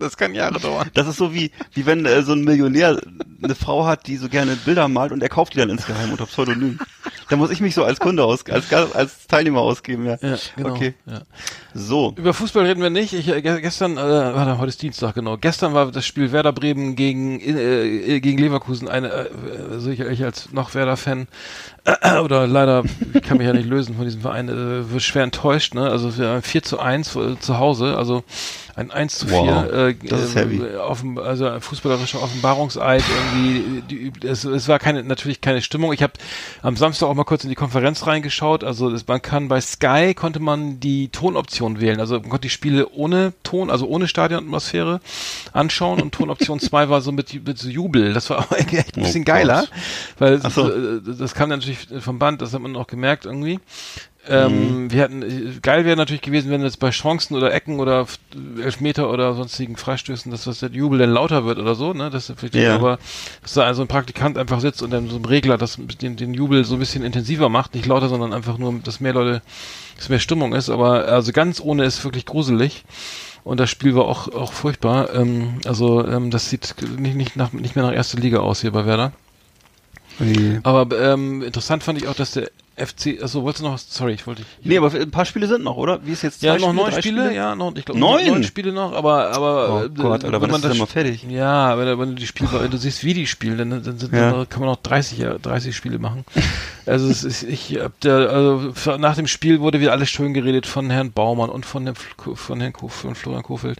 das 0.00 0.16
kann 0.16 0.34
Jahre 0.34 0.58
dauern. 0.58 0.90
Das 0.94 1.06
ist 1.06 1.16
so 1.16 1.32
wie, 1.34 1.50
wie 1.72 1.86
wenn 1.86 2.04
äh, 2.06 2.22
so 2.22 2.32
ein 2.32 2.42
Millionär 2.42 3.00
eine 3.42 3.54
Frau 3.54 3.86
hat, 3.86 4.06
die 4.06 4.16
so 4.16 4.28
gerne 4.28 4.56
Bilder 4.56 4.88
malt 4.88 5.12
und 5.12 5.22
er 5.22 5.28
kauft 5.28 5.54
die 5.54 5.58
dann 5.58 5.70
insgeheim 5.70 6.10
unter 6.10 6.26
Pseudonym. 6.26 6.78
Da 7.28 7.36
muss 7.36 7.50
ich 7.50 7.60
mich 7.60 7.74
so 7.74 7.84
als 7.84 8.00
Kunde 8.00 8.24
aus, 8.24 8.44
als, 8.46 8.72
als 8.72 9.26
Teilnehmer 9.28 9.60
ausgeben, 9.60 10.04
ja. 10.06 10.18
Ja, 10.20 10.36
genau. 10.56 10.70
Okay. 10.70 10.94
Ja. 11.06 11.22
So. 11.72 12.12
Über 12.16 12.34
Fußball 12.34 12.66
reden 12.66 12.82
wir 12.82 12.90
nicht. 12.90 13.12
Ich, 13.12 13.28
äh, 13.28 13.40
ge- 13.40 13.60
gestern, 13.60 13.92
äh, 13.96 14.00
warte, 14.00 14.58
heute 14.58 14.68
ist 14.70 14.82
Dienstag, 14.82 15.14
genau. 15.14 15.36
Gestern 15.36 15.72
war 15.72 15.90
das 15.92 16.04
Spiel 16.04 16.32
Werder 16.32 16.52
Bremen 16.52 16.96
gegen, 16.96 17.40
äh, 17.40 18.20
gegen 18.20 18.38
Leverkusen. 18.38 18.88
Eine, 18.88 19.08
äh, 19.08 19.28
also 19.70 19.90
ich, 19.90 20.00
ich 20.00 20.24
als 20.24 20.52
noch 20.52 20.74
Werder-Fan, 20.74 21.28
äh, 21.84 22.18
oder 22.18 22.46
leider, 22.46 22.82
ich 23.14 23.22
kann 23.22 23.38
mich 23.38 23.46
ja 23.46 23.52
nicht 23.52 23.68
lösen 23.68 23.94
von 23.94 24.04
diesem 24.04 24.20
Verein, 24.20 24.48
äh, 24.48 25.00
schwer 25.00 25.22
enttäuscht, 25.22 25.74
ne? 25.74 25.88
Also 25.88 26.16
wir 26.18 26.28
haben 26.28 26.42
4 26.42 26.62
zu 26.62 26.78
1 26.80 27.16
äh, 27.16 27.38
zu 27.38 27.58
Hause, 27.58 27.96
also 27.96 28.24
ein 28.80 28.90
1 28.90 29.18
zu 29.18 29.28
4. 29.28 29.36
Wow, 29.38 29.72
äh, 29.72 29.94
das 30.08 30.22
ist 30.22 30.36
äh, 30.36 30.40
heavy. 30.40 30.60
Offen, 30.76 31.18
also 31.18 31.46
ein 31.46 31.60
fußballerischer 31.60 32.22
Offenbarungseid 32.22 33.02
irgendwie. 33.32 33.82
Die, 33.88 34.26
es, 34.26 34.44
es 34.44 34.68
war 34.68 34.78
keine, 34.78 35.04
natürlich 35.04 35.40
keine 35.40 35.62
Stimmung. 35.62 35.92
Ich 35.92 36.02
habe 36.02 36.14
am 36.62 36.76
Samstag 36.76 37.06
auch 37.08 37.14
mal 37.14 37.24
kurz 37.24 37.44
in 37.44 37.50
die 37.50 37.56
Konferenz 37.56 38.06
reingeschaut. 38.06 38.64
Also 38.64 38.90
das, 38.90 39.06
man 39.06 39.20
kann 39.22 39.48
bei 39.48 39.60
Sky 39.60 40.14
konnte 40.14 40.40
man 40.40 40.80
die 40.80 41.08
Tonoption 41.08 41.80
wählen. 41.80 42.00
Also 42.00 42.14
man 42.14 42.30
konnte 42.30 42.42
die 42.42 42.50
Spiele 42.50 42.88
ohne 42.90 43.32
Ton, 43.42 43.70
also 43.70 43.86
ohne 43.86 44.08
Stadionatmosphäre 44.08 45.00
anschauen 45.52 46.00
und 46.00 46.12
Tonoption 46.12 46.58
2 46.60 46.88
war 46.88 47.00
so 47.02 47.12
mit, 47.12 47.46
mit 47.46 47.58
so 47.58 47.68
Jubel. 47.68 48.14
Das 48.14 48.30
war 48.30 48.38
auch 48.40 48.52
echt 48.52 48.72
ein 48.72 48.84
Oh 48.96 49.00
bisschen 49.02 49.24
Gott. 49.24 49.34
geiler, 49.34 49.66
weil 50.18 50.40
Ach 50.42 50.50
so. 50.50 50.70
äh, 50.70 51.00
das 51.18 51.34
kam 51.34 51.50
natürlich 51.50 51.86
vom 52.00 52.18
Band, 52.18 52.40
das 52.42 52.54
hat 52.54 52.60
man 52.62 52.74
auch 52.76 52.86
gemerkt 52.86 53.26
irgendwie. 53.26 53.60
Ähm, 54.28 54.84
Mhm. 54.84 54.92
Wir 54.92 55.02
hatten, 55.02 55.58
geil 55.62 55.84
wäre 55.86 55.96
natürlich 55.96 56.20
gewesen, 56.20 56.50
wenn 56.50 56.62
jetzt 56.62 56.78
bei 56.78 56.90
Chancen 56.90 57.34
oder 57.36 57.52
Ecken 57.54 57.80
oder 57.80 58.06
Elfmeter 58.62 59.10
oder 59.10 59.34
sonstigen 59.34 59.76
Freistößen, 59.76 60.30
dass 60.30 60.44
das 60.44 60.60
der 60.60 60.70
Jubel 60.70 60.98
dann 60.98 61.10
lauter 61.10 61.46
wird 61.46 61.58
oder 61.58 61.74
so, 61.74 61.94
ne? 61.94 62.10
Das 62.10 62.28
ist 62.28 62.38
vielleicht, 62.38 62.54
Ja. 62.54 62.74
aber 62.74 62.98
dass 63.42 63.54
da 63.54 63.62
also 63.62 63.80
ein 63.82 63.88
Praktikant 63.88 64.36
einfach 64.36 64.60
sitzt 64.60 64.82
und 64.82 64.90
dann 64.90 65.08
so 65.08 65.16
ein 65.16 65.24
Regler 65.24 65.56
das 65.56 65.78
den, 66.00 66.16
den 66.16 66.34
Jubel 66.34 66.64
so 66.64 66.74
ein 66.74 66.80
bisschen 66.80 67.02
intensiver 67.02 67.48
macht, 67.48 67.74
nicht 67.74 67.86
lauter, 67.86 68.08
sondern 68.10 68.34
einfach 68.34 68.58
nur, 68.58 68.74
dass 68.84 69.00
mehr 69.00 69.14
Leute, 69.14 69.40
dass 69.96 70.10
mehr 70.10 70.18
Stimmung 70.18 70.52
ist, 70.54 70.68
aber 70.68 71.06
also 71.08 71.32
ganz 71.32 71.60
ohne 71.60 71.84
ist 71.84 72.04
wirklich 72.04 72.26
gruselig. 72.26 72.84
Und 73.42 73.58
das 73.58 73.70
Spiel 73.70 73.94
war 73.94 74.04
auch, 74.04 74.28
auch 74.28 74.52
furchtbar. 74.52 75.14
Ähm, 75.14 75.60
also 75.64 76.06
ähm, 76.06 76.30
das 76.30 76.50
sieht 76.50 76.74
nicht, 76.98 77.16
nicht, 77.16 77.36
nach, 77.36 77.54
nicht 77.54 77.74
mehr 77.74 77.86
nach 77.86 77.94
erster 77.94 78.18
Liga 78.18 78.40
aus 78.40 78.60
hier 78.60 78.70
bei 78.72 78.84
Werder. 78.84 79.12
Aber 80.62 80.86
ähm, 81.00 81.40
interessant 81.42 81.82
fand 81.82 81.98
ich 82.02 82.06
auch, 82.06 82.14
dass 82.14 82.32
der 82.32 82.50
FC, 82.76 83.18
also 83.20 83.42
wolltest 83.42 83.62
du 83.62 83.66
noch 83.68 83.74
was? 83.74 83.86
Sorry, 83.92 84.12
ich 84.14 84.26
wollte 84.26 84.42
dich. 84.42 84.50
Nee, 84.62 84.78
aber 84.78 84.90
ein 84.94 85.10
paar 85.10 85.24
Spiele 85.26 85.46
sind 85.46 85.62
noch, 85.64 85.76
oder? 85.76 86.00
Wie 86.06 86.12
ist 86.12 86.22
jetzt 86.22 86.42
Ja, 86.42 86.56
noch 86.56 86.72
neun 86.72 86.90
drei 86.90 87.00
Spiele, 87.02 87.34
ja, 87.34 87.54
noch, 87.54 87.74
ich 87.76 87.84
glaube, 87.84 88.00
Neun? 88.00 88.26
neun 88.26 88.44
Spiele 88.44 88.72
noch, 88.72 88.92
aber, 88.94 89.30
aber, 89.32 89.82
Oh 89.82 89.84
äh, 89.84 89.88
Gott, 89.90 90.24
Alter, 90.24 90.40
wenn 90.40 90.50
man 90.50 90.60
ist 90.60 90.64
das 90.64 90.70
denn 90.72 90.78
mal 90.80 90.86
fertig? 90.86 91.26
Ja, 91.28 91.76
wenn, 91.76 91.86
du- 91.86 91.98
wenn 91.98 92.08
du 92.10 92.14
die 92.14 92.26
Spiele, 92.26 92.48
wenn 92.52 92.70
du 92.70 92.78
siehst, 92.78 93.04
wie 93.04 93.12
die 93.12 93.26
spielen, 93.26 93.58
dann, 93.58 93.82
dann, 93.82 93.98
sind, 93.98 94.12
Ja. 94.14 94.30
dann 94.32 94.48
kann 94.48 94.60
man 94.60 94.70
noch 94.70 94.76
30, 94.76 95.18
Jahre- 95.18 95.38
30 95.40 95.76
Spiele 95.76 95.98
machen. 95.98 96.24
Also, 96.86 97.08
es 97.08 97.22
ist, 97.22 97.42
ich 97.42 97.78
hab 97.78 98.00
da, 98.00 98.26
also, 98.26 98.96
nach 98.96 99.14
dem 99.16 99.26
Spiel 99.26 99.60
wurde 99.60 99.80
wieder 99.80 99.92
alles 99.92 100.08
schön 100.08 100.32
geredet 100.32 100.66
von 100.66 100.88
Herrn 100.90 101.12
Baumann 101.12 101.50
und 101.50 101.66
von, 101.66 101.84
dem, 101.84 101.94
von 101.96 102.60
Herrn 102.60 102.72
Kof, 102.72 102.92
von 102.94 103.14
Florian 103.14 103.42
Kofeld. 103.42 103.78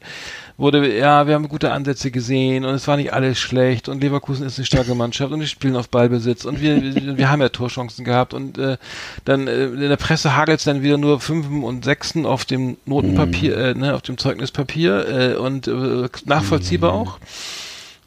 Wurde, 0.60 0.94
ja, 0.94 1.26
wir 1.26 1.34
haben 1.34 1.48
gute 1.48 1.72
Ansätze 1.72 2.10
gesehen 2.10 2.66
und 2.66 2.74
es 2.74 2.86
war 2.86 2.98
nicht 2.98 3.14
alles 3.14 3.38
schlecht 3.38 3.88
und 3.88 4.02
Leverkusen 4.02 4.44
ist 4.44 4.58
eine 4.58 4.66
starke 4.66 4.94
Mannschaft 4.94 5.32
und 5.32 5.40
wir 5.40 5.46
spielen 5.46 5.74
auf 5.74 5.88
Ballbesitz 5.88 6.44
und 6.44 6.60
wir, 6.60 7.16
wir, 7.16 7.30
haben 7.30 7.40
ja 7.40 7.48
Torchancen 7.48 8.04
gehabt 8.04 8.34
und, 8.34 8.58
äh, 8.58 8.76
dann, 9.24 9.48
äh, 9.48 9.68
in 9.68 9.80
der 9.80 9.96
Presse 9.96 10.36
hagelt 10.36 10.58
es 10.58 10.64
dann 10.64 10.82
wieder 10.82 10.98
nur 10.98 11.18
Fünfen 11.18 11.64
und 11.64 11.86
Sechsen 11.86 12.26
auf 12.26 12.44
dem 12.44 12.76
Notenpapier, 12.84 13.56
äh, 13.56 13.74
ne, 13.74 13.94
auf 13.94 14.02
dem 14.02 14.18
Zeugnispapier, 14.18 15.08
äh, 15.08 15.34
und, 15.36 15.66
äh, 15.66 16.10
nachvollziehbar 16.26 16.92
auch. 16.92 17.18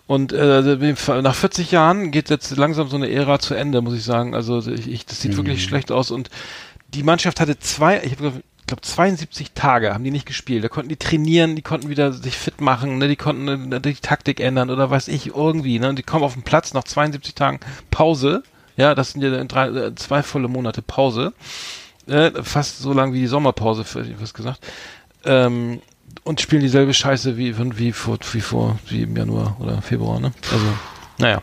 Und 0.06 0.32
äh, 0.32 0.94
nach 1.24 1.34
40 1.36 1.72
Jahren 1.72 2.12
geht 2.12 2.30
jetzt 2.30 2.56
langsam 2.56 2.88
so 2.88 2.98
eine 2.98 3.10
Ära 3.10 3.40
zu 3.40 3.56
Ende, 3.56 3.82
muss 3.82 3.96
ich 3.96 4.04
sagen. 4.04 4.36
Also 4.36 4.60
ich, 4.68 4.88
ich, 4.88 5.06
das 5.08 5.22
sieht 5.22 5.38
wirklich 5.38 5.64
schlecht 5.64 5.92
aus. 5.92 6.12
Und 6.12 6.30
die 6.94 7.02
Mannschaft 7.02 7.40
hatte 7.40 7.58
zwei, 7.58 8.00
ich 8.04 8.18
glaube, 8.74 8.82
glaub 8.82 8.86
72 8.86 9.52
Tage 9.52 9.94
haben 9.94 10.04
die 10.04 10.12
nicht 10.12 10.26
gespielt. 10.26 10.64
Da 10.64 10.70
konnten 10.70 10.90
die 10.90 10.96
trainieren, 10.96 11.56
die 11.56 11.62
konnten 11.62 11.90
wieder 11.90 12.14
sich 12.14 12.38
fit 12.38 12.62
machen, 12.62 12.98
ne? 12.98 13.08
die 13.08 13.16
konnten 13.16 13.72
äh, 13.72 13.82
die 13.82 13.94
Taktik 13.96 14.40
ändern 14.40 14.70
oder 14.70 14.90
weiß 14.90 15.08
ich 15.08 15.28
irgendwie. 15.28 15.80
Ne? 15.80 15.90
Und 15.90 16.00
die 16.00 16.04
kommen 16.04 16.24
auf 16.24 16.34
den 16.34 16.44
Platz 16.44 16.74
nach 16.74 16.84
72 16.84 17.36
Tagen 17.36 17.60
Pause. 17.92 18.44
Ja, 18.76 18.96
das 18.96 19.12
sind 19.12 19.22
ja 19.22 19.44
drei, 19.44 19.68
äh, 19.68 19.96
zwei 19.96 20.24
volle 20.24 20.48
Monate 20.48 20.82
Pause. 20.82 21.34
Äh, 22.08 22.32
fast 22.44 22.80
so 22.80 22.94
lang 22.94 23.14
wie 23.14 23.20
die 23.20 23.28
Sommerpause, 23.28 23.84
ich 24.02 24.22
was 24.22 24.34
gesagt. 24.34 24.60
Ähm, 25.26 25.82
und 26.24 26.42
spielen 26.42 26.62
dieselbe 26.62 26.94
Scheiße 26.94 27.38
wie, 27.38 27.56
wie, 27.78 27.92
vor, 27.92 28.18
wie 28.34 28.42
vor, 28.42 28.80
wie 28.88 29.04
im 29.04 29.16
Januar 29.16 29.58
oder 29.60 29.82
Februar, 29.82 30.20
ne? 30.20 30.32
Also, 30.52 30.66
naja. 31.18 31.42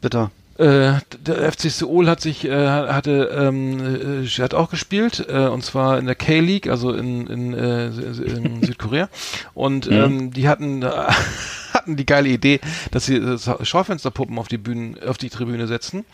Bitter. 0.00 0.30
Äh, 0.58 0.94
der 1.20 1.52
FC 1.52 1.70
Seoul 1.70 2.08
hat 2.08 2.20
sich, 2.20 2.44
äh, 2.44 2.66
hatte, 2.66 3.30
ähm, 3.32 4.24
äh, 4.24 4.26
hat 4.26 4.54
auch 4.54 4.70
gespielt, 4.70 5.24
äh, 5.28 5.46
und 5.46 5.64
zwar 5.64 5.98
in 5.98 6.06
der 6.06 6.16
K-League, 6.16 6.68
also 6.68 6.92
in, 6.92 7.28
in, 7.28 7.52
in 7.52 8.62
Südkorea. 8.66 9.08
Und 9.54 9.88
ähm, 9.90 10.32
die 10.32 10.48
hatten, 10.48 10.84
hatten 11.88 11.96
die 11.96 12.06
geile 12.06 12.28
Idee, 12.28 12.60
dass 12.90 13.06
sie 13.06 13.16
äh, 13.16 13.38
Schaufensterpuppen 13.64 14.38
auf 14.38 14.48
die 14.48 14.58
Bühnen, 14.58 14.96
auf 15.02 15.16
die 15.18 15.30
Tribüne 15.30 15.66
setzen, 15.66 16.04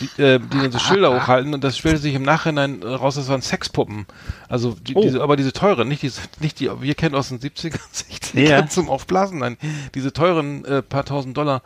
die, 0.00 0.22
äh, 0.22 0.38
die 0.38 0.58
dann 0.58 0.72
so 0.72 0.78
Schilder 0.78 1.14
hochhalten 1.14 1.52
und 1.52 1.64
das 1.64 1.76
stellte 1.76 1.98
sich 1.98 2.14
im 2.14 2.22
Nachhinein 2.22 2.82
raus, 2.82 3.16
das 3.16 3.28
waren 3.28 3.42
Sexpuppen. 3.42 4.06
Also 4.48 4.76
die, 4.80 4.94
Oh. 4.94 5.02
diese, 5.02 5.20
aber 5.22 5.36
diese 5.36 5.52
teuren, 5.52 5.88
nicht 5.88 6.02
diese, 6.02 6.20
nicht 6.40 6.60
die, 6.60 6.70
wir 6.80 6.94
kennen 6.94 7.14
aus 7.14 7.28
den 7.28 7.40
70er, 7.40 7.78
60er 7.92 8.38
Ja. 8.48 8.66
zum 8.68 8.88
Aufblasen, 8.88 9.40
nein, 9.40 9.56
diese 9.94 10.12
teuren 10.12 10.64
äh, 10.64 10.82
paar 10.82 11.04
tausend 11.04 11.36
Dollar 11.36 11.62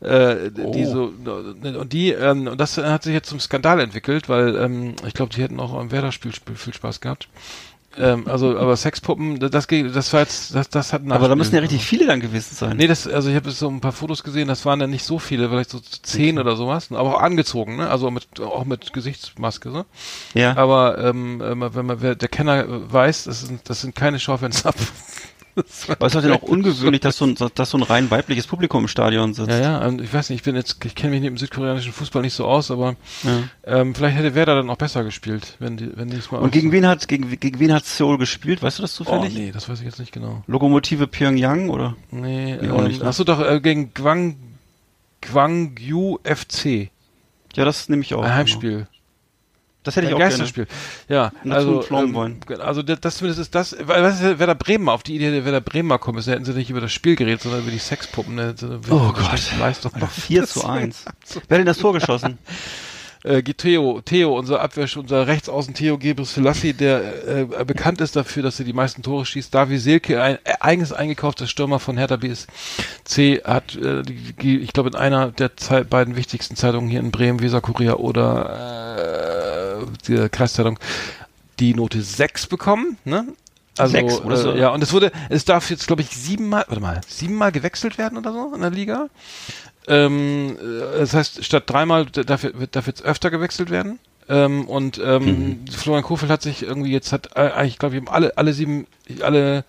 äh, 0.00 0.50
die 0.50 0.84
Oh. 0.86 0.92
so 0.92 1.12
und 1.80 1.92
die 1.92 2.12
ähm, 2.12 2.46
und 2.46 2.60
das 2.60 2.76
hat 2.76 3.02
sich 3.02 3.14
jetzt 3.14 3.28
zum 3.30 3.40
Skandal 3.40 3.80
entwickelt, 3.80 4.28
weil 4.28 4.54
ähm, 4.56 4.94
ich 5.06 5.14
glaube, 5.14 5.34
die 5.34 5.42
hätten 5.42 5.58
auch 5.58 5.74
am 5.74 5.90
Werder-Spiel 5.90 6.34
Spiel 6.34 6.54
viel 6.54 6.74
Spaß 6.74 7.00
gehabt. 7.00 7.28
Ähm, 7.98 8.26
also, 8.26 8.56
aber 8.58 8.76
Sexpuppen, 8.76 9.38
das, 9.38 9.50
das, 9.50 10.12
war 10.12 10.20
jetzt, 10.20 10.54
das, 10.54 10.68
das 10.68 10.92
hat 10.92 11.02
Aber 11.08 11.28
da 11.28 11.36
müssen 11.36 11.54
ja 11.54 11.60
richtig 11.60 11.84
viele 11.84 12.06
dann 12.06 12.20
gewesen 12.20 12.54
sein. 12.54 12.76
Nee, 12.76 12.86
das, 12.86 13.06
also 13.06 13.28
ich 13.28 13.36
habe 13.36 13.48
jetzt 13.48 13.58
so 13.58 13.68
ein 13.68 13.80
paar 13.80 13.92
Fotos 13.92 14.22
gesehen, 14.22 14.48
das 14.48 14.64
waren 14.64 14.78
dann 14.78 14.90
nicht 14.90 15.04
so 15.04 15.18
viele, 15.18 15.48
vielleicht 15.48 15.70
so 15.70 15.80
zehn 15.80 16.38
oder 16.38 16.56
sowas, 16.56 16.90
aber 16.90 17.16
auch 17.16 17.20
angezogen, 17.20 17.76
ne? 17.76 17.90
Also 17.90 18.10
mit, 18.10 18.40
auch 18.40 18.64
mit 18.64 18.92
Gesichtsmaske, 18.92 19.70
so. 19.70 19.84
ja. 20.34 20.56
Aber 20.56 20.98
ähm, 20.98 21.40
wenn 21.40 21.86
man, 21.86 22.00
wer, 22.00 22.14
der 22.14 22.28
Kenner 22.28 22.64
weiß, 22.68 23.24
das 23.24 23.42
sind, 23.42 23.68
das 23.68 23.80
sind 23.80 23.94
keine 23.94 24.18
Schaufenster. 24.18 24.72
Aber 25.88 26.06
es 26.06 26.14
ist 26.14 26.22
denn 26.22 26.32
auch 26.32 26.42
ungewöhnlich, 26.42 27.00
dass 27.00 27.16
so, 27.16 27.24
ein, 27.26 27.34
dass 27.54 27.70
so 27.70 27.78
ein 27.78 27.82
rein 27.82 28.10
weibliches 28.10 28.46
Publikum 28.46 28.84
im 28.84 28.88
Stadion 28.88 29.34
sitzt. 29.34 29.48
Ja, 29.50 29.58
ja, 29.60 29.86
und 29.86 30.00
ich 30.00 30.12
weiß 30.12 30.30
nicht, 30.30 30.38
ich 30.40 30.42
bin 30.44 30.56
jetzt, 30.56 30.84
ich 30.84 30.94
kenne 30.94 31.14
mich 31.18 31.24
im 31.24 31.36
südkoreanischen 31.36 31.92
Fußball 31.92 32.22
nicht 32.22 32.34
so 32.34 32.46
aus, 32.46 32.70
aber 32.70 32.96
Ja. 33.24 33.42
ähm, 33.64 33.94
vielleicht 33.94 34.16
hätte 34.16 34.34
Werder 34.34 34.54
dann 34.56 34.70
auch 34.70 34.76
besser 34.76 35.04
gespielt, 35.04 35.56
wenn 35.58 35.76
die, 35.76 35.96
wenn 35.96 36.08
die 36.10 36.16
es 36.16 36.30
mal 36.30 36.38
Und 36.38 36.52
gegen 36.52 36.72
wen 36.72 36.86
hat 36.86 37.08
gegen, 37.08 37.38
gegen 37.40 37.58
wen 37.60 37.72
hat 37.72 37.84
Seoul 37.84 38.18
gespielt? 38.18 38.62
Weißt 38.62 38.78
du 38.78 38.82
das 38.82 39.00
Oh, 39.00 39.04
zufällig? 39.04 39.34
nee, 39.34 39.50
das 39.52 39.68
weiß 39.68 39.78
ich 39.80 39.84
jetzt 39.86 39.98
nicht 39.98 40.12
genau. 40.12 40.42
Lokomotive 40.46 41.06
Pyongyang 41.06 41.68
oder? 41.70 41.96
Nee, 42.10 42.56
Nee, 42.60 42.70
auch 42.70 42.78
ähm, 42.80 42.88
nicht, 42.88 43.00
ne? 43.00 43.06
hast 43.06 43.18
du 43.18 43.24
doch 43.24 43.40
äh, 43.40 43.60
gegen 43.60 43.92
Gwang, 43.94 44.36
Gwangju 45.20 46.18
FC, 46.24 46.90
Ja, 47.54 47.64
das 47.64 47.88
nehme 47.88 48.02
ich 48.02 48.14
auch. 48.14 48.22
ein 48.22 48.34
Heimspiel. 48.34 48.86
Das 49.88 49.96
hätte 49.96 50.06
ich 50.08 50.14
auch 50.14 50.18
gerne. 50.18 50.30
Geisterspiel. 50.30 50.66
Ja, 51.08 51.32
also, 51.48 51.84
ähm, 51.90 52.14
wollen. 52.14 52.40
also 52.60 52.82
das, 52.82 53.16
zumindest 53.16 53.40
ist 53.40 53.54
das, 53.54 53.76
weil 53.80 54.02
was 54.02 54.20
ist 54.20 54.38
Werder 54.38 54.54
Bremen 54.54 54.88
auf 54.88 55.02
die 55.02 55.16
Idee 55.16 55.30
der 55.30 55.44
Werder 55.44 55.60
Bremen 55.60 55.88
mal 55.88 55.98
kommen 55.98 56.18
ist, 56.18 56.26
hätten 56.26 56.44
sie 56.44 56.52
nicht 56.52 56.70
über 56.70 56.80
das 56.80 56.92
Spiel 56.92 57.16
geredet, 57.16 57.42
sondern 57.42 57.62
über 57.62 57.70
die 57.70 57.78
Sexpuppen. 57.78 58.34
Ne, 58.34 58.54
Oh 58.90 59.12
Gott. 59.12 59.52
Leistung. 59.58 59.92
4 60.10 60.44
zu 60.46 60.66
1. 60.66 61.04
Wer 61.06 61.40
hat 61.40 61.50
denn 61.60 61.66
das 61.66 61.78
Tor 61.78 61.92
geschossen? 61.94 62.38
äh, 63.24 63.42
Theo, 63.42 64.00
Theo, 64.04 64.36
unser 64.38 64.60
Abwehr, 64.60 64.86
unser 64.96 65.26
Rechtsaußen 65.26 65.74
Theo 65.74 65.98
Gebris 65.98 66.34
Selassie, 66.34 66.72
der 66.72 67.26
äh, 67.26 67.64
bekannt 67.64 68.00
ist 68.00 68.16
dafür, 68.16 68.42
dass 68.42 68.58
er 68.58 68.64
die 68.64 68.72
meisten 68.72 69.02
Tore 69.02 69.26
schießt. 69.26 69.54
Davi 69.54 69.78
Silke, 69.78 70.22
ein 70.22 70.36
äh, 70.44 70.54
eigens 70.60 70.92
eingekaufter 70.92 71.46
Stürmer 71.46 71.78
von 71.80 71.96
Hertha 71.96 72.16
BSC, 72.16 73.42
hat, 73.44 73.74
äh, 73.76 74.02
die, 74.02 74.32
die, 74.34 74.58
ich 74.60 74.72
glaube, 74.72 74.90
in 74.90 74.94
einer 74.94 75.30
der 75.32 75.56
Zei- 75.56 75.84
beiden 75.84 76.16
wichtigsten 76.16 76.56
Zeitungen 76.56 76.88
hier 76.88 77.00
in 77.00 77.10
Bremen, 77.10 77.40
Weser 77.40 77.60
Kurier 77.60 78.00
oder 78.00 78.96
äh, 78.96 79.37
die 80.06 80.28
Kreiszeitung, 80.28 80.78
die 81.58 81.74
Note 81.74 82.02
6 82.02 82.46
bekommen. 82.46 82.96
Ne? 83.04 83.26
Also, 83.78 83.92
Sechs, 83.92 84.20
oder 84.20 84.36
so? 84.36 84.52
äh, 84.52 84.58
ja, 84.58 84.70
und 84.70 84.82
es 84.82 84.92
wurde, 84.92 85.12
es 85.28 85.44
darf 85.44 85.70
jetzt, 85.70 85.86
glaube 85.86 86.02
ich, 86.02 86.08
siebenmal, 86.10 86.64
warte 86.68 86.82
mal, 86.82 87.00
siebenmal 87.06 87.52
gewechselt 87.52 87.96
werden 87.96 88.18
oder 88.18 88.32
so 88.32 88.52
in 88.54 88.60
der 88.60 88.70
Liga. 88.70 89.08
Ähm, 89.86 90.56
äh, 90.60 90.98
das 90.98 91.14
heißt, 91.14 91.44
statt 91.44 91.64
dreimal 91.66 92.06
darf, 92.06 92.42
wird, 92.42 92.76
darf 92.76 92.86
jetzt 92.86 93.02
öfter 93.02 93.30
gewechselt 93.30 93.70
werden. 93.70 93.98
Ähm, 94.28 94.68
und 94.68 95.00
ähm, 95.02 95.64
Florian 95.70 96.04
Kofeld 96.04 96.30
hat 96.30 96.42
sich 96.42 96.62
irgendwie 96.62 96.92
jetzt 96.92 97.12
hat 97.12 97.30
äh, 97.34 97.50
eigentlich, 97.50 97.78
glaube 97.78 97.96
ich, 97.96 98.08
alle 98.10 98.36
alle 98.36 98.52
sieben 98.52 98.86
alle 99.22 99.64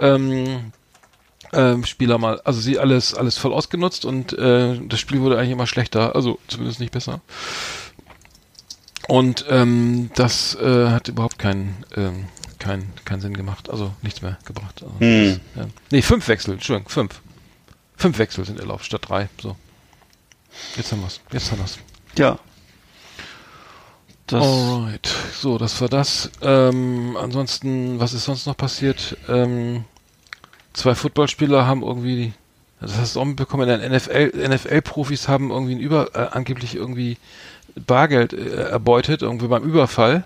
ähm, 0.00 0.72
ähm, 1.52 1.84
Spieler 1.84 2.18
mal, 2.18 2.40
also 2.42 2.60
sie 2.60 2.80
alles 2.80 3.14
alles 3.14 3.38
voll 3.38 3.52
ausgenutzt 3.52 4.04
und 4.04 4.36
äh, 4.36 4.80
das 4.88 4.98
Spiel 4.98 5.20
wurde 5.20 5.38
eigentlich 5.38 5.52
immer 5.52 5.68
schlechter, 5.68 6.16
also 6.16 6.40
zumindest 6.48 6.80
nicht 6.80 6.92
besser. 6.92 7.20
Und 9.08 9.44
ähm, 9.48 10.10
das 10.14 10.54
äh, 10.56 10.88
hat 10.88 11.08
überhaupt 11.08 11.38
keinen 11.38 11.84
ähm, 11.94 12.26
keinen 12.58 12.92
keinen 13.04 13.20
Sinn 13.20 13.36
gemacht, 13.36 13.70
also 13.70 13.92
nichts 14.02 14.22
mehr 14.22 14.38
gebracht. 14.44 14.82
Also, 14.82 14.94
Hm. 14.98 15.40
ja. 15.54 15.66
Nee, 15.90 16.02
fünf 16.02 16.26
Wechsel, 16.28 16.54
Entschuldigung, 16.54 16.88
fünf. 16.88 17.20
Fünf 17.96 18.18
Wechsel 18.18 18.44
sind 18.44 18.58
erlaubt, 18.58 18.84
statt 18.84 19.02
drei. 19.08 19.28
So. 19.40 19.56
Jetzt 20.76 20.92
haben 20.92 21.02
wir's. 21.02 21.20
Jetzt 21.32 21.50
haben 21.52 21.58
wir's. 21.58 21.78
Ja. 22.18 22.38
Das, 24.26 24.42
Alright. 24.44 25.08
So, 25.38 25.56
das 25.56 25.80
war 25.80 25.88
das. 25.88 26.30
Ähm, 26.42 27.16
ansonsten, 27.16 28.00
was 28.00 28.12
ist 28.12 28.24
sonst 28.24 28.46
noch 28.46 28.56
passiert? 28.56 29.16
Ähm, 29.28 29.84
zwei 30.72 30.94
Footballspieler 30.96 31.64
haben 31.66 31.82
irgendwie, 31.82 32.32
das 32.80 32.96
hast 32.96 33.14
du 33.14 33.20
auch 33.20 33.24
mitbekommen, 33.24 33.68
der 33.68 33.88
NFL, 33.88 34.32
NFL-Profis 34.48 35.28
haben 35.28 35.50
irgendwie 35.50 35.76
ein 35.76 35.80
Über, 35.80 36.14
äh, 36.16 36.28
angeblich 36.32 36.74
irgendwie 36.74 37.18
Bargeld 37.86 38.32
äh, 38.32 38.68
erbeutet, 38.68 39.22
irgendwie 39.22 39.48
beim 39.48 39.62
Überfall, 39.62 40.24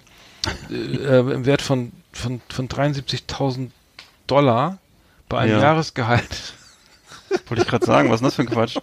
äh, 0.70 0.74
äh, 0.74 1.18
im 1.32 1.46
Wert 1.46 1.62
von, 1.62 1.92
von, 2.12 2.40
von 2.48 2.68
73.000 2.68 3.70
Dollar 4.26 4.78
bei 5.28 5.38
einem 5.38 5.52
Ja. 5.52 5.60
Jahresgehalt 5.60 6.54
wollte 7.48 7.62
ich 7.62 7.68
gerade 7.68 7.86
sagen, 7.86 8.10
was 8.10 8.16
ist 8.16 8.20
denn 8.20 8.26
das 8.26 8.34
für 8.34 8.42
ein 8.42 8.48
Quatsch? 8.48 8.76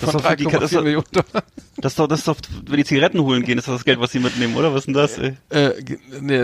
Das 0.00 0.10
von 0.10 0.36
die, 0.36 0.44
das, 0.44 0.52
3,4 0.52 0.62
ist 0.64 0.74
doch, 0.74 0.82
Millionen 0.82 1.06
Dollar. 1.12 1.44
das, 1.78 1.92
ist 1.92 1.98
doch, 1.98 2.06
das 2.06 2.18
ist 2.20 2.28
doch, 2.28 2.36
wenn 2.66 2.76
die 2.76 2.84
Zigaretten 2.84 3.20
holen 3.20 3.42
gehen, 3.42 3.58
ist 3.58 3.68
das 3.68 3.76
das 3.76 3.84
Geld, 3.84 4.00
was 4.00 4.12
sie 4.12 4.18
mitnehmen, 4.20 4.54
oder? 4.56 4.72
Was 4.72 4.80
ist 4.80 4.86
denn 4.86 4.94
das, 4.94 5.18
ey? 5.18 5.34
Äh, 5.50 5.70
nee, 6.20 6.38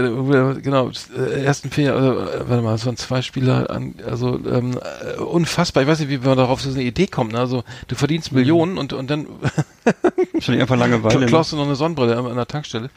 genau, 0.60 0.90
äh, 1.16 1.44
ersten 1.44 1.70
vier, 1.70 1.94
also, 1.94 2.16
warte 2.48 2.62
mal, 2.62 2.74
es 2.74 2.86
waren 2.86 2.96
zwei 2.96 3.22
Spieler, 3.22 3.70
an, 3.70 3.94
also 4.06 4.38
ähm, 4.50 4.78
äh, 5.16 5.20
unfassbar, 5.20 5.82
ich 5.82 5.88
weiß 5.88 6.00
nicht, 6.00 6.10
wie 6.10 6.18
man 6.18 6.36
darauf 6.36 6.60
so 6.60 6.70
eine 6.70 6.82
Idee 6.82 7.06
kommt, 7.06 7.32
ne? 7.32 7.38
also 7.40 7.64
du 7.88 7.94
verdienst 7.94 8.32
Millionen 8.32 8.78
und, 8.78 8.92
und 8.92 9.10
dann 9.10 9.26
Wahrscheinlich 10.32 10.62
einfach 10.62 10.76
Langeweile. 10.76 11.20
ne? 11.20 11.26
klaust 11.26 11.52
du 11.52 11.56
noch 11.56 11.64
eine 11.64 11.74
Sonnenbrille 11.76 12.16
an, 12.16 12.34
der 12.34 12.46
Tankstelle 12.46 12.90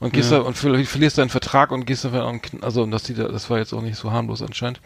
und 0.00 0.12
gehst 0.12 0.30
Ja. 0.30 0.38
da 0.38 0.44
und 0.44 0.56
ver 0.56 0.72
verlierst 0.84 1.18
deinen 1.18 1.30
Vertrag 1.30 1.70
und 1.72 1.86
gehst 1.86 2.04
an, 2.04 2.40
also 2.60 2.84
das, 2.86 3.04
sieht, 3.04 3.18
das 3.18 3.48
war 3.50 3.58
jetzt 3.58 3.72
auch 3.72 3.82
nicht 3.82 3.96
so 3.96 4.10
harmlos 4.10 4.42
anscheinend. 4.42 4.80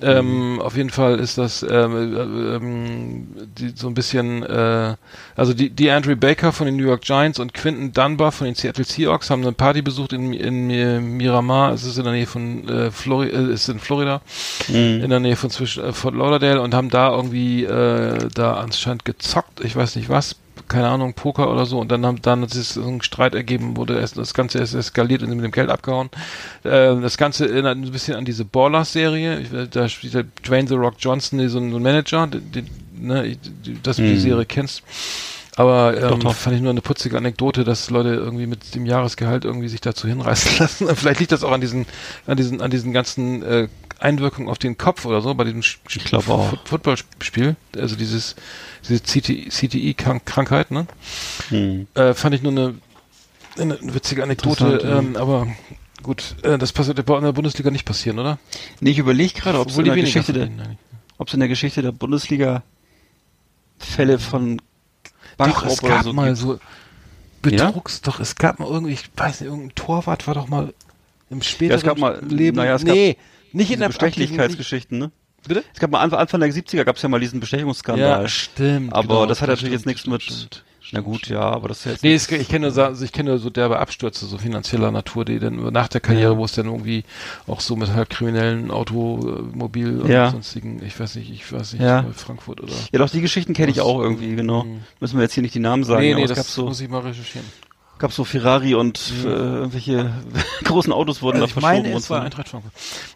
Ähm, 0.00 0.60
auf 0.60 0.76
jeden 0.76 0.90
Fall 0.90 1.18
ist 1.18 1.38
das 1.38 1.62
ähm, 1.62 2.16
äh, 2.16 2.56
ähm, 2.56 3.26
die, 3.58 3.72
so 3.74 3.88
ein 3.88 3.94
bisschen, 3.94 4.31
äh, 4.42 4.94
also 5.36 5.52
die, 5.52 5.70
die 5.70 5.90
Andrew 5.90 6.14
Baker 6.16 6.52
von 6.52 6.66
den 6.66 6.76
New 6.76 6.84
York 6.86 7.02
Giants 7.02 7.38
und 7.38 7.52
Quinton 7.54 7.92
Dunbar 7.92 8.32
von 8.32 8.46
den 8.46 8.54
Seattle 8.54 8.84
Seahawks 8.84 9.30
haben 9.30 9.42
eine 9.42 9.52
Party 9.52 9.82
besucht 9.82 10.12
in, 10.12 10.32
in, 10.32 10.68
Mi- 10.68 11.00
Miramar, 11.00 11.72
es 11.72 11.84
ist 11.84 11.98
in 11.98 12.04
der 12.04 12.12
Nähe 12.12 12.26
von 12.26 12.68
äh, 12.68 12.90
Flori 12.90 13.28
äh, 13.28 13.52
ist 13.52 13.68
in 13.68 13.78
Florida, 13.80 14.20
Mhm. 14.68 15.02
in 15.02 15.10
der 15.10 15.20
Nähe 15.20 15.36
von 15.36 15.50
zwischen 15.50 15.84
äh, 15.84 15.92
Fort 15.92 16.14
Lauderdale 16.14 16.60
und 16.60 16.72
haben 16.74 16.88
da 16.90 17.10
irgendwie 17.14 17.64
äh, 17.64 18.28
da 18.34 18.54
anscheinend 18.54 19.04
gezockt, 19.04 19.64
ich 19.64 19.74
weiß 19.76 19.96
nicht 19.96 20.08
was, 20.08 20.36
keine 20.68 20.88
Ahnung, 20.88 21.14
Poker 21.14 21.50
oder 21.50 21.66
so 21.66 21.78
und 21.80 21.90
dann 21.90 22.06
haben 22.06 22.22
dann 22.22 22.42
hat 22.42 22.50
sich 22.50 22.68
so 22.68 22.86
ein 22.86 23.02
Streit 23.02 23.34
ergeben, 23.34 23.76
wurde 23.76 23.98
es, 23.98 24.12
das 24.12 24.32
Ganze 24.34 24.58
ist 24.58 24.74
eskaliert 24.74 25.22
und 25.22 25.30
mit 25.30 25.44
dem 25.44 25.50
Geld 25.50 25.70
abgehauen. 25.70 26.08
Äh, 26.62 27.00
das 27.00 27.16
Ganze 27.18 27.48
erinnert 27.50 27.76
ein 27.76 27.90
bisschen 27.90 28.16
an 28.16 28.24
diese 28.24 28.44
Ballers-Serie. 28.44 29.68
Da 29.70 29.88
spielt 29.88 30.14
der 30.14 30.24
Dwayne 30.46 30.68
The 30.68 30.74
Rock 30.74 30.94
Johnson, 30.98 31.46
so 31.48 31.58
ein 31.58 31.70
so 31.72 31.76
ein 31.78 31.82
Manager, 31.82 32.26
den, 32.26 32.52
den, 32.52 32.66
ne, 33.02 33.36
dass 33.82 33.96
du 33.96 34.02
die 34.02 34.16
Serie 34.18 34.44
kennst. 34.46 34.82
Aber 35.56 35.94
ähm, 36.12 36.20
doch. 36.20 36.34
fand 36.34 36.56
ich 36.56 36.62
nur 36.62 36.70
eine 36.70 36.80
putzige 36.80 37.18
Anekdote, 37.18 37.62
dass 37.64 37.90
Leute 37.90 38.14
irgendwie 38.14 38.46
mit 38.46 38.74
dem 38.74 38.86
Jahresgehalt 38.86 39.44
irgendwie 39.44 39.68
sich 39.68 39.82
dazu 39.82 40.08
hinreißen 40.08 40.56
lassen. 40.58 40.88
Vielleicht 40.96 41.20
liegt 41.20 41.30
das 41.32 41.44
auch 41.44 41.52
an 41.52 41.60
diesen, 41.60 41.84
an 42.26 42.38
diesen, 42.38 42.62
an 42.62 42.70
diesen 42.70 42.92
ganzen 42.94 43.42
äh, 43.42 43.68
Einwirkungen 43.98 44.48
auf 44.48 44.56
den 44.58 44.78
Kopf 44.78 45.04
oder 45.04 45.20
so 45.20 45.34
bei 45.34 45.44
diesem. 45.44 45.62
Footballspiel. 46.64 47.56
Also 47.76 47.96
dieses, 47.96 48.34
diese 48.88 49.00
CTI-Krankheit, 49.02 50.70
ne? 50.70 50.86
Hm. 51.50 51.86
Äh, 51.94 52.14
fand 52.14 52.34
ich 52.34 52.42
nur 52.42 52.52
eine, 52.52 52.74
eine 53.58 53.78
witzige 53.94 54.22
Anekdote, 54.22 54.78
ähm, 54.84 55.16
aber 55.16 55.46
gut, 56.02 56.34
äh, 56.42 56.58
das 56.58 56.72
passiert 56.72 57.04
bei 57.04 57.16
in 57.18 57.24
der 57.24 57.32
Bundesliga 57.32 57.70
nicht 57.70 57.84
passieren, 57.84 58.18
oder? 58.18 58.38
Nee, 58.80 58.90
ich 58.90 58.98
überlege 58.98 59.34
gerade, 59.38 59.60
ob 59.60 59.68
es 59.68 59.74
Obwohl 59.74 59.84
in, 59.84 59.90
der 59.90 59.96
weniger 59.96 60.06
Geschichte 60.06 60.32
der- 60.32 60.42
verdienen, 60.46 60.60
eigentlich. 60.66 60.78
ob 61.18 61.28
es 61.28 61.34
in 61.34 61.40
der 61.40 61.48
Geschichte 61.50 61.82
der 61.82 61.92
Bundesliga 61.92 62.62
Fälle 63.84 64.18
von 64.18 64.58
Doch, 64.58 65.36
Bankraub 65.36 65.70
es 65.72 65.82
oder 65.82 65.94
gab 65.96 66.04
so 66.04 66.12
mal 66.12 66.26
gibt. 66.26 66.38
so 66.38 66.58
Betrugs, 67.42 68.00
doch, 68.02 68.20
es 68.20 68.36
gab 68.36 68.60
mal 68.60 68.68
irgendwie, 68.68 68.92
ich 68.92 69.10
weiß 69.16 69.40
nicht, 69.40 69.48
irgendein 69.50 69.74
Torwart 69.74 70.26
war 70.28 70.34
doch 70.34 70.48
mal 70.48 70.72
im 71.28 71.42
späteren 71.42 71.70
Ja, 71.70 71.76
es 71.76 71.82
gab 71.82 71.98
mal- 71.98 72.22
Leben. 72.28 72.56
naja, 72.56 72.74
es 72.76 72.84
gab 72.84 72.94
nee, 72.94 73.16
nicht 73.52 73.70
in 73.72 73.80
der 73.80 73.88
Bestechlichkeitsgeschichten, 73.88 74.98
ne? 74.98 75.10
Bitte? 75.46 75.64
Es 75.74 75.80
gab 75.80 75.90
mal 75.90 75.98
Anfang, 76.00 76.20
Anfang 76.20 76.40
der 76.40 76.50
70er 76.52 76.84
gab 76.84 76.96
es 76.96 77.02
ja 77.02 77.08
mal 77.08 77.18
diesen 77.18 77.40
Bestechungsskandal. 77.40 78.22
Ja, 78.22 78.28
stimmt. 78.28 78.92
aber 78.92 79.08
genau, 79.08 79.26
das 79.26 79.40
hat 79.42 79.48
natürlich 79.48 79.70
stimmt, 79.72 79.72
jetzt 79.74 79.86
nichts 79.86 80.00
stimmt, 80.02 80.42
mit. 80.52 80.64
Na 80.94 81.00
gut, 81.00 81.28
ja, 81.28 81.40
aber 81.40 81.68
das 81.68 81.78
ist 81.78 81.84
jetzt. 81.86 82.02
Nee, 82.02 82.14
es, 82.14 82.30
ich 82.30 82.48
kenne 82.48 82.66
nur, 82.66 82.70
sa- 82.70 82.86
also 82.88 83.04
ich 83.04 83.12
kenne 83.12 83.38
so 83.38 83.48
derbe 83.50 83.78
Abstürze, 83.78 84.26
so 84.26 84.36
finanzieller 84.38 84.90
Natur, 84.90 85.24
die 85.24 85.38
dann 85.38 85.56
nach 85.72 85.88
der 85.88 86.00
Karriere, 86.02 86.36
wo 86.36 86.44
es 86.44 86.52
dann 86.52 86.66
irgendwie 86.66 87.04
auch 87.46 87.60
so 87.60 87.76
mit 87.76 87.92
halb 87.94 88.10
kriminellen 88.10 88.70
Automobil 88.70 90.00
und 90.00 90.10
Ja. 90.10 90.30
sonstigen, 90.30 90.82
ich 90.84 90.98
weiß 90.98 91.14
nicht, 91.16 91.30
ich 91.30 91.50
weiß 91.52 91.72
nicht, 91.74 91.82
Ja. 91.82 92.02
bei 92.02 92.12
Frankfurt 92.12 92.60
oder. 92.60 92.72
ja, 92.92 92.98
doch, 92.98 93.08
die 93.10 93.20
Geschichten 93.20 93.54
kenne 93.54 93.70
ich 93.72 93.80
auch 93.80 94.00
irgendwie, 94.00 94.34
genau. 94.36 94.64
Mhm. 94.64 94.80
Müssen 95.00 95.16
wir 95.16 95.22
jetzt 95.22 95.34
hier 95.34 95.42
nicht 95.42 95.54
die 95.54 95.60
Namen 95.60 95.84
sagen, 95.84 96.02
nee, 96.02 96.14
nee, 96.14 96.22
es 96.24 96.28
das 96.28 96.36
gab 96.38 96.46
so, 96.46 96.64
muss 96.66 96.80
ich 96.80 96.88
mal 96.88 97.00
recherchieren. 97.00 97.46
gab 97.98 98.12
so 98.12 98.24
Ferrari 98.24 98.74
und 98.74 99.00
äh, 99.24 99.28
irgendwelche 99.28 100.12
großen 100.64 100.92
Autos 100.92 101.22
wurden 101.22 101.36
Also 101.40 101.46
da 101.46 101.48
ich 101.48 101.52
verschoben 101.54 101.82
meine, 101.82 101.94
und 101.94 102.00
es 102.02 102.10
war 102.10 102.22
Eintracht 102.22 102.48
Frankfurt. 102.48 102.72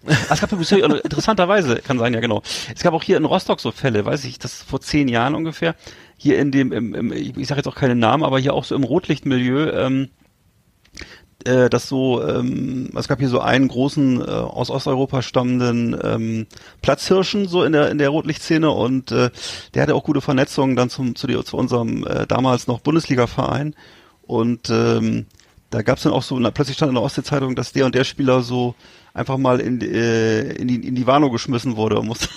Ah, 0.06 0.32
es 0.34 0.40
gab 0.40 0.52
oder 0.52 1.04
interessanterweise, 1.04 1.76
kann 1.76 1.98
sein, 1.98 2.14
ja 2.14 2.20
genau. 2.20 2.42
Es 2.74 2.82
gab 2.82 2.94
auch 2.94 3.02
hier 3.02 3.16
in 3.16 3.24
Rostock 3.24 3.60
so 3.60 3.70
Fälle, 3.72 4.04
weiß 4.04 4.24
ich, 4.24 4.38
das 4.38 4.62
vor 4.62 4.80
zehn 4.80 5.08
Jahren 5.08 5.34
ungefähr, 5.34 5.74
hier 6.16 6.38
in 6.38 6.50
dem, 6.50 6.72
im, 6.72 6.94
im, 6.94 7.12
ich 7.12 7.46
sage 7.46 7.60
jetzt 7.60 7.68
auch 7.68 7.74
keinen 7.74 7.98
Namen, 7.98 8.22
aber 8.22 8.38
hier 8.38 8.54
auch 8.54 8.64
so 8.64 8.74
im 8.74 8.84
Rotlichtmilieu, 8.84 9.70
ähm, 9.70 10.08
äh, 11.44 11.68
das 11.70 11.88
so, 11.88 12.26
ähm, 12.26 12.90
es 12.96 13.08
gab 13.08 13.18
hier 13.18 13.28
so 13.28 13.40
einen 13.40 13.68
großen 13.68 14.20
äh, 14.20 14.24
aus 14.24 14.70
Osteuropa 14.70 15.22
stammenden 15.22 15.96
ähm, 16.02 16.46
Platzhirschen 16.82 17.46
so 17.46 17.62
in 17.62 17.72
der 17.72 17.90
in 17.90 17.98
der 17.98 18.08
Rotlichtszene 18.08 18.70
und 18.70 19.12
äh, 19.12 19.30
der 19.74 19.82
hatte 19.82 19.94
auch 19.94 20.04
gute 20.04 20.20
Vernetzungen 20.20 20.76
dann 20.76 20.90
zum 20.90 21.14
zu, 21.14 21.26
die, 21.26 21.42
zu 21.44 21.56
unserem 21.56 22.06
äh, 22.06 22.26
damals 22.26 22.66
noch 22.66 22.80
Bundesliga-Verein 22.80 23.74
und 24.22 24.70
ähm, 24.70 25.26
da 25.70 25.82
gab's 25.82 26.02
dann 26.02 26.12
auch 26.12 26.22
so, 26.22 26.38
na, 26.38 26.50
plötzlich 26.50 26.76
stand 26.76 26.90
in 26.90 26.94
der 26.94 27.02
Ostsee-Zeitung, 27.02 27.54
dass 27.56 27.72
der 27.72 27.86
und 27.86 27.94
der 27.94 28.04
Spieler 28.04 28.42
so 28.42 28.74
einfach 29.16 29.38
mal 29.38 29.60
in, 29.60 29.80
äh, 29.80 30.42
in, 30.52 30.68
die, 30.68 30.86
in 30.86 30.94
die 30.94 31.06
Warnow 31.06 31.32
geschmissen 31.32 31.76
wurde 31.76 31.98
und 31.98 32.06
musste 32.06 32.28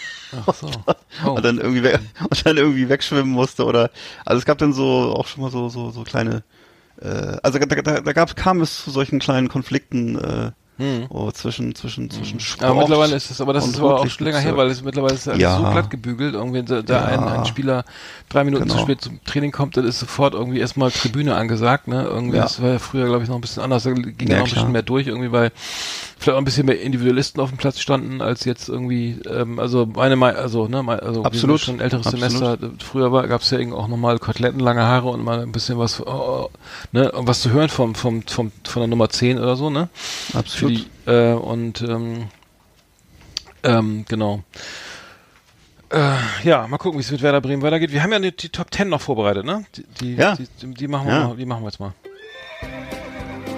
Ach 0.46 0.54
so. 0.54 0.72
Oh. 1.26 1.32
und 1.32 1.44
dann 1.44 1.58
irgendwie 1.58 1.84
weg, 1.84 2.00
und 2.30 2.46
dann 2.46 2.56
irgendwie 2.56 2.88
wegschwimmen 2.88 3.32
musste 3.32 3.66
oder 3.66 3.90
also 4.26 4.40
es 4.40 4.46
gab 4.46 4.58
dann 4.60 4.72
so 4.72 5.14
auch 5.14 5.28
schon 5.28 5.42
mal 5.42 5.52
so 5.52 5.68
so 5.68 5.90
so 5.90 6.04
kleine 6.04 6.44
äh, 7.02 7.36
also 7.44 7.60
da, 7.60 7.66
da, 7.66 8.00
da 8.00 8.14
gab 8.14 8.36
kam 8.36 8.62
es 8.62 8.84
zu 8.84 8.92
solchen 8.92 9.20
kleinen 9.20 9.50
Konflikten 9.50 10.18
äh, 10.18 10.52
Hm. 10.80 11.08
oh, 11.10 11.30
zwischen 11.32 11.76
zwischen 11.76 12.10
zwischen 12.10 12.40
Sport 12.40 12.70
Aber 12.72 12.80
mittlerweile 12.80 13.14
ist 13.16 13.30
es, 13.30 13.42
aber 13.42 13.52
das 13.52 13.68
ist 13.68 13.80
aber 13.80 14.00
auch 14.00 14.08
schon 14.08 14.26
länger 14.26 14.40
her, 14.40 14.56
weil 14.56 14.70
es 14.70 14.82
mittlerweile 14.82 15.14
ist 15.16 15.28
alles 15.28 15.42
Ja. 15.42 15.58
so 15.58 15.64
glatt 15.64 15.90
gebügelt. 15.90 16.36
Irgendwie 16.36 16.64
da, 16.64 16.82
da 16.82 16.94
Ja. 16.94 17.06
ein, 17.06 17.24
ein 17.28 17.46
Spieler 17.46 17.84
drei 18.30 18.46
Minuten 18.46 18.64
Genau. 18.64 18.76
zu 18.76 18.82
spät 18.84 19.02
zum 19.02 19.22
Training 19.26 19.52
kommt, 19.52 19.76
dann 19.76 19.86
ist 19.86 20.00
sofort 20.00 20.34
irgendwie 20.34 20.60
erstmal 20.60 20.90
Tribüne 20.90 21.36
angesagt. 21.36 21.90
Ne? 21.90 22.04
Irgendwie 22.04 22.38
Ja. 22.38 22.44
das 22.44 22.62
war 22.62 22.70
ja 22.72 22.80
früher, 22.80 23.06
glaube 23.08 23.24
ich, 23.24 23.30
noch 23.30 23.36
ein 23.36 23.42
bisschen 23.42 23.62
anders. 23.62 23.84
Da 23.84 23.92
ging 23.92 24.30
Ja, 24.30 24.38
noch 24.40 24.46
ein 24.48 24.54
bisschen 24.54 24.72
mehr 24.72 24.82
durch, 24.84 25.08
irgendwie, 25.08 25.32
weil 25.34 25.52
vielleicht 26.18 26.36
auch 26.36 26.40
ein 26.42 26.46
bisschen 26.46 26.66
mehr 26.66 26.82
Individualisten 26.82 27.42
auf 27.42 27.50
dem 27.50 27.58
Platz 27.58 27.80
standen, 27.80 28.22
als 28.22 28.46
jetzt 28.46 28.70
irgendwie, 28.70 29.20
ähm, 29.30 29.60
also 29.60 29.86
meine, 29.86 30.16
Mei- 30.16 30.36
also 30.36 30.68
ne, 30.68 30.84
also 31.02 31.24
Absolut. 31.24 31.60
schon 31.60 31.76
ein 31.76 31.82
älteres 31.82 32.08
Absolut. 32.08 32.30
Semester. 32.32 32.58
Früher 32.86 33.12
war, 33.12 33.28
gab 33.28 33.42
es 33.42 33.50
ja 33.52 33.58
irgendwie 33.60 33.78
auch 33.78 33.88
nochmal 33.88 34.18
Koteletten, 34.20 34.60
lange 34.60 34.84
Haare 34.84 35.10
und 35.10 35.24
mal 35.24 35.42
ein 35.42 35.52
bisschen 35.52 35.78
was, 35.78 36.06
oh, 36.06 36.50
ne, 36.92 37.12
und 37.12 37.28
was 37.28 37.42
zu 37.42 37.52
hören 37.52 37.70
vom, 37.70 37.96
vom, 37.96 38.24
vom, 38.28 38.52
von 38.66 38.82
der 38.82 38.88
Nummer 38.88 39.10
10 39.10 39.40
oder 39.40 39.56
so, 39.56 39.70
ne? 39.70 39.90
Für 40.32 40.40
absolut 40.40 40.69
die, 40.70 40.88
äh, 41.12 41.34
und 41.34 41.82
ähm, 41.82 42.28
ähm, 43.64 44.06
genau. 44.08 44.44
Äh, 45.92 46.16
ja, 46.44 46.68
mal 46.68 46.78
gucken, 46.78 47.00
wie 47.00 47.04
es 47.04 47.12
mit 47.12 47.22
Werder 47.22 47.42
Bremen 47.42 47.62
weitergeht. 47.64 47.92
Wir 47.92 48.04
haben 48.04 48.12
ja 48.14 48.20
die, 48.20 48.36
die 48.36 48.50
Top 48.50 48.74
10 48.74 48.90
noch 48.90 49.02
vorbereitet, 49.02 49.44
ne? 49.46 49.66
Die, 49.76 49.84
die, 50.02 50.16
Ja. 50.16 50.36
die, 50.36 50.48
die, 50.74 50.88
machen 50.88 51.08
wir 51.08 51.14
Ja. 51.16 51.28
mal, 51.30 51.36
die 51.36 51.46
machen 51.46 51.64
wir 51.64 51.70
jetzt 51.70 51.80
mal. 51.80 51.94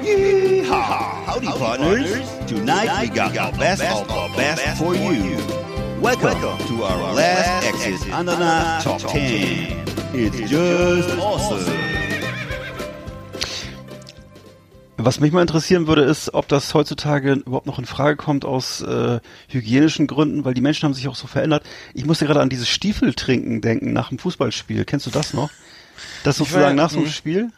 Yeehaw! 0.03 1.27
Howdy, 1.27 1.47
partners. 1.47 2.09
Tonight 2.47 2.89
we 3.01 3.07
got 3.09 3.33
the 3.33 3.57
best 3.59 3.83
of 3.83 4.07
the 4.07 4.37
best 4.37 4.77
for 4.77 4.95
you. 4.95 5.37
Welcome 6.01 6.39
to 6.67 6.83
our 6.83 7.13
last 7.13 7.67
exit 7.67 8.11
under 8.13 8.35
the 8.35 8.81
top 8.83 8.99
10. 9.11 9.85
It's 10.13 10.49
just 10.49 11.17
awesome. 11.19 11.90
Was 15.03 15.19
mich 15.19 15.31
mal 15.31 15.41
interessieren 15.41 15.87
würde, 15.87 16.03
ist, 16.03 16.33
ob 16.35 16.47
das 16.47 16.73
heutzutage 16.75 17.33
überhaupt 17.33 17.65
noch 17.65 17.79
in 17.79 17.85
Frage 17.85 18.17
kommt 18.17 18.45
aus 18.45 18.81
äh, 18.81 19.19
hygienischen 19.47 20.05
Gründen, 20.05 20.45
weil 20.45 20.53
die 20.53 20.61
Menschen 20.61 20.85
haben 20.85 20.93
sich 20.93 21.07
auch 21.07 21.15
so 21.15 21.25
verändert. 21.25 21.63
Ich 21.95 22.05
musste 22.05 22.27
gerade 22.27 22.39
an 22.39 22.49
dieses 22.49 22.69
Stiefeltrinken 22.69 23.61
denken 23.61 23.93
nach 23.93 24.09
dem 24.09 24.19
Fußballspiel. 24.19 24.85
Kennst 24.85 25.07
du 25.07 25.09
das 25.09 25.33
noch? 25.33 25.49
Das 26.23 26.37
sozusagen 26.37 26.75
nach 26.75 26.91
so 26.91 26.97
einem 26.97 27.07
mhm. 27.07 27.11
Spiel, 27.11 27.51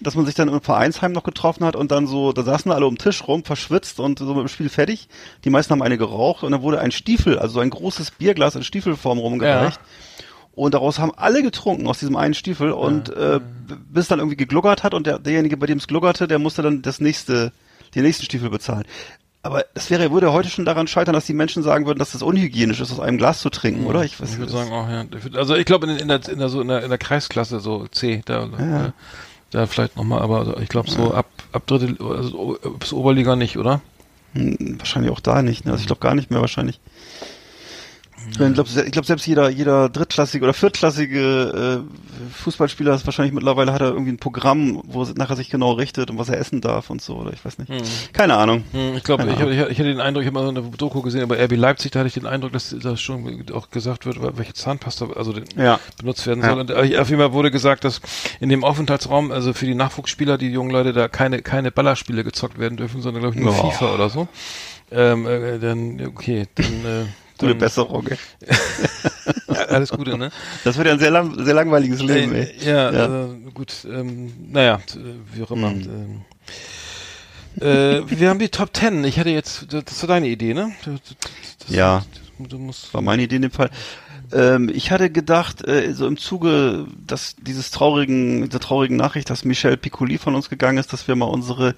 dass 0.00 0.14
man 0.14 0.24
sich 0.24 0.34
dann 0.34 0.48
im 0.48 0.62
Vereinsheim 0.62 1.12
noch 1.12 1.24
getroffen 1.24 1.64
hat 1.64 1.76
und 1.76 1.90
dann 1.90 2.06
so, 2.06 2.32
da 2.32 2.42
saßen 2.42 2.72
alle 2.72 2.86
um 2.86 2.94
den 2.94 3.02
Tisch 3.02 3.26
rum, 3.28 3.44
verschwitzt 3.44 4.00
und 4.00 4.18
so 4.18 4.32
mit 4.34 4.38
dem 4.38 4.48
Spiel 4.48 4.70
fertig. 4.70 5.08
Die 5.44 5.50
meisten 5.50 5.72
haben 5.72 5.82
eine 5.82 5.98
geraucht 5.98 6.42
und 6.42 6.52
dann 6.52 6.62
wurde 6.62 6.80
ein 6.80 6.90
Stiefel, 6.90 7.38
also 7.38 7.54
so 7.54 7.60
ein 7.60 7.70
großes 7.70 8.12
Bierglas 8.12 8.54
in 8.54 8.64
Stiefelform 8.64 9.18
rumgereicht. 9.18 9.78
Und 10.52 10.74
daraus 10.74 10.98
haben 10.98 11.12
alle 11.16 11.42
getrunken 11.42 11.86
aus 11.86 11.98
diesem 12.00 12.16
einen 12.16 12.34
Stiefel 12.34 12.72
und 12.72 13.08
äh, 13.10 13.40
b- 13.68 13.74
bis 13.88 14.08
dann 14.08 14.18
irgendwie 14.18 14.36
gegluckert 14.36 14.82
hat 14.82 14.94
und 14.94 15.06
der, 15.06 15.18
derjenige, 15.18 15.56
bei 15.56 15.66
dem 15.66 15.78
es 15.78 15.86
gluckerte, 15.86 16.26
der 16.28 16.38
musste 16.38 16.62
dann 16.62 16.82
das 16.82 17.00
nächste, 17.00 17.52
den 17.94 18.02
nächsten 18.02 18.24
Stiefel 18.24 18.50
bezahlen. 18.50 18.84
Aber 19.42 19.64
das 19.72 19.88
wäre, 19.88 20.10
würde 20.12 20.32
heute 20.32 20.50
schon 20.50 20.66
daran 20.66 20.86
scheitern, 20.86 21.14
dass 21.14 21.24
die 21.24 21.32
Menschen 21.32 21.62
sagen 21.62 21.86
würden, 21.86 21.98
dass 21.98 22.12
das 22.12 22.22
unhygienisch 22.22 22.80
ist, 22.80 22.92
aus 22.92 23.00
einem 23.00 23.16
Glas 23.16 23.40
zu 23.40 23.48
trinken, 23.48 23.86
oder? 23.86 24.04
Ich 24.04 24.20
weiß 24.20 24.32
Ich 24.32 24.38
würde 24.38 24.52
sagen 24.52 24.70
auch, 24.72 24.86
ja. 24.88 25.04
Also 25.38 25.54
ich 25.54 25.64
glaube 25.64 25.86
in, 25.86 25.96
in, 25.96 26.08
der, 26.08 26.20
in, 26.28 26.38
der, 26.40 26.48
so 26.50 26.60
in, 26.60 26.68
der, 26.68 26.82
in 26.82 26.90
der 26.90 26.98
Kreisklasse, 26.98 27.60
so 27.60 27.86
C, 27.86 28.20
da, 28.26 28.44
äh, 28.44 28.90
da 29.50 29.66
vielleicht 29.66 29.96
nochmal, 29.96 30.20
aber 30.20 30.60
ich 30.60 30.68
glaube 30.68 30.90
so 30.90 31.14
ab, 31.14 31.26
ab 31.52 31.66
Dritte, 31.66 31.96
also 32.04 32.58
bis 32.78 32.92
Oberliga 32.92 33.34
nicht, 33.34 33.56
oder? 33.56 33.80
Hm, 34.34 34.76
wahrscheinlich 34.78 35.10
auch 35.10 35.20
da 35.20 35.40
nicht. 35.40 35.64
Ne? 35.64 35.72
Also 35.72 35.80
ich 35.80 35.86
glaube 35.86 36.00
gar 36.02 36.14
nicht 36.14 36.30
mehr 36.30 36.40
wahrscheinlich. 36.42 36.78
Ich 38.30 38.36
glaube, 38.54 38.68
ich 38.86 38.92
glaub, 38.92 39.04
selbst 39.04 39.26
jeder, 39.26 39.50
jeder 39.50 39.88
drittklassige 39.88 40.44
oder 40.44 40.54
viertklassige 40.54 41.82
äh, 41.84 42.32
Fußballspieler 42.42 42.94
ist 42.94 43.06
wahrscheinlich 43.06 43.34
mittlerweile 43.34 43.72
hat 43.72 43.80
er 43.80 43.88
irgendwie 43.88 44.12
ein 44.12 44.18
Programm, 44.18 44.82
wo 44.86 45.02
er 45.02 45.08
nachher 45.14 45.36
sich 45.36 45.50
genau 45.50 45.72
richtet 45.72 46.10
und 46.10 46.18
was 46.18 46.28
er 46.28 46.38
essen 46.38 46.60
darf 46.60 46.90
und 46.90 47.02
so, 47.02 47.16
oder 47.16 47.32
ich 47.32 47.44
weiß 47.44 47.58
nicht. 47.58 47.70
Keine 48.12 48.36
Ahnung. 48.36 48.64
Hm, 48.72 48.96
Ich 48.96 49.02
glaube, 49.04 49.24
ich, 49.26 49.38
ich, 49.40 49.40
ich 49.58 49.78
hatte 49.78 49.84
den 49.84 50.00
Eindruck, 50.00 50.22
ich 50.22 50.26
habe 50.28 50.34
mal 50.34 50.44
so 50.44 50.48
eine 50.60 50.62
Doku 50.76 51.02
gesehen, 51.02 51.22
aber 51.22 51.38
RB 51.38 51.56
Leipzig, 51.56 51.90
da 51.92 52.00
hatte 52.00 52.08
ich 52.08 52.14
den 52.14 52.26
Eindruck, 52.26 52.52
dass 52.52 52.74
da 52.80 52.96
schon 52.96 53.44
auch 53.52 53.70
gesagt 53.70 54.06
wird, 54.06 54.18
welche 54.38 54.54
Zahnpasta 54.54 55.08
also 55.16 55.32
den, 55.32 55.44
Ja. 55.56 55.80
benutzt 55.98 56.26
werden 56.26 56.42
Ja. 56.42 56.50
soll. 56.50 56.60
Und 56.60 56.70
äh, 56.70 56.98
auf 56.98 57.08
jeden 57.10 57.20
Fall 57.20 57.32
wurde 57.32 57.50
gesagt, 57.50 57.84
dass 57.84 58.00
in 58.40 58.48
dem 58.48 58.64
Aufenthaltsraum, 58.64 59.32
also 59.32 59.52
für 59.52 59.66
die 59.66 59.74
Nachwuchsspieler, 59.74 60.38
die 60.38 60.48
jungen 60.50 60.70
Leute, 60.70 60.92
da 60.92 61.08
keine 61.08 61.42
keine 61.42 61.70
Ballerspiele 61.70 62.22
gezockt 62.24 62.58
werden 62.58 62.76
dürfen, 62.76 63.02
sondern 63.02 63.22
glaube 63.22 63.36
ich 63.36 63.42
nur 63.42 63.50
Oh. 63.52 63.70
FIFA 63.70 63.94
oder 63.94 64.08
so. 64.08 64.28
Ähm, 64.92 65.26
äh, 65.26 65.58
dann 65.58 66.00
okay, 66.06 66.46
dann, 66.54 66.84
äh, 66.84 67.04
Gute 67.40 67.54
Besserung. 67.54 68.06
ey. 68.08 68.18
alles 69.68 69.90
Gute, 69.90 70.16
ne? 70.18 70.30
Das 70.64 70.76
wird 70.76 70.86
ja 70.86 70.92
ein 70.94 70.98
sehr, 70.98 71.10
lang, 71.10 71.44
sehr 71.44 71.54
langweiliges 71.54 72.02
Leben, 72.02 72.34
ey. 72.34 72.42
Äh, 72.60 72.66
ja, 72.66 72.92
Ja. 72.92 73.24
Äh, 73.24 73.28
gut, 73.54 73.86
ähm, 73.90 74.32
naja, 74.50 74.78
t- 74.78 74.98
wie 75.34 75.42
auch 75.42 75.50
immer. 75.50 75.70
Mhm. 75.70 76.22
Ähm, 77.60 77.66
äh, 77.66 78.02
wir 78.20 78.28
haben 78.30 78.38
die 78.38 78.48
Top 78.48 78.72
Ten. 78.72 79.04
Ich 79.04 79.18
hatte 79.18 79.30
jetzt, 79.30 79.66
das 79.72 80.00
war 80.02 80.08
deine 80.08 80.28
Idee, 80.28 80.54
ne? 80.54 80.72
Du, 80.84 80.92
das, 80.92 81.74
Ja. 81.74 82.04
Du 82.38 82.58
musst, 82.58 82.94
war 82.94 83.02
meine 83.02 83.22
Idee 83.22 83.36
in 83.36 83.42
dem 83.42 83.50
Fall. 83.50 83.70
Ähm, 84.32 84.70
ich 84.72 84.90
hatte 84.90 85.10
gedacht, 85.10 85.66
äh, 85.68 85.92
so 85.92 86.06
im 86.06 86.16
Zuge 86.16 86.86
dass 87.06 87.34
dieses 87.36 87.70
traurigen, 87.70 88.44
dieser 88.48 88.60
traurigen 88.60 88.96
Nachricht, 88.96 89.28
dass 89.28 89.44
Michel 89.44 89.76
Piccoli 89.76 90.16
von 90.16 90.34
uns 90.34 90.48
gegangen 90.48 90.78
ist, 90.78 90.92
dass 90.92 91.06
wir 91.06 91.16
mal 91.16 91.26
unsere, 91.26 91.74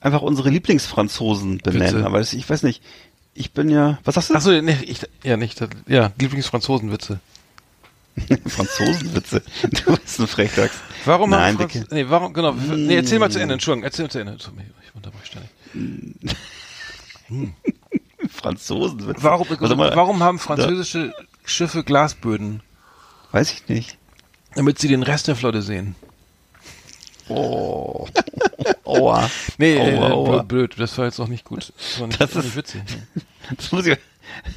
einfach 0.00 0.22
unsere 0.22 0.48
Lieblingsfranzosen 0.50 1.58
benennen. 1.58 1.92
Bitte. 1.94 2.06
Aber 2.06 2.20
ich 2.20 2.48
weiß 2.50 2.64
nicht, 2.64 2.82
ich 3.34 3.52
bin 3.52 3.68
ja, 3.68 3.98
was 4.04 4.14
sagst 4.14 4.30
du? 4.30 4.34
Achso, 4.34 4.50
nee, 4.60 4.76
ich, 4.82 5.00
ja, 5.22 5.36
nicht, 5.36 5.60
ja, 5.86 6.12
Lieblingsfranzosenwitze. 6.18 7.20
Franzosenwitze. 8.46 9.42
Du 9.62 9.96
bist 9.96 10.20
ein 10.20 10.26
Frechdachs. 10.26 10.74
Warum 11.06 11.30
Nein, 11.30 11.56
Franz 11.56 11.72
Dicke. 11.72 11.86
Nee, 11.94 12.04
warum, 12.08 12.32
genau. 12.34 12.52
Nee, 12.52 12.96
erzähl 12.96 13.18
mal 13.18 13.30
zu 13.30 13.40
Ende, 13.40 13.54
Entschuldigung, 13.54 13.84
erzähl 13.84 14.04
mal 14.04 14.10
zu 14.10 14.18
Ende. 14.18 14.36
Ich 14.36 14.94
unterbreche 14.94 15.26
ständig. 15.26 15.50
Franzosenwitze. 18.30 19.22
Warum, 19.22 19.46
Was 19.48 19.58
soll 19.68 19.76
man- 19.76 19.96
warum 19.96 20.22
haben 20.22 20.38
französische 20.38 21.14
Schiffe 21.44 21.82
Glasböden? 21.84 22.62
Weiß 23.32 23.50
ich 23.52 23.68
nicht. 23.68 23.96
Damit 24.54 24.78
sie 24.78 24.88
den 24.88 25.02
Rest 25.02 25.28
der 25.28 25.36
Flotte 25.36 25.62
sehen. 25.62 25.94
Oh. 27.28 28.06
Aua. 28.84 29.28
Nee, 29.58 29.78
Aua, 29.78 30.08
äh, 30.08 30.12
aua. 30.12 30.42
blöd, 30.42 30.74
das 30.78 30.96
war 30.98 31.06
jetzt 31.06 31.20
auch 31.20 31.28
nicht 31.28 31.44
gut. 31.44 31.72
Das 31.76 32.00
war 32.00 32.06
nicht, 32.08 32.20
Das 32.20 32.34
nicht 32.34 32.44
ist- 32.46 32.56
witzig. 32.56 32.82
Das 33.56 33.72
muss 33.72 33.86
ich, 33.86 33.96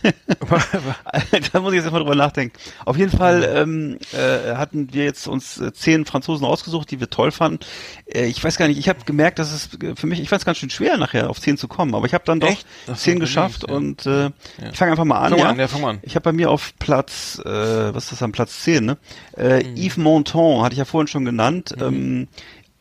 da 1.51 1.59
muss 1.59 1.72
ich 1.72 1.78
jetzt 1.78 1.86
erstmal 1.86 2.01
drüber 2.01 2.16
nachdenken. 2.16 2.55
Auf 2.86 2.97
jeden 2.97 3.16
Fall 3.16 3.43
ähm, 3.55 3.97
äh, 4.13 4.55
hatten 4.55 4.93
wir 4.93 5.03
jetzt 5.03 5.28
uns 5.28 5.57
äh, 5.59 5.74
zehn 5.74 6.05
Franzosen 6.05 6.45
ausgesucht, 6.45 6.91
die 6.91 6.99
wir 6.99 7.09
toll 7.09 7.32
fanden. 7.32 7.59
Äh, 8.05 8.26
ich 8.28 8.43
weiß 8.43 8.57
gar 8.57 8.68
nicht, 8.68 8.78
ich 8.78 8.88
habe 8.89 8.99
gemerkt, 9.05 9.39
dass 9.39 9.51
es 9.51 9.70
äh, 9.82 9.95
für 9.95 10.05
mich, 10.07 10.20
ich 10.22 10.30
fand 10.30 10.41
es 10.41 10.45
ganz 10.45 10.59
schön 10.59 10.70
schwer 10.70 10.97
nachher 10.97 11.30
auf 11.30 11.41
zehn 11.41 11.57
zu 11.57 11.68
kommen, 11.68 11.95
aber 11.95 12.05
ich 12.05 12.13
habe 12.13 12.24
dann 12.26 12.39
doch 12.39 12.49
Echt? 12.49 12.66
Zehn 12.95 13.20
geschafft 13.20 13.63
nicht, 13.63 13.70
ja. 13.72 13.76
und 13.76 14.05
äh, 14.05 14.30
ich 14.72 14.78
fange 14.78 14.91
einfach 14.91 15.03
mal 15.05 15.20
an. 15.20 15.30
Fang 15.32 15.39
ja? 15.39 15.49
an, 15.49 15.59
ja, 15.59 15.68
fang 15.68 15.82
mal 15.82 15.89
an. 15.91 15.99
Ich 16.03 16.16
habe 16.16 16.24
bei 16.24 16.32
mir 16.32 16.51
auf 16.51 16.74
Platz, 16.80 17.41
äh, 17.43 17.49
was 17.93 18.05
ist 18.05 18.11
das 18.13 18.24
am 18.24 18.32
Platz 18.32 18.61
10, 18.63 18.86
ne? 18.86 18.97
Äh, 19.36 19.63
Mhm. 19.63 19.78
Yves 19.78 19.97
Montand, 19.97 20.61
hatte 20.63 20.74
ich 20.74 20.80
ja 20.80 20.86
vorhin 20.86 21.07
schon 21.07 21.26
genannt. 21.26 21.74
Ähm, 21.82 22.28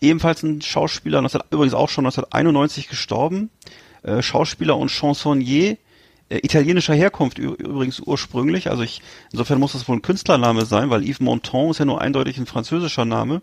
ebenfalls 0.08 0.42
ein 0.42 0.62
Schauspieler, 0.62 1.20
19, 1.20 1.42
übrigens 1.50 1.74
auch 1.74 1.88
schon 1.88 2.04
1991 2.06 2.88
gestorben. 2.88 3.50
Äh, 4.02 4.22
Schauspieler 4.22 4.76
und 4.76 4.90
Chansonnier. 4.90 5.76
Äh, 6.28 6.38
italienischer 6.38 6.94
Herkunft 6.94 7.38
übrigens 7.38 8.00
ursprünglich. 8.00 8.70
Also 8.70 8.82
ich, 8.82 9.02
insofern 9.32 9.60
muss 9.60 9.72
das 9.72 9.88
wohl 9.88 9.96
ein 9.96 10.02
Künstlername 10.02 10.64
sein, 10.64 10.90
weil 10.90 11.02
Yves 11.02 11.20
Montand 11.20 11.72
ist 11.72 11.78
ja 11.78 11.84
nur 11.84 12.00
eindeutig 12.00 12.38
ein 12.38 12.46
französischer 12.46 13.04
Name. 13.04 13.42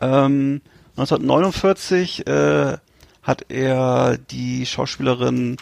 Ähm, 0.00 0.60
1949 0.96 2.26
äh, 2.26 2.78
hat 3.22 3.46
er 3.50 4.18
die 4.18 4.66
Schauspielerin 4.66 5.56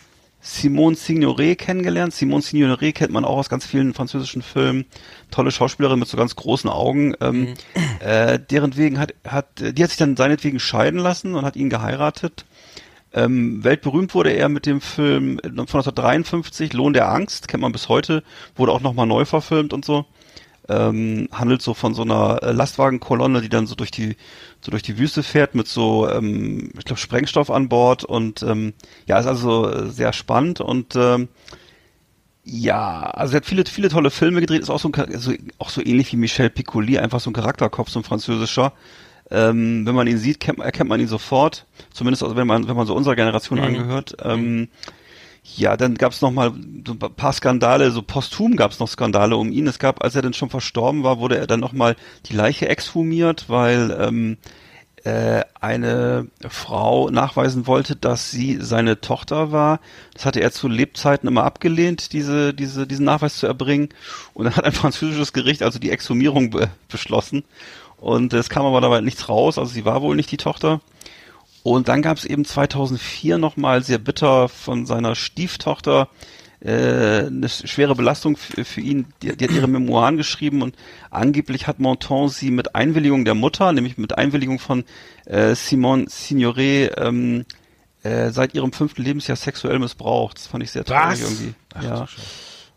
Simone 0.46 0.94
Signoret 0.94 1.56
kennengelernt. 1.56 2.14
Simone 2.14 2.42
Signoret 2.42 2.94
kennt 2.94 3.10
man 3.10 3.24
auch 3.24 3.38
aus 3.38 3.48
ganz 3.48 3.64
vielen 3.64 3.94
französischen 3.94 4.42
Filmen. 4.42 4.84
Tolle 5.30 5.50
Schauspielerin 5.50 5.98
mit 5.98 6.06
so 6.06 6.18
ganz 6.18 6.36
großen 6.36 6.68
Augen. 6.68 7.14
Ähm, 7.22 7.54
äh, 8.00 8.38
deren 8.38 8.76
wegen 8.76 8.98
hat, 8.98 9.14
hat, 9.26 9.46
die 9.58 9.82
hat 9.82 9.88
sich 9.88 9.98
dann 9.98 10.16
seinetwegen 10.16 10.60
scheiden 10.60 11.00
lassen 11.00 11.34
und 11.34 11.46
hat 11.46 11.56
ihn 11.56 11.70
geheiratet. 11.70 12.44
Ähm, 13.14 13.64
weltberühmt 13.64 14.14
wurde 14.14 14.32
er 14.32 14.50
mit 14.50 14.66
dem 14.66 14.82
Film 14.82 15.38
von 15.42 15.50
1953, 15.52 16.74
Lohn 16.74 16.92
der 16.92 17.08
Angst, 17.08 17.48
kennt 17.48 17.62
man 17.62 17.72
bis 17.72 17.88
heute, 17.88 18.22
wurde 18.54 18.72
auch 18.72 18.80
nochmal 18.80 19.06
neu 19.06 19.24
verfilmt 19.24 19.72
und 19.72 19.84
so. 19.84 20.04
Ähm, 20.68 21.28
handelt 21.30 21.60
so 21.60 21.74
von 21.74 21.94
so 21.94 22.02
einer 22.02 22.42
äh, 22.42 22.52
Lastwagenkolonne, 22.52 23.42
die 23.42 23.50
dann 23.50 23.66
so 23.66 23.74
durch 23.74 23.90
die 23.90 24.16
so 24.62 24.70
durch 24.70 24.82
die 24.82 24.96
Wüste 24.96 25.22
fährt 25.22 25.54
mit 25.54 25.68
so, 25.68 26.08
ähm, 26.08 26.70
ich 26.78 26.86
glaube, 26.86 26.98
Sprengstoff 26.98 27.50
an 27.50 27.68
Bord 27.68 28.02
und 28.02 28.42
ähm, 28.42 28.72
ja, 29.06 29.18
ist 29.18 29.26
also 29.26 29.68
äh, 29.68 29.90
sehr 29.90 30.14
spannend 30.14 30.62
und 30.62 30.96
ähm, 30.96 31.28
ja, 32.44 33.00
also 33.00 33.34
er 33.34 33.36
hat 33.38 33.46
viele, 33.46 33.64
viele 33.64 33.88
tolle 33.88 34.10
Filme 34.10 34.40
gedreht, 34.40 34.62
ist 34.62 34.70
auch 34.70 34.78
so, 34.78 34.90
ein, 34.90 35.18
so 35.18 35.32
auch 35.58 35.70
so 35.70 35.82
ähnlich 35.82 36.12
wie 36.12 36.16
Michel 36.16 36.50
Piccoli, 36.50 36.98
einfach 36.98 37.20
so 37.20 37.30
ein 37.30 37.34
Charakterkopf, 37.34 37.88
so 37.88 38.00
ein 38.00 38.04
französischer. 38.04 38.72
Ähm, 39.30 39.86
wenn 39.86 39.94
man 39.94 40.06
ihn 40.06 40.18
sieht, 40.18 40.40
kennt, 40.40 40.58
erkennt 40.58 40.90
man 40.90 41.00
ihn 41.00 41.08
sofort. 41.08 41.66
Zumindest 41.90 42.22
also 42.22 42.36
wenn 42.36 42.46
man, 42.46 42.68
wenn 42.68 42.76
man 42.76 42.86
so 42.86 42.94
unserer 42.94 43.16
Generation 43.16 43.58
angehört. 43.58 44.16
Ähm, 44.22 44.68
ja, 45.44 45.76
dann 45.76 45.94
gab 45.96 46.12
es 46.12 46.22
noch 46.22 46.30
mal 46.30 46.52
so 46.86 46.94
ein 46.94 46.98
paar 46.98 47.32
Skandale, 47.32 47.90
so 47.90 48.02
posthum 48.02 48.56
gab 48.56 48.72
es 48.72 48.78
noch 48.78 48.88
Skandale 48.88 49.36
um 49.36 49.52
ihn. 49.52 49.66
Es 49.66 49.78
gab, 49.78 50.02
als 50.02 50.16
er 50.16 50.22
dann 50.22 50.32
schon 50.32 50.50
verstorben 50.50 51.04
war, 51.04 51.18
wurde 51.18 51.36
er 51.36 51.46
dann 51.46 51.60
noch 51.60 51.72
mal 51.72 51.96
die 52.26 52.34
Leiche 52.34 52.68
exhumiert, 52.68 53.48
weil 53.48 53.94
ähm, 54.00 54.38
äh, 55.04 55.44
eine 55.60 56.28
Frau 56.48 57.10
nachweisen 57.10 57.66
wollte, 57.66 57.94
dass 57.94 58.30
sie 58.30 58.56
seine 58.60 59.02
Tochter 59.02 59.52
war. 59.52 59.80
Das 60.14 60.24
hatte 60.24 60.40
er 60.40 60.50
zu 60.50 60.66
Lebzeiten 60.66 61.28
immer 61.28 61.44
abgelehnt, 61.44 62.14
diese, 62.14 62.54
diese, 62.54 62.86
diesen 62.86 63.04
Nachweis 63.04 63.36
zu 63.36 63.46
erbringen. 63.46 63.90
Und 64.32 64.46
dann 64.46 64.56
hat 64.56 64.64
ein 64.64 64.72
französisches 64.72 65.34
Gericht 65.34 65.62
also 65.62 65.78
die 65.78 65.90
Exhumierung 65.90 66.50
be 66.50 66.70
beschlossen. 66.88 67.44
Und 67.98 68.32
es 68.32 68.48
kam 68.48 68.64
aber 68.64 68.80
dabei 68.80 69.02
nichts 69.02 69.28
raus, 69.28 69.58
also 69.58 69.70
sie 69.72 69.84
war 69.84 70.02
wohl 70.02 70.16
nicht 70.16 70.30
die 70.30 70.36
Tochter. 70.38 70.80
Und 71.64 71.88
dann 71.88 72.02
gab 72.02 72.18
es 72.18 72.26
eben 72.26 72.44
2004 72.44 73.38
nochmal 73.38 73.82
sehr 73.82 73.96
bitter 73.96 74.50
von 74.50 74.84
seiner 74.84 75.14
Stieftochter 75.14 76.08
äh, 76.60 77.26
eine 77.26 77.48
schwere 77.48 77.94
Belastung 77.94 78.36
für, 78.36 78.66
für 78.66 78.82
ihn. 78.82 79.06
Die, 79.22 79.34
die 79.34 79.44
hat 79.44 79.50
ihre 79.50 79.66
Memoiren 79.66 80.18
geschrieben 80.18 80.60
und 80.60 80.76
angeblich 81.10 81.66
hat 81.66 81.80
Montand 81.80 82.32
sie 82.32 82.50
mit 82.50 82.74
Einwilligung 82.74 83.24
der 83.24 83.34
Mutter, 83.34 83.72
nämlich 83.72 83.96
mit 83.96 84.16
Einwilligung 84.18 84.58
von 84.58 84.84
äh, 85.24 85.54
Simone 85.54 86.04
Signoret, 86.06 86.92
ähm, 86.98 87.46
äh, 88.02 88.28
seit 88.28 88.54
ihrem 88.54 88.72
fünften 88.72 89.02
Lebensjahr 89.02 89.36
sexuell 89.36 89.78
missbraucht. 89.78 90.36
Das 90.36 90.46
fand 90.46 90.62
ich 90.64 90.70
sehr 90.70 90.84
traurig 90.84 91.12
Was? 91.12 91.20
irgendwie. 91.22 91.54
Ach, 91.72 91.82
ja. 91.82 92.06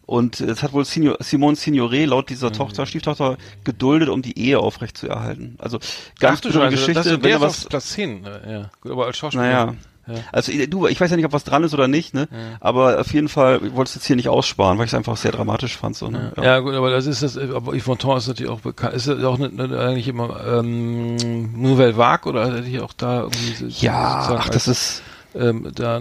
Und 0.08 0.40
es 0.40 0.64
hat 0.64 0.74
wohl 0.74 0.84
Signor, 0.86 1.18
Simone 1.20 1.56
Signoret 1.56 2.08
laut 2.08 2.26
Mhm. 2.26 2.28
dieser 2.34 2.52
Tochter, 2.52 2.86
Stieftochter, 2.88 3.38
geduldet, 3.64 4.10
um 4.10 4.24
die 4.24 4.40
Ehe 4.40 4.58
aufrechtzuerhalten. 4.60 5.56
Also 5.60 5.78
ganz 6.20 6.40
Ach 6.40 6.44
bittere 6.44 6.64
Scheiße, 6.64 6.72
Geschichte. 6.72 6.94
das, 7.18 7.24
wenn 7.24 7.32
ist 7.32 7.42
was, 7.42 7.66
Platz 7.66 7.90
10. 7.92 8.26
äh, 8.26 8.52
Ja, 8.52 8.70
gut, 8.82 8.92
aber 8.94 9.06
als 9.06 9.18
Schauspieler. 9.18 9.44
naja. 9.44 9.76
Ja. 10.08 10.14
Also 10.32 10.54
äh, 10.54 10.68
du, 10.68 10.88
ich 10.88 11.02
weiß 11.02 11.12
ja 11.12 11.18
nicht, 11.18 11.26
ob 11.26 11.34
was 11.34 11.44
dran 11.44 11.66
ist 11.66 11.74
oder 11.74 11.90
nicht, 11.90 12.14
ne? 12.14 12.30
Aber 12.62 13.02
auf 13.02 13.12
jeden 13.14 13.28
Fall, 13.28 13.60
ich 13.62 13.76
wollte 13.76 13.90
es 13.90 13.96
jetzt 13.96 14.06
hier 14.08 14.16
nicht 14.16 14.30
aussparen, 14.30 14.78
weil 14.78 14.86
ich 14.86 14.92
es 14.92 14.96
einfach 14.98 15.18
sehr 15.18 15.34
dramatisch 15.34 15.76
fand. 15.76 15.98
So, 15.98 16.10
ne? 16.10 16.32
Ja. 16.42 16.60
gut, 16.60 16.76
aber 16.76 16.90
das 16.92 17.06
ist 17.08 17.22
das, 17.24 17.36
äh, 17.36 17.50
aber 17.54 17.74
Yves 17.74 17.88
Montand 17.88 18.20
ist 18.20 18.28
natürlich 18.30 18.50
auch 18.50 18.62
bekannt, 18.62 18.94
ist 18.94 19.10
das 19.10 19.22
auch 19.26 19.38
ne, 19.38 19.50
eigentlich 19.78 20.08
immer 20.08 20.40
ähm, 20.48 21.62
Nouvelle 21.62 21.98
Vague 21.98 22.30
oder 22.30 22.56
hätte 22.56 22.70
ich 22.70 22.80
auch 22.80 22.94
da 22.94 23.24
irgendwie 23.24 23.54
so- 23.54 23.86
ja 23.86 24.38
ach, 24.40 24.48
das 24.48 24.70
als, 24.70 24.78
ist, 24.78 25.04
ähm, 25.36 25.70
da 25.76 26.00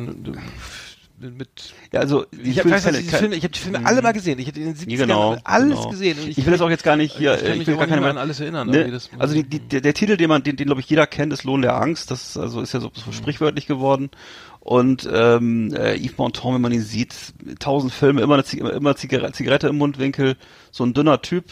mit, 1.18 1.74
ja, 1.92 2.00
also 2.00 2.26
die 2.32 2.50
ich, 2.50 2.58
hab, 2.58 2.66
keine- 2.68 2.98
ich, 2.98 3.06
die 3.06 3.14
Filme, 3.14 3.34
ich 3.36 3.42
habe 3.42 3.52
die 3.52 3.58
Filme 3.58 3.84
alle 3.86 4.02
mal 4.02 4.12
gesehen. 4.12 4.38
Ich 4.38 4.46
hätte 4.46 4.60
in 4.60 4.74
den 4.74 4.76
70ern 4.76 4.96
genau, 4.96 5.36
alles 5.44 5.78
genau. 5.78 5.90
gesehen. 5.90 6.18
Und 6.18 6.28
Ich, 6.28 6.44
will 6.44 6.52
das 6.52 6.60
auch 6.60 6.70
jetzt 6.70 6.84
gar 6.84 6.96
nicht 6.96 7.16
hier, 7.16 7.34
ich 7.34 7.40
kann 7.42 7.50
mich 7.52 7.60
ich 7.62 7.66
will 7.68 7.74
gar 7.74 7.82
nicht 7.82 7.90
keine 7.90 8.00
mehr 8.02 8.10
an 8.10 8.18
alles 8.18 8.40
erinnern. 8.40 8.68
Ne? 8.68 9.00
Also 9.18 9.34
die, 9.34 9.44
die, 9.44 9.60
der, 9.60 9.80
der 9.80 9.94
Titel, 9.94 10.16
den 10.16 10.28
man, 10.28 10.42
den, 10.42 10.56
den 10.56 10.66
glaube 10.66 10.80
ich 10.80 10.88
jeder 10.88 11.06
kennt, 11.06 11.32
ist 11.32 11.44
Lohn 11.44 11.62
der 11.62 11.76
Angst. 11.80 12.10
Das 12.10 12.30
ist, 12.30 12.36
also 12.36 12.60
ist 12.60 12.74
ja 12.74 12.80
so, 12.80 12.90
so 12.94 13.12
sprichwörtlich 13.12 13.66
geworden. 13.66 14.10
Und 14.60 15.08
ähm, 15.12 15.72
äh, 15.74 15.96
Yves 15.96 16.18
Montand, 16.18 16.54
wenn 16.54 16.60
man 16.60 16.72
ihn 16.72 16.82
sieht, 16.82 17.14
tausend 17.60 17.92
Filme, 17.92 18.20
immer 18.20 18.34
eine 18.34 18.44
Zig 18.44 18.60
immer 18.60 18.96
Zigarette, 18.96 19.32
Zigarette 19.32 19.68
im 19.68 19.78
Mundwinkel, 19.78 20.36
so 20.72 20.84
ein 20.84 20.92
dünner 20.92 21.22
Typ, 21.22 21.44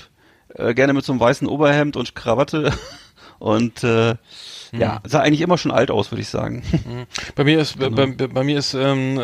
äh, 0.49 0.75
gerne 0.75 0.93
mit 0.93 1.05
so 1.05 1.13
einem 1.13 1.21
weißen 1.21 1.47
Oberhemd 1.47 1.97
und 1.97 2.15
Krawatte. 2.15 2.73
Und 3.41 3.85
äh, 3.85 4.15
ja, 4.79 5.01
sah 5.05 5.21
eigentlich 5.21 5.41
immer 5.41 5.59
schon 5.59 5.71
alt 5.73 5.91
aus, 5.91 6.11
würde 6.11 6.23
ich 6.23 6.29
sagen. 6.29 6.63
Bei 7.35 7.45
mir 7.45 7.59
ist, 7.61 7.79
Genau. 7.79 7.97
bei, 7.97 8.07
bei, 8.07 8.27
bei 8.27 8.45
mir 8.45 8.59
ist 8.59 8.75
ähm, 8.75 9.19
äh, 9.19 9.23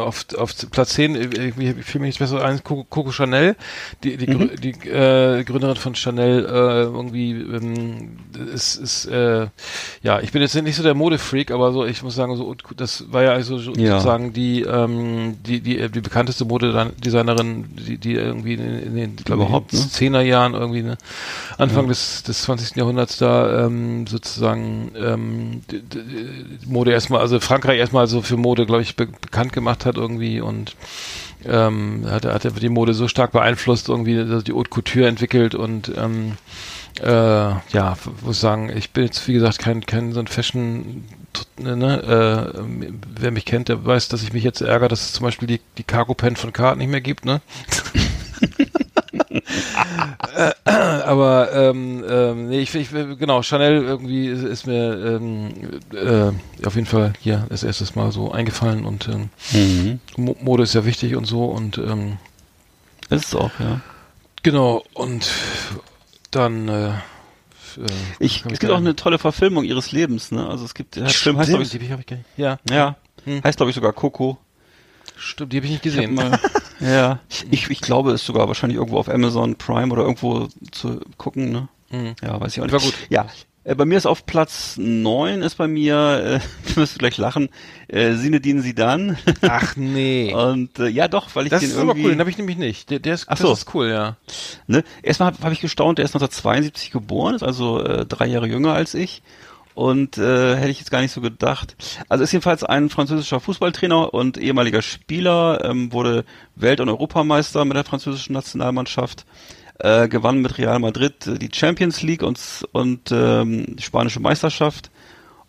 auf, 0.00 0.24
auf 0.36 0.54
Platz 0.70 0.94
10, 0.94 1.14
äh, 1.14 1.20
ich, 1.48 1.58
ich 1.58 1.84
fühle 1.84 2.02
mich 2.02 2.08
nicht 2.10 2.18
besser 2.18 2.44
ein, 2.44 2.62
Coco, 2.64 2.84
Coco 2.88 3.10
Chanel, 3.12 3.56
die, 4.02 4.16
die, 4.16 4.26
Mhm. 4.34 4.50
Die 4.60 4.70
äh, 4.88 5.44
Gründerin 5.44 5.76
von 5.76 5.94
Chanel, 5.94 6.44
äh, 6.44 6.82
irgendwie 6.82 7.30
ähm, 7.32 8.16
ist, 8.52 8.76
ist 8.76 9.06
äh, 9.06 9.46
ja, 10.02 10.20
ich 10.20 10.32
bin 10.32 10.42
jetzt 10.42 10.54
nicht 10.54 10.76
so 10.76 10.82
der 10.82 10.94
Modefreak, 10.94 11.50
aber 11.50 11.72
so, 11.72 11.84
ich 11.84 12.02
muss 12.02 12.14
sagen, 12.14 12.36
so 12.36 12.54
das 12.76 13.12
war 13.12 13.22
ja 13.22 13.30
also 13.32 13.58
so, 13.58 13.72
Ja. 13.74 13.92
sozusagen 13.92 14.32
die, 14.32 14.62
ähm, 14.62 15.36
die, 15.46 15.60
die, 15.60 15.88
die 15.88 16.00
bekannteste 16.00 16.44
Modedesignerin, 16.44 17.64
die, 17.76 17.98
die 17.98 18.14
irgendwie 18.14 18.54
in, 18.54 18.60
in 18.82 18.94
den, 18.96 19.16
glaube 19.16 19.42
ich, 19.42 19.48
Überhaupt, 19.48 19.72
ne? 19.72 19.78
10er 19.78 20.20
Jahren 20.20 20.54
irgendwie, 20.54 20.82
ne, 20.82 20.96
Anfang 21.58 21.88
des, 21.88 22.22
des 22.22 22.42
20. 22.42 22.76
Jahrhunderts 22.76 23.18
da 23.18 23.66
ähm, 23.66 24.06
sozusagen 24.06 24.83
ähm, 24.96 25.62
Mode 26.66 26.92
erstmal, 26.92 27.20
also 27.20 27.40
Frankreich 27.40 27.78
erstmal 27.78 28.06
so 28.06 28.22
für 28.22 28.36
Mode, 28.36 28.66
glaube 28.66 28.82
ich, 28.82 28.96
be 28.96 29.06
bekannt 29.06 29.52
gemacht 29.52 29.86
hat 29.86 29.96
irgendwie 29.96 30.40
und 30.40 30.76
ähm, 31.46 32.06
hat, 32.08 32.24
hat 32.24 32.62
die 32.62 32.68
Mode 32.68 32.94
so 32.94 33.08
stark 33.08 33.32
beeinflusst, 33.32 33.88
irgendwie 33.88 34.18
also 34.18 34.42
die 34.42 34.52
Haute 34.52 34.70
Couture 34.70 35.06
entwickelt 35.06 35.54
und 35.54 35.92
ähm, 35.96 36.32
äh, 37.00 37.08
ja, 37.08 37.96
muss 38.22 38.40
sagen, 38.40 38.70
ich 38.74 38.90
bin 38.90 39.04
jetzt 39.04 39.26
wie 39.26 39.32
gesagt 39.32 39.58
kein 39.58 39.84
kein 39.84 40.12
so 40.12 40.20
ein 40.20 40.26
Fashion 40.26 41.04
ne, 41.58 41.76
ne, 41.76 42.52
äh, 42.54 42.60
wer 43.18 43.30
mich 43.30 43.44
kennt, 43.44 43.68
der 43.68 43.84
weiß, 43.84 44.08
dass 44.08 44.22
ich 44.22 44.32
mich 44.32 44.44
jetzt 44.44 44.60
ärgere, 44.60 44.88
dass 44.88 45.02
es 45.02 45.12
zum 45.12 45.24
Beispiel 45.24 45.48
die, 45.48 45.60
die 45.78 45.84
Cargo 45.84 46.14
Pen 46.14 46.36
von 46.36 46.52
Card 46.52 46.78
nicht 46.78 46.90
mehr 46.90 47.00
gibt, 47.00 47.24
ne? 47.24 47.40
Aber 50.64 51.52
ähm, 51.52 52.04
ähm, 52.08 52.48
nee, 52.48 52.60
ich, 52.60 52.74
ich 52.74 52.90
genau 52.90 53.42
Chanel 53.42 53.84
irgendwie 53.84 54.26
ist, 54.28 54.66
mir 54.66 55.18
ähm, 55.20 55.80
äh, 55.92 56.66
auf 56.66 56.74
jeden 56.74 56.86
Fall 56.86 57.12
hier 57.20 57.46
das 57.48 57.62
erstes 57.62 57.94
Mal 57.94 58.12
so 58.12 58.32
eingefallen 58.32 58.84
und 58.84 59.08
ähm, 59.08 59.30
Mhm. 59.52 60.00
Mo 60.16 60.36
Mode 60.40 60.62
ist 60.62 60.74
ja 60.74 60.84
wichtig 60.84 61.16
und 61.16 61.24
so 61.26 61.44
und 61.44 61.78
ähm, 61.78 62.16
Ist 63.10 63.26
es 63.26 63.34
auch, 63.34 63.50
ja. 63.60 63.80
genau 64.42 64.82
und 64.94 65.28
dann 66.30 66.68
äh, 66.68 66.88
äh, 66.88 66.92
Ich, 68.18 68.44
es 68.50 68.58
gibt 68.58 68.72
auch 68.72 68.78
eine 68.78 68.96
tolle 68.96 69.18
Verfilmung 69.18 69.64
ihres 69.64 69.92
Lebens, 69.92 70.32
ne? 70.32 70.48
Also 70.48 70.64
es 70.64 70.74
gibt, 70.74 70.96
der 70.96 71.08
Film 71.08 71.38
heißt, 71.38 71.50
glaube 71.50 71.64
ich, 71.64 71.74
ich 71.74 71.80
nicht. 71.80 72.24
Ja, 72.36 72.58
ja, 72.68 72.96
Hm. 73.24 73.42
heißt, 73.42 73.56
glaube 73.56 73.70
ich, 73.70 73.74
sogar 73.76 73.92
Coco. 73.92 74.38
Stimmt, 75.16 75.52
die 75.52 75.56
habe 75.58 75.66
ich 75.66 75.72
nicht 75.72 75.86
Ich 75.86 75.94
gesehen. 75.94 76.14
mal, 76.14 76.38
Ja, 76.80 77.20
ich, 77.50 77.70
ich 77.70 77.80
glaube, 77.80 78.10
es 78.12 78.22
ist 78.22 78.26
sogar 78.26 78.48
wahrscheinlich 78.48 78.76
irgendwo 78.78 78.98
auf 78.98 79.08
Amazon 79.08 79.56
Prime 79.56 79.92
oder 79.92 80.02
irgendwo 80.02 80.48
zu 80.72 81.00
gucken, 81.16 81.50
ne? 81.52 81.68
Ja, 82.22 82.40
weiß 82.40 82.52
ich 82.56 82.60
auch 82.60 82.64
nicht. 82.64 82.72
War 82.72 82.80
gut. 82.80 82.94
Ja, 83.08 83.26
äh, 83.62 83.74
bei 83.74 83.84
mir 83.86 83.96
ist 83.96 84.06
auf 84.06 84.26
Platz 84.26 84.74
neun 84.76 85.40
ist 85.42 85.54
bei 85.56 85.68
mir, 85.68 86.40
äh, 86.42 86.68
du 86.68 86.76
wirst 86.76 86.98
gleich 86.98 87.16
lachen, 87.16 87.48
äh, 87.88 88.12
Sinedin 88.14 88.60
Sidan. 88.60 89.16
Ach 89.42 89.76
nee. 89.76 90.34
Und 90.34 90.78
äh, 90.78 90.88
ja 90.88 91.08
doch, 91.08 91.34
weil 91.34 91.44
ich 91.46 91.50
Das 91.50 91.60
den 91.60 91.70
ist 91.70 91.76
aber 91.76 91.90
irgendwie... 91.90 92.04
cool, 92.04 92.10
den 92.10 92.20
habe 92.20 92.30
ich 92.30 92.36
nämlich 92.38 92.58
nicht. 92.58 92.90
Der, 92.90 92.98
der 92.98 93.14
ist, 93.14 93.26
Ach 93.28 93.36
so. 93.38 93.48
das 93.50 93.60
ist 93.60 93.74
cool, 93.74 93.88
ja. 93.88 94.16
Ne? 94.66 94.84
Erstmal 95.02 95.32
habe 95.32 95.42
hab 95.42 95.52
ich 95.52 95.60
gestaunt, 95.60 95.98
der 95.98 96.04
ist 96.04 96.14
1972 96.14 96.90
geboren, 96.90 97.34
ist 97.36 97.42
also 97.42 97.80
äh, 97.82 98.04
drei 98.04 98.26
Jahre 98.26 98.46
jünger 98.48 98.74
als 98.74 98.94
ich. 98.94 99.22
Und 99.74 100.18
äh, 100.18 100.56
hätte 100.56 100.70
ich 100.70 100.78
jetzt 100.78 100.90
gar 100.90 101.00
nicht 101.00 101.10
so 101.10 101.20
gedacht. 101.20 101.76
Also 102.08 102.22
ist 102.22 102.32
jedenfalls 102.32 102.62
ein 102.62 102.90
französischer 102.90 103.40
Fußballtrainer 103.40 104.14
und 104.14 104.38
ehemaliger 104.38 104.82
Spieler, 104.82 105.64
ähm, 105.64 105.92
wurde 105.92 106.24
Welt- 106.54 106.80
und 106.80 106.88
Europameister 106.88 107.64
mit 107.64 107.76
der 107.76 107.84
französischen 107.84 108.34
Nationalmannschaft, 108.34 109.26
äh, 109.80 110.06
gewann 110.08 110.42
mit 110.42 110.58
Real 110.58 110.78
Madrid 110.78 111.26
äh, 111.26 111.38
die 111.38 111.50
Champions 111.52 112.02
League 112.02 112.22
und, 112.22 112.38
und 112.70 113.10
ähm, 113.10 113.76
die 113.76 113.82
spanische 113.82 114.20
Meisterschaft 114.20 114.90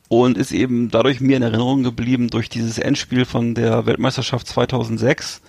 und 0.08 0.38
ist 0.38 0.52
eben 0.52 0.90
dadurch 0.90 1.20
mir 1.20 1.38
in 1.38 1.44
Erinnerung 1.44 1.84
geblieben 1.84 2.30
durch 2.30 2.50
dieses 2.50 2.78
Endspiel 2.78 3.26
von 3.26 3.54
der 3.54 3.86
Weltmeisterschaft 3.86 4.48
2006. 4.48 5.42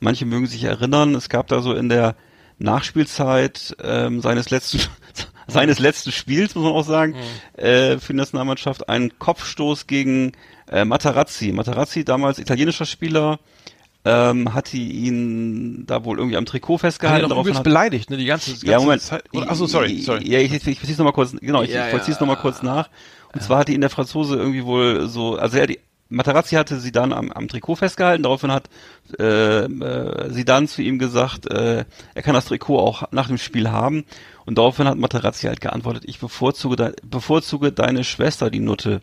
Manche 0.00 0.26
mögen 0.26 0.46
sich 0.46 0.64
erinnern, 0.64 1.14
es 1.14 1.28
gab 1.28 1.48
da 1.48 1.60
so 1.60 1.74
in 1.74 1.88
der 1.88 2.16
Nachspielzeit 2.58 3.76
ähm, 3.82 4.20
seines 4.20 4.50
letzten 4.50 4.80
seines 5.48 5.78
letzten 5.78 6.12
Spiels, 6.12 6.54
muss 6.54 6.64
man 6.64 6.72
auch 6.72 6.84
sagen, 6.84 7.14
äh, 7.56 7.98
für 7.98 8.12
die 8.12 8.18
Nationalmannschaft 8.18 8.88
einen 8.88 9.18
Kopfstoß 9.18 9.86
gegen 9.86 10.32
äh, 10.70 10.84
Materazzi. 10.84 11.52
Materazzi, 11.52 12.04
damals 12.04 12.38
italienischer 12.38 12.86
Spieler, 12.86 13.38
ähm, 14.04 14.54
hatte 14.54 14.76
ihn 14.76 15.84
da 15.86 16.04
wohl 16.04 16.18
irgendwie 16.18 16.36
am 16.36 16.46
Trikot 16.46 16.74
Hat 16.74 16.80
festgehalten. 16.82 17.28
Daraufhin 17.28 17.50
übelst 17.50 17.58
hat- 17.58 17.64
beleidigt, 17.64 18.10
ne? 18.10 18.16
Die 18.16 18.24
ganze, 18.24 18.50
ganze 18.52 18.66
ja, 18.66 18.78
Moment. 18.78 19.02
Zeit. 19.02 19.24
Achso, 19.46 19.66
sorry, 19.66 20.00
sorry. 20.00 20.28
Ja, 20.28 20.38
ich, 20.38 20.52
ich, 20.52 20.66
ich 20.66 20.78
vollzieh's 20.78 20.98
noch 20.98 21.04
mal 21.04 21.12
kurz, 21.12 21.32
genau, 21.40 21.62
ich, 21.62 21.70
Ja, 21.70 21.86
ich 21.86 21.90
vollzieh's 21.90 22.16
ja. 22.16 22.20
noch 22.26 22.34
mal 22.34 22.40
kurz 22.40 22.62
nach. 22.62 22.88
Und 23.34 23.42
zwar 23.42 23.58
hatte 23.58 23.72
ihn 23.72 23.80
der 23.80 23.90
Franzose 23.90 24.36
irgendwie 24.36 24.64
wohl 24.64 25.08
so, 25.08 25.36
also 25.36 25.56
er 25.56 25.66
die, 25.66 25.78
Materazzi 26.12 26.56
hatte 26.56 26.78
sie 26.78 26.92
dann 26.92 27.12
am, 27.12 27.32
am 27.32 27.48
Trikot 27.48 27.76
festgehalten, 27.76 28.22
daraufhin 28.22 28.52
hat 28.52 28.68
äh, 29.18 29.64
äh, 29.64 30.32
Zidane 30.32 30.66
zu 30.66 30.82
ihm 30.82 30.98
gesagt, 30.98 31.50
äh, 31.50 31.84
er 32.14 32.22
kann 32.22 32.34
das 32.34 32.44
Trikot 32.44 32.78
auch 32.78 33.04
nach 33.10 33.28
dem 33.28 33.38
Spiel 33.38 33.70
haben. 33.70 34.04
Und 34.44 34.58
daraufhin 34.58 34.86
hat 34.86 34.98
Materazzi 34.98 35.46
halt 35.46 35.60
geantwortet, 35.60 36.04
ich 36.06 36.18
bevorzuge, 36.18 36.76
de, 36.76 36.92
bevorzuge 37.02 37.72
deine 37.72 38.04
Schwester, 38.04 38.50
die 38.50 38.60
Nutte. 38.60 39.00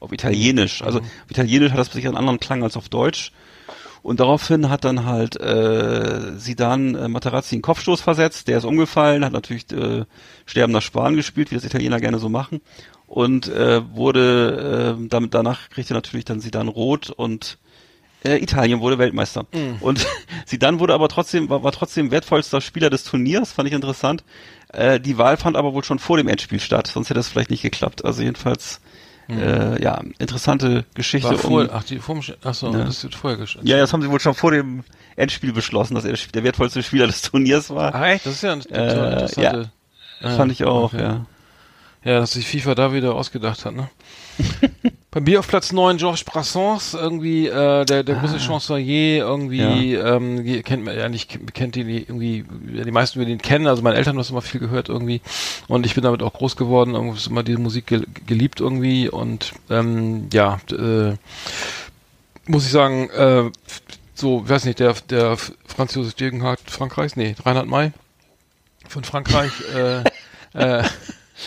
Auf 0.00 0.12
Italienisch. 0.12 0.82
Also 0.82 1.00
auf 1.00 1.30
Italienisch 1.30 1.72
hat 1.72 1.78
das 1.78 1.92
sicher 1.92 2.08
einen 2.08 2.16
anderen 2.16 2.40
Klang 2.40 2.62
als 2.62 2.76
auf 2.76 2.88
Deutsch. 2.88 3.32
Und 4.02 4.20
daraufhin 4.20 4.70
hat 4.70 4.84
dann 4.84 5.04
halt 5.04 5.38
äh, 5.40 6.36
Sidan 6.36 6.94
äh, 6.94 7.08
Materazzi 7.08 7.54
einen 7.54 7.62
Kopfstoß 7.62 8.00
versetzt, 8.00 8.48
der 8.48 8.58
ist 8.58 8.64
umgefallen, 8.64 9.24
hat 9.24 9.32
natürlich 9.32 9.70
äh, 9.72 10.04
sterbender 10.46 10.80
Spahn 10.80 11.16
gespielt, 11.16 11.50
wie 11.50 11.56
das 11.56 11.64
Italiener 11.64 12.00
gerne 12.00 12.18
so 12.18 12.28
machen. 12.28 12.60
Und 13.06 13.48
äh, 13.48 13.82
wurde 13.94 14.96
äh, 14.98 15.08
damit 15.08 15.34
danach 15.34 15.68
kriegte 15.68 15.94
natürlich 15.94 16.24
dann 16.24 16.40
Sidan 16.40 16.68
rot 16.68 17.10
und 17.10 17.58
äh, 18.24 18.36
Italien 18.36 18.80
wurde 18.80 18.98
Weltmeister. 18.98 19.46
Und 19.80 20.06
Sidan 20.46 20.78
wurde 20.78 20.94
aber 20.94 21.08
trotzdem, 21.08 21.48
war, 21.48 21.62
war 21.62 21.72
trotzdem 21.72 22.10
wertvollster 22.10 22.60
Spieler 22.60 22.90
des 22.90 23.04
Turniers, 23.04 23.52
fand 23.52 23.68
ich 23.68 23.74
interessant. 23.74 24.24
Äh, 24.72 25.00
die 25.00 25.18
Wahl 25.18 25.36
fand 25.36 25.56
aber 25.56 25.74
wohl 25.74 25.84
schon 25.84 25.98
vor 25.98 26.16
dem 26.16 26.28
Endspiel 26.28 26.60
statt, 26.60 26.86
sonst 26.86 27.08
hätte 27.08 27.18
das 27.18 27.28
vielleicht 27.28 27.50
nicht 27.50 27.62
geklappt. 27.62 28.04
Also 28.04 28.22
jedenfalls, 28.22 28.80
äh, 29.38 29.82
ja, 29.82 30.00
interessante 30.18 30.84
Geschichte. 30.94 31.30
War 31.30 31.38
vor, 31.38 31.62
um, 31.62 31.70
ach, 31.72 31.84
die, 31.84 31.98
vorm, 31.98 32.20
achso, 32.42 32.72
Ja. 32.72 32.84
das 32.84 33.02
wird 33.02 33.14
vorher 33.14 33.38
geschehen. 33.38 33.66
ja, 33.66 33.78
das 33.78 33.92
haben 33.92 34.02
sie 34.02 34.10
wohl 34.10 34.20
schon 34.20 34.34
vor 34.34 34.50
dem 34.50 34.84
Endspiel 35.16 35.52
beschlossen, 35.52 35.94
dass 35.94 36.04
er 36.04 36.14
der, 36.32 36.44
wertvollste 36.44 36.82
Spieler 36.82 37.06
des 37.06 37.22
Turniers 37.22 37.70
war. 37.70 37.94
Ach 37.94 38.02
echt? 38.04 38.26
Das 38.26 38.34
ist 38.34 38.42
ja 38.42 38.56
total 38.56 38.78
Äh, 38.78 39.12
interessante. 39.12 39.70
Das 40.22 40.36
fand 40.36 40.52
ich 40.52 40.64
auch, 40.64 40.92
okay. 40.92 41.02
ja. 41.02 41.26
Ja, 42.02 42.20
dass 42.20 42.32
sich 42.32 42.46
FIFA 42.46 42.74
da 42.74 42.92
wieder 42.94 43.14
ausgedacht 43.14 43.64
hat, 43.66 43.74
ne? 43.74 43.90
Bei 45.12 45.20
mir 45.20 45.40
auf 45.40 45.48
Platz 45.48 45.72
9 45.72 45.96
Georges 45.96 46.22
Brassens, 46.22 46.94
irgendwie 46.94 47.48
äh, 47.48 47.84
der, 47.84 48.04
der 48.04 48.14
große 48.14 48.38
Chansonnier, 48.38 49.24
irgendwie 49.24 49.94
ähm, 49.94 50.44
die 50.44 50.62
kennt 50.62 50.84
man 50.84 50.96
ja 50.96 51.08
nicht, 51.08 51.52
kennt 51.52 51.74
die, 51.74 51.82
die 51.82 52.02
irgendwie, 52.02 52.44
ja, 52.72 52.84
die 52.84 52.92
meisten 52.92 53.18
werden 53.18 53.30
ihn 53.30 53.42
kennen, 53.42 53.66
also 53.66 53.82
meine 53.82 53.96
Eltern 53.96 54.12
haben 54.12 54.18
das 54.18 54.30
immer 54.30 54.40
viel 54.40 54.60
gehört 54.60 54.88
irgendwie. 54.88 55.20
Und 55.66 55.84
ich 55.84 55.94
bin 55.94 56.04
damit 56.04 56.22
auch 56.22 56.32
groß 56.32 56.56
geworden, 56.56 56.94
irgendwie 56.94 57.18
ist 57.18 57.26
immer 57.26 57.42
diese 57.42 57.58
Musik 57.58 57.88
gel 57.88 58.06
geliebt 58.26 58.60
irgendwie. 58.60 59.08
Und 59.08 59.52
ähm, 59.68 60.28
ja, 60.32 60.60
äh, 60.70 61.16
muss 62.46 62.66
ich 62.66 62.70
sagen, 62.70 63.10
äh, 63.10 63.50
so, 64.14 64.48
weiß 64.48 64.64
nicht, 64.64 64.78
der, 64.78 64.94
der 65.08 65.36
Franzose 65.66 66.14
Degenhardt 66.14 66.60
Frankreichs, 66.66 67.16
nee, 67.16 67.34
Reinhard 67.44 67.66
May 67.66 67.90
von 68.88 69.02
Frankreich, 69.02 69.52
äh, 69.74 70.04
äh, 70.80 70.84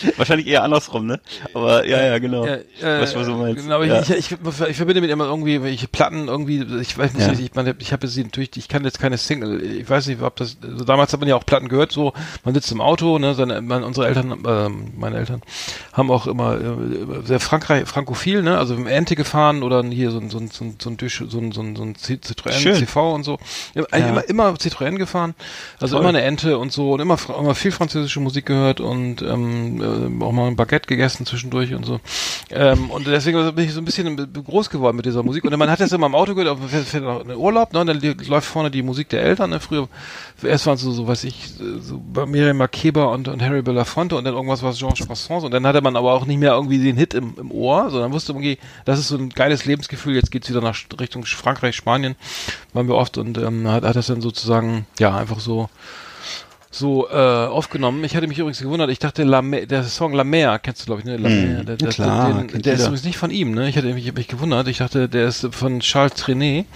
Wahrscheinlich 0.16 0.46
eher 0.46 0.62
andersrum, 0.62 1.06
ne? 1.06 1.20
Aber 1.52 1.86
ja, 1.86 2.02
ja, 2.02 2.18
genau. 2.18 2.46
Ja, 2.46 2.54
äh, 2.54 3.00
Weißt 3.00 3.14
du, 3.14 3.20
was 3.20 3.26
du 3.26 3.34
meinst? 3.34 3.62
Genau, 3.62 3.82
Ja. 3.82 4.00
ich, 4.00 4.10
ich, 4.10 4.32
ich 4.32 4.76
verbinde 4.76 5.00
mit 5.00 5.10
immer 5.10 5.24
irgendwie 5.26 5.62
welche 5.62 5.88
Platten 5.88 6.28
irgendwie, 6.28 6.64
ich 6.80 6.96
weiß 6.96 7.12
Ja. 7.18 7.28
nicht, 7.28 7.40
ich 7.40 7.54
meine, 7.54 7.74
ich 7.78 7.92
habe 7.92 8.06
jetzt 8.06 8.16
natürlich, 8.16 8.56
ich 8.56 8.68
kann 8.68 8.84
jetzt 8.84 8.98
keine 8.98 9.18
Single, 9.18 9.62
ich 9.62 9.88
weiß 9.88 10.06
nicht, 10.08 10.20
ob 10.22 10.36
das, 10.36 10.56
also 10.62 10.84
damals 10.84 11.12
hat 11.12 11.20
man 11.20 11.28
ja 11.28 11.36
auch 11.36 11.46
Platten 11.46 11.68
gehört, 11.68 11.92
so, 11.92 12.12
man 12.44 12.54
sitzt 12.54 12.72
im 12.72 12.80
Auto, 12.80 13.18
ne, 13.18 13.34
seine, 13.34 13.60
man, 13.60 13.84
unsere 13.84 14.06
Eltern, 14.08 14.42
ähm, 14.46 14.92
meine 14.96 15.16
Eltern 15.16 15.42
haben 15.92 16.10
auch 16.10 16.26
immer 16.26 16.54
äh, 16.60 16.60
sehr 17.24 17.40
Frankreich, 17.40 17.86
frankophil, 17.86 18.42
ne, 18.42 18.58
also 18.58 18.74
im 18.74 18.86
Ente 18.86 19.14
gefahren 19.16 19.62
oder 19.62 19.82
hier 19.84 20.10
so 20.10 20.18
ein, 20.18 20.30
so 20.30 20.38
ein, 20.38 20.48
so 20.50 20.64
ein, 20.64 20.76
so 20.80 20.90
ein, 20.90 20.96
so 20.98 21.38
ein, 21.38 21.52
so 21.52 21.60
ein, 21.62 21.76
so 21.76 21.82
ein 21.82 21.94
Citroën 21.94 22.52
Schön. 22.52 22.74
CV 22.76 23.14
und 23.14 23.22
so, 23.24 23.38
ja, 23.74 23.84
immer, 23.96 24.28
immer 24.28 24.48
Citroën 24.54 24.96
gefahren, 24.96 25.34
also 25.80 25.94
Toll. 25.96 26.00
immer 26.02 26.08
eine 26.10 26.22
Ente 26.22 26.58
und 26.58 26.72
so 26.72 26.92
und 26.92 27.00
immer, 27.00 27.16
immer 27.38 27.54
viel 27.54 27.70
französische 27.72 28.20
Musik 28.20 28.46
gehört 28.46 28.80
und 28.80 29.22
ähm, 29.22 29.80
äh, 29.84 30.24
auch 30.24 30.32
mal 30.32 30.48
ein 30.48 30.56
Baguette 30.56 30.86
gegessen 30.86 31.26
zwischendurch 31.26 31.74
und 31.74 31.84
so. 31.84 32.00
Ähm, 32.50 32.90
und 32.90 33.06
deswegen 33.06 33.54
bin 33.54 33.64
ich 33.64 33.72
so 33.72 33.80
ein 33.80 33.84
bisschen 33.84 34.32
groß 34.32 34.70
geworden 34.70 34.96
mit 34.96 35.06
dieser 35.06 35.22
Musik. 35.22 35.44
Und 35.44 35.56
man 35.56 35.70
hat 35.70 35.80
das 35.80 35.92
immer 35.92 36.06
im 36.06 36.14
Auto 36.14 36.34
gehört, 36.34 36.58
auf 36.58 36.90
den 36.92 37.36
Urlaub, 37.36 37.72
ne? 37.72 37.80
Und 37.80 37.86
dann 37.86 38.00
läuft 38.26 38.48
vorne 38.48 38.70
die 38.70 38.82
Musik 38.82 39.08
der 39.08 39.22
Eltern. 39.22 39.50
Ne? 39.50 39.60
Früher, 39.60 39.88
erst 40.42 40.66
waren 40.66 40.74
es 40.74 40.82
so, 40.82 40.92
so 40.92 41.06
weiß 41.06 41.24
ich, 41.24 41.52
so 41.80 42.02
Miriam 42.26 42.56
Makeba 42.56 43.04
und, 43.04 43.28
und 43.28 43.42
Harry 43.42 43.62
Belafonte 43.62 44.16
und 44.16 44.24
dann 44.24 44.34
irgendwas 44.34 44.62
war 44.62 44.72
Georges 44.72 45.06
Brassens. 45.06 45.44
Und 45.44 45.52
dann 45.52 45.66
hatte 45.66 45.80
man 45.80 45.96
aber 45.96 46.12
auch 46.12 46.26
nicht 46.26 46.38
mehr 46.38 46.52
irgendwie 46.52 46.78
den 46.78 46.96
Hit 46.96 47.14
im, 47.14 47.34
im 47.38 47.50
Ohr, 47.50 47.90
sondern 47.90 48.12
wusste 48.12 48.32
irgendwie, 48.32 48.58
das 48.84 48.98
ist 48.98 49.08
so 49.08 49.16
ein 49.16 49.30
geiles 49.30 49.64
Lebensgefühl. 49.64 50.14
Jetzt 50.14 50.30
geht's 50.30 50.48
wieder 50.48 50.60
nach 50.60 50.76
Richtung 50.98 51.24
Frankreich, 51.24 51.76
Spanien, 51.76 52.16
waren 52.72 52.88
wir 52.88 52.94
oft 52.94 53.18
und 53.18 53.38
ähm, 53.38 53.68
hat, 53.68 53.84
hat 53.84 53.96
das 53.96 54.06
dann 54.06 54.20
sozusagen, 54.20 54.86
ja, 54.98 55.16
einfach 55.16 55.40
so 55.40 55.68
so 56.76 57.08
äh, 57.08 57.14
aufgenommen. 57.14 58.02
Ich 58.02 58.16
hatte 58.16 58.26
mich 58.26 58.38
übrigens 58.38 58.60
gewundert, 58.60 58.90
ich 58.90 58.98
dachte, 58.98 59.22
La 59.22 59.42
Mer, 59.42 59.64
der 59.66 59.84
Song 59.84 60.12
La 60.12 60.24
Mer, 60.24 60.58
kennst 60.58 60.82
du 60.82 60.86
glaube 60.86 61.00
ich, 61.00 61.06
ne? 61.06 61.16
La 61.16 61.28
Hm, 61.28 61.54
Mer, 61.54 61.64
der, 61.64 61.76
der, 61.76 61.88
klar, 61.90 62.42
den, 62.44 62.62
der 62.62 62.74
ist 62.74 62.80
übrigens 62.82 63.04
nicht 63.04 63.16
von 63.18 63.30
ihm, 63.30 63.52
ne? 63.52 63.68
Ich 63.68 63.76
hatte 63.76 63.94
mich, 63.94 64.12
mich 64.12 64.26
gewundert, 64.28 64.66
ich 64.68 64.78
dachte, 64.78 65.08
der 65.08 65.28
ist 65.28 65.46
von 65.52 65.78
Charles 65.80 66.14
Trenet 66.14 66.66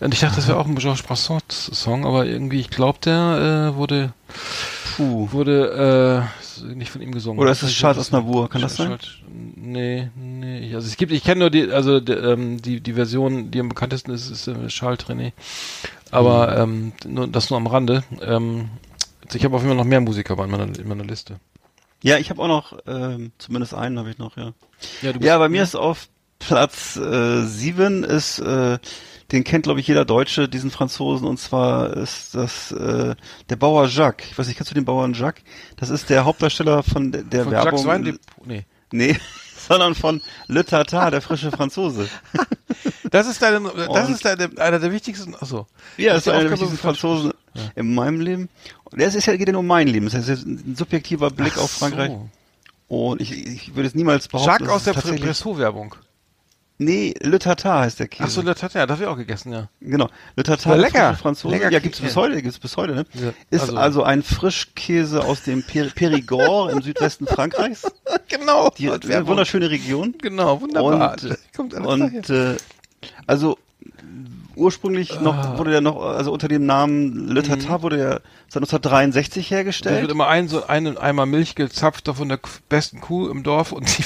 und 0.00 0.12
ich 0.12 0.20
dachte, 0.20 0.36
das 0.36 0.48
wäre 0.48 0.58
auch 0.58 0.66
ein 0.66 0.74
Georges 0.76 1.02
Brassens 1.02 1.70
Song, 1.72 2.04
aber 2.04 2.26
irgendwie, 2.26 2.60
ich 2.60 2.68
glaube, 2.70 2.98
der 3.04 3.72
äh, 3.72 3.76
wurde 3.76 4.12
Puh. 4.96 5.28
wurde 5.32 6.28
äh, 6.62 6.74
nicht 6.74 6.90
von 6.90 7.00
ihm 7.00 7.12
gesungen. 7.12 7.40
Oder 7.40 7.52
ist 7.52 7.62
es 7.62 7.72
Charles 7.72 7.98
Aznavour? 7.98 8.50
Kann 8.50 8.60
das 8.62 8.76
sein? 8.76 8.88
Charles- 8.88 9.08
Nee, 9.60 10.08
nee. 10.16 10.74
Also 10.74 10.86
es 10.88 10.96
gibt, 10.96 11.12
ich 11.12 11.22
kenne 11.22 11.40
nur 11.40 11.50
die, 11.50 11.70
also 11.70 12.00
die, 12.00 12.12
ähm, 12.12 12.60
die, 12.62 12.80
die 12.80 12.94
Version, 12.94 13.50
die 13.50 13.60
am 13.60 13.68
bekanntesten 13.68 14.10
ist, 14.12 14.30
ist 14.30 14.48
äh, 14.48 14.66
Charles 14.68 14.98
Trenet. 14.98 15.34
Aber 16.10 16.66
Mhm. 16.66 16.92
ähm, 17.06 17.12
nur, 17.14 17.28
das 17.28 17.50
nur 17.50 17.58
am 17.58 17.66
Rande. 17.66 18.02
Ähm, 18.22 18.70
ich 19.34 19.44
habe 19.44 19.56
auf 19.56 19.62
jeden 19.62 19.70
Fall 19.70 19.76
noch 19.76 19.88
mehr 19.88 20.00
Musiker 20.00 20.42
in 20.42 20.50
meiner, 20.50 20.78
in 20.78 20.88
meiner 20.88 21.04
Liste. 21.04 21.40
Ja, 22.02 22.18
ich 22.18 22.30
habe 22.30 22.42
auch 22.42 22.48
noch, 22.48 22.78
ähm, 22.86 23.32
zumindest 23.38 23.74
einen 23.74 23.98
habe 23.98 24.10
ich 24.10 24.18
noch, 24.18 24.36
ja. 24.36 24.52
Ja, 25.02 25.12
du 25.12 25.24
Ja, 25.24 25.38
bei 25.38 25.48
mir 25.48 25.62
ist 25.62 25.74
auf 25.74 26.08
Platz 26.38 26.96
äh, 26.96 27.42
sieben 27.42 28.04
ist, 28.04 28.38
äh, 28.38 28.78
den 29.32 29.44
kennt 29.44 29.64
glaube 29.64 29.80
ich 29.80 29.88
jeder 29.88 30.04
Deutsche, 30.04 30.48
diesen 30.48 30.70
Franzosen, 30.70 31.26
und 31.26 31.38
zwar 31.38 31.96
ist 31.96 32.34
das 32.34 32.70
äh, 32.72 33.14
der 33.50 33.56
Bauer 33.56 33.86
Jacques. 33.88 34.28
Ich 34.30 34.38
weiß 34.38 34.46
nicht, 34.46 34.56
kennst 34.56 34.70
du 34.70 34.74
den 34.74 34.84
Bauern 34.84 35.12
Jacques? 35.14 35.42
Das 35.76 35.90
ist 35.90 36.08
der 36.08 36.24
Hauptdarsteller 36.24 36.82
von 36.82 37.10
der, 37.12 37.22
der 37.24 37.44
von 37.44 37.52
Werbung. 37.52 37.72
Jacques 37.72 37.86
Weindepot. 37.86 38.46
Nee. 38.46 38.64
Nee, 38.90 39.18
sondern 39.68 39.94
von 39.94 40.20
Le 40.46 40.64
Tata, 40.64 41.10
der 41.10 41.20
frische 41.20 41.50
Franzose. 41.50 42.08
Das 43.10 43.26
ist 43.26 43.40
deine, 43.40 43.60
das 43.62 43.88
Und- 43.88 44.10
ist 44.14 44.24
deine, 44.24 44.50
einer 44.58 44.78
der 44.78 44.92
wichtigsten, 44.92 45.34
achso. 45.34 45.66
Ja, 45.96 46.12
Das 46.12 46.26
ist 46.26 46.28
einer 46.32 46.42
der 46.42 46.50
wichtigsten 46.52 46.76
Franzosen 46.76 47.32
in 47.74 47.94
meinem 47.94 48.20
Leben. 48.20 48.50
Und 48.84 49.00
das 49.00 49.14
ist 49.14 49.24
ja, 49.24 49.34
geht 49.34 49.48
ja 49.48 49.52
nur 49.52 49.60
um 49.60 49.66
mein 49.66 49.88
Leben. 49.88 50.04
Das 50.06 50.14
heißt, 50.14 50.28
es 50.28 50.40
ist 50.40 50.46
ein 50.46 50.76
subjektiver 50.76 51.30
Blick 51.30 51.54
Ach 51.56 51.62
auf 51.62 51.70
Frankreich. 51.70 52.10
so. 52.10 52.28
Und 52.88 53.22
ich, 53.22 53.32
ich 53.32 53.74
würde 53.74 53.88
es 53.88 53.94
niemals 53.94 54.28
behaupten. 54.28 54.50
Jacques 54.50 54.68
aus 54.68 54.86
es 54.86 55.02
der 55.02 55.12
Bressot-Werbung. 55.12 55.94
Nee, 56.80 57.12
Le 57.20 57.40
Tata 57.40 57.80
heißt 57.80 57.98
der 57.98 58.06
Käse. 58.06 58.22
Achso, 58.24 58.40
Le 58.40 58.54
Tatin, 58.54 58.82
das 58.82 58.90
habe 58.90 59.02
ich 59.02 59.08
auch 59.08 59.16
gegessen, 59.16 59.52
ja. 59.52 59.68
Genau. 59.80 60.08
Le 60.36 60.44
Tata, 60.44 60.70
Aber 60.70 60.78
der 60.80 60.86
lecker. 60.86 61.14
Franzose. 61.16 61.52
Lecker 61.54 61.72
ja, 61.72 61.80
gibt's 61.80 62.00
bis 62.00 62.14
heute, 62.14 62.40
gibt's 62.40 62.60
bis 62.60 62.76
heute, 62.76 62.94
ne? 62.94 63.04
Ja, 63.14 63.32
Ist 63.50 63.62
also- 63.62 63.76
also, 63.76 64.02
ein 64.04 64.22
Frischkäse 64.22 65.24
aus 65.24 65.42
dem 65.42 65.64
Per 65.64 65.86
Périgord 65.86 66.70
im 66.70 66.80
Südwesten 66.82 67.26
Frankreichs. 67.26 67.82
Genau. 68.28 68.70
Die, 68.76 68.90
eine 68.90 69.26
wunderschöne 69.26 69.70
Region. 69.70 70.14
Genau, 70.20 70.60
wunderbar. 70.60 71.16
Und, 71.56 71.74
und 71.74 72.30
äh, 72.30 72.56
also 73.26 73.56
ursprünglich 74.54 75.20
noch, 75.20 75.56
wurde 75.58 75.70
der 75.70 75.80
noch, 75.80 76.00
also 76.02 76.32
unter 76.32 76.48
dem 76.48 76.66
Namen 76.66 77.28
Le 77.28 77.42
Tata 77.42 77.82
wurde 77.82 77.98
er 77.98 78.10
seit 78.48 78.62
1963 78.62 79.48
Da 79.48 79.50
wird 79.56 79.58
hergestellt. 79.58 80.10
immer 80.10 80.28
ein, 80.28 80.48
so 80.48 80.66
einen 80.66 80.98
Eimer 80.98 81.26
Milch 81.26 81.54
gezapft 81.54 82.08
von 82.12 82.28
der 82.28 82.40
besten 82.68 83.00
Kuh 83.00 83.28
im 83.28 83.42
Dorf 83.42 83.72
und 83.72 83.86
die, 83.98 84.02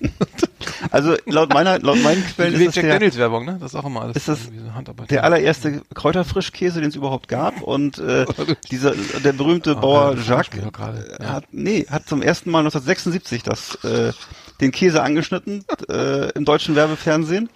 Also 0.90 1.16
laut 1.26 1.52
meiner, 1.52 1.78
laut 1.78 2.02
meinen 2.02 2.24
Quellen 2.24 2.54
ist 2.54 2.66
das 2.66 2.74
Jack 2.74 2.84
der, 2.84 2.92
Daniels 2.94 3.16
Werbung, 3.16 3.44
ne? 3.44 3.56
Das 3.60 3.72
ist 3.72 3.78
auch 3.78 3.84
immer 3.84 4.02
alles 4.02 4.16
Ist 4.16 4.28
das 4.28 4.44
so 4.44 4.74
Handarbeit. 4.74 5.10
der 5.10 5.24
allererste 5.24 5.82
Kräuterfrischkäse, 5.94 6.80
den 6.80 6.90
es 6.90 6.96
überhaupt 6.96 7.28
gab 7.28 7.62
und 7.62 7.98
äh, 7.98 8.26
dieser, 8.70 8.94
der 9.24 9.32
berühmte 9.32 9.74
Bauer 9.74 10.14
das 10.16 10.26
Jacques 10.26 10.60
gerade, 10.72 11.16
ja. 11.20 11.32
hat, 11.32 11.44
nee, 11.52 11.86
hat 11.88 12.08
zum 12.08 12.22
ersten 12.22 12.50
Mal 12.50 12.60
1976 12.60 13.42
das, 13.42 13.76
äh, 13.84 14.12
den 14.60 14.72
Käse 14.72 15.02
angeschnitten 15.02 15.64
äh, 15.88 16.30
im 16.32 16.44
deutschen 16.44 16.74
Werbefernsehen. 16.74 17.48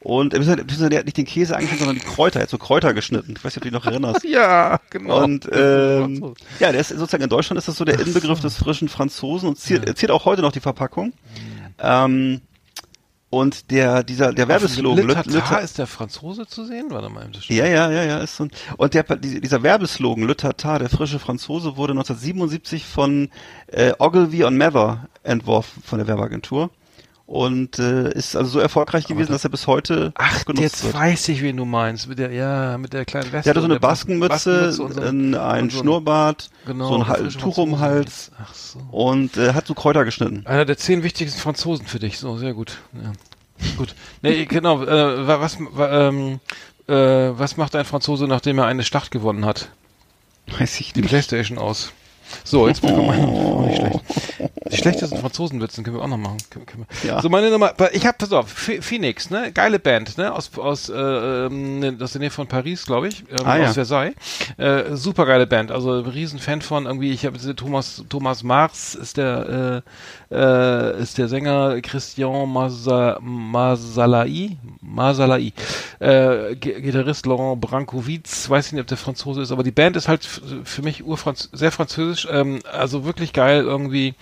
Und 0.00 0.34
äh, 0.34 0.40
der 0.40 0.98
hat 0.98 1.06
nicht 1.06 1.16
den 1.16 1.24
Käse 1.24 1.56
angeschnitten, 1.56 1.86
sondern 1.86 2.04
die 2.04 2.14
Kräuter, 2.14 2.40
er 2.40 2.42
hat 2.42 2.50
so 2.50 2.58
Kräuter 2.58 2.92
geschnitten. 2.92 3.34
Ich 3.38 3.42
weiß 3.42 3.56
nicht, 3.56 3.56
ob 3.56 3.62
du 3.62 3.70
dich 3.70 3.72
noch 3.72 3.86
erinnerst. 3.86 4.22
ja, 4.28 4.78
genau. 4.90 5.24
Und 5.24 5.48
ähm, 5.50 6.34
ja, 6.60 6.72
der 6.72 6.82
ist 6.82 6.90
sozusagen 6.90 7.22
in 7.22 7.30
Deutschland 7.30 7.56
ist 7.56 7.68
das 7.68 7.76
so 7.76 7.86
der 7.86 7.98
Inbegriff 7.98 8.40
des 8.40 8.58
frischen 8.58 8.90
Franzosen 8.90 9.48
und 9.48 9.58
ziert, 9.58 9.96
ziert 9.96 10.10
auch 10.10 10.26
heute 10.26 10.42
noch 10.42 10.52
die 10.52 10.60
Verpackung. 10.60 11.14
Ähm, 11.78 12.40
und 13.30 13.70
der 13.72 14.04
dieser 14.04 14.32
der 14.32 14.46
Werbeslogan 14.46 14.96
Le 15.08 15.12
Lüt- 15.12 15.14
Tata 15.24 15.56
Lüt- 15.58 15.64
ist 15.64 15.78
der 15.78 15.88
Franzose 15.88 16.46
zu 16.46 16.64
sehen? 16.64 16.86
Warte 16.90 17.08
mal, 17.08 17.28
das 17.32 17.48
ja, 17.48 17.66
ja, 17.66 17.90
ja, 17.90 18.04
ja, 18.04 18.18
ist 18.18 18.36
so 18.36 18.44
ein, 18.44 18.50
und 18.76 18.94
der, 18.94 19.02
die- 19.16 19.40
dieser 19.40 19.62
Werbeslogan, 19.64 20.24
Le 20.26 20.36
Tata, 20.36 20.78
der 20.78 20.88
frische 20.88 21.18
Franzose, 21.18 21.76
wurde 21.76 21.94
1977 21.94 22.84
von 22.86 23.30
äh, 23.66 23.92
Ogilvy 23.98 24.44
und 24.44 24.56
Mather 24.56 25.08
entworfen 25.24 25.82
von 25.82 25.98
der 25.98 26.06
Werbeagentur 26.06 26.70
und 27.26 27.78
äh, 27.78 28.12
ist 28.12 28.36
also 28.36 28.50
so 28.50 28.58
erfolgreich 28.60 29.06
gewesen, 29.06 29.32
dass 29.32 29.44
er 29.44 29.50
bis 29.50 29.66
heute 29.66 30.12
Ach, 30.16 30.44
genutzt 30.44 30.60
jetzt 30.62 30.84
wird. 30.84 30.94
weiß 30.94 31.28
ich, 31.28 31.40
wen 31.42 31.56
du 31.56 31.64
meinst. 31.64 32.06
Mit 32.06 32.18
der, 32.18 32.30
ja, 32.32 32.76
mit 32.76 32.92
der 32.92 33.04
kleinen 33.06 33.32
Weste. 33.32 33.44
Der 33.44 33.50
hatte 33.52 33.60
so 33.60 33.64
eine 33.72 33.80
Baskenmütze, 33.80 34.28
Baskenmütze 34.68 34.72
so 35.32 35.38
ein, 35.40 35.70
so 35.70 35.78
Schnurrbart, 35.80 36.50
genau, 36.66 36.88
so 36.88 36.94
ein 36.94 37.00
der 37.00 37.08
Hal- 37.08 37.22
frische 37.22 37.38
Tuch 37.38 37.56
um. 37.58 37.78
Hals 37.80 38.30
Ach 38.38 38.52
so. 38.54 38.78
und 38.90 39.36
äh, 39.38 39.54
hat 39.54 39.66
so 39.66 39.74
Kräuter 39.74 40.04
geschnitten. 40.04 40.44
Einer 40.46 40.64
der 40.66 40.76
zehn 40.76 41.02
wichtigsten 41.02 41.40
Franzosen 41.40 41.86
für 41.86 41.98
dich. 41.98 42.18
So, 42.18 42.36
sehr 42.36 42.52
gut. 42.52 42.78
Ja. 42.92 43.12
Gut. 43.78 43.94
Nee, 44.20 44.44
genau. 44.44 44.82
Äh, 44.82 45.26
wa- 45.26 45.40
was, 45.40 45.56
wa- 45.60 46.08
ähm, 46.08 46.40
äh, 46.88 46.92
was 46.94 47.56
macht 47.56 47.74
ein 47.74 47.84
Franzose, 47.86 48.26
nachdem 48.26 48.58
er 48.58 48.66
eine 48.66 48.82
Schlacht 48.82 49.10
gewonnen 49.10 49.46
hat? 49.46 49.70
Weiß 50.58 50.78
ich 50.80 50.92
Die 50.92 51.00
nicht. 51.00 51.08
Playstation 51.08 51.56
aus. 51.56 51.92
So, 52.42 52.66
jetzt 52.68 52.80
kommen 52.80 52.96
wir 53.06 53.28
auch 53.28 53.66
nicht 53.66 53.76
schlecht. 53.78 54.00
Die 54.72 54.76
schlechtesten 54.78 55.18
Franzosenwitzen 55.18 55.84
können 55.84 55.96
wir 55.96 56.02
auch 56.02 56.08
noch 56.08 56.16
machen. 56.16 56.38
Können, 56.50 56.66
können. 56.66 56.86
Ja. 57.06 57.20
So, 57.22 57.28
meine 57.28 57.50
Nummer, 57.50 57.72
ich 57.92 58.04
hab, 58.06 58.18
pass 58.18 58.32
auf, 58.32 58.52
Ph- 58.52 58.82
Phoenix, 58.82 59.30
ne, 59.30 59.52
geile 59.52 59.78
Band, 59.78 60.16
ne, 60.18 60.32
aus, 60.32 60.50
aus, 60.58 60.88
äh, 60.88 60.94
ähm, 60.94 61.98
aus 62.00 62.12
der 62.12 62.20
Nähe 62.20 62.30
von 62.30 62.46
Paris, 62.46 62.84
glaube 62.86 63.08
ich, 63.08 63.20
ähm, 63.30 63.44
Ah, 63.46 63.58
ja. 63.58 63.68
aus 63.68 63.74
Versailles. 63.74 64.14
Äh, 64.56 64.96
super 64.96 65.26
geile 65.26 65.46
Band, 65.46 65.70
also 65.70 66.00
riesen 66.00 66.38
Fan 66.38 66.62
von 66.62 66.86
irgendwie, 66.86 67.12
ich 67.12 67.24
habe 67.26 67.38
Thomas, 67.54 68.02
Thomas 68.08 68.42
Mars 68.42 68.94
ist 68.94 69.16
der, 69.18 69.82
äh, 70.30 70.34
äh, 70.34 71.00
ist 71.02 71.18
der 71.18 71.28
Sänger 71.28 71.80
Christian 71.82 72.50
Masa, 72.50 73.18
Masalai, 73.20 74.56
Masalai, 74.80 75.52
äh, 76.00 76.56
Gitarrist 76.56 77.26
Laurent 77.26 77.60
Brankowitz, 77.60 78.48
weiß 78.48 78.72
nicht, 78.72 78.80
ob 78.80 78.86
der 78.86 78.96
Franzose 78.96 79.42
ist, 79.42 79.52
aber 79.52 79.62
die 79.62 79.70
Band 79.70 79.96
ist 79.96 80.08
halt 80.08 80.24
für 80.64 80.82
mich 80.82 81.04
urfranz 81.04 81.48
sehr 81.52 81.70
französisch, 81.70 82.23
ähm, 82.30 82.60
also 82.70 83.04
wirklich 83.04 83.32
geil 83.32 83.62
irgendwie. 83.62 84.14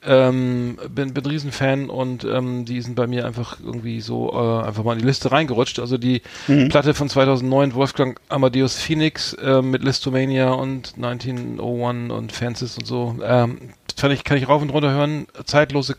Ähm, 0.00 0.78
bin, 0.94 1.12
bin 1.12 1.26
Riesenfan 1.26 1.90
und 1.90 2.22
ähm, 2.22 2.64
die 2.64 2.80
sind 2.80 2.94
bei 2.94 3.08
mir 3.08 3.26
einfach 3.26 3.58
irgendwie 3.60 4.00
so 4.00 4.30
äh, 4.32 4.66
einfach 4.66 4.84
mal 4.84 4.92
in 4.92 5.00
die 5.00 5.04
Liste 5.04 5.32
reingerutscht. 5.32 5.80
Also 5.80 5.98
die 5.98 6.22
Platte 6.68 6.94
von 6.94 7.08
2009, 7.08 7.74
Wolfgang 7.74 8.20
Amadeus 8.28 8.78
Phoenix 8.78 9.32
äh, 9.34 9.60
mit 9.60 9.82
Listomania 9.82 10.50
und 10.50 10.94
1901 10.96 12.12
und 12.12 12.30
Fences 12.30 12.78
und 12.78 12.86
so. 12.86 13.16
Ähm, 13.24 13.58
fand 13.96 14.14
ich, 14.14 14.22
kann 14.22 14.38
ich 14.38 14.48
rauf 14.48 14.62
und 14.62 14.70
runter 14.70 14.92
hören. 14.92 15.26
Zeitlose 15.44 15.96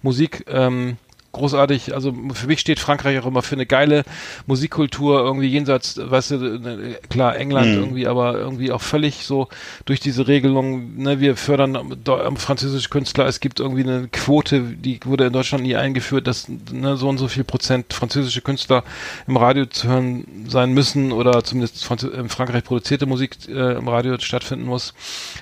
Musik. 0.00 0.46
Ähm, 0.48 0.96
großartig. 1.34 1.94
Also 1.94 2.14
für 2.32 2.46
mich 2.46 2.60
steht 2.60 2.80
Frankreich 2.80 3.18
auch 3.18 3.26
immer 3.26 3.42
für 3.42 3.54
eine 3.54 3.66
geile 3.66 4.04
Musikkultur, 4.46 5.20
irgendwie 5.20 5.48
jenseits, 5.48 6.00
weißt 6.02 6.30
du, 6.32 6.36
äh, 6.36 6.94
klar, 7.08 7.36
England 7.36 7.66
irgendwie, 7.66 8.06
aber 8.06 8.38
irgendwie 8.38 8.72
auch 8.72 8.80
völlig 8.80 9.24
so 9.24 9.48
durch 9.84 10.00
diese 10.00 10.26
Regelung, 10.26 10.96
ne, 10.96 11.20
wir 11.20 11.36
fördern 11.36 11.96
französische 12.36 12.88
Künstler, 12.88 13.26
es 13.26 13.40
gibt 13.40 13.60
irgendwie 13.60 13.82
eine 13.82 14.08
Quote, 14.08 14.60
die 14.62 15.00
wurde 15.04 15.26
in 15.26 15.32
Deutschland 15.32 15.64
nie 15.64 15.76
eingeführt, 15.76 16.26
dass 16.26 16.48
ne, 16.48 16.96
so 16.96 17.08
und 17.08 17.18
so 17.18 17.28
viel 17.28 17.44
Prozent 17.44 17.92
französische 17.92 18.40
Künstler 18.40 18.84
im 19.26 19.36
Radio 19.36 19.66
zu 19.66 19.88
hören 19.88 20.46
sein 20.48 20.72
müssen 20.72 21.12
oder 21.12 21.44
zumindest 21.44 21.84
Franz 21.84 22.02
in 22.02 22.28
Frankreich 22.28 22.64
produzierte 22.64 23.06
Musik 23.06 23.36
äh, 23.48 23.76
im 23.76 23.88
Radio 23.88 24.18
stattfinden 24.18 24.66
muss, 24.66 24.94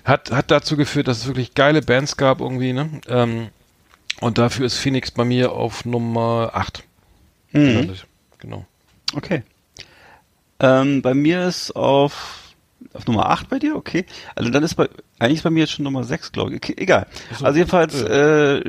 hat, 0.04 0.30
hat 0.30 0.50
dazu 0.50 0.76
geführt, 0.76 1.08
dass 1.08 1.18
es 1.18 1.26
wirklich 1.26 1.54
geile 1.54 1.82
Bands 1.82 2.16
gab 2.16 2.40
irgendwie, 2.40 2.72
ne, 2.72 3.00
ähm, 3.08 3.48
und 4.22 4.38
dafür 4.38 4.66
ist 4.66 4.78
Phoenix 4.78 5.10
bei 5.10 5.24
mir 5.24 5.52
auf 5.52 5.84
Nummer 5.84 6.50
8. 6.54 6.84
Mhm. 7.52 7.94
Genau. 8.38 8.64
Okay. 9.14 9.42
Ähm, 10.60 11.02
bei 11.02 11.12
mir 11.12 11.46
ist 11.48 11.72
auf, 11.74 12.41
auf 12.94 13.06
Nummer 13.06 13.30
8 13.30 13.48
bei 13.48 13.58
dir, 13.58 13.76
okay. 13.76 14.04
Also 14.34 14.50
dann 14.50 14.62
ist 14.62 14.74
bei, 14.74 14.88
eigentlich 15.18 15.38
ist 15.38 15.42
bei 15.44 15.50
mir 15.50 15.60
jetzt 15.60 15.72
schon 15.72 15.84
Nummer 15.84 16.04
6, 16.04 16.32
glaube 16.32 16.50
ich. 16.50 16.56
Okay, 16.56 16.74
egal. 16.76 17.06
Also 17.42 17.56
jedenfalls, 17.58 18.00
äh, 18.02 18.60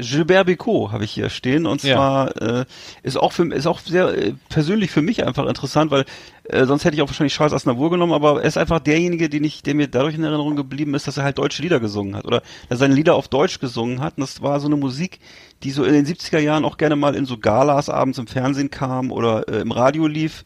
Gilbert 0.00 0.48
Bécaud 0.48 0.92
habe 0.92 1.04
ich 1.04 1.10
hier 1.12 1.28
stehen 1.28 1.66
und 1.66 1.82
Ja. 1.82 1.94
zwar 1.96 2.42
äh, 2.42 2.64
ist 3.02 3.16
auch 3.16 3.32
für 3.32 3.44
ist 3.54 3.66
auch 3.66 3.80
sehr 3.80 4.08
äh, 4.16 4.32
persönlich 4.48 4.90
für 4.90 5.02
mich 5.02 5.24
einfach 5.26 5.46
interessant, 5.46 5.90
weil 5.90 6.04
äh, 6.44 6.64
sonst 6.66 6.84
hätte 6.84 6.96
ich 6.96 7.02
auch 7.02 7.08
wahrscheinlich 7.08 7.34
Charles 7.34 7.52
Aznavour 7.54 7.90
genommen, 7.90 8.12
aber 8.12 8.42
er 8.42 8.48
ist 8.48 8.58
einfach 8.58 8.80
derjenige, 8.80 9.28
den 9.28 9.44
ich, 9.44 9.62
der 9.62 9.74
mir 9.74 9.88
dadurch 9.88 10.14
in 10.14 10.22
Erinnerung 10.24 10.56
geblieben 10.56 10.94
ist, 10.94 11.06
dass 11.06 11.16
er 11.16 11.24
halt 11.24 11.38
deutsche 11.38 11.62
Lieder 11.62 11.80
gesungen 11.80 12.16
hat 12.16 12.24
oder 12.26 12.40
dass 12.40 12.70
er 12.70 12.76
seine 12.78 12.94
Lieder 12.94 13.14
auf 13.14 13.28
Deutsch 13.28 13.58
gesungen 13.60 14.00
hat 14.00 14.16
und 14.18 14.22
das 14.22 14.42
war 14.42 14.60
so 14.60 14.66
eine 14.66 14.76
Musik, 14.76 15.20
die 15.62 15.70
so 15.70 15.84
in 15.84 15.92
den 15.94 16.06
70er 16.06 16.38
Jahren 16.38 16.64
auch 16.64 16.76
gerne 16.76 16.96
mal 16.96 17.14
in 17.14 17.24
so 17.26 17.38
Galas 17.38 17.88
abends 17.88 18.18
im 18.18 18.26
Fernsehen 18.26 18.70
kam 18.70 19.10
oder 19.10 19.48
äh, 19.48 19.60
im 19.60 19.72
Radio 19.72 20.06
lief 20.06 20.44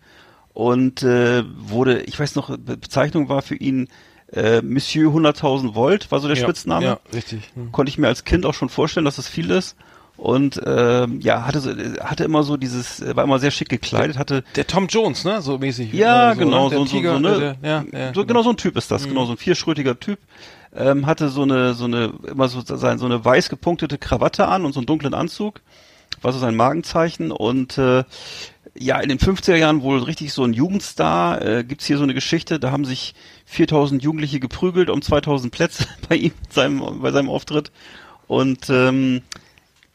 und 0.58 1.04
äh, 1.04 1.44
wurde, 1.56 2.00
ich 2.02 2.18
weiß 2.18 2.34
noch, 2.34 2.48
Be- 2.58 2.76
Bezeichnung 2.76 3.28
war 3.28 3.42
für 3.42 3.54
ihn 3.54 3.86
äh, 4.32 4.60
Monsieur 4.60 5.12
100.000 5.14 5.76
Volt, 5.76 6.10
war 6.10 6.18
so 6.18 6.26
der 6.26 6.36
ja, 6.36 6.42
Spitzname. 6.42 6.84
Ja, 6.84 6.98
richtig. 7.14 7.42
Hm. 7.54 7.70
Konnte 7.70 7.90
ich 7.90 7.96
mir 7.98 8.08
als 8.08 8.24
Kind 8.24 8.44
auch 8.44 8.54
schon 8.54 8.68
vorstellen, 8.68 9.04
dass 9.04 9.14
das 9.16 9.28
viel 9.28 9.52
ist. 9.52 9.76
Und 10.16 10.60
ähm, 10.66 11.20
ja, 11.20 11.46
hatte 11.46 11.60
so, 11.60 11.70
hatte 12.00 12.24
immer 12.24 12.42
so 12.42 12.56
dieses, 12.56 12.98
äh, 12.98 13.14
war 13.14 13.22
immer 13.22 13.38
sehr 13.38 13.52
schick 13.52 13.68
gekleidet, 13.68 14.18
hatte 14.18 14.42
Der 14.56 14.66
Tom 14.66 14.88
Jones, 14.88 15.24
ne? 15.24 15.40
So 15.42 15.58
mäßig. 15.58 15.92
ja, 15.92 16.34
so, 16.34 16.40
genau, 16.40 16.64
ne? 16.64 16.70
Der 16.70 16.78
so, 16.80 16.84
Tiger, 16.86 17.12
so, 17.14 17.18
ne, 17.20 17.38
der, 17.62 17.70
ja, 17.70 17.84
ja, 17.92 18.12
so 18.12 18.26
genau 18.26 18.42
so 18.42 18.50
ein 18.50 18.56
Typ 18.56 18.76
ist 18.76 18.90
das, 18.90 19.04
genau 19.06 19.26
so 19.26 19.34
ein 19.34 19.38
vierschrötiger 19.38 20.00
Typ. 20.00 20.18
Ähm, 20.74 21.06
hatte 21.06 21.28
so 21.28 21.42
eine, 21.42 21.74
so 21.74 21.84
eine, 21.84 22.12
immer 22.26 22.48
so, 22.48 22.62
sein, 22.62 22.98
so 22.98 23.06
eine 23.06 23.24
weiß 23.24 23.48
gepunktete 23.48 23.96
Krawatte 23.96 24.48
an 24.48 24.64
und 24.64 24.72
so 24.72 24.80
einen 24.80 24.86
dunklen 24.86 25.14
Anzug. 25.14 25.60
War 26.20 26.32
so 26.32 26.40
sein 26.40 26.56
Markenzeichen 26.56 27.30
und 27.30 27.78
äh, 27.78 28.02
ja, 28.80 29.00
in 29.00 29.08
den 29.08 29.18
50er 29.18 29.56
Jahren 29.56 29.82
wohl 29.82 29.98
richtig 29.98 30.32
so 30.32 30.44
ein 30.44 30.52
Jugendstar. 30.52 31.42
Äh, 31.42 31.64
gibt's 31.64 31.86
hier 31.86 31.98
so 31.98 32.04
eine 32.04 32.14
Geschichte, 32.14 32.58
da 32.58 32.70
haben 32.70 32.84
sich 32.84 33.14
4000 33.46 34.02
Jugendliche 34.02 34.40
geprügelt 34.40 34.90
um 34.90 35.02
2000 35.02 35.52
Plätze 35.52 35.86
bei 36.08 36.16
ihm, 36.16 36.32
seinem, 36.50 37.00
bei 37.00 37.10
seinem 37.10 37.28
Auftritt. 37.28 37.72
Und 38.26 38.68
ähm, 38.70 39.22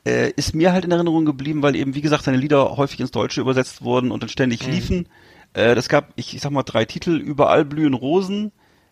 äh, 0.06 0.32
ist 0.32 0.56
mir 0.56 0.74
halt 0.74 0.86
in 0.86 0.92
Erinnerung 0.92 1.26
geblieben, 1.26 1.62
weil 1.62 1.76
eben, 1.76 1.96
wie 1.96 2.02
gesagt, 2.02 2.24
seine 2.24 2.38
Lieder 2.38 2.78
häufig 2.78 3.00
ins 3.00 3.12
Deutsche 3.12 3.42
übersetzt 3.42 3.84
wurden 3.84 4.12
und 4.12 4.22
dann 4.22 4.30
ständig 4.30 4.66
liefen. 4.66 5.08
Äh, 5.54 5.76
das 5.76 5.88
gab, 5.88 6.12
ich, 6.16 6.36
ich 6.36 6.42
sag 6.42 6.52
mal, 6.52 6.64
drei 6.64 6.86
Titel, 6.86 7.16
Überall 7.16 7.64
blühen 7.64 7.94
Rosen, 7.94 8.52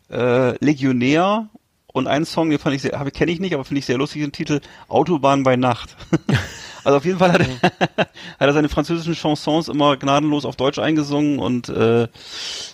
äh, 0.09 0.63
Legionär 0.63 1.49
und 1.93 2.07
einen 2.07 2.25
Song, 2.25 2.49
den 2.49 2.59
fand 2.59 2.75
ich 2.75 2.81
sehr, 2.81 2.91
kenne 3.11 3.31
ich 3.31 3.39
nicht, 3.39 3.53
aber 3.53 3.65
finde 3.65 3.79
ich 3.79 3.85
sehr 3.85 3.97
lustig, 3.97 4.21
den 4.21 4.31
Titel 4.31 4.61
Autobahn 4.87 5.43
bei 5.43 5.55
Nacht. 5.55 5.95
also 6.83 6.97
auf 6.97 7.05
jeden 7.05 7.19
Fall 7.19 7.31
hat 7.33 7.41
er, 7.41 7.47
hat 7.99 8.07
er 8.39 8.53
seine 8.53 8.69
französischen 8.69 9.15
Chansons 9.15 9.67
immer 9.67 9.97
gnadenlos 9.97 10.45
auf 10.45 10.55
Deutsch 10.55 10.79
eingesungen 10.79 11.39
und 11.39 11.69
äh, 11.69 12.07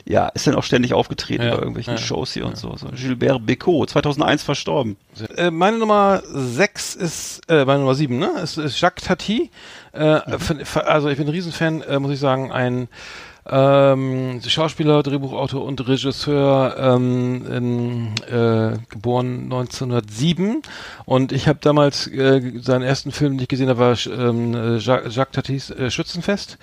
ja, 0.05 0.27
ist 0.29 0.47
dann 0.47 0.55
auch 0.55 0.63
ständig 0.63 0.93
aufgetreten 0.93 1.43
Ja, 1.43 1.51
bei 1.51 1.57
irgendwelchen 1.57 1.95
ja, 1.95 1.99
Shows 1.99 2.33
hier 2.33 2.45
und 2.45 2.57
so. 2.57 2.75
so. 2.77 2.87
Gilbert 2.95 3.41
Bécaud, 3.41 3.87
2001 3.89 4.43
verstorben. 4.43 4.97
Äh, 5.35 5.51
meine 5.51 5.77
Nummer 5.77 6.21
6 6.31 6.95
ist, 6.95 7.41
äh, 7.49 7.65
meine 7.65 7.79
Nummer 7.79 7.95
7, 7.95 8.17
ne? 8.17 8.31
Ist, 8.41 8.57
ist 8.57 8.79
Jacques 8.79 9.03
Tati. 9.05 9.49
Äh, 9.93 10.37
find- 10.37 10.77
also 10.77 11.09
ich 11.09 11.17
bin 11.17 11.27
ein 11.27 11.31
Riesenfan, 11.31 11.81
äh, 11.81 11.99
muss 11.99 12.11
ich 12.11 12.19
sagen, 12.19 12.51
ein 12.51 12.87
ähm, 13.49 14.41
Schauspieler, 14.45 15.03
Drehbuchautor 15.03 15.63
und 15.63 15.87
Regisseur, 15.87 16.75
ähm, 16.77 17.45
in, 17.51 18.07
äh, 18.27 18.77
geboren 18.89 19.43
1907 19.43 20.61
und 21.05 21.31
ich 21.31 21.47
habe 21.47 21.59
damals 21.61 22.07
äh, 22.07 22.59
seinen 22.61 22.83
ersten 22.83 23.11
Film, 23.11 23.33
den 23.33 23.43
ich 23.43 23.47
gesehen 23.47 23.69
habe, 23.69 23.79
war 23.79 23.97
ähm, 24.07 24.53
äh, 24.53 24.77
Jacques, 24.77 25.15
Jacques 25.15 25.33
Tatis 25.33 25.69
äh, 25.69 25.89
Schützenfest 25.89 26.57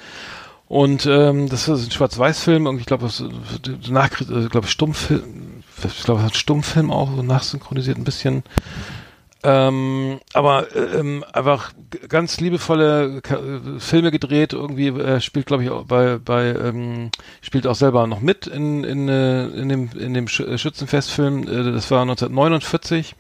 und 0.69 1.07
ähm, 1.07 1.49
das 1.49 1.69
ist 1.69 1.87
ein 1.87 1.91
Schwarz-Weiß-Film 1.91 2.67
und 2.67 2.79
ich 2.79 2.87
glaube, 2.87 3.05
das 3.05 3.21
äh, 3.21 4.49
glaube 4.49 4.67
Stummfilm, 4.67 5.63
ich 5.85 6.05
glaube, 6.05 6.29
Stummfilm 6.33 6.91
auch 6.91 7.15
so 7.15 7.23
nachsynchronisiert 7.23 7.99
ein 7.99 8.05
bisschen. 8.05 8.43
Ähm, 9.47 10.21
aber 10.33 10.75
äh, 10.75 10.99
ähm, 10.99 11.23
einfach 11.35 11.73
ganz 12.09 12.41
liebevolle 12.41 13.21
äh, 13.29 13.79
Filme 13.79 14.11
gedreht. 14.11 14.55
Irgendwie 14.55 14.89
äh, 14.89 15.21
spielt, 15.21 15.45
glaube 15.45 15.65
ich, 15.65 15.71
auch 15.71 15.85
bei, 15.85 16.17
bei 16.17 16.47
ähm, 16.47 17.11
spielt 17.43 17.67
auch 17.67 17.75
selber 17.75 18.07
noch 18.07 18.21
mit 18.21 18.47
in 18.47 18.85
in, 18.85 19.07
äh, 19.09 19.47
in 19.49 19.69
dem 19.69 19.91
in 19.99 20.15
dem 20.15 20.29
Sch 20.29 20.43
Schützenfestfilm. 20.57 21.43
Äh, 21.43 21.73
das 21.73 21.91
war 21.91 22.01
1949. 22.01 23.17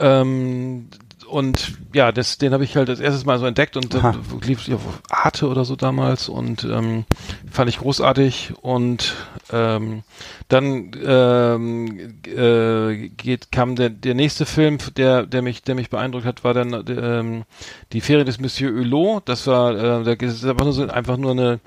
Ähm, 0.00 0.88
und 1.32 1.78
ja, 1.94 2.12
das, 2.12 2.38
den 2.38 2.52
habe 2.52 2.64
ich 2.64 2.76
halt 2.76 2.88
das 2.88 3.00
erstes 3.00 3.24
Mal 3.24 3.38
so 3.38 3.46
entdeckt 3.46 3.76
und 3.76 3.94
äh, 3.94 4.12
lief 4.42 4.68
ja, 4.68 4.76
auf 4.76 5.02
Arte 5.08 5.48
oder 5.48 5.64
so 5.64 5.76
damals 5.76 6.28
und 6.28 6.64
ähm, 6.64 7.04
fand 7.50 7.70
ich 7.70 7.78
großartig 7.78 8.52
und 8.60 9.14
ähm, 9.50 10.02
dann 10.48 10.92
ähm, 11.04 12.20
äh, 12.26 13.08
geht 13.08 13.50
kam 13.50 13.76
der 13.76 13.90
der 13.90 14.14
nächste 14.14 14.44
Film, 14.44 14.78
der 14.96 15.26
der 15.26 15.42
mich 15.42 15.62
der 15.62 15.74
mich 15.74 15.88
beeindruckt 15.90 16.26
hat, 16.26 16.44
war 16.44 16.54
dann 16.54 16.84
ähm, 16.88 17.44
die 17.92 18.02
Ferien 18.02 18.26
des 18.26 18.38
Monsieur 18.38 18.72
Hulot. 18.72 19.28
Das 19.28 19.46
war 19.46 19.74
äh, 19.74 20.04
da 20.04 20.12
ist 20.12 20.44
einfach 20.44 20.64
nur 20.64 20.74
so 20.74 20.86
einfach 20.86 21.16
nur 21.16 21.30
eine 21.30 21.60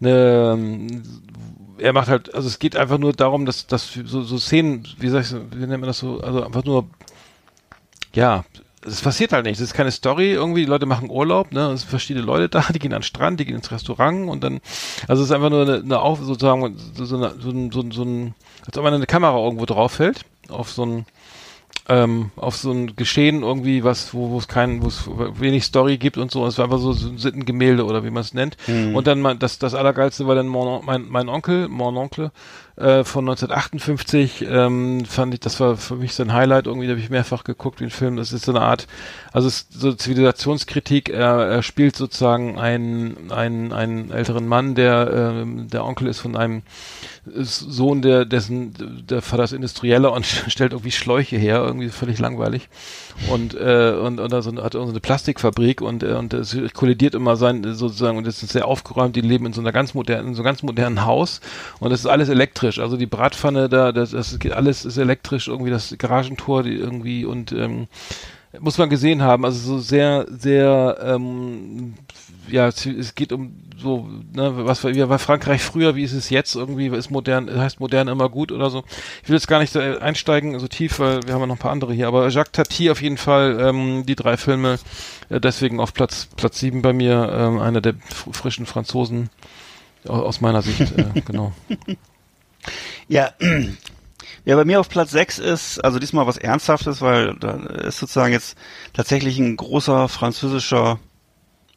eine 0.00 0.52
ähm, 0.54 1.02
er 1.78 1.92
macht 1.92 2.08
halt, 2.08 2.34
also 2.34 2.48
es 2.48 2.58
geht 2.58 2.76
einfach 2.76 2.98
nur 2.98 3.12
darum, 3.12 3.44
dass, 3.44 3.66
dass 3.66 3.92
so, 3.92 4.22
so 4.22 4.38
Szenen, 4.38 4.86
wie 4.98 5.08
sag 5.08 5.22
ich, 5.22 5.32
wie 5.32 5.66
nennt 5.66 5.80
man 5.80 5.88
das 5.88 5.98
so, 5.98 6.20
also 6.20 6.44
einfach 6.44 6.64
nur, 6.64 6.86
ja, 8.14 8.44
es 8.86 9.00
passiert 9.00 9.32
halt 9.32 9.44
nichts. 9.44 9.60
Es 9.60 9.70
ist 9.70 9.74
keine 9.74 9.90
Story. 9.90 10.32
Irgendwie, 10.32 10.60
die 10.60 10.70
Leute 10.70 10.86
machen 10.86 11.10
Urlaub, 11.10 11.52
ne? 11.52 11.70
Es 11.72 11.82
sind 11.82 11.90
verschiedene 11.90 12.24
Leute 12.24 12.48
da, 12.48 12.64
die 12.72 12.78
gehen 12.78 12.92
an 12.92 13.00
den 13.00 13.04
Strand, 13.04 13.40
die 13.40 13.44
gehen 13.44 13.56
ins 13.56 13.70
Restaurant 13.70 14.28
und 14.28 14.42
dann, 14.42 14.60
also 15.08 15.22
es 15.22 15.30
ist 15.30 15.34
einfach 15.34 15.50
nur 15.50 15.62
eine, 15.62 15.76
eine 15.76 16.00
Auf, 16.00 16.20
sozusagen, 16.20 16.76
so, 16.94 17.04
so, 17.04 17.16
eine, 17.16 17.34
so, 17.38 17.50
ein, 17.50 17.70
so, 17.70 17.80
ein, 17.80 17.90
so 17.90 18.02
ein, 18.02 18.34
als 18.66 18.76
ob 18.76 18.84
man 18.84 18.94
eine 18.94 19.06
Kamera 19.06 19.36
irgendwo 19.38 19.66
drauf 19.66 19.98
hält, 19.98 20.24
auf 20.48 20.70
so 20.70 20.84
ein, 20.84 21.06
ähm, 21.88 22.30
auf 22.36 22.56
so 22.56 22.70
ein 22.70 22.94
Geschehen 22.96 23.42
irgendwie, 23.42 23.82
was, 23.82 24.14
wo 24.14 24.30
wo 24.30 24.38
es 24.38 24.46
kein, 24.46 24.82
wo 24.82 24.88
es 24.88 25.08
wenig 25.40 25.64
Story 25.64 25.98
gibt 25.98 26.16
und 26.16 26.30
so. 26.30 26.46
Es 26.46 26.58
war 26.58 26.66
einfach 26.66 26.78
so, 26.78 26.92
so 26.92 27.08
ein 27.08 27.18
Sittengemälde 27.18 27.84
oder 27.84 28.04
wie 28.04 28.10
man 28.10 28.20
es 28.20 28.34
nennt. 28.34 28.56
Und 28.94 29.06
dann 29.06 29.38
das, 29.38 29.58
das 29.58 29.74
Allergeilste 29.74 30.26
war 30.26 30.34
dann 30.34 30.46
mein, 30.48 31.08
mein 31.08 31.28
Onkel, 31.28 31.68
mon 31.68 31.96
Onkel, 31.96 32.30
äh, 32.76 33.04
von 33.04 33.28
1958, 33.28 34.46
ähm, 34.48 35.04
fand 35.04 35.34
ich, 35.34 35.40
das 35.40 35.60
war 35.60 35.76
für 35.76 35.96
mich 35.96 36.14
so 36.14 36.22
ein 36.22 36.32
Highlight, 36.32 36.66
irgendwie, 36.66 36.88
habe 36.88 37.00
ich 37.00 37.10
mehrfach 37.10 37.44
geguckt, 37.44 37.80
den 37.80 37.90
Film. 37.90 38.16
Das 38.16 38.32
ist 38.32 38.44
so 38.46 38.52
eine 38.52 38.62
Art, 38.62 38.86
also 39.32 39.48
es 39.48 39.66
so 39.70 39.92
Zivilisationskritik, 39.92 41.10
er, 41.10 41.46
er 41.46 41.62
spielt 41.62 41.96
sozusagen 41.96 42.58
einen, 42.58 43.30
einen, 43.30 43.72
einen 43.72 44.10
älteren 44.10 44.46
Mann, 44.46 44.74
der, 44.74 45.34
ähm, 45.42 45.68
der 45.68 45.84
Onkel 45.84 46.08
ist 46.08 46.20
von 46.20 46.36
einem 46.36 46.62
Sohn, 47.24 48.02
der, 48.02 48.24
dessen, 48.24 49.06
der 49.08 49.22
Vater 49.22 49.44
ist 49.44 49.52
Industrieller 49.52 50.12
und 50.12 50.26
stellt 50.48 50.72
irgendwie 50.72 50.90
Schläuche 50.90 51.36
her, 51.36 51.58
irgendwie 51.58 51.88
völlig 51.88 52.18
langweilig. 52.18 52.68
Und, 53.30 53.54
äh, 53.54 53.92
und, 53.92 54.18
und 54.18 54.34
also 54.34 54.52
hat 54.62 54.72
so 54.72 54.82
eine 54.82 54.98
Plastikfabrik 54.98 55.82
und, 55.82 56.02
äh, 56.02 56.14
und 56.14 56.34
es 56.34 56.56
kollidiert 56.74 57.14
immer 57.14 57.36
sein, 57.36 57.62
sozusagen, 57.74 58.18
und 58.18 58.26
das 58.26 58.42
ist 58.42 58.52
sehr 58.52 58.66
aufgeräumt, 58.66 59.14
die 59.14 59.20
leben 59.20 59.46
in 59.46 59.52
so 59.52 59.60
einer 59.60 59.70
ganz 59.70 59.94
modernen, 59.94 60.28
in 60.28 60.34
so 60.34 60.40
einem 60.40 60.46
ganz 60.46 60.62
modernen 60.64 61.04
Haus 61.04 61.40
und 61.78 61.92
es 61.92 62.00
ist 62.00 62.06
alles 62.06 62.28
elektrisch. 62.28 62.71
Also 62.78 62.96
die 62.96 63.06
Bratpfanne 63.06 63.68
da, 63.68 63.92
das, 63.92 64.10
das 64.10 64.38
geht 64.38 64.52
alles 64.52 64.84
ist 64.84 64.96
elektrisch, 64.98 65.48
irgendwie 65.48 65.70
das 65.70 65.94
Garagentor, 65.98 66.62
die 66.62 66.74
irgendwie 66.74 67.24
und 67.24 67.52
ähm, 67.52 67.86
muss 68.60 68.76
man 68.78 68.90
gesehen 68.90 69.22
haben, 69.22 69.44
also 69.46 69.58
so 69.58 69.78
sehr, 69.78 70.26
sehr, 70.28 70.98
ähm, 71.02 71.94
ja, 72.48 72.66
es 72.68 73.14
geht 73.14 73.32
um 73.32 73.54
so, 73.78 74.06
ne, 74.34 74.52
was 74.66 74.84
war, 74.84 74.94
wie 74.94 75.08
war 75.08 75.18
Frankreich 75.18 75.62
früher, 75.62 75.96
wie 75.96 76.02
ist 76.02 76.12
es 76.12 76.28
jetzt 76.28 76.54
irgendwie, 76.54 76.88
ist 76.88 77.10
modern, 77.10 77.48
heißt 77.50 77.80
modern 77.80 78.08
immer 78.08 78.28
gut 78.28 78.52
oder 78.52 78.68
so. 78.68 78.84
Ich 79.22 79.28
will 79.30 79.36
jetzt 79.36 79.48
gar 79.48 79.58
nicht 79.58 79.72
so 79.72 79.80
einsteigen, 79.80 80.58
so 80.60 80.68
tief, 80.68 80.98
weil 80.98 81.22
wir 81.26 81.32
haben 81.32 81.40
ja 81.40 81.46
noch 81.46 81.56
ein 81.56 81.58
paar 81.60 81.72
andere 81.72 81.94
hier, 81.94 82.08
aber 82.08 82.28
Jacques 82.28 82.52
Tati 82.52 82.90
auf 82.90 83.00
jeden 83.00 83.16
Fall, 83.16 83.58
ähm, 83.58 84.04
die 84.04 84.16
drei 84.16 84.36
Filme, 84.36 84.78
äh, 85.30 85.40
deswegen 85.40 85.80
auf 85.80 85.94
Platz, 85.94 86.28
Platz 86.36 86.58
sieben 86.60 86.82
bei 86.82 86.92
mir, 86.92 87.32
ähm, 87.34 87.58
einer 87.58 87.80
der 87.80 87.94
fr- 87.94 88.34
frischen 88.34 88.66
Franzosen, 88.66 89.30
au- 90.06 90.12
aus 90.22 90.42
meiner 90.42 90.60
Sicht, 90.60 90.92
äh, 90.92 91.06
genau. 91.24 91.52
Ja, 93.08 93.32
ja, 94.44 94.56
bei 94.56 94.64
mir 94.64 94.80
auf 94.80 94.88
Platz 94.88 95.10
6 95.10 95.38
ist, 95.38 95.78
also 95.84 95.98
diesmal 95.98 96.26
was 96.26 96.38
Ernsthaftes, 96.38 97.00
weil 97.00 97.34
da 97.34 97.52
ist 97.52 97.98
sozusagen 97.98 98.32
jetzt 98.32 98.56
tatsächlich 98.92 99.38
ein 99.38 99.56
großer 99.56 100.08
französischer 100.08 100.98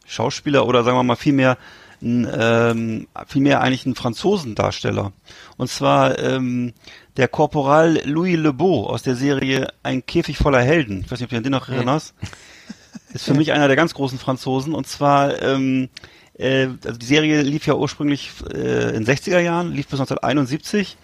Schauspieler 0.05 0.65
oder 0.65 0.83
sagen 0.83 0.97
wir 0.97 1.03
mal 1.03 1.15
vielmehr 1.15 1.57
ein, 2.01 2.27
ähm, 2.37 3.07
vielmehr 3.27 3.61
eigentlich 3.61 3.85
ein 3.85 3.95
Franzosendarsteller. 3.95 5.11
Und 5.57 5.69
zwar 5.69 6.19
ähm, 6.19 6.73
der 7.17 7.27
Korporal 7.27 8.01
Louis 8.05 8.37
Lebeau 8.37 8.87
aus 8.87 9.03
der 9.03 9.15
Serie 9.15 9.69
Ein 9.83 10.05
Käfig 10.05 10.37
voller 10.37 10.61
Helden. 10.61 11.01
Ich 11.05 11.11
weiß 11.11 11.19
nicht, 11.19 11.27
ob 11.27 11.29
du 11.31 11.37
an 11.37 11.43
den 11.43 11.51
noch 11.51 11.69
erinnerst. 11.69 12.13
Ist 13.13 13.25
für 13.25 13.33
mich 13.33 13.53
einer 13.53 13.67
der 13.67 13.77
ganz 13.77 13.93
großen 13.93 14.19
Franzosen. 14.19 14.73
Und 14.73 14.87
zwar, 14.87 15.41
ähm, 15.41 15.89
äh, 16.37 16.67
also 16.83 16.97
die 16.97 17.05
Serie 17.05 17.41
lief 17.41 17.65
ja 17.65 17.75
ursprünglich 17.75 18.31
äh, 18.53 18.95
in 18.95 19.05
60er 19.05 19.39
Jahren, 19.39 19.71
lief 19.71 19.87
bis 19.87 19.99
1971. 19.99 20.97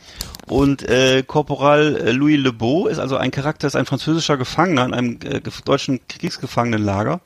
Und 0.48 0.84
äh, 0.84 1.24
Korporal 1.26 1.96
äh, 1.96 2.12
Louis 2.12 2.38
Lebeau 2.38 2.88
ist 2.88 3.00
also 3.00 3.18
ein 3.18 3.32
Charakter, 3.32 3.68
ist 3.68 3.76
ein 3.76 3.86
französischer 3.86 4.38
Gefangener 4.38 4.86
in 4.86 4.94
einem 4.94 5.20
äh, 5.24 5.42
deutschen 5.66 6.00
Kriegsgefangenenlager. 6.08 7.22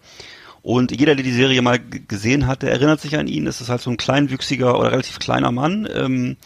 Und 0.61 0.91
jeder, 0.91 1.15
der 1.15 1.23
die 1.23 1.31
Serie 1.31 1.61
mal 1.61 1.79
gesehen 1.79 2.47
hat, 2.47 2.63
der 2.63 2.71
erinnert 2.71 2.99
sich 2.99 3.17
an 3.17 3.27
ihn. 3.27 3.45
Es 3.45 3.61
ist 3.61 3.69
halt 3.69 3.81
so 3.81 3.91
ein 3.91 3.97
kleinwüchsiger 3.97 4.79
oder 4.79 4.91
relativ 4.91 5.19
kleiner 5.19 5.51
Mann. 5.51 5.87
Ähm, 5.93 6.37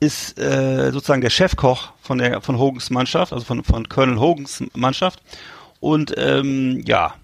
ist 0.00 0.38
äh, 0.38 0.92
sozusagen 0.92 1.22
der 1.22 1.30
Chefkoch 1.30 1.92
von 2.00 2.18
der 2.18 2.40
von 2.40 2.58
Hogans 2.58 2.90
Mannschaft, 2.90 3.32
also 3.32 3.44
von 3.44 3.64
von 3.64 3.88
Colonel 3.88 4.20
Hogans 4.20 4.62
Mannschaft 4.74 5.20
und 5.80 6.14
ähm, 6.16 6.84
ja 6.86 7.14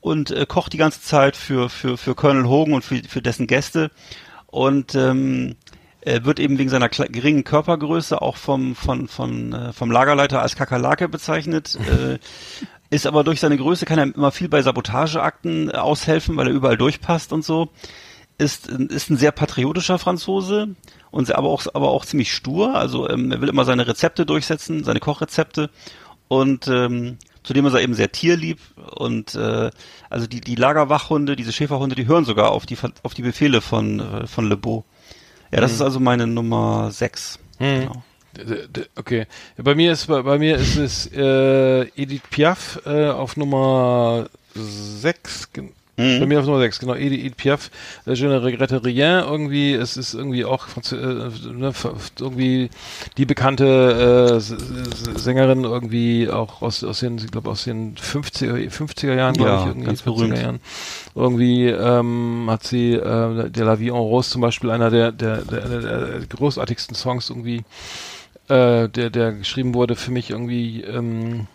und 0.00 0.30
äh, 0.30 0.46
kocht 0.46 0.72
die 0.72 0.78
ganze 0.78 1.02
Zeit 1.02 1.36
für 1.36 1.68
für 1.68 1.96
für 1.96 2.14
Colonel 2.14 2.48
Hogan 2.48 2.74
und 2.74 2.84
für 2.84 3.02
für 3.02 3.22
dessen 3.22 3.46
Gäste 3.46 3.90
und 4.46 4.94
ähm, 4.94 5.56
er 6.00 6.24
wird 6.24 6.40
eben 6.40 6.58
wegen 6.58 6.70
seiner 6.70 6.88
geringen 6.88 7.44
Körpergröße 7.44 8.22
auch 8.22 8.36
vom 8.36 8.74
von 8.74 9.08
von 9.08 9.52
äh, 9.52 9.72
vom 9.72 9.90
Lagerleiter 9.90 10.42
als 10.42 10.56
Kakerlake 10.56 11.08
bezeichnet. 11.08 11.76
äh, 11.90 12.18
ist 12.90 13.06
aber 13.06 13.22
durch 13.22 13.40
seine 13.40 13.58
Größe 13.58 13.84
kann 13.84 13.98
er 13.98 14.14
immer 14.14 14.32
viel 14.32 14.48
bei 14.48 14.62
Sabotageakten 14.62 15.70
äh, 15.70 15.74
aushelfen, 15.74 16.36
weil 16.36 16.46
er 16.46 16.54
überall 16.54 16.78
durchpasst 16.78 17.32
und 17.32 17.44
so 17.44 17.68
ist, 18.38 18.68
ist 18.68 19.10
ein 19.10 19.16
sehr 19.16 19.32
patriotischer 19.32 19.98
Franzose 19.98 20.76
und 21.10 21.26
sehr- 21.26 21.36
aber 21.38 21.48
auch, 21.48 21.66
aber 21.74 21.90
auch 21.90 22.04
ziemlich 22.04 22.32
stur. 22.32 22.76
Also 22.76 23.08
ähm, 23.08 23.32
er 23.32 23.40
will 23.40 23.48
immer 23.48 23.64
seine 23.64 23.86
Rezepte 23.86 24.24
durchsetzen, 24.24 24.84
seine 24.84 25.00
Kochrezepte 25.00 25.70
und 26.28 26.68
ähm, 26.68 27.18
zudem 27.48 27.66
ist 27.66 27.72
er 27.74 27.80
eben 27.80 27.94
sehr 27.94 28.12
tierlieb 28.12 28.58
und 28.96 29.34
äh, 29.34 29.70
also 30.10 30.26
die, 30.26 30.40
die 30.42 30.54
Lagerwachhunde, 30.54 31.34
diese 31.34 31.50
Schäferhunde, 31.52 31.94
die 31.96 32.06
hören 32.06 32.24
sogar 32.26 32.52
auf 32.52 32.66
die 32.66 32.76
auf 33.02 33.14
die 33.14 33.22
Befehle 33.22 33.60
von 33.62 33.98
äh, 34.00 34.26
von 34.26 34.48
Lebeau. 34.48 34.84
Ja, 35.50 35.60
das 35.62 35.72
ist 35.72 35.80
also 35.80 35.98
meine 35.98 36.26
Nummer 36.26 36.90
6. 36.90 37.38
Genau. 37.58 38.02
D- 38.36 38.68
d- 38.68 38.86
Okay. 38.94 39.26
Bei 39.56 39.74
mir 39.74 39.92
ist 39.92 40.06
bei, 40.06 40.20
bei 40.22 40.38
mir 40.38 40.56
ist 40.58 40.76
es 40.76 41.06
äh, 41.10 41.82
Edith 41.96 42.22
Piaf 42.30 42.80
äh, 42.84 43.08
auf 43.08 43.36
Nummer 43.38 44.28
6. 44.54 45.48
Bei 45.98 46.26
mir 46.26 46.38
auf 46.38 46.46
Nummer 46.46 46.60
6, 46.60 46.78
genau, 46.78 46.94
Edith, 46.94 47.32
Piaf, 47.36 47.70
äh, 48.06 48.12
Je 48.12 48.28
ne 48.28 48.40
regrette 48.42 48.84
rien, 48.84 49.24
irgendwie, 49.24 49.74
es 49.74 49.96
ist 49.96 50.14
irgendwie 50.14 50.44
auch 50.44 50.66
äh, 50.92 50.94
ne, 50.94 51.72
irgendwie 52.20 52.70
die 53.16 53.26
bekannte 53.26 54.38
äh, 54.38 55.18
Sängerin 55.18 55.64
irgendwie 55.64 56.30
auch 56.30 56.62
aus, 56.62 56.84
aus 56.84 57.00
den, 57.00 57.18
ich 57.18 57.30
glaube 57.30 57.50
aus 57.50 57.64
den 57.64 57.96
50er, 57.96 58.70
50er 58.70 59.14
Jahren, 59.14 59.34
glaube 59.34 59.50
Ja, 59.50 59.60
ich, 59.62 59.66
irgendwie 59.66 59.86
ganz 59.86 60.02
50er 60.02 60.04
berühmt. 60.04 60.38
Jahren. 60.38 60.60
Irgendwie 61.16 61.66
ähm, 61.66 62.46
hat 62.48 62.62
sie 62.64 62.92
äh, 62.94 63.50
der 63.50 63.64
La 63.64 63.80
Vie 63.80 63.88
en 63.88 63.94
Rose 63.96 64.30
zum 64.30 64.40
Beispiel 64.40 64.70
einer 64.70 64.90
der, 64.90 65.10
der, 65.10 65.38
der, 65.38 65.60
der 65.68 66.20
großartigsten 66.28 66.94
Songs 66.94 67.28
irgendwie 67.28 67.64
äh, 68.48 68.88
der, 68.88 69.10
der 69.10 69.32
geschrieben 69.32 69.74
wurde 69.74 69.96
für 69.96 70.10
mich 70.10 70.30
irgendwie, 70.30 70.82
ähm, 70.82 71.46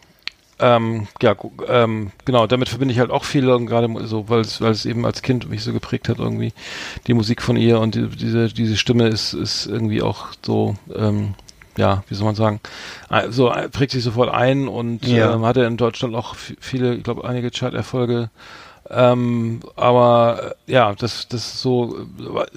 ähm, 0.60 1.08
ja, 1.22 1.36
ähm, 1.68 2.12
genau, 2.26 2.48
damit 2.48 2.70
verbinde 2.70 2.94
ich 2.94 3.00
halt 3.00 3.12
auch 3.12 3.24
viel, 3.24 3.50
und 3.50 3.66
gerade 3.66 3.90
so, 4.08 4.30
weil 4.30 4.42
es, 4.42 4.62
weil 4.62 4.72
es 4.72 4.86
eben 4.86 5.06
als 5.06 5.22
Kind 5.22 5.50
mich 5.50 5.64
so 5.64 5.74
geprägt 5.74 6.10
hat, 6.10 6.20
irgendwie, 6.20 6.54
die 7.08 7.14
Musik 7.14 7.42
von 7.42 7.58
ihr 7.58 7.80
und 7.80 7.96
die, 7.96 8.08
diese, 8.08 8.48
diese 8.50 8.78
Stimme 8.78 9.08
ist, 9.08 9.34
ist 9.34 9.66
irgendwie 9.66 10.02
auch 10.02 10.28
so, 10.46 10.76
ähm, 10.96 11.34
ja, 11.76 12.04
wie 12.08 12.16
soll 12.16 12.26
man 12.26 12.36
sagen, 12.36 12.60
äh, 13.10 13.30
so 13.32 13.50
äh, 13.52 13.68
prägt 13.70 13.92
sich 13.92 14.04
sofort 14.04 14.30
ein 14.34 14.68
und 14.68 15.06
Ja. 15.08 15.34
ähm, 15.34 15.44
hatte 15.46 15.64
in 15.64 15.78
Deutschland 15.78 16.14
auch 16.16 16.36
viele, 16.36 16.96
ich 16.96 17.04
glaube, 17.04 17.28
einige 17.28 17.50
Chart-Erfolge. 17.50 18.30
Ähm, 18.90 19.62
aber 19.76 20.56
äh, 20.68 20.72
ja, 20.72 20.94
das, 20.94 21.28
das 21.30 21.48
ist 21.48 21.62
so, 21.62 22.06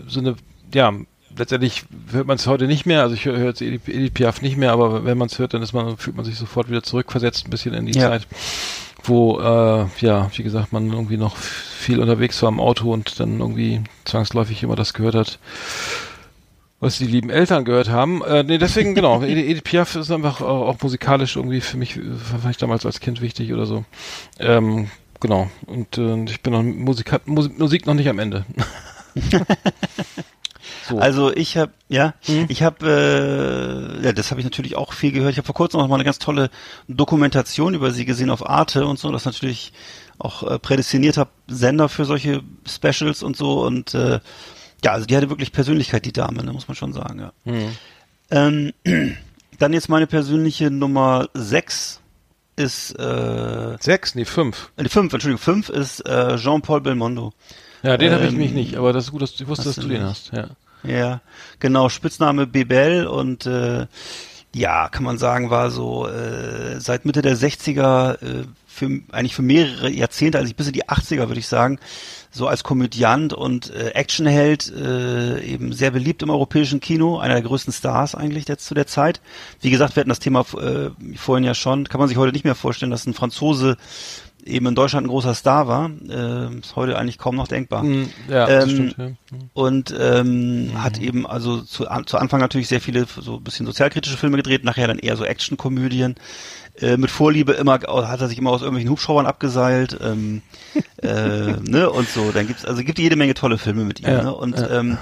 so 0.07 0.21
eine, 0.21 0.37
ja, 0.75 0.93
letztendlich 1.39 1.85
hört 2.13 2.27
man 2.27 2.37
es 2.37 2.47
heute 2.47 2.67
nicht 2.67 2.87
mehr, 2.87 3.03
also 3.03 3.15
ich 3.15 3.25
höre 3.25 3.39
jetzt 3.39 3.61
Edith, 3.63 3.89
Edith 3.89 4.13
Piaf 4.15 4.43
nicht 4.43 4.57
mehr, 4.57 4.73
aber 4.73 5.05
wenn 5.05 5.19
man 5.19 5.29
es 5.29 5.39
hört, 5.39 5.55
dann 5.55 5.63
ist 5.63 5.73
man, 5.73 5.97
fühlt 5.97 6.17
man 6.17 6.25
sich 6.25 6.37
sofort 6.37 6.69
wieder 6.71 6.83
zurückversetzt 6.83 7.47
ein 7.47 7.51
bisschen 7.51 7.75
in 7.75 7.87
die 7.87 7.99
Ja. 7.99 8.09
Zeit, 8.11 8.27
wo, 9.05 9.39
äh, 9.41 9.87
ja, 10.01 10.31
wie 10.35 10.43
gesagt, 10.43 10.73
man 10.73 10.91
irgendwie 10.93 11.17
noch 11.17 11.37
viel 11.37 12.01
unterwegs 12.01 12.43
war 12.43 12.49
im 12.49 12.61
Auto 12.61 12.93
und 12.93 13.21
dann 13.21 13.41
irgendwie 13.41 13.83
zwangsläufig 14.05 14.63
immer 14.63 14.77
das 14.77 14.95
gehört 14.95 15.15
hat. 15.15 15.39
was 16.79 16.99
die 16.99 17.07
lieben 17.07 17.31
Eltern 17.31 17.65
gehört 17.65 17.89
haben. 17.89 18.23
Äh, 18.23 18.43
nee, 18.43 18.59
deswegen, 18.59 18.95
genau, 18.95 19.23
Edith, 19.25 19.63
Piaf 19.63 19.97
ist 19.97 20.11
einfach 20.11 20.43
auch, 20.43 20.69
auch 20.69 20.83
musikalisch 20.83 21.37
irgendwie 21.37 21.63
für 21.63 21.79
mich, 21.79 21.95
fand 21.95 22.51
ich 22.51 22.59
damals 22.59 22.85
als 22.85 23.01
Kind 23.01 23.23
wichtig 23.23 23.53
oder 23.55 23.65
so. 23.65 23.85
Ähm, 24.39 24.91
genau. 25.21 25.49
Und 25.67 25.97
äh, 25.97 26.25
ich 26.25 26.43
bin 26.43 26.53
noch 26.53 26.63
Musik, 26.63 27.11
Musik 27.27 27.87
noch 27.87 27.95
nicht 27.95 28.09
am 28.11 28.19
Ende. 28.19 28.45
so. 30.89 30.99
Also 30.99 31.35
ich 31.35 31.57
habe, 31.57 31.73
ja, 31.89 32.15
Hm? 32.27 32.47
ich 32.49 32.63
habe, 32.63 33.97
äh, 34.01 34.05
ja, 34.05 34.13
das 34.13 34.31
habe 34.31 34.41
ich 34.41 34.45
natürlich 34.45 34.77
auch 34.77 34.93
viel 34.93 35.13
gehört. 35.13 35.33
Ich 35.33 35.39
habe 35.39 35.47
vor 35.47 35.55
kurzem 35.55 35.81
noch 35.81 35.89
mal 35.89 35.95
eine 35.97 36.05
ganz 36.05 36.19
tolle 36.19 36.51
Dokumentation 36.89 37.75
über 37.75 37.91
sie 37.91 38.05
gesehen 38.05 38.31
auf 38.31 38.49
Arte 38.49 38.87
und 38.87 38.99
so. 38.99 39.11
Das 39.11 39.23
ist 39.23 39.27
natürlich 39.27 39.73
auch 40.19 40.43
äh, 40.43 40.59
prädestinierter 40.59 41.29
Sender 41.47 41.89
für 41.89 42.05
solche 42.05 42.43
Specials 42.69 43.23
und 43.23 43.37
so. 43.37 43.63
Und 43.65 43.95
äh, 43.95 44.21
ja, 44.85 44.93
also 44.93 45.07
die 45.07 45.17
hatte 45.17 45.31
wirklich 45.31 45.53
Persönlichkeit, 45.53 46.05
die 46.05 46.13
Dame, 46.13 46.43
ne, 46.45 46.53
muss 46.53 46.69
man 46.69 46.75
schon 46.77 46.93
sagen. 46.93 47.21
Ja. 47.21 47.33
Hm. 47.45 48.73
Ähm, 48.85 49.17
dann 49.59 49.73
jetzt 49.73 49.89
meine 49.89 50.07
persönliche 50.07 50.71
Nummer 50.71 51.29
sechs 51.35 52.01
ist 52.57 52.93
äh, 52.99 53.77
Sechs, 53.81 54.15
nee, 54.15 54.25
fünf. 54.25 54.71
äh, 54.77 54.89
fünf, 54.89 55.13
Entschuldigung, 55.13 55.39
fünf 55.43 55.69
ist 55.69 56.01
äh, 56.07 56.37
Jean-Paul 56.37 56.81
Belmondo. 56.81 57.33
Ja, 57.83 57.97
den 57.97 58.13
habe 58.13 58.25
ich 58.25 58.33
Ähm, 58.33 58.39
mich 58.39 58.53
nicht, 58.53 58.77
aber 58.77 58.93
das 58.93 59.05
ist 59.05 59.11
gut, 59.13 59.23
dass 59.23 59.35
du 59.35 59.47
wusstest, 59.47 59.69
hast 59.69 59.79
dass 59.79 59.85
du 59.85 59.91
den 59.91 60.03
hast. 60.03 60.33
Ja. 60.33 60.49
Ja, 60.85 61.21
genau, 61.59 61.89
Spitzname 61.89 62.47
Bebel 62.47 63.07
und 63.07 63.47
äh, 63.47 63.87
ja, 64.55 64.89
kann 64.89 65.05
man 65.05 65.19
sagen, 65.19 65.51
war 65.51 65.71
so 65.71 66.07
äh, 66.09 66.81
seit 66.81 67.05
Mitte 67.05 67.23
der 67.23 67.37
60er, 67.37 68.23
äh, 68.23 68.45
für, 68.67 69.01
eigentlich 69.11 69.35
für 69.35 69.43
mehrere 69.43 69.91
Jahrzehnte, 69.91 70.39
also 70.39 70.53
bis 70.55 70.67
in 70.67 70.73
die 70.75 70.85
80er 70.85 71.29
würde 71.29 71.41
ich 71.41 71.49
sagen, 71.49 71.79
so 72.31 72.47
als 72.47 72.63
Komödiant 72.63 73.33
und 73.33 73.71
äh, 73.71 73.91
Actionheld 73.91 74.71
äh, 74.71 75.41
eben 75.43 75.73
sehr 75.73 75.91
beliebt 75.91 76.23
im 76.23 76.31
europäischen 76.31 76.81
Kino, 76.81 77.19
einer 77.19 77.35
der 77.35 77.43
größten 77.43 77.73
Stars 77.73 78.15
eigentlich 78.15 78.47
jetzt 78.49 78.67
zu 78.67 78.75
der 78.75 78.87
Zeit. 78.87 79.21
Wie 79.61 79.71
gesagt, 79.71 79.97
wir 79.97 80.01
hatten 80.03 80.11
das 80.11 80.19
Thema 80.19 80.41
äh, 80.41 80.91
vorhin 81.17 81.45
ja 81.45 81.55
schon, 81.55 81.89
kann 81.89 81.99
man 81.99 82.09
sich 82.09 82.19
heute 82.19 82.33
nicht 82.33 82.45
mehr 82.45 82.55
vorstellen, 82.55 82.91
dass 82.91 83.07
ein 83.07 83.15
Franzose 83.15 83.77
eben 84.47 84.67
in 84.67 84.75
Deutschland 84.75 85.07
ein 85.07 85.11
großer 85.11 85.35
Star 85.35 85.69
war. 85.69 85.91
Äh, 86.09 86.59
ist 86.59 86.77
heute 86.77 86.99
eigentlich 86.99 87.19
kaum 87.19 87.37
noch 87.37 87.49
denkbar. 87.49 87.83
Hm, 87.83 88.11
ja, 88.29 88.49
Ähm, 88.49 88.69
stimmt. 88.71 88.99
Ja. 88.99 89.39
Und 89.55 89.95
ähm, 89.99 90.71
hat 90.77 90.99
eben 90.99 91.27
also 91.27 91.61
zu, 91.61 91.89
an, 91.89 92.07
zu 92.07 92.19
Anfang 92.19 92.41
natürlich 92.41 92.69
sehr 92.69 92.81
viele 92.81 93.07
so 93.07 93.37
ein 93.37 93.45
bisschen 93.45 93.67
sozialkritische 93.67 94.17
Filme 94.17 94.37
gedreht, 94.37 94.65
nachher 94.65 94.87
dann 94.89 94.99
eher 94.99 95.17
so 95.17 95.25
Actionkomödien. 95.25 96.17
Äh, 96.79 96.99
mit 96.99 97.11
Vorliebe 97.11 97.53
immer 97.53 97.81
hat 97.81 98.21
er 98.21 98.29
sich 98.29 98.39
immer 98.39 98.51
aus 98.51 98.61
irgendwelchen 98.61 98.91
Hubschraubern 98.91 99.25
abgeseilt 99.25 99.97
ähm, 100.03 100.43
äh, 101.03 101.53
ne 101.63 101.91
und 101.91 102.09
so. 102.09 102.33
Dann 102.33 102.47
gibt's 102.47 102.65
also 102.65 102.83
gibt 102.83 102.99
jede 102.99 103.17
Menge 103.17 103.35
tolle 103.35 103.59
Filme 103.59 103.85
mit 103.85 104.01
ihm. 104.01 104.09
Ja, 104.09 104.23
ne? 104.25 104.35
Und 104.35 104.59
ja. 104.59 104.81
ähm, 104.81 104.99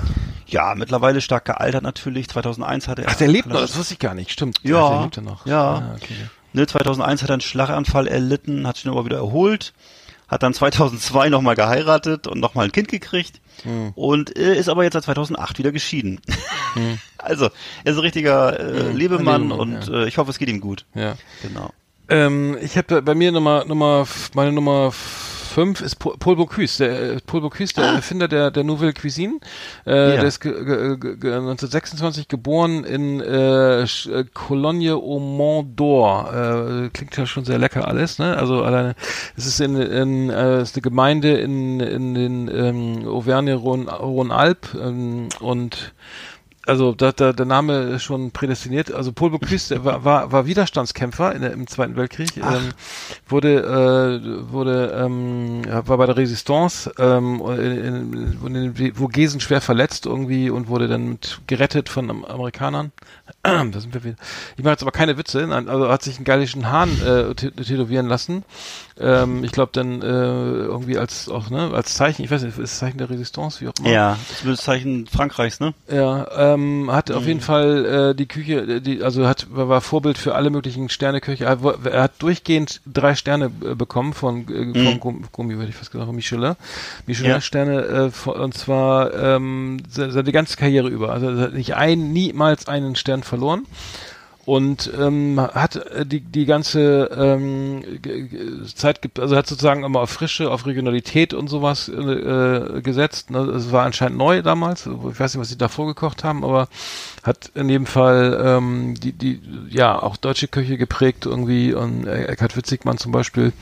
ja, 0.46 0.74
mittlerweile 0.76 1.20
stark 1.20 1.46
gealtert 1.46 1.82
natürlich. 1.82 2.28
2001 2.28 2.86
hat 2.86 2.98
er 3.00 3.08
Ach, 3.08 3.16
der 3.16 3.28
lebt 3.28 3.48
noch, 3.48 3.60
das 3.60 3.76
wusste 3.76 3.94
ich 3.94 3.98
gar 3.98 4.14
nicht, 4.14 4.30
stimmt. 4.30 4.58
Ja, 4.62 4.88
der 4.88 5.02
lebt 5.02 5.22
noch. 5.22 5.46
ja. 5.46 5.62
Ah, 5.62 5.96
okay. 5.96 6.14
Ne, 6.54 6.66
2001 6.66 7.22
hat 7.22 7.30
er 7.30 7.34
einen 7.34 7.40
Schlaganfall 7.42 8.06
erlitten, 8.06 8.66
hat 8.66 8.76
sich 8.76 8.86
aber 8.86 9.04
wieder 9.04 9.16
erholt, 9.18 9.74
hat 10.28 10.42
dann 10.42 10.54
2002 10.54 11.28
nochmal 11.28 11.56
geheiratet 11.56 12.26
und 12.26 12.40
nochmal 12.40 12.64
ein 12.66 12.72
Kind 12.72 12.88
gekriegt 12.88 13.40
Hm. 13.62 13.92
und 13.94 14.36
äh, 14.36 14.56
ist 14.56 14.68
aber 14.68 14.82
jetzt 14.82 14.94
seit 14.94 15.04
2008 15.04 15.58
wieder 15.58 15.70
geschieden. 15.72 16.20
also, 17.18 17.50
er 17.84 17.92
ist 17.92 17.98
ein 17.98 18.00
richtiger 18.00 18.58
äh, 18.58 18.80
Hm, 18.90 18.96
Lebemann 18.96 19.52
und 19.52 19.86
ja. 19.88 20.02
äh, 20.02 20.08
ich 20.08 20.18
hoffe, 20.18 20.30
es 20.30 20.38
geht 20.38 20.48
ihm 20.48 20.60
gut. 20.60 20.86
Ja. 20.94 21.16
Genau. 21.42 21.70
Ähm, 22.08 22.56
ich 22.60 22.76
habe 22.76 23.00
bei 23.02 23.14
mir 23.14 23.30
Nummer 23.32 23.64
Nummer 23.64 24.06
meine 24.34 24.52
Nummer 24.52 24.92
fünf 25.54 25.80
ist 25.80 25.96
Po- 25.96 26.14
Paul 26.18 26.36
Bocuse, 26.36 26.84
der 26.84 27.12
äh, 27.14 27.16
Paul 27.24 27.40
Bocuse, 27.42 27.74
der 27.74 27.84
Erfinder 27.84 28.28
der 28.28 28.50
der 28.50 28.64
Nouvelle 28.64 28.92
Cuisine. 28.92 29.38
Äh, 29.86 29.90
Ja. 30.14 30.16
Der 30.16 30.24
ist 30.24 30.40
ge, 30.40 30.52
ge, 30.52 30.96
ge, 30.98 31.16
ge, 31.16 31.32
1926 31.32 32.28
geboren 32.28 32.84
in 32.84 33.20
äh, 33.20 33.82
äh, 33.82 34.24
Cologne 34.34 34.94
au 34.94 35.18
Mont 35.20 35.78
d'Or. 35.78 36.84
Äh, 36.86 36.88
klingt 36.90 37.16
ja 37.16 37.26
schon 37.26 37.44
sehr 37.44 37.58
lecker 37.58 37.86
alles, 37.86 38.18
ne? 38.18 38.36
Also 38.36 38.62
alleine 38.62 38.94
es 39.36 39.46
ist 39.46 39.60
in, 39.60 39.76
in 39.76 40.30
äh, 40.30 40.62
ist 40.62 40.74
eine 40.76 40.82
Gemeinde 40.82 41.32
in 41.38 41.80
in 41.80 42.14
den 42.14 42.48
ähm, 42.54 43.06
Auvergne-Rhône-Alpes 43.08 44.74
ähm, 44.74 45.28
und 45.40 45.92
also 46.66 46.94
da, 46.94 47.12
da, 47.12 47.32
der 47.32 47.46
Name 47.46 47.98
schon 48.00 48.30
prädestiniert. 48.30 48.92
Also 48.92 49.12
Paul 49.12 49.30
Bocuse 49.30 49.84
war, 49.84 50.04
war, 50.04 50.32
war 50.32 50.46
Widerstandskämpfer 50.46 51.34
in 51.34 51.42
der, 51.42 51.52
im 51.52 51.66
Zweiten 51.66 51.96
Weltkrieg, 51.96 52.36
ähm, 52.36 52.72
wurde 53.28 53.60
äh, 53.62 54.52
wurde 54.52 54.92
ähm, 54.98 55.62
war 55.66 55.98
bei 55.98 56.06
der 56.06 56.16
Resistance, 56.16 56.92
ähm, 56.98 57.40
in, 57.46 58.42
in, 58.44 58.54
in, 58.54 58.76
in 58.76 58.94
Vogesen 58.94 59.40
schwer 59.40 59.60
verletzt 59.60 60.06
irgendwie 60.06 60.50
und 60.50 60.68
wurde 60.68 60.88
dann 60.88 61.08
mit, 61.10 61.40
gerettet 61.46 61.88
von 61.88 62.10
Am- 62.10 62.24
Amerikanern. 62.24 62.92
da 63.72 63.80
sind 63.80 63.92
wir 63.94 64.02
wieder. 64.04 64.16
Ich 64.56 64.64
mache 64.64 64.72
jetzt 64.72 64.82
aber 64.82 64.90
keine 64.92 65.18
Witze. 65.18 65.46
Nein, 65.46 65.68
also 65.68 65.88
hat 65.88 66.02
sich 66.02 66.16
einen 66.16 66.24
gallischen 66.24 66.70
Hahn 66.70 66.88
äh, 67.04 67.30
tä- 67.34 67.50
tätowieren 67.62 68.06
lassen. 68.06 68.42
Ähm, 68.98 69.42
ich 69.44 69.50
glaube 69.52 69.70
dann 69.72 70.02
äh, 70.02 70.06
irgendwie 70.06 70.98
als 70.98 71.28
auch 71.28 71.50
ne 71.50 71.70
als 71.74 71.94
Zeichen. 71.94 72.22
Ich 72.24 72.30
weiß 72.30 72.42
nicht, 72.44 72.56
ist 72.58 72.78
Zeichen 72.78 72.98
der 72.98 73.10
Resistance 73.10 73.60
wie 73.60 73.68
auch 73.68 73.72
immer. 73.80 73.90
Ja, 73.90 74.16
das 74.28 74.38
ist 74.44 74.48
das 74.58 74.64
Zeichen 74.64 75.06
Frankreichs, 75.08 75.58
ne? 75.60 75.74
Ja, 75.92 76.54
ähm, 76.54 76.90
hat 76.92 77.10
auf 77.10 77.26
jeden 77.26 77.40
Fall 77.40 77.84
äh, 78.10 78.14
die 78.14 78.26
Küche, 78.26 78.60
äh, 78.60 78.80
die, 78.80 79.02
also 79.02 79.26
hat 79.26 79.48
war, 79.50 79.80
Vorbild 79.80 80.16
für 80.16 80.36
alle 80.36 80.50
möglichen 80.50 80.88
Sterneköche. 80.88 81.44
Er, 81.44 81.58
er 81.84 82.02
hat 82.02 82.12
durchgehend 82.20 82.80
drei 82.86 83.14
Sterne 83.16 83.46
äh, 83.64 83.74
bekommen 83.74 84.12
von 84.14 84.46
äh, 84.48 84.84
vom 84.84 85.00
Gum- 85.00 85.24
Gummi, 85.32 85.56
würde 85.56 85.70
ich 85.70 85.74
fast 85.76 85.90
gesagt, 85.90 86.06
von 86.06 86.14
Michelin. 86.16 86.54
Michelin 87.06 87.30
Ja. 87.32 87.40
Sterne 87.40 87.82
äh, 87.82 88.10
von, 88.10 88.34
und 88.36 88.54
zwar 88.56 89.12
ähm, 89.12 89.78
se- 89.90 90.12
seine 90.12 90.30
ganze 90.30 90.56
Karriere 90.56 90.88
über. 90.88 91.10
Also 91.12 91.30
er 91.30 91.36
hat 91.38 91.54
nicht 91.54 91.74
ein, 91.74 92.12
niemals 92.12 92.68
einen 92.68 92.94
Stern 92.94 93.24
verloren 93.34 93.66
und 94.46 94.90
ähm, 94.98 95.40
hat 95.40 95.76
äh, 95.76 96.04
die 96.04 96.20
die 96.20 96.44
ganze 96.44 97.10
ähm, 97.16 97.82
Zeit 98.74 99.00
also 99.18 99.36
hat 99.36 99.46
sozusagen 99.46 99.84
immer 99.84 100.00
auf 100.00 100.10
Frische 100.10 100.50
auf 100.50 100.66
Regionalität 100.66 101.32
und 101.32 101.48
sowas 101.48 101.88
äh, 101.88 101.92
äh, 101.92 102.82
gesetzt 102.82 103.30
ne? 103.30 103.38
es 103.40 103.72
war 103.72 103.84
anscheinend 103.86 104.18
neu 104.18 104.42
damals 104.42 104.86
ich 104.86 105.20
weiß 105.20 105.34
nicht 105.34 105.40
was 105.40 105.48
sie 105.48 105.58
da 105.58 105.68
vorgekocht 105.68 106.24
haben 106.24 106.44
aber 106.44 106.68
hat 107.22 107.52
in 107.54 107.68
jedem 107.68 107.86
Fall 107.86 108.38
ähm, 108.44 108.94
die 109.00 109.12
die 109.12 109.40
ja 109.70 110.00
auch 110.00 110.16
deutsche 110.16 110.48
Küche 110.48 110.76
geprägt 110.76 111.24
irgendwie 111.24 111.72
und 111.72 112.06
äh, 112.06 112.26
Eckhard 112.26 112.56
Witzigmann 112.56 112.98
zum 112.98 113.12
Beispiel 113.12 113.52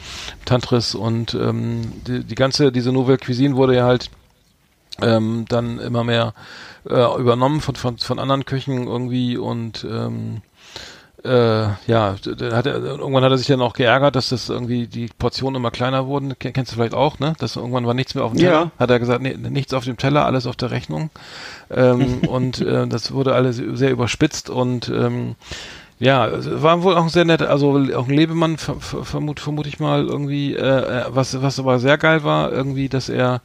Tantris 0.44 0.94
und 0.94 1.35
ähm, 1.35 1.93
die, 2.07 2.24
die 2.24 2.35
ganze 2.35 2.73
diese 2.73 2.93
Nouvelle 2.93 3.19
Cuisine 3.19 3.55
wurde 3.55 3.77
ja 3.77 3.85
halt 3.85 4.11
ähm, 5.01 5.47
dann 5.48 5.78
immer 5.78 6.05
mehr 6.05 6.35
äh, 6.89 7.19
übernommen 7.20 7.60
von, 7.60 7.77
von, 7.77 7.98
von 7.98 8.19
anderen 8.19 8.44
Küchen 8.44 8.86
irgendwie 8.86 9.36
und 9.39 9.85
ähm, 9.90 10.43
äh, 11.24 11.62
ja, 11.86 12.16
hat 12.16 12.66
er, 12.66 12.82
irgendwann 12.82 13.23
hat 13.23 13.31
er 13.31 13.39
sich 13.39 13.47
dann 13.47 13.60
auch 13.62 13.74
geärgert, 13.74 14.16
dass 14.16 14.31
das 14.31 14.48
irgendwie 14.48 14.89
die 14.89 15.09
Portionen 15.19 15.60
immer 15.60 15.70
kleiner 15.70 16.06
wurden. 16.09 16.36
Ken- 16.36 16.52
Kennst 16.52 16.73
du 16.73 16.77
vielleicht 16.77 16.94
auch, 16.94 17.20
ne? 17.20 17.35
Dass 17.39 17.55
irgendwann 17.55 17.86
war 17.86 17.94
nichts 17.94 18.16
mehr 18.16 18.24
auf 18.24 18.32
dem 18.32 18.40
Ja. 18.40 18.48
Teller. 18.51 18.70
Hat 18.77 18.90
er 18.90 18.98
gesagt, 18.98 19.23
nee, 19.23 19.36
nichts 19.36 19.73
auf 19.73 19.85
dem 19.85 19.97
Teller, 19.97 20.27
alles 20.27 20.47
auf 20.48 20.56
der 20.56 20.73
Rechnung. 20.73 21.10
Ähm, 21.70 22.23
und 22.28 22.60
äh, 22.60 22.89
das 22.89 23.12
wurde 23.12 23.35
alles 23.36 23.56
sehr 23.56 23.93
überspitzt 23.93 24.51
und 24.51 24.89
ähm, 24.89 25.36
ja, 26.01 26.27
es 26.27 26.60
war 26.60 26.82
wohl 26.82 26.97
auch 26.97 27.05
ein 27.05 27.09
sehr 27.10 27.24
nett, 27.24 27.43
also 27.43 27.70
auch 27.94 28.09
ein 28.09 28.14
Lebemann, 28.14 28.56
ver, 28.59 28.74
ver, 28.81 29.05
vermut, 29.05 29.39
vermute 29.39 29.69
ich 29.69 29.78
mal 29.78 30.05
irgendwie, 30.05 30.55
äh, 30.56 30.59
äh, 31.02 31.05
was, 31.10 31.40
was 31.40 31.60
aber 31.60 31.78
sehr 31.78 31.97
geil 31.98 32.24
war, 32.24 32.51
irgendwie, 32.51 32.89
dass 32.89 33.09
er, 33.09 33.40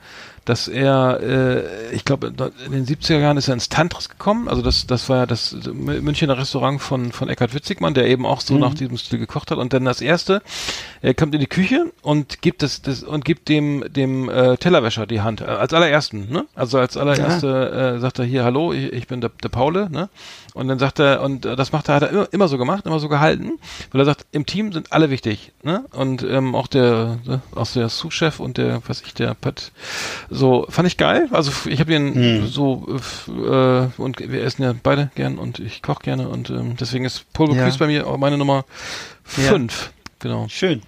dass 0.47 0.69
er, 0.69 1.19
äh, 1.21 1.93
ich 1.93 2.05
glaube, 2.05 2.27
in 2.65 2.71
den 2.71 2.85
70er 2.85 3.19
Jahren 3.19 3.35
ist 3.35 3.49
er 3.49 3.53
ins 3.53 3.67
Tantris 3.67 4.07
gekommen, 4.07 4.47
also 4.47 4.61
das, 4.61 4.87
das 4.87 5.09
war 5.09 5.17
ja 5.17 5.25
das 5.25 5.55
Münchner 5.73 6.37
Restaurant 6.37 6.81
von, 6.81 7.11
von 7.11 7.27
Eckhard 7.27 7.53
Witzigmann, 7.53 7.93
der 7.93 8.07
eben 8.07 8.25
auch 8.25 8.39
so 8.39 8.57
nach 8.57 8.73
diesem 8.73 8.97
Stil 8.97 9.19
gekocht 9.19 9.51
hat. 9.51 9.57
Und 9.57 9.73
dann 9.73 9.83
das 9.83 9.99
erste, 9.99 10.41
er 11.01 11.13
kommt 11.13 11.33
in 11.33 11.41
die 11.41 11.47
Küche 11.47 11.91
und 12.01 12.41
gibt 12.41 12.63
das, 12.63 12.81
das 12.81 13.03
und 13.03 13.25
gibt 13.25 13.49
dem, 13.49 13.83
dem 13.89 14.29
äh, 14.29 14.55
Tellerwäscher 14.55 15.05
die 15.05 15.19
Hand, 15.19 15.41
äh, 15.41 15.45
als 15.45 15.73
allerersten, 15.73 16.31
ne? 16.31 16.45
Also 16.55 16.79
als 16.79 16.95
allererste 16.95 17.95
äh, 17.97 17.99
sagt 17.99 18.19
er 18.19 18.25
hier, 18.25 18.45
hallo, 18.45 18.71
ich, 18.71 18.93
ich 18.93 19.07
bin 19.07 19.19
der, 19.19 19.31
der 19.43 19.49
Paule, 19.49 19.89
ne? 19.89 20.09
Und 20.57 20.67
dann 20.67 20.79
sagt 20.79 20.99
er, 20.99 21.21
und 21.21 21.45
äh, 21.45 21.55
das 21.55 21.71
macht 21.71 21.88
er, 21.88 21.95
hat 21.95 22.03
er 22.03 22.09
immer, 22.11 22.27
immer 22.31 22.47
so 22.47 22.57
gemacht, 22.57 22.85
immer 22.85 22.99
so 22.99 23.07
gehalten, 23.09 23.59
weil 23.91 24.01
er 24.01 24.05
sagt, 24.05 24.25
im 24.31 24.45
Team 24.45 24.73
sind 24.73 24.91
alle 24.91 25.09
wichtig, 25.09 25.51
ne? 25.63 25.85
Und 25.93 26.23
ähm, 26.23 26.55
auch 26.55 26.67
der, 26.67 27.19
ne, 27.25 27.41
auch 27.55 27.67
der 27.71 27.89
Sous-Chef 27.89 28.39
und 28.39 28.57
der, 28.57 28.81
was 28.88 29.01
ich, 29.01 29.13
der 29.13 29.34
Pat, 29.35 29.71
so 30.29 30.65
fand 30.69 30.88
ich 30.88 30.97
geil. 30.97 31.27
Also 31.31 31.51
ich 31.69 31.79
habe 31.79 31.93
ihn 31.93 32.47
so 32.47 32.85
äh, 33.27 33.88
und 34.01 34.19
wir 34.19 34.43
essen 34.43 34.63
ja 34.63 34.73
beide 34.81 35.11
gern 35.15 35.38
und 35.38 35.59
ich 35.59 35.81
koche 35.81 36.01
gerne 36.03 36.27
und 36.27 36.49
ähm, 36.49 36.75
deswegen 36.79 37.05
ist 37.05 37.31
Paul 37.34 37.47
Bocuse 37.47 37.69
Ja. 37.69 37.75
bei 37.77 37.88
mir 37.88 38.07
auch 38.07 38.17
meine 38.17 38.38
Nummer 38.38 38.65
Ja. 39.38 39.43
fünf. 39.43 39.91
Genau. 40.19 40.47
Schön. 40.49 40.81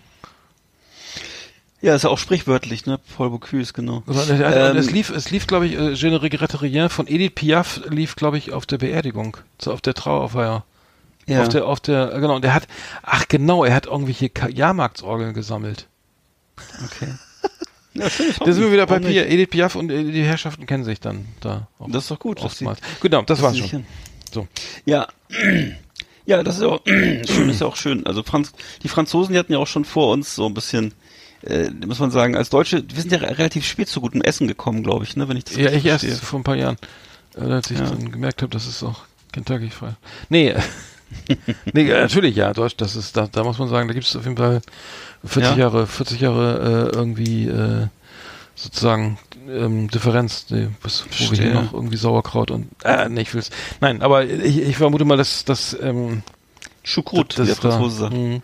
Ja, 1.81 1.95
ist 1.95 2.03
ja 2.03 2.09
auch 2.09 2.17
sprichwörtlich, 2.17 2.85
ne? 2.85 2.99
Paul 3.15 3.29
Bocuse, 3.29 3.71
genau. 3.73 4.03
Also, 4.05 4.33
äh, 4.33 4.69
Ähm, 4.71 4.75
es 4.77 4.91
lief, 4.91 5.09
es 5.09 5.31
lief, 5.31 5.47
glaube 5.47 5.65
ich, 5.67 5.75
äh, 5.77 5.91
Je 5.93 6.09
ne 6.09 6.21
regrette 6.21 6.61
rien 6.61 6.89
von 6.89 7.07
Edith 7.07 7.31
Piaf 7.35 7.81
lief, 7.89 8.15
glaube 8.17 8.37
ich, 8.37 8.51
auf 8.51 8.65
der 8.65 8.77
Beerdigung, 8.79 9.37
so 9.61 9.71
auf 9.71 9.79
der 9.81 9.93
Trauerfeier. 9.93 10.65
Ja. 11.25 11.41
Auf 11.43 11.49
der, 11.49 11.65
auf 11.65 11.79
der, 11.79 12.07
genau, 12.19 12.35
und 12.35 12.43
der 12.43 12.53
hat, 12.53 12.67
ach 13.03 13.27
genau, 13.29 13.63
er 13.63 13.73
hat 13.75 13.85
irgendwelche 13.85 14.29
Jahrmarktsorgeln 14.53 15.33
gesammelt. 15.33 15.87
okay. 16.83 17.13
Ja, 17.95 18.07
schönes 18.07 18.37
Da 18.37 18.51
sind 18.51 18.61
wir 18.63 18.71
wieder 18.71 18.85
bei 18.85 18.99
Pia. 18.99 19.23
Edith 19.23 19.49
Piaf 19.49 19.75
und 19.75 19.89
äh, 19.89 20.03
die 20.03 20.23
Herrschaften 20.23 20.67
kennen 20.67 20.83
sich 20.83 20.99
dann 20.99 21.25
da. 21.41 21.67
Auch 21.79 21.89
Das 21.89 22.03
ist 22.03 22.11
doch 22.11 22.19
gut. 22.19 22.39
sie- 22.39 22.45
oftmals. 22.45 22.79
Genau, 23.01 23.23
das 23.23 23.41
war's 23.41 23.55
dass 23.57 23.63
sie 23.63 23.69
schon. 23.69 23.85
So. 24.31 24.47
Ja. 24.85 25.07
Ja, 26.25 26.43
das 26.43 26.57
ist 26.57 26.61
ja 26.61 26.67
auch 26.67 26.81
schön, 26.85 27.49
ist 27.49 27.61
ja 27.61 27.65
auch 27.65 27.75
schön. 27.75 28.05
Also 28.05 28.21
Franz, 28.21 28.51
die 28.83 28.87
Franzosen, 28.87 29.33
die 29.33 29.39
hatten 29.39 29.51
ja 29.51 29.57
auch 29.57 29.65
schon 29.65 29.83
vor 29.83 30.11
uns 30.13 30.35
so 30.35 30.45
ein 30.45 30.53
bisschen, 30.53 30.93
äh, 31.43 31.69
muss 31.85 31.99
man 31.99 32.11
sagen, 32.11 32.35
als 32.35 32.49
Deutsche, 32.49 32.83
wir 32.87 33.01
sind 33.01 33.11
ja 33.11 33.19
re- 33.19 33.37
relativ 33.37 33.65
spät 33.65 33.87
zu 33.87 34.01
gutem 34.01 34.21
Essen 34.21 34.47
gekommen, 34.47 34.83
glaube 34.83 35.03
ich, 35.05 35.15
ne, 35.15 35.27
wenn 35.29 35.37
ich 35.37 35.45
das 35.45 35.55
Ja, 35.57 35.69
ich 35.71 35.85
erst 35.85 36.05
verstehe. 36.05 36.25
vor 36.25 36.39
ein 36.39 36.43
paar 36.43 36.55
Jahren, 36.55 36.77
äh, 37.37 37.41
als 37.41 37.71
ich 37.71 37.79
Ja. 37.79 37.85
dann 37.89 38.11
gemerkt 38.11 38.41
habe, 38.41 38.51
dass 38.51 38.65
es 38.67 38.83
auch 38.83 39.01
Kentucky 39.31 39.69
frei. 39.69 39.95
Nee, 40.29 40.49
äh, 40.49 40.59
nee, 41.73 41.85
natürlich, 41.89 42.35
ja, 42.35 42.53
Deutsch, 42.53 42.75
das 42.77 42.95
ist, 42.95 43.17
da, 43.17 43.27
da 43.31 43.43
muss 43.43 43.57
man 43.57 43.67
sagen, 43.69 43.87
da 43.87 43.93
gibt 43.93 44.05
es 44.05 44.15
auf 44.15 44.23
jeden 44.25 44.37
Fall 44.37 44.61
40 45.25 45.51
Ja. 45.51 45.57
Jahre, 45.57 45.87
40 45.87 46.19
Jahre 46.21 46.89
äh, 46.93 46.95
irgendwie 46.95 47.47
äh, 47.47 47.87
sozusagen 48.55 49.17
ähm, 49.49 49.89
Differenz, 49.89 50.45
die, 50.47 50.67
bis, 50.83 51.05
wo 51.19 51.31
wir 51.31 51.41
hier 51.41 51.53
noch 51.53 51.73
irgendwie 51.73 51.97
Sauerkraut 51.97 52.51
und 52.51 52.67
äh, 52.83 53.07
nee, 53.09 53.21
ich 53.21 53.33
will's. 53.33 53.49
Nein, 53.81 54.01
aber 54.01 54.25
ich, 54.25 54.59
ich 54.61 54.75
vermute 54.77 55.05
mal, 55.05 55.17
dass, 55.17 55.45
dass 55.45 55.75
ähm, 55.81 56.21
Dass 57.37 57.47
wie 57.47 57.49
der 57.49 57.53
es 57.53 57.59
da, 57.59 57.71
Franzose 57.71 57.97
sagt. 57.97 58.13
mh, 58.13 58.41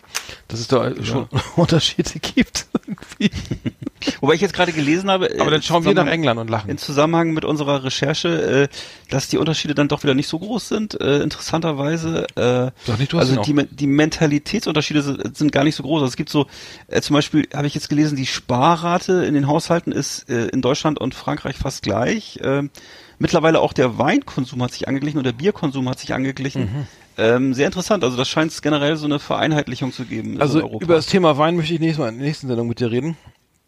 dass 0.48 0.60
es 0.60 0.68
da 0.68 0.92
schon 1.04 1.28
Unterschiede 1.56 2.12
gibt. 2.20 2.68
irgendwie. 2.88 3.32
Wobei 4.22 4.34
ich 4.36 4.42
jetzt 4.42 4.54
gerade 4.54 4.72
gelesen 4.72 5.10
habe, 5.10 5.30
Aber 5.40 5.48
äh, 5.48 5.52
dann 5.52 5.62
schauen 5.64 5.84
wir 5.86 5.94
nach 5.94 6.06
England 6.08 6.40
und 6.40 6.50
lachen. 6.50 6.70
In 6.70 6.78
Zusammenhang 6.78 7.34
mit 7.34 7.44
unserer 7.46 7.84
Recherche, 7.84 8.70
äh, 8.70 8.76
dass 9.10 9.28
die 9.30 9.38
Unterschiede 9.38 9.74
dann 9.74 9.88
doch 9.88 10.04
wieder 10.04 10.14
nicht 10.14 10.28
so 10.28 10.38
groß 10.38 10.68
sind, 10.68 11.00
äh, 11.02 11.22
interessanterweise. 11.24 12.28
Äh, 12.36 12.72
Sag 12.86 13.00
nicht, 13.00 13.12
du 13.14 13.18
hast 13.20 13.30
also 13.30 13.42
die, 13.42 13.54
Me- 13.54 13.66
die 13.66 13.88
Mentalitätsunterschiede 13.88 15.02
sind, 15.02 15.36
sind 15.38 15.52
gar 15.52 15.64
nicht 15.64 15.76
so 15.76 15.84
groß. 15.84 16.02
Also 16.02 16.10
es 16.10 16.16
gibt 16.18 16.30
so, 16.30 16.46
äh, 16.88 17.02
zum 17.02 17.16
Beispiel 17.16 17.48
habe 17.54 17.66
ich 17.68 17.74
jetzt 17.74 17.90
gelesen, 17.90 18.16
die 18.16 18.26
Sparrate 18.28 19.26
in 19.26 19.34
den 19.34 19.48
Haushalten 19.48 19.92
ist 19.92 20.30
äh, 20.30 20.48
in 20.48 20.62
Deutschland 20.62 21.00
und 21.00 21.16
Frankreich 21.16 21.56
fast 21.56 21.82
gleich. 21.82 22.40
Ähm, 22.44 22.70
mittlerweile 23.18 23.60
auch 23.62 23.74
der 23.74 23.98
Weinkonsum 23.98 24.62
hat 24.62 24.74
sich 24.74 24.88
angeglichen 24.88 25.18
und 25.18 25.24
der 25.24 25.32
Bierkonsum 25.34 25.90
hat 25.90 26.00
sich 26.00 26.14
angeglichen. 26.14 26.62
Mhm. 26.64 26.88
Ähm, 27.18 27.54
sehr 27.54 27.66
interessant. 27.68 28.04
Also 28.04 28.18
das 28.18 28.28
scheint 28.28 28.52
es 28.52 28.62
generell 28.62 28.98
so 28.98 29.06
eine 29.06 29.20
Vereinheitlichung 29.20 29.92
zu 29.94 30.06
geben. 30.06 30.42
Also 30.42 30.60
in 30.60 30.66
Europa. 30.66 30.84
über 30.84 30.96
das 30.96 31.06
Thema 31.06 31.38
Wein 31.38 31.56
möchte 31.56 31.74
ich 31.74 31.80
nächstes 31.80 32.00
Mal 32.00 32.10
in 32.10 32.18
der 32.18 32.28
nächsten 32.28 32.48
Sendung 32.48 32.68
mit 32.68 32.80
dir 32.80 32.92
reden. 32.92 33.16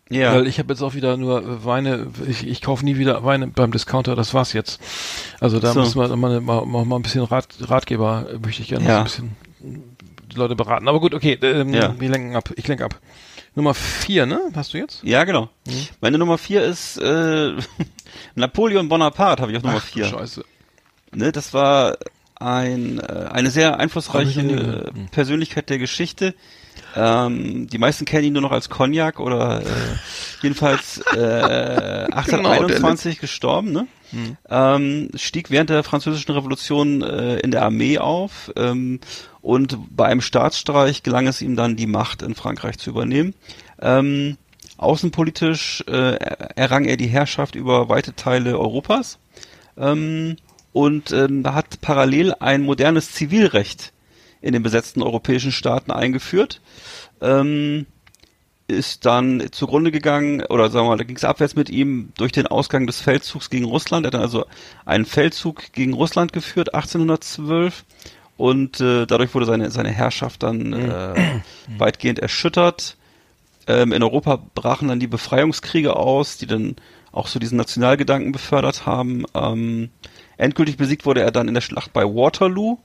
ja. 0.10 0.34
Weil 0.34 0.48
ich 0.48 0.60
habe 0.60 0.74
jetzt 0.74 0.82
auch 0.82 0.94
wieder 0.96 1.16
nur 1.18 1.64
Weine, 1.66 2.08
ich, 2.28 2.46
ich 2.48 2.62
kaufe 2.62 2.84
nie 2.84 2.98
wieder 2.98 3.24
Weine 3.24 3.48
beim 3.48 3.72
Discounter, 3.72 4.16
das 4.16 4.34
war's 4.34 4.54
jetzt. 4.54 4.80
Also 5.40 5.60
da 5.60 5.72
So. 5.74 5.80
müssen 5.82 6.00
wir 6.00 6.16
mal, 6.16 6.42
mal, 6.42 6.66
mal, 6.86 6.96
ein 6.98 7.02
bisschen 7.02 7.24
Rat, 7.24 7.48
Ratgeber, 7.62 8.28
möchte 8.44 8.62
ich 8.62 8.68
gerne 8.70 8.86
Ja. 8.86 8.96
so 8.96 9.00
ein 9.00 9.04
bisschen 9.06 9.34
die 10.32 10.36
Leute 10.36 10.56
beraten. 10.56 10.88
Aber 10.88 11.00
gut, 11.00 11.14
okay, 11.14 11.38
ähm, 11.42 11.74
Ja. 11.74 11.96
wir 12.00 12.10
lenken 12.10 12.36
ab. 12.36 12.50
Ich 12.58 12.68
lenke 12.68 12.84
ab. 12.84 13.00
Nummer 13.56 13.74
vier, 13.74 14.26
ne? 14.28 14.40
Hast 14.56 14.74
du 14.74 14.78
jetzt? 14.78 15.02
Ja, 15.04 15.24
genau. 15.24 15.50
Mhm. 15.66 15.88
Meine 16.02 16.18
Nummer 16.20 16.38
vier 16.38 16.64
ist 16.64 16.98
äh, 16.98 17.54
Napoleon 18.36 18.88
Bonaparte, 18.90 19.42
habe 19.42 19.52
ich 19.52 19.58
auf 19.58 19.64
Nummer 19.64 19.78
Ach, 19.82 19.84
vier. 19.86 20.06
Scheiße. 20.06 20.44
Ne, 21.16 21.32
das 21.32 21.54
war 21.54 21.98
ein, 22.40 23.00
äh, 23.00 23.30
eine 23.32 23.50
sehr 23.50 23.80
einflussreiche 23.80 24.42
äh, 24.42 24.92
Persönlichkeit 25.12 25.70
der 25.70 25.78
Geschichte. 25.78 26.34
Ähm, 26.96 27.68
die 27.68 27.78
meisten 27.78 28.06
kennen 28.06 28.26
ihn 28.26 28.34
nur 28.34 28.42
noch 28.42 28.52
als 28.52 28.70
Cognac 28.70 29.20
oder 29.20 29.62
äh, 29.62 29.66
jedenfalls 30.42 31.02
Genau, 31.12 31.22
äh, 31.22 32.08
1821 32.12 33.20
gestorben. 33.20 33.72
Ne? 33.72 33.88
Ähm, 34.50 35.10
stieg 35.16 35.52
während 35.52 35.70
der 35.70 35.84
französischen 35.84 36.32
Revolution 36.32 37.02
äh, 37.02 37.40
in 37.40 37.52
der 37.52 37.64
Armee 37.64 37.98
auf 37.98 38.52
ähm, 38.56 39.00
und 39.42 39.78
bei 39.96 40.06
einem 40.06 40.22
Staatsstreich 40.22 41.04
gelang 41.04 41.28
es 41.28 41.42
ihm 41.42 41.56
dann, 41.56 41.76
die 41.76 41.88
Macht 41.88 42.22
in 42.22 42.36
Frankreich 42.36 42.78
zu 42.78 42.90
übernehmen. 42.90 43.34
Ähm, 43.82 44.38
außenpolitisch 44.78 45.84
äh, 45.88 46.16
errang 46.56 46.86
er 46.86 46.98
die 46.98 47.08
Herrschaft 47.08 47.56
über 47.56 47.90
weite 47.90 48.16
Teile 48.16 48.58
Europas 48.58 49.20
ähm, 49.78 50.38
und 50.78 51.12
ähm, 51.12 51.44
hat 51.44 51.82
parallel 51.82 52.36
ein 52.40 52.62
modernes 52.62 53.12
Zivilrecht 53.12 53.94
in 54.42 54.54
den 54.54 54.62
besetzten 54.62 55.02
europäischen 55.02 55.52
Staaten 55.52 55.90
eingeführt. 55.90 56.62
Ähm, 57.20 57.88
ist 58.68 59.08
dann 59.08 59.48
zugrunde 59.52 59.92
gegangen, 59.92 60.44
oder 60.46 60.70
sagen 60.70 60.86
wir 60.86 60.90
mal, 60.90 60.98
da 60.98 61.04
ging 61.04 61.16
es 61.16 61.24
abwärts 61.24 61.56
mit 61.56 61.72
ihm 61.72 62.10
durch 62.18 62.32
den 62.32 62.46
Ausgang 62.46 62.86
des 62.86 63.02
Feldzugs 63.02 63.50
gegen 63.50 63.66
Russland. 63.66 64.06
Er 64.06 64.10
hat 64.10 64.14
dann 64.14 64.22
also 64.22 64.46
einen 64.86 65.06
Feldzug 65.06 65.72
gegen 65.74 65.94
Russland 65.94 66.32
geführt, 66.32 66.76
1812. 66.76 67.84
Und 68.36 68.80
äh, 68.80 69.08
dadurch 69.08 69.34
wurde 69.34 69.48
seine, 69.48 69.72
seine 69.72 69.90
Herrschaft 69.90 70.44
dann 70.44 70.74
äh, 70.74 71.42
weitgehend 71.80 72.20
erschüttert. 72.20 72.98
Ähm, 73.66 73.94
in 73.94 74.04
Europa 74.04 74.44
brachen 74.54 74.90
dann 74.90 75.00
die 75.00 75.08
Befreiungskriege 75.08 75.96
aus, 75.96 76.38
die 76.38 76.46
dann 76.46 76.76
auch 77.12 77.26
so 77.26 77.40
diesen 77.40 77.58
Nationalgedanken 77.58 78.32
befördert 78.32 78.86
haben. 78.86 79.26
Ähm, 79.34 79.90
endgültig 80.38 80.78
besiegt 80.78 81.06
wurde 81.06 81.22
er 81.22 81.32
dann 81.32 81.48
in 81.48 81.54
der 81.54 81.62
Schlacht 81.62 81.94
bei 81.94 82.04
Waterloo 82.04 82.78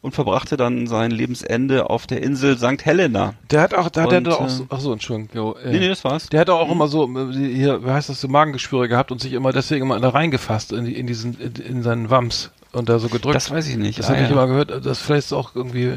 und 0.00 0.14
verbrachte 0.14 0.56
dann 0.56 0.86
sein 0.86 1.10
Lebensende 1.10 1.90
auf 1.90 2.06
der 2.06 2.22
Insel 2.22 2.56
St. 2.56 2.84
Helena. 2.84 3.34
Der 3.50 3.60
hat 3.62 3.74
auch, 3.74 3.88
da 3.90 4.02
hat 4.02 4.12
er 4.12 4.20
doch 4.20 4.40
auch, 4.40 4.46
äh, 4.46 4.50
so, 4.50 4.66
ach 4.68 4.78
so, 4.80 4.92
Entschuldigung. 4.92 5.56
Äh, 5.56 5.72
Nee, 5.72 5.78
nee, 5.80 5.88
das 5.88 6.04
war's. 6.04 6.28
Der 6.28 6.40
hat 6.40 6.50
auch 6.50 6.70
immer 6.70 6.86
so, 6.86 7.04
äh, 7.08 7.32
hier, 7.32 7.84
wie 7.84 7.90
heißt 7.90 8.08
das, 8.08 8.20
so 8.20 8.28
Magengeschwüre 8.28 8.88
gehabt 8.88 9.10
und 9.10 9.20
sich 9.20 9.32
immer 9.32 9.52
deswegen 9.52 9.82
immer 9.86 9.98
da 9.98 10.10
reingefasst 10.10 10.72
in, 10.72 10.86
in 10.86 11.06
diesen, 11.08 11.38
in, 11.40 11.52
in 11.56 11.82
seinen 11.82 12.10
Wams 12.10 12.50
und 12.70 12.88
da 12.88 13.00
so 13.00 13.08
gedrückt. 13.08 13.34
Das 13.34 13.50
weiß 13.50 13.66
ich 13.68 13.76
nicht. 13.76 13.98
Das 13.98 14.06
Ah, 14.06 14.10
habe 14.10 14.20
ich 14.22 14.28
ja. 14.28 14.32
immer 14.34 14.46
gehört. 14.46 14.86
Das 14.86 15.00
vielleicht 15.00 15.26
ist 15.26 15.32
auch 15.32 15.56
irgendwie 15.56 15.94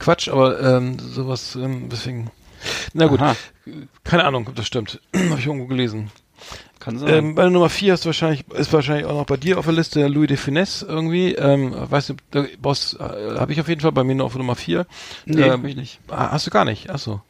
Quatsch, 0.00 0.28
aber 0.28 0.60
ähm, 0.60 0.98
sowas, 0.98 1.54
ähm, 1.54 1.88
deswegen. 1.92 2.30
Na 2.92 3.06
gut, 3.06 3.20
Aha. 3.20 3.36
keine 4.02 4.24
Ahnung, 4.24 4.46
ob 4.48 4.56
das 4.56 4.66
stimmt. 4.66 5.00
habe 5.14 5.38
ich 5.38 5.46
irgendwo 5.46 5.66
gelesen. 5.66 6.10
Kann 6.88 6.98
sein. 6.98 7.08
Ähm, 7.12 7.34
bei 7.34 7.42
der 7.42 7.50
Nummer 7.50 7.68
4 7.68 7.92
ist 7.92 8.06
wahrscheinlich, 8.06 8.48
ist 8.48 8.72
wahrscheinlich 8.72 9.04
auch 9.04 9.12
noch 9.12 9.26
bei 9.26 9.36
dir 9.36 9.58
auf 9.58 9.66
der 9.66 9.74
Liste 9.74 10.06
Louis 10.06 10.28
de 10.28 10.38
Finesse 10.38 10.86
irgendwie. 10.86 11.34
Ähm, 11.34 11.74
weißt 11.76 12.08
du, 12.08 12.14
der 12.32 12.46
Boss 12.62 12.94
äh, 12.98 13.38
habe 13.38 13.52
ich 13.52 13.60
auf 13.60 13.68
jeden 13.68 13.82
Fall 13.82 13.92
bei 13.92 14.04
mir 14.04 14.14
noch 14.14 14.24
auf 14.24 14.36
Nummer 14.36 14.54
4. 14.54 14.86
nee, 15.26 15.42
ähm, 15.42 15.64
ich 15.66 15.76
nicht. 15.76 16.00
Ah, 16.08 16.30
hast 16.30 16.46
du 16.46 16.50
gar 16.50 16.64
nicht? 16.64 16.88
Ach 16.88 16.98
so. 16.98 17.20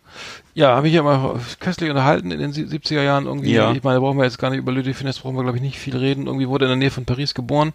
Ja, 0.54 0.76
habe 0.76 0.86
ich 0.88 0.94
ja 0.94 1.02
mal 1.02 1.40
köstlich 1.58 1.90
unterhalten 1.90 2.30
in 2.30 2.38
den 2.38 2.52
sie- 2.52 2.66
70er 2.66 3.02
Jahren 3.02 3.26
irgendwie. 3.26 3.52
Ja. 3.52 3.72
Ich 3.72 3.82
meine, 3.82 3.96
da 3.96 4.00
brauchen 4.00 4.16
wir 4.18 4.24
jetzt 4.24 4.38
gar 4.38 4.50
nicht 4.50 4.60
über 4.60 4.70
Louis 4.72 4.84
de 4.84 4.94
Finesse, 4.94 5.20
brauchen 5.22 5.34
wir 5.36 5.42
glaube 5.42 5.58
ich 5.58 5.62
nicht 5.62 5.78
viel 5.78 5.96
reden. 5.96 6.26
Irgendwie 6.26 6.48
wurde 6.48 6.64
in 6.66 6.70
der 6.70 6.76
Nähe 6.76 6.90
von 6.92 7.04
Paris 7.04 7.34
geboren, 7.34 7.72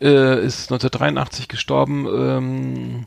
äh, 0.00 0.44
ist 0.44 0.70
1983 0.72 1.46
gestorben 1.48 2.06
ähm, 2.06 3.04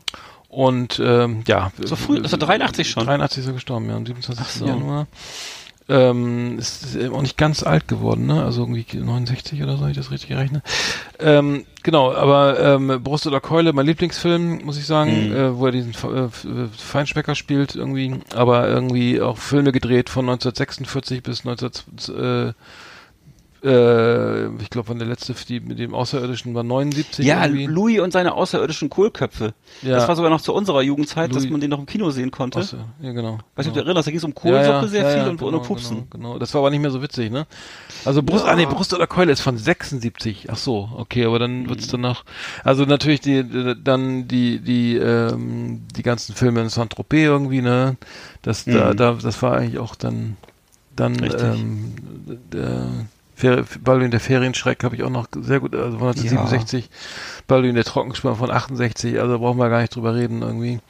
und 0.48 0.98
ähm, 1.04 1.42
ja. 1.46 1.72
So 1.82 1.94
früh, 1.94 2.20
also 2.22 2.36
83 2.38 2.88
schon? 2.90 3.04
83 3.04 3.42
ist 3.42 3.46
er 3.48 3.52
gestorben, 3.52 3.88
ja, 3.90 3.96
am 3.96 4.06
27. 4.06 4.44
Ach 4.46 4.50
so. 4.50 4.66
Januar. 4.66 5.06
Ähm, 5.90 6.58
ist, 6.58 6.94
eben 6.96 7.14
auch 7.14 7.22
nicht 7.22 7.38
ganz 7.38 7.62
alt 7.62 7.88
geworden, 7.88 8.26
ne? 8.26 8.44
Also 8.44 8.60
irgendwie 8.62 8.84
69 8.98 9.62
oder 9.62 9.72
so, 9.76 9.80
habe 9.80 9.90
ich 9.90 9.96
das 9.96 10.10
richtig 10.10 10.28
gerechnet. 10.28 10.62
Ähm, 11.18 11.64
genau, 11.82 12.12
aber 12.12 12.60
ähm, 12.60 13.00
Brust 13.02 13.26
oder 13.26 13.40
Keule, 13.40 13.72
mein 13.72 13.86
Lieblingsfilm, 13.86 14.64
muss 14.64 14.76
ich 14.76 14.84
sagen, 14.84 15.28
Mhm. 15.28 15.32
äh, 15.34 15.56
wo 15.58 15.64
er 15.66 15.72
diesen 15.72 15.94
äh, 15.94 16.24
äh, 16.24 16.28
Feinschmecker 16.76 17.34
spielt 17.34 17.74
irgendwie, 17.74 18.20
aber 18.34 18.68
irgendwie 18.68 19.22
auch 19.22 19.38
Filme 19.38 19.72
gedreht 19.72 20.10
von 20.10 20.28
1946 20.28 21.22
bis 21.22 21.44
19 21.44 21.70
äh, 22.14 22.52
äh, 23.64 24.46
ich 24.62 24.70
glaube, 24.70 24.94
der 24.94 25.06
letzte, 25.06 25.34
die 25.48 25.60
mit 25.60 25.78
dem 25.78 25.94
Außerirdischen 25.94 26.54
war 26.54 26.62
79 26.62 27.24
Ja, 27.26 27.44
irgendwie. 27.44 27.66
Louis 27.66 28.00
und 28.00 28.12
seine 28.12 28.34
außerirdischen 28.34 28.90
Kohlköpfe. 28.90 29.54
Ja. 29.82 29.96
Das 29.96 30.08
war 30.08 30.16
sogar 30.16 30.30
noch 30.30 30.40
zu 30.40 30.52
unserer 30.54 30.82
Jugendzeit, 30.82 31.30
dass 31.34 31.42
Louis- 31.42 31.50
man 31.52 31.60
den 31.60 31.70
noch 31.70 31.78
im 31.78 31.86
Kino 31.86 32.10
sehen 32.10 32.30
konnte. 32.30 32.60
Außer, 32.60 32.78
ja, 33.00 33.12
genau. 33.12 33.36
Du, 33.36 33.42
ob 33.42 33.56
genau. 33.64 33.74
du 33.74 33.80
erinnerst, 33.80 34.06
da 34.06 34.10
ging 34.10 34.18
es 34.18 34.24
um 34.24 34.34
Kohlsuppe 34.34 34.88
sehr 34.88 35.10
viel 35.10 35.28
und, 35.30 35.36
genau, 35.38 35.48
und 35.48 35.54
um 35.56 35.62
Pupsen. 35.62 35.96
Genau, 36.10 36.28
genau, 36.30 36.38
das 36.38 36.54
war 36.54 36.60
aber 36.60 36.70
nicht 36.70 36.80
mehr 36.80 36.90
so 36.90 37.02
witzig, 37.02 37.30
ne? 37.30 37.46
Also 38.04 38.22
Brust, 38.22 38.44
ah 38.44 38.54
nee, 38.56 38.66
Brust 38.66 38.94
oder 38.94 39.06
Keule 39.06 39.32
ist 39.32 39.40
von 39.40 39.58
76. 39.58 40.48
Ach 40.50 40.56
so, 40.56 40.88
okay, 40.96 41.24
aber 41.24 41.38
dann 41.38 41.68
wird's 41.68 41.88
dann 41.88 42.00
noch. 42.02 42.24
Also 42.64 42.84
natürlich 42.84 43.20
die, 43.20 43.44
dann 43.82 44.28
die 44.28 44.60
die 44.60 44.96
ähm, 44.96 45.82
die 45.96 46.02
ganzen 46.02 46.34
Filme 46.34 46.60
in 46.62 46.68
Saint-Tropez 46.68 47.24
irgendwie, 47.24 47.62
ne? 47.62 47.96
Das 48.42 48.64
da, 48.64 48.92
Mhm. 48.92 48.96
da 48.96 49.12
das 49.14 49.42
war 49.42 49.56
eigentlich 49.56 49.78
auch 49.78 49.94
dann 49.94 50.36
dann 50.94 51.18
Richtig. 51.20 51.42
ähm, 51.42 51.94
der 52.52 52.86
Fer 53.38 53.64
Baldwin 53.80 54.10
der 54.10 54.18
Ferienschreck 54.18 54.82
habe 54.82 54.96
ich 54.96 55.04
auch 55.04 55.10
noch 55.10 55.28
sehr 55.32 55.60
gut, 55.60 55.72
also 55.72 55.98
von 55.98 56.08
1967. 56.08 56.90
Baldwin 57.46 57.76
der 57.76 57.84
Trockenspann 57.84 58.34
von 58.34 58.50
68, 58.50 59.20
also 59.20 59.38
brauchen 59.38 59.58
wir 59.58 59.68
gar 59.68 59.80
nicht 59.80 59.94
drüber 59.94 60.16
reden 60.16 60.42
irgendwie. 60.42 60.80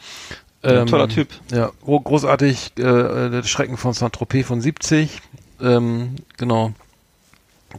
Ja, 0.65 0.87
toller 0.87 1.09
Typ. 1.09 1.29
Ja, 1.53 1.71
gro 1.85 2.01
großartig, 2.01 2.73
äh, 2.79 2.83
äh, 2.83 3.31
der 3.31 3.43
Schrecken 3.43 3.77
von 3.77 3.93
Saint-Tropez 3.93 4.47
von 4.47 4.63
70. 4.63 5.21
Ähm, 5.61 6.17
genau. 6.39 6.73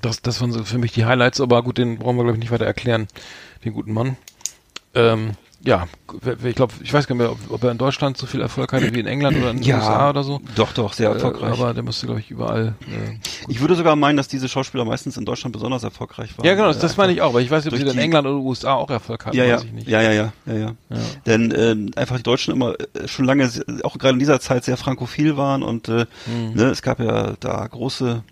Das, 0.02 0.22
das 0.22 0.40
waren 0.40 0.52
so 0.52 0.64
für 0.64 0.78
mich 0.78 0.92
die 0.92 1.06
Highlights, 1.06 1.42
aber 1.42 1.64
gut, 1.64 1.80
den 1.80 1.98
brauchen 1.98 2.18
wir, 2.18 2.24
glaube 2.24 2.38
ich, 2.38 2.42
nicht 2.42 2.52
weiter 2.52 2.68
erklären, 2.68 3.08
den 3.66 3.74
guten 3.74 3.92
Mann. 3.92 4.18
Ähm, 4.94 5.32
ja, 5.66 5.88
ich 6.46 6.56
glaube, 6.56 6.74
ich 6.82 6.94
weiß 6.94 7.06
gar 7.08 7.16
nicht 7.16 7.22
mehr, 7.24 7.32
ob, 7.32 7.38
ob 7.50 7.64
er 7.64 7.72
in 7.72 7.78
Deutschland 7.78 8.18
so 8.18 8.26
viel 8.28 8.40
Erfolg 8.42 8.72
hatte 8.72 8.94
wie 8.94 9.00
in 9.00 9.06
England 9.08 9.36
oder 9.38 9.52
in 9.52 9.62
den 9.62 9.74
USA 9.76 10.10
oder 10.10 10.24
so. 10.24 10.40
Doch, 10.56 10.72
doch, 10.74 10.94
sehr 10.94 11.10
Äh, 11.10 11.14
erfolgreich. 11.16 11.52
aber 11.52 11.74
der 11.74 11.84
müsste, 11.84 12.06
glaube 12.06 12.22
ich, 12.22 12.32
überall. 12.32 12.76
Äh, 12.88 13.18
ich 13.50 13.60
würde 13.60 13.76
sogar 13.76 13.96
meinen, 13.98 14.16
dass 14.18 14.28
diese 14.30 14.48
Schauspieler 14.48 14.86
meistens 14.86 15.18
in 15.18 15.26
Deutschland 15.26 15.52
besonders 15.54 15.84
erfolgreich 15.84 16.38
waren. 16.38 16.46
ja, 16.48 16.54
genau, 16.56 16.68
das, 16.68 16.78
Äh, 16.78 16.82
das 16.82 16.98
meine 16.98 17.12
ich 17.14 17.22
auch, 17.22 17.34
weil 17.34 17.44
ich 17.44 17.52
weiß 17.52 17.66
nicht, 17.66 17.74
ob 17.74 17.80
sie 17.80 17.86
in 17.88 17.98
England 17.98 18.26
oder 18.28 18.38
USA 18.38 18.74
auch 18.76 18.90
Erfolg 18.90 19.26
hatten, 19.26 19.36
Ja, 19.36 19.44
ja, 19.46 19.56
weiß 19.58 19.66
ich 19.66 19.74
nicht. 19.74 19.88
ja, 19.88 20.02
ja, 20.02 20.12
ja, 20.12 20.34
ja, 20.46 20.54
ja. 20.54 20.76
Ja. 20.90 20.98
Denn 21.26 21.54
ähm, 21.58 21.92
einfach 21.96 22.18
die 22.18 22.24
Deutschen 22.24 22.54
immer 22.54 22.76
äh, 22.80 23.08
schon 23.08 23.26
lange, 23.26 23.50
auch 23.84 23.98
gerade 23.98 24.14
in 24.14 24.20
dieser 24.20 24.40
Zeit 24.40 24.64
sehr 24.64 24.78
frankophil 24.78 25.36
waren 25.38 25.62
und 25.64 25.90
äh, 25.90 26.06
Mhm. 26.26 26.54
ne, 26.56 26.64
es 26.66 26.82
gab 26.82 27.00
ja 27.00 27.34
da 27.40 27.68
große 27.68 28.24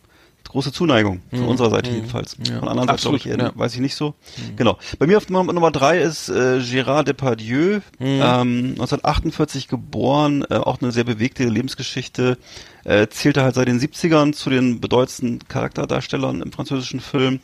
große 0.57 0.71
Zuneigung, 0.71 1.21
von 1.29 1.45
unserer 1.45 1.69
Seite 1.69 1.91
jedenfalls. 1.91 2.39
Mhm. 2.39 2.45
Ja. 2.45 2.59
Von 2.59 2.67
anderen 2.69 2.87
Seite, 2.87 2.93
Absolut, 2.93 3.21
glaube 3.21 3.35
ich, 3.35 3.41
ja. 3.43 3.51
weiß 3.59 3.75
ich 3.75 3.79
nicht 3.79 3.93
so. 3.93 4.15
Genau. 4.55 4.79
Bei 4.97 5.05
mir 5.05 5.17
auf 5.17 5.29
Nummer, 5.29 5.53
Nummer 5.53 5.69
drei 5.69 5.99
ist 5.99 6.29
äh, 6.29 6.59
Gérard 6.59 7.03
Depardieu, 7.03 7.81
Mhm. 7.99 8.05
ähm, 8.23 8.65
1948 8.79 9.67
geboren, 9.67 10.43
äh, 10.49 10.55
auch 10.55 10.81
eine 10.81 10.91
sehr 10.91 11.03
bewegte 11.03 11.43
Lebensgeschichte, 11.43 12.39
äh, 12.85 13.05
zählte 13.07 13.43
halt 13.43 13.53
seit 13.53 13.67
den 13.67 13.79
70ern 13.79 14.33
zu 14.33 14.49
den 14.49 14.81
bedeutendsten 14.81 15.47
Charakterdarstellern 15.47 16.41
im 16.41 16.51
französischen 16.51 17.01
Film. 17.01 17.39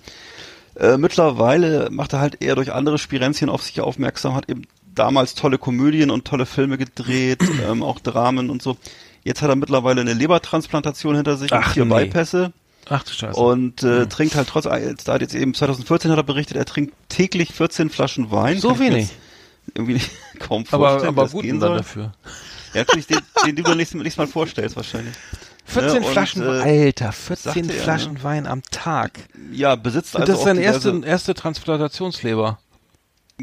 Äh, 0.76 0.98
mittlerweile 0.98 1.90
macht 1.92 2.14
er 2.14 2.20
halt 2.20 2.42
eher 2.42 2.56
durch 2.56 2.74
andere 2.74 2.98
Spirenzchen 2.98 3.50
auf 3.50 3.62
sich 3.62 3.80
aufmerksam, 3.80 4.34
hat 4.34 4.50
eben 4.50 4.64
damals 4.96 5.36
tolle 5.36 5.60
Komödien 5.60 6.10
und 6.10 6.26
tolle 6.26 6.48
Filme 6.48 6.80
gedreht, 6.80 7.42
ähm, 7.70 7.84
auch 7.84 8.00
Dramen 8.00 8.50
und 8.50 8.64
so. 8.64 8.76
Jetzt 9.24 9.42
hat 9.44 9.50
er 9.50 9.56
mittlerweile 9.56 10.02
eine 10.02 10.14
Lebertransplantation 10.14 11.16
hinter 11.16 11.38
sich 11.38 11.54
Ach, 11.54 11.68
und 11.68 11.74
vier 11.74 11.86
nee. 11.86 12.06
Bypässe 12.06 12.54
Ach 12.90 13.04
du 13.04 13.12
Scheiße. 13.12 13.40
und 13.40 13.84
äh, 13.84 14.08
trinkt 14.08 14.36
halt 14.36 14.48
trotz, 14.48 14.66
da 14.66 15.14
hat 15.14 15.22
jetzt 15.22 15.36
eben 15.36 15.54
2014 15.54 16.12
hat 16.12 16.18
er 16.18 16.24
berichtet, 16.24 16.58
er 16.58 16.66
trinkt 16.66 16.94
täglich 17.10 17.54
14 17.54 17.90
Flaschen 17.90 18.32
Wein. 18.32 18.60
So 18.60 18.80
wenig? 18.80 19.10
Irgendwie 19.74 19.94
nicht, 19.94 20.12
kaum 20.40 20.66
aber 20.72 20.90
vorstellen, 20.90 21.14
aber 21.14 21.24
das 21.24 21.32
gut 21.32 21.44
gehen 21.44 21.60
soll. 21.60 21.78
dafür. 21.78 22.14
Ja, 22.74 22.82
natürlich, 22.82 23.08
den, 23.08 23.20
den 23.46 23.56
du 23.56 23.64
dir 23.64 23.76
nächstes, 23.76 24.02
nächstes 24.02 24.18
Mal 24.18 24.28
vorstellst 24.28 24.76
wahrscheinlich. 24.76 25.14
14 25.66 26.02
Ne, 26.02 26.08
und, 26.08 26.12
Flaschen, 26.12 26.44
äh, 26.44 26.46
Alter, 26.46 27.12
14 27.12 27.44
sagte 27.54 27.74
er, 27.74 27.84
Flaschen 27.84 28.24
Wein 28.24 28.48
am 28.48 28.62
Tag. 28.72 29.20
Ja, 29.52 29.76
besitzt 29.76 30.16
also 30.16 30.28
das 30.28 30.40
ist 30.40 30.46
seine 30.46 30.62
erste, 30.62 31.02
erste 31.06 31.34
Transplantationsleber. 31.34 32.60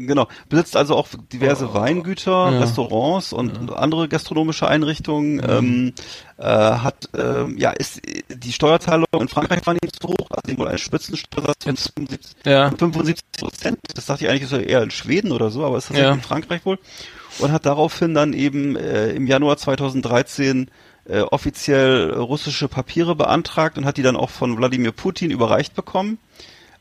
Genau, 0.07 0.27
besitzt 0.49 0.75
also 0.75 0.95
auch 0.95 1.07
diverse 1.31 1.73
Weingüter, 1.73 2.47
Oh. 2.47 2.51
Ja. 2.51 2.59
Restaurants 2.59 3.33
und, 3.33 3.57
und 3.57 3.73
andere 3.73 4.07
gastronomische 4.07 4.67
Einrichtungen. 4.67 5.41
Ähm, 5.47 5.93
äh, 6.37 6.43
hat, 6.45 7.09
ähm, 7.17 7.57
ja, 7.57 7.71
ist 7.71 8.01
die 8.29 8.51
Steuerzahlung 8.51 9.05
in 9.19 9.27
Frankreich 9.27 9.65
war 9.65 9.73
nicht 9.73 10.01
so 10.01 10.09
hoch, 10.09 10.29
also 10.31 10.57
wohl 10.57 10.67
ein 10.67 10.77
Spitzensteuersatz 10.77 11.63
von 11.63 11.77
75, 11.77 12.35
Ja. 12.45 12.69
75 12.71 13.23
Prozent. 13.37 13.77
Das 13.95 14.07
dachte 14.07 14.23
ich 14.25 14.29
eigentlich, 14.29 14.43
ist 14.43 14.53
er 14.53 14.67
eher 14.67 14.81
in 14.83 14.91
Schweden 14.91 15.31
oder 15.31 15.51
so, 15.51 15.63
aber 15.65 15.77
ist 15.77 15.89
das 15.91 15.97
Ja. 15.97 16.11
in 16.13 16.21
Frankreich 16.21 16.65
wohl. 16.65 16.79
Und 17.39 17.51
hat 17.51 17.65
daraufhin 17.65 18.13
dann 18.13 18.33
eben 18.33 18.75
äh, 18.75 19.09
im 19.11 19.27
Januar 19.27 19.57
2013 19.57 20.69
äh, 21.05 21.21
offiziell 21.21 22.11
russische 22.13 22.67
Papiere 22.67 23.15
beantragt 23.15 23.77
und 23.77 23.85
hat 23.85 23.97
die 23.97 24.03
dann 24.03 24.15
auch 24.15 24.29
von 24.29 24.57
Wladimir 24.57 24.91
Putin 24.91 25.31
überreicht 25.31 25.75
bekommen. 25.75 26.17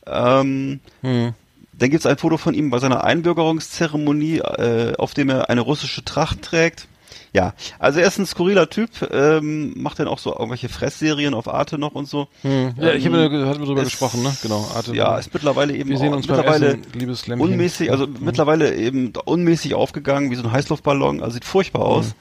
Ähm, 0.07 0.81
Hm. 1.03 1.35
Dann 1.81 1.91
gibt's 1.91 2.07
ein 2.07 2.17
Foto 2.19 2.37
von 2.37 2.55
ihm 2.55 2.71
bei 2.71 2.79
seiner 2.79 3.03
Einbürgerungszeremonie, 3.05 4.39
äh, 4.39 4.95
auf 4.97 5.15
dem 5.15 5.29
er 5.31 5.51
eine 5.51 5.61
russische 5.63 6.05
Tracht 6.05 6.43
trägt. 6.43 6.87
Ja, 7.33 7.55
also 7.79 8.01
er 8.01 8.09
ist 8.09 8.19
ein 8.19 8.27
skurriler 8.27 8.69
Typ, 8.71 8.91
ähm, 9.13 9.73
macht 9.81 10.01
dann 10.01 10.09
auch 10.09 10.19
so 10.19 10.33
irgendwelche 10.33 10.69
Fressserien 10.69 11.33
auf 11.33 11.47
Arte 11.47 11.79
noch 11.79 11.93
und 11.95 12.09
so. 12.09 12.27
Hm. 12.43 12.75
Ja, 12.77 12.93
ich 12.93 13.07
habe 13.07 13.19
Ähm, 13.19 13.47
hatten 13.47 13.61
wir 13.61 13.67
darüber 13.67 13.83
es- 13.83 13.89
gesprochen, 13.89 14.23
ne? 14.25 14.37
Genau. 14.43 14.69
Arte, 14.75 14.95
Ja, 14.97 15.17
ist 15.17 15.33
mittlerweile 15.33 15.75
eben 15.77 15.91
wir 15.91 15.99
sehen 15.99 16.13
uns 16.13 16.27
mittlerweile 16.27 16.67
Essen, 16.71 16.87
liebes 16.93 17.29
Lämmchen. 17.29 17.49
unmäßig, 17.49 17.93
also 17.93 18.09
mittlerweile 18.19 18.75
eben 18.75 19.13
unmäßig 19.25 19.75
aufgegangen, 19.75 20.33
wie 20.33 20.35
so 20.35 20.43
ein 20.43 20.51
Heißluftballon, 20.51 21.23
also 21.23 21.35
sieht 21.35 21.45
furchtbar 21.45 21.83
aus. 21.83 22.07
Mhm. 22.07 22.13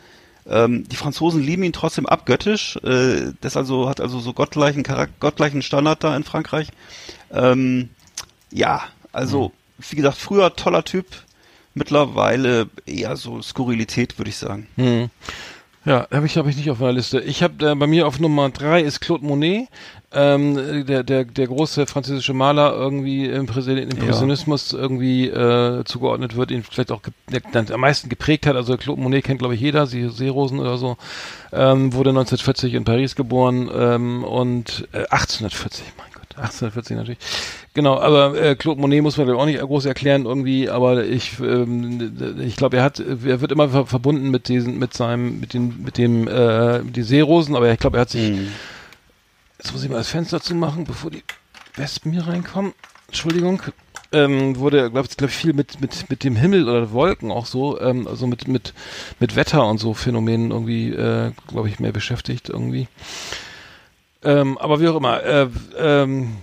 Ähm, 0.52 0.84
die 0.90 0.96
Franzosen 0.96 1.42
lieben 1.42 1.64
ihn 1.64 1.74
trotzdem 1.74 2.06
abgöttisch, 2.06 2.78
äh, 2.84 3.32
das 3.42 3.58
also 3.58 3.90
hat 3.90 4.02
also 4.02 4.20
so 4.20 4.34
gottgleichen 4.34 4.84
Charak 4.86 5.10
gottgleichen 5.20 5.64
Standard 5.64 6.04
da 6.04 6.16
in 6.16 6.24
Frankreich. 6.24 6.68
Ähm, 7.32 7.90
ja, 8.52 8.82
also 9.12 9.50
Mhm. 9.78 9.84
wie 9.90 9.96
gesagt, 9.96 10.18
früher 10.18 10.56
toller 10.56 10.84
Typ, 10.84 11.06
mittlerweile 11.74 12.68
eher 12.86 13.16
so 13.16 13.42
Skurrilität, 13.42 14.18
würde 14.18 14.30
ich 14.30 14.38
sagen. 14.38 14.68
Hm. 14.76 15.10
Ja, 15.86 16.08
habe 16.12 16.26
ich 16.26 16.34
glaube 16.34 16.50
ich 16.50 16.58
nicht 16.58 16.70
auf 16.70 16.80
meiner 16.80 16.92
Liste. 16.92 17.22
Ich 17.22 17.42
habe 17.42 17.72
äh, 17.72 17.74
bei 17.74 17.88
mir 17.88 18.06
auf 18.06 18.20
Nummer 18.20 18.50
drei 18.50 18.82
ist 18.82 19.00
Claude 19.00 19.26
Monet, 19.26 19.70
ähm, 20.12 20.86
der 20.86 21.04
der 21.04 21.24
der 21.24 21.48
große 21.48 21.86
französische 21.88 22.34
Maler 22.34 22.74
irgendwie 22.74 23.26
im 23.26 23.48
Impressionismus 23.48 24.74
irgendwie 24.74 25.30
äh, 25.30 25.86
zugeordnet 25.86 26.36
wird, 26.36 26.52
ihn 26.52 26.64
vielleicht 26.64 26.92
auch 26.92 27.02
ge 27.02 27.14
der, 27.32 27.40
der 27.40 27.74
am 27.74 27.80
meisten 27.80 28.10
geprägt 28.10 28.46
hat. 28.46 28.58
Also 28.58 28.76
Claude 28.76 29.02
Monet 29.02 29.24
kennt 29.24 29.40
glaube 29.40 29.56
ich 29.56 29.62
jeder, 29.62 29.88
Sie 29.88 30.10
Seerosen 30.10 30.60
oder 30.60 30.78
so. 30.78 30.98
Ähm, 31.54 31.94
wurde 31.94 32.10
1940 32.10 32.74
in 32.74 32.84
Paris 32.84 33.16
geboren 33.16 33.70
ähm, 33.74 34.26
und 34.26 34.86
äh, 34.92 35.06
1840, 35.10 35.86
mein 35.98 36.08
Gott. 36.14 36.36
1840 36.36 36.98
natürlich. 36.98 37.18
Genau, 37.76 38.00
aber 38.00 38.36
äh, 38.42 38.56
Claude 38.56 38.82
Monet 38.82 39.04
muss 39.04 39.18
man 39.18 39.30
auch 39.30 39.46
nicht 39.46 39.62
groß 39.62 39.86
erklären 39.86 40.26
irgendwie, 40.26 40.70
aber 40.70 41.06
ich 41.06 41.40
ähm, 41.40 42.38
ich 42.40 42.56
glaube, 42.56 42.78
er 42.78 42.84
hat 42.84 43.00
er 43.00 43.42
wird 43.42 43.52
immer 43.52 43.70
ver 43.70 43.86
verbunden 43.86 44.32
mit 44.32 44.48
diesen 44.48 44.80
mit 44.80 44.94
seinem 44.94 45.40
mit 45.40 45.54
den 45.54 45.84
mit 45.84 45.98
dem 45.98 46.28
äh, 46.28 46.80
mit 46.80 46.96
die 46.96 47.04
Seerosen, 47.04 47.56
aber 47.56 47.72
ich 47.72 47.80
glaube, 47.80 47.98
er 47.98 48.02
hat 48.02 48.10
sich 48.10 48.40
Jetzt 49.60 49.74
muss 49.74 49.84
ich 49.84 49.90
mal 49.90 49.98
das 49.98 50.08
Fenster 50.08 50.40
zumachen, 50.40 50.86
bevor 50.86 51.12
die 51.12 51.24
Wespen 51.76 52.14
hier 52.14 52.26
reinkommen. 52.26 52.74
Entschuldigung. 53.08 53.62
Ähm, 54.14 54.58
wurde, 54.58 54.90
glaube 54.90 55.08
ich, 55.10 55.18
glaub 55.18 55.30
ich, 55.30 55.36
viel 55.36 55.54
mit, 55.54 55.82
mit, 55.82 56.10
mit 56.10 56.24
dem 56.24 56.38
Himmel 56.38 56.68
oder 56.68 56.92
Wolken 56.92 57.30
auch 57.30 57.46
so, 57.46 57.80
ähm, 57.80 58.08
also 58.08 58.26
mit, 58.26 58.48
mit, 58.48 58.74
mit 59.20 59.36
Wetter 59.36 59.68
und 59.68 59.78
so 59.78 59.94
Phänomenen 59.94 60.52
irgendwie, 60.52 60.92
äh, 60.92 61.32
glaube 61.48 61.68
ich, 61.68 61.80
mehr 61.80 61.92
beschäftigt 61.92 62.50
irgendwie. 62.50 62.88
Ähm, 64.24 64.58
aber 64.58 64.80
wie 64.80 64.88
auch 64.88 64.96
immer, 64.96 65.22
äh, 65.24 65.48
ähm, 65.78 66.38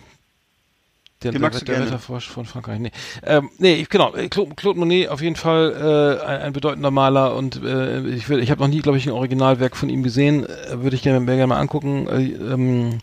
der, 1.23 1.33
Den 1.33 1.41
der, 1.41 1.51
magst 1.51 1.67
der 1.67 1.75
gerne. 1.75 1.87
Wetterfrosch 1.87 2.29
von 2.29 2.45
Frankreich. 2.45 2.79
Nee, 2.79 2.93
ähm, 3.25 3.51
nee 3.59 3.87
genau. 3.89 4.15
äh, 4.15 4.29
Claude, 4.29 4.55
Claude 4.55 4.79
Monet 4.79 5.09
auf 5.09 5.21
jeden 5.23 5.37
Fall 5.37 6.19
äh, 6.23 6.25
ein, 6.27 6.41
ein 6.43 6.53
bedeutender 6.53 6.91
Maler 6.91 7.35
und 7.35 7.63
äh, 7.65 8.07
ich, 8.09 8.29
will- 8.29 8.41
ich 8.41 8.51
habe 8.51 8.61
noch 8.61 8.69
nie, 8.69 8.81
glaube 8.81 8.99
ich, 8.99 9.07
ein 9.07 9.13
Originalwerk 9.13 9.77
von 9.77 9.89
ihm 9.89 10.03
gesehen. 10.03 10.45
Äh, 10.45 10.83
Würde 10.83 10.95
ich 10.97 11.03
gerne, 11.03 11.25
gerne 11.25 11.47
mal 11.47 11.59
angucken. 11.59 12.07
Äh, 12.09 12.33
ähm, 12.53 12.99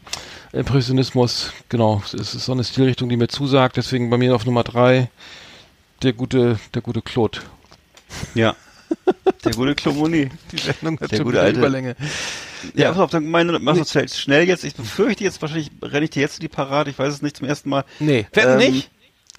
Impressionismus, 0.51 1.51
genau. 1.69 2.03
Es 2.05 2.13
ist 2.35 2.45
so 2.45 2.51
eine 2.51 2.63
Stilrichtung, 2.63 3.09
die 3.09 3.17
mir 3.17 3.27
zusagt. 3.27 3.77
Deswegen 3.77 4.09
bei 4.11 4.17
mir 4.17 4.35
auf 4.35 4.45
Nummer 4.45 4.63
drei 4.63 5.09
der 6.03 6.13
gute, 6.13 6.59
der 6.75 6.81
gute 6.83 7.01
Claude. 7.01 7.39
Ja. 8.35 8.55
Der 9.43 9.53
gute 9.53 9.73
Klomoni. 9.73 10.29
Die 10.51 10.57
Sendung 10.57 10.99
hat 10.99 11.11
Der 11.11 11.17
schon 11.17 11.25
gute 11.25 11.41
alte- 11.41 11.57
Überlänge. 11.57 11.95
Ja, 12.75 12.89
pass 12.91 12.99
auf, 12.99 13.09
dann 13.11 13.27
meine, 13.29 13.57
mach 13.59 13.77
das 13.77 13.91
schnell- 13.91 14.09
schnell 14.09 14.47
jetzt. 14.47 14.63
Ich 14.63 14.75
befürchte 14.75 15.23
jetzt, 15.23 15.41
wahrscheinlich 15.41 15.69
renne 15.81 16.05
ich 16.05 16.11
dir 16.11 16.21
jetzt 16.21 16.35
in 16.35 16.41
die 16.41 16.47
Parade, 16.47 16.89
ich 16.89 16.99
weiß 16.99 17.13
es 17.13 17.21
nicht 17.21 17.37
zum 17.37 17.47
ersten 17.47 17.69
Mal. 17.69 17.83
Nee, 17.99 18.27
wetten 18.33 18.51
Ähm, 18.61 18.71
nicht? 18.71 18.89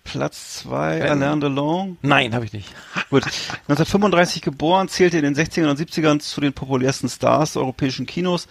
Platz 0.05 0.59
zwei 0.59 1.01
Wetten. 1.01 1.23
Alain 1.23 1.41
Delon. 1.41 1.99
Nein, 2.03 2.35
habe 2.35 2.45
ich 2.45 2.53
nicht. 2.53 2.69
Gut. 3.11 3.25
1935 3.69 4.43
geboren, 4.43 4.89
zählte 4.89 5.19
in 5.19 5.25
den 5.25 5.35
60ern 5.35 5.71
und 5.71 5.81
70ern 5.81 6.21
zu 6.21 6.41
den 6.41 6.53
populärsten 6.53 7.09
Stars 7.09 7.57
europäischen 7.57 8.07
Kinos. 8.07 8.47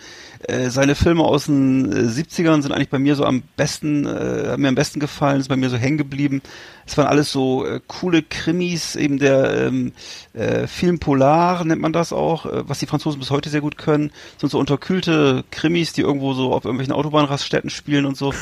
Äh, 0.48 0.70
seine 0.70 0.96
Filme 0.96 1.24
aus 1.24 1.46
den 1.46 1.92
äh, 1.92 1.96
70ern 2.10 2.62
sind 2.62 2.72
eigentlich 2.72 2.90
bei 2.90 3.00
mir 3.00 3.16
so 3.16 3.24
am 3.24 3.44
besten, 3.56 4.06
äh, 4.06 4.50
haben 4.50 4.62
mir 4.64 4.68
am 4.68 4.76
besten 4.76 5.00
gefallen, 5.00 5.40
ist 5.40 5.48
bei 5.48 5.56
mir 5.56 5.70
so 5.70 5.78
hängen 5.78 5.98
geblieben. 5.98 6.42
Es 6.86 6.98
waren 6.98 7.08
alles 7.08 7.32
so 7.32 7.66
äh, 7.66 7.80
coole 7.88 8.24
Krimis, 8.24 8.96
eben 8.96 9.20
der 9.20 9.68
ähm, 9.68 9.94
äh, 10.34 10.68
Film 10.68 11.00
Polar 11.00 11.64
nennt 11.64 11.82
man 11.82 11.94
das 11.94 12.12
auch, 12.12 12.46
äh, 12.46 12.68
was 12.68 12.80
die 12.80 12.88
Franzosen 12.88 13.20
bis 13.20 13.32
heute 13.32 13.50
sehr 13.50 13.62
gut 13.62 13.78
können. 13.78 14.12
sind 14.38 14.50
so 14.50 14.60
unterkühlte 14.60 15.46
Krimis, 15.52 15.94
die 15.94 16.02
irgendwo 16.02 16.34
so 16.34 16.52
auf 16.52 16.66
irgendwelchen 16.66 16.94
Autobahnraststätten 16.94 17.70
spielen 17.70 18.06
und 18.06 18.18
so. 18.18 18.34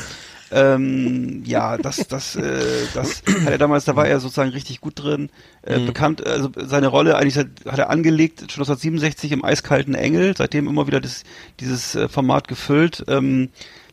Ähm, 0.52 1.42
ja, 1.46 1.78
das, 1.78 2.06
das, 2.08 2.36
äh, 2.36 2.86
das 2.94 3.22
hat 3.44 3.50
er 3.50 3.58
damals, 3.58 3.86
da 3.86 3.96
war 3.96 4.06
er 4.06 4.20
sozusagen 4.20 4.50
richtig 4.50 4.80
gut 4.80 5.02
drin. 5.02 5.30
Äh, 5.62 5.80
Bekannt, 5.80 6.26
also 6.26 6.50
seine 6.56 6.88
Rolle 6.88 7.16
eigentlich 7.16 7.38
hat, 7.38 7.48
hat 7.66 7.78
er 7.78 7.90
angelegt, 7.90 8.40
schon 8.40 8.62
1967 8.62 9.32
im 9.32 9.44
Eiskalten 9.44 9.94
Engel, 9.94 10.36
seitdem 10.36 10.68
immer 10.68 10.86
wieder 10.86 11.00
das, 11.00 11.24
dieses 11.60 11.94
äh, 11.94 12.08
Format 12.08 12.48
gefüllt. 12.48 13.04
Ähm, 13.08 13.48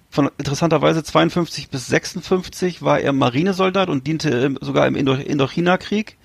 von 0.09 0.29
interessanterweise 0.37 1.03
52 1.03 1.69
bis 1.69 1.87
56 1.87 2.81
war 2.81 2.99
er 2.99 3.13
Marinesoldat 3.13 3.89
und 3.89 4.07
diente 4.07 4.29
ähm, 4.29 4.57
sogar 4.59 4.87
im 4.87 4.95
Indo 4.95 5.13
Indochina-Krieg. 5.13 6.17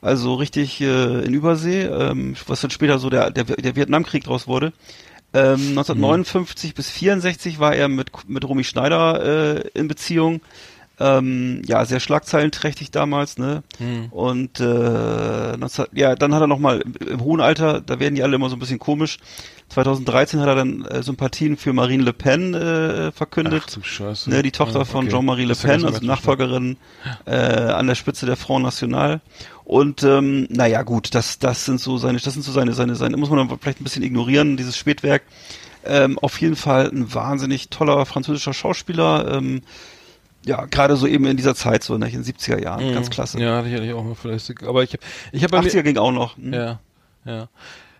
Also 0.00 0.34
richtig 0.34 0.80
äh, 0.80 1.24
in 1.24 1.34
Übersee, 1.34 1.82
ähm, 1.82 2.36
was 2.46 2.60
dann 2.60 2.70
später 2.70 2.98
so 2.98 3.10
der, 3.10 3.30
der, 3.30 3.44
der 3.44 3.74
Vietnamkrieg 3.74 4.24
draus 4.24 4.46
wurde. 4.46 4.72
Ähm, 5.34 5.70
1959 5.70 6.74
bis 6.74 6.90
64 6.90 7.58
war 7.58 7.74
er 7.74 7.88
mit, 7.88 8.10
mit 8.28 8.44
Romy 8.44 8.64
Schneider 8.64 9.56
äh, 9.56 9.68
in 9.74 9.88
Beziehung. 9.88 10.40
Ähm, 11.00 11.62
ja, 11.64 11.84
sehr 11.84 12.00
schlagzeilenträchtig 12.00 12.90
damals, 12.90 13.38
ne? 13.38 13.62
Und 14.10 14.58
äh, 14.58 15.56
19, 15.56 15.86
ja, 15.92 16.16
dann 16.16 16.34
hat 16.34 16.40
er 16.40 16.48
noch 16.48 16.58
mal 16.58 16.80
im, 16.80 17.20
hohen 17.20 17.40
Alter, 17.40 17.80
da 17.80 18.00
werden 18.00 18.16
die 18.16 18.22
alle 18.22 18.34
immer 18.34 18.48
so 18.48 18.56
ein 18.56 18.58
bisschen 18.58 18.80
komisch. 18.80 19.18
2013 19.68 20.40
hat 20.40 20.48
er 20.48 20.54
dann 20.54 20.84
äh, 20.86 21.02
Sympathien 21.02 21.56
für 21.56 21.72
Marine 21.72 22.02
Le 22.02 22.12
Pen 22.12 22.54
äh, 22.54 23.12
verkündet. 23.12 23.64
Ach 23.66 23.74
du 23.74 23.82
Scheiße. 23.82 24.30
Ne, 24.30 24.42
die 24.42 24.50
Tochter 24.50 24.84
von 24.84 25.04
okay. 25.04 25.14
Jean-Marie 25.14 25.44
Le 25.44 25.54
Pen, 25.54 25.84
also 25.84 26.04
Nachfolgerin 26.04 26.78
äh, 27.26 27.34
an 27.36 27.86
der 27.86 27.94
Spitze 27.94 28.26
der 28.26 28.36
Front 28.36 28.64
National. 28.64 29.20
Und 29.64 30.02
ähm, 30.02 30.46
naja, 30.50 30.82
gut, 30.82 31.14
das, 31.14 31.38
das 31.38 31.66
sind 31.66 31.80
so 31.80 31.98
seine, 31.98 32.18
das 32.18 32.32
sind 32.32 32.42
so 32.42 32.52
seine, 32.52 32.72
seine, 32.72 32.96
seine, 32.96 33.18
muss 33.18 33.28
man 33.28 33.46
dann 33.46 33.58
vielleicht 33.60 33.80
ein 33.80 33.84
bisschen 33.84 34.02
ignorieren, 34.02 34.56
dieses 34.56 34.76
Spätwerk. 34.76 35.22
Ähm, 35.84 36.18
auf 36.18 36.40
jeden 36.40 36.56
Fall 36.56 36.88
ein 36.88 37.14
wahnsinnig 37.14 37.68
toller 37.68 38.04
französischer 38.06 38.54
Schauspieler. 38.54 39.36
Ähm, 39.36 39.62
ja, 40.48 40.64
gerade 40.64 40.96
so 40.96 41.06
eben 41.06 41.26
in 41.26 41.36
dieser 41.36 41.54
Zeit, 41.54 41.84
so 41.84 41.98
ne, 41.98 42.06
in 42.06 42.22
den 42.22 42.24
70er 42.24 42.60
Jahren, 42.60 42.94
ganz 42.94 43.10
klasse. 43.10 43.36
Mhm. 43.36 43.42
Ja, 43.44 43.56
hatte 43.58 43.68
ich 43.68 43.76
eigentlich 43.76 43.92
auch 43.92 44.02
mal 44.02 44.14
vielleicht. 44.14 44.64
Aber 44.64 44.82
ich 44.82 44.94
habe 44.94 45.02
ich 45.30 45.44
hab 45.44 45.50
bei 45.50 45.58
80er 45.58 45.76
mir, 45.76 45.82
ging 45.82 45.98
auch 45.98 46.10
noch. 46.10 46.36
Hm? 46.38 46.54
Ja, 46.54 46.80
ja. 47.26 47.48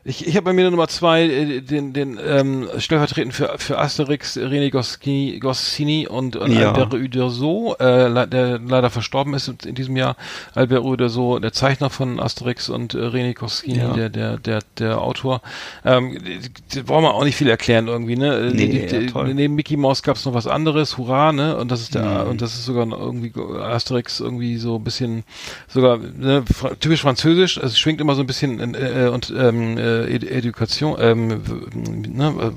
Ich, 0.04 0.26
ich 0.26 0.36
habe 0.36 0.44
bei 0.44 0.52
mir 0.52 0.62
nur 0.62 0.70
Nummer 0.70 0.88
zwei 0.88 1.22
äh, 1.24 1.60
den, 1.60 1.92
den 1.92 2.18
ähm, 2.24 2.68
stellvertretend 2.78 3.34
für, 3.34 3.54
für 3.58 3.78
Asterix 3.78 4.36
René 4.38 4.70
Goscinny, 4.70 5.38
Goscinny 5.38 6.06
und, 6.06 6.36
und 6.36 6.52
Ja. 6.52 6.72
Albert 6.72 6.94
Uderso, 6.94 7.74
äh, 7.78 8.26
der 8.28 8.58
leider 8.58 8.90
verstorben 8.90 9.34
ist 9.34 9.48
in 9.66 9.74
diesem 9.74 9.96
Jahr. 9.96 10.16
Albert 10.54 10.82
Uderso, 10.84 11.38
der 11.40 11.52
Zeichner 11.52 11.90
von 11.90 12.20
Asterix 12.20 12.68
und 12.70 12.94
äh, 12.94 12.98
René 12.98 13.34
Goscinny, 13.34 13.78
Ja. 13.78 13.92
der, 13.92 14.08
der, 14.08 14.38
der, 14.38 14.60
der 14.78 15.02
Autor. 15.02 15.42
Ähm, 15.84 16.16
die, 16.72 16.82
brauchen 16.82 17.02
wir 17.04 17.14
auch 17.14 17.24
nicht 17.24 17.36
viel 17.36 17.48
erklären 17.50 17.88
irgendwie, 17.88 18.16
ne? 18.16 18.34
Äh, 18.36 18.52
Nee, 18.54 18.68
die, 18.68 18.78
ja, 18.78 19.00
die, 19.00 19.06
toll. 19.08 19.34
neben 19.34 19.54
Mickey 19.56 19.76
Mouse 19.76 20.02
gab's 20.02 20.24
noch 20.24 20.32
was 20.34 20.46
anderes, 20.46 20.96
hurra, 20.96 21.32
ne? 21.32 21.56
Und 21.56 21.70
das 21.70 21.80
ist 21.82 21.94
der, 21.94 22.24
Mhm. 22.24 22.30
und 22.30 22.40
das 22.40 22.54
ist 22.54 22.64
sogar 22.64 22.86
irgendwie 22.86 23.32
Asterix 23.60 24.20
irgendwie 24.20 24.56
so 24.56 24.76
ein 24.76 24.84
bisschen, 24.84 25.24
sogar 25.66 25.98
ne, 25.98 26.44
typisch 26.80 27.02
französisch, 27.02 27.58
also 27.58 27.68
es 27.68 27.78
schwingt 27.78 28.00
immer 28.00 28.14
so 28.14 28.22
ein 28.22 28.26
bisschen 28.26 28.58
in, 28.60 28.74
äh, 28.74 29.10
und 29.12 29.32
ähm, 29.36 29.76
äh, 30.08 30.14
Ed 30.14 30.24
Education, 30.24 30.96
ähm, 31.00 31.28
ne, 32.12 32.52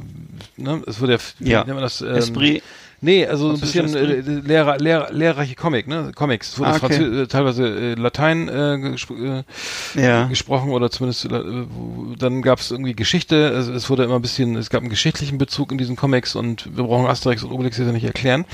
äh, 0.58 0.62
ne, 0.62 0.82
es 0.88 1.00
wurde 1.02 1.14
ja, 1.14 1.20
wie 1.40 1.50
Ja. 1.50 1.58
nennt 1.60 1.74
man 1.76 1.82
das? 1.84 2.02
Ähm, 2.02 2.16
Esprit. 2.16 2.64
Nee, 3.04 3.26
also 3.26 3.48
so 3.48 3.54
ein 3.56 3.60
bisschen 3.60 3.88
Französisches 3.90 4.28
äh, 4.28 4.48
lehrer, 4.48 4.78
lehrer, 4.78 5.12
lehrreiche 5.12 5.56
Comic, 5.56 5.88
ne? 5.88 6.12
Comics. 6.14 6.50
Es 6.50 6.60
wurde 6.60 6.70
Ah, 6.70 6.80
okay. 6.84 7.22
Äh, 7.24 7.26
teilweise 7.26 7.66
äh, 7.68 7.94
Latein 7.96 8.48
äh, 8.48 8.78
gespr 8.92 9.14
äh, 9.16 9.44
Ja. 10.00 10.26
gesprochen 10.26 10.70
oder 10.70 10.92
zumindest 10.92 11.26
äh, 11.26 11.42
dann 12.20 12.44
gab 12.44 12.60
es 12.60 12.70
irgendwie 12.70 12.94
Geschichte, 12.94 13.36
es, 13.48 13.68
es 13.70 13.90
wurde 13.90 14.04
immer 14.04 14.18
ein 14.18 14.22
bisschen, 14.22 14.56
es 14.56 14.70
gab 14.70 14.82
einen 14.82 14.92
geschichtlichen 14.92 15.40
Bezug 15.40 15.72
in 15.72 15.80
diesen 15.80 15.96
Comics 15.96 16.36
und 16.36 16.70
wir 16.78 16.84
brauchen 16.84 17.08
Asterix 17.08 17.42
und 17.42 17.52
Obelix 17.52 17.80
jetzt 17.80 17.88
ja 17.88 17.92
nicht 17.92 18.04
erklären, 18.04 18.46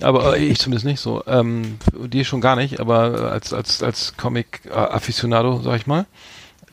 aber 0.00 0.36
äh, 0.36 0.44
ich 0.46 0.58
zumindest 0.58 0.84
nicht 0.84 0.98
so, 0.98 1.22
ähm, 1.28 1.78
die 2.04 2.24
schon 2.24 2.40
gar 2.40 2.56
nicht, 2.56 2.80
aber 2.80 3.30
als 3.30 3.52
als 3.52 3.84
als 3.84 4.16
Comic 4.16 4.62
äh, 4.68 4.72
Aficionado, 4.72 5.60
sag 5.62 5.76
ich 5.76 5.86
mal, 5.86 6.00
äh, 6.00 6.04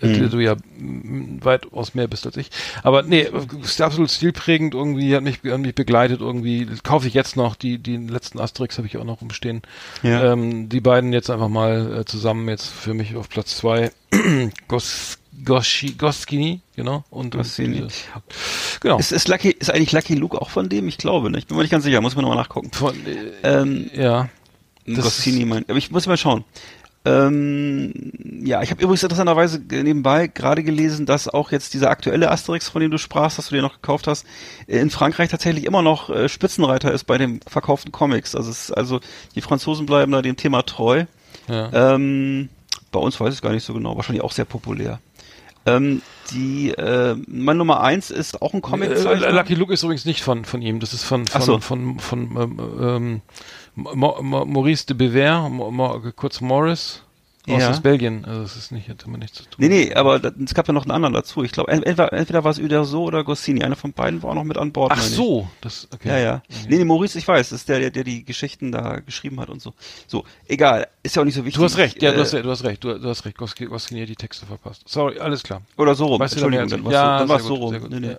Mhm. 0.07 0.19
der 0.19 0.29
du 0.29 0.39
ja 0.39 0.55
mm, 0.55 1.39
weitaus 1.41 1.93
mehr 1.93 2.07
bist 2.07 2.25
als 2.25 2.37
ich. 2.37 2.49
Aber 2.83 3.03
nee, 3.03 3.27
ist 3.61 3.81
absolut 3.81 4.09
stilprägend 4.11 4.73
irgendwie, 4.73 5.15
hat 5.15 5.23
mich, 5.23 5.39
hat 5.45 5.59
mich 5.59 5.75
begleitet 5.75 6.21
irgendwie. 6.21 6.67
Kaufe 6.83 7.07
ich 7.07 7.13
jetzt 7.13 7.35
noch, 7.35 7.55
die, 7.55 7.77
die 7.77 7.97
letzten 7.97 8.39
Asterix 8.39 8.77
habe 8.77 8.87
ich 8.87 8.97
auch 8.97 9.03
noch 9.03 9.21
rumstehen. 9.21 9.61
Ja. 10.03 10.33
Ähm, 10.33 10.69
die 10.69 10.81
beiden 10.81 11.11
jetzt 11.13 11.29
einfach 11.29 11.49
mal 11.49 11.99
äh, 12.01 12.05
zusammen 12.05 12.47
jetzt 12.47 12.67
für 12.67 12.93
mich 12.93 13.15
auf 13.15 13.29
Platz 13.29 13.57
zwei. 13.57 13.91
Gos, 14.67 15.17
Goschi, 15.45 15.91
Goskini, 15.93 16.61
genau. 16.75 17.03
Und, 17.09 17.35
und 17.35 17.37
Goscinny. 17.41 17.77
diese- 17.87 17.93
genau. 18.81 18.99
Ist, 18.99 19.11
ist, 19.11 19.27
Lucky, 19.27 19.51
ist 19.51 19.71
eigentlich 19.71 19.91
Lucky 19.93 20.15
Luke 20.15 20.41
auch 20.41 20.49
von 20.49 20.67
dem? 20.69 20.87
Ich 20.87 20.97
glaube 20.97 21.29
nicht. 21.31 21.47
Bin 21.47 21.55
mir 21.57 21.63
nicht 21.63 21.71
ganz 21.71 21.83
sicher. 21.85 22.01
Muss 22.01 22.15
man 22.15 22.23
nochmal 22.23 22.37
nachgucken. 22.37 22.71
Von, 22.71 22.93
äh, 23.05 23.31
Ähm, 23.43 23.89
ja. 23.95 24.29
Das 24.85 25.03
Goscinny 25.05 25.45
mein. 25.45 25.65
Aber 25.69 25.77
ich 25.77 25.91
muss 25.91 26.07
mal 26.07 26.17
schauen. 26.17 26.43
Ähm, 27.09 28.11
ja, 28.43 28.61
ich 28.61 28.69
habe 28.69 28.83
übrigens 28.83 29.01
interessanterweise 29.01 29.59
nebenbei 29.59 30.27
gerade 30.27 30.63
gelesen, 30.63 31.05
dass 31.05 31.27
auch 31.27 31.51
jetzt 31.51 31.73
dieser 31.73 31.89
aktuelle 31.89 32.29
Asterix, 32.29 32.69
von 32.69 32.81
dem 32.81 32.91
du 32.91 32.97
sprachst, 32.97 33.37
dass 33.37 33.49
du 33.49 33.55
dir 33.55 33.61
noch 33.61 33.73
gekauft 33.73 34.05
hast, 34.05 34.25
in 34.67 34.89
Frankreich 34.91 35.29
tatsächlich 35.29 35.65
immer 35.65 35.81
noch 35.81 36.09
äh, 36.09 36.29
Spitzenreiter 36.29 36.91
ist 36.91 37.05
bei 37.05 37.17
den 37.17 37.39
verkauften 37.47 37.91
Comics. 37.91 38.35
Also, 38.35 38.51
es 38.51 38.71
also 38.71 38.99
die 39.33 39.41
Franzosen 39.41 39.85
bleiben 39.85 40.11
da 40.11 40.21
dem 40.21 40.37
Thema 40.37 40.61
treu. 40.63 41.05
Ja. 41.47 41.95
Ähm, 41.95 42.49
bei 42.91 42.99
uns 42.99 43.19
weiß 43.19 43.33
ich 43.33 43.41
gar 43.41 43.53
nicht 43.53 43.63
so 43.63 43.73
genau, 43.73 43.95
wahrscheinlich 43.95 44.23
auch 44.23 44.31
sehr 44.31 44.45
populär. 44.45 44.99
Ähm, 45.65 46.01
die, 46.31 46.69
äh, 46.69 47.15
mein 47.27 47.57
Nummer 47.57 47.81
eins 47.81 48.11
ist 48.11 48.41
auch 48.41 48.53
ein 48.53 48.61
comic 48.61 48.91
Äh, 48.91 49.31
Lucky 49.31 49.55
Luke 49.55 49.73
ist 49.73 49.83
übrigens 49.83 50.05
nicht 50.05 50.23
von, 50.23 50.45
von 50.45 50.61
ihm. 50.61 50.79
Das 50.79 50.93
ist 50.93 51.03
von, 51.03 51.25
von, 51.25 51.41
so. 51.41 51.59
von, 51.59 51.99
von, 51.99 52.21
ähm, 52.37 52.59
ähm, 52.79 53.21
Mo, 53.21 53.21
Maurice 53.75 54.85
de 54.85 54.93
Bever, 54.93 55.49
kurz 56.15 56.39
Morris, 56.41 57.03
Ja. 57.57 57.69
aus 57.69 57.81
Belgien. 57.81 58.25
Also 58.25 58.41
es 58.41 58.55
ist 58.55 58.71
nicht, 58.71 58.89
hat 58.89 59.03
immer 59.05 59.17
nichts 59.17 59.37
zu 59.37 59.43
tun. 59.43 59.55
Nee, 59.57 59.69
nee, 59.69 59.93
aber 59.93 60.21
es 60.23 60.53
gab 60.53 60.67
ja 60.67 60.73
noch 60.73 60.83
einen 60.83 60.91
anderen 60.91 61.13
dazu. 61.13 61.43
Ich 61.43 61.51
glaube, 61.51 61.71
entweder, 61.71 62.13
entweder 62.13 62.43
war 62.43 62.51
es 62.51 62.59
Uderso 62.59 63.03
oder 63.03 63.23
Goscinny. 63.23 63.63
Einer 63.63 63.75
von 63.75 63.93
beiden 63.93 64.21
war 64.21 64.31
auch 64.31 64.35
noch 64.35 64.43
mit 64.43 64.57
an 64.57 64.71
Bord. 64.71 64.91
Ach 64.93 64.97
ich. 64.97 65.15
so, 65.15 65.47
das, 65.61 65.87
okay. 65.93 66.09
Ja, 66.09 66.17
ja. 66.17 66.43
Nee, 66.67 66.77
nee, 66.77 66.85
Maurice, 66.85 67.17
ich 67.17 67.27
weiß, 67.27 67.49
das 67.49 67.59
ist 67.61 67.69
der, 67.69 67.79
der, 67.79 67.91
der 67.91 68.03
die 68.03 68.23
Geschichten 68.23 68.71
da 68.71 68.99
geschrieben 68.99 69.39
hat 69.39 69.49
und 69.49 69.61
so. 69.61 69.73
So, 70.07 70.23
egal, 70.47 70.87
ist 71.03 71.15
ja 71.15 71.21
auch 71.21 71.25
nicht 71.25 71.35
so 71.35 71.45
wichtig. 71.45 71.59
Du 71.59 71.63
hast 71.63 71.77
recht, 71.77 72.01
ja, 72.01 72.11
Äh, 72.11 72.15
du 72.15 72.21
hast, 72.21 72.33
du 72.33 72.49
hast 72.49 72.63
recht, 72.63 72.83
du, 72.83 72.99
du 72.99 73.09
hast 73.09 73.25
recht, 73.25 73.37
Goski 73.37 73.67
hat 73.67 74.09
die 74.09 74.15
Texte 74.15 74.45
verpasst. 74.45 74.83
Sorry, 74.87 75.19
alles 75.19 75.43
klar. 75.43 75.61
Oder 75.77 75.95
so 75.95 76.05
rum, 76.05 76.19
Weißt 76.19 76.35
du 76.35 76.41
da 76.41 76.47
mehr 76.47 76.61
Entschuldigung, 76.61 76.93
als 76.93 77.19
dann 77.19 77.29
war 77.29 77.37
es 77.37 77.43
so, 77.45 77.71
dann 77.71 77.81
rum. 77.81 77.89
Nee, 77.89 77.99
nee. 77.99 78.17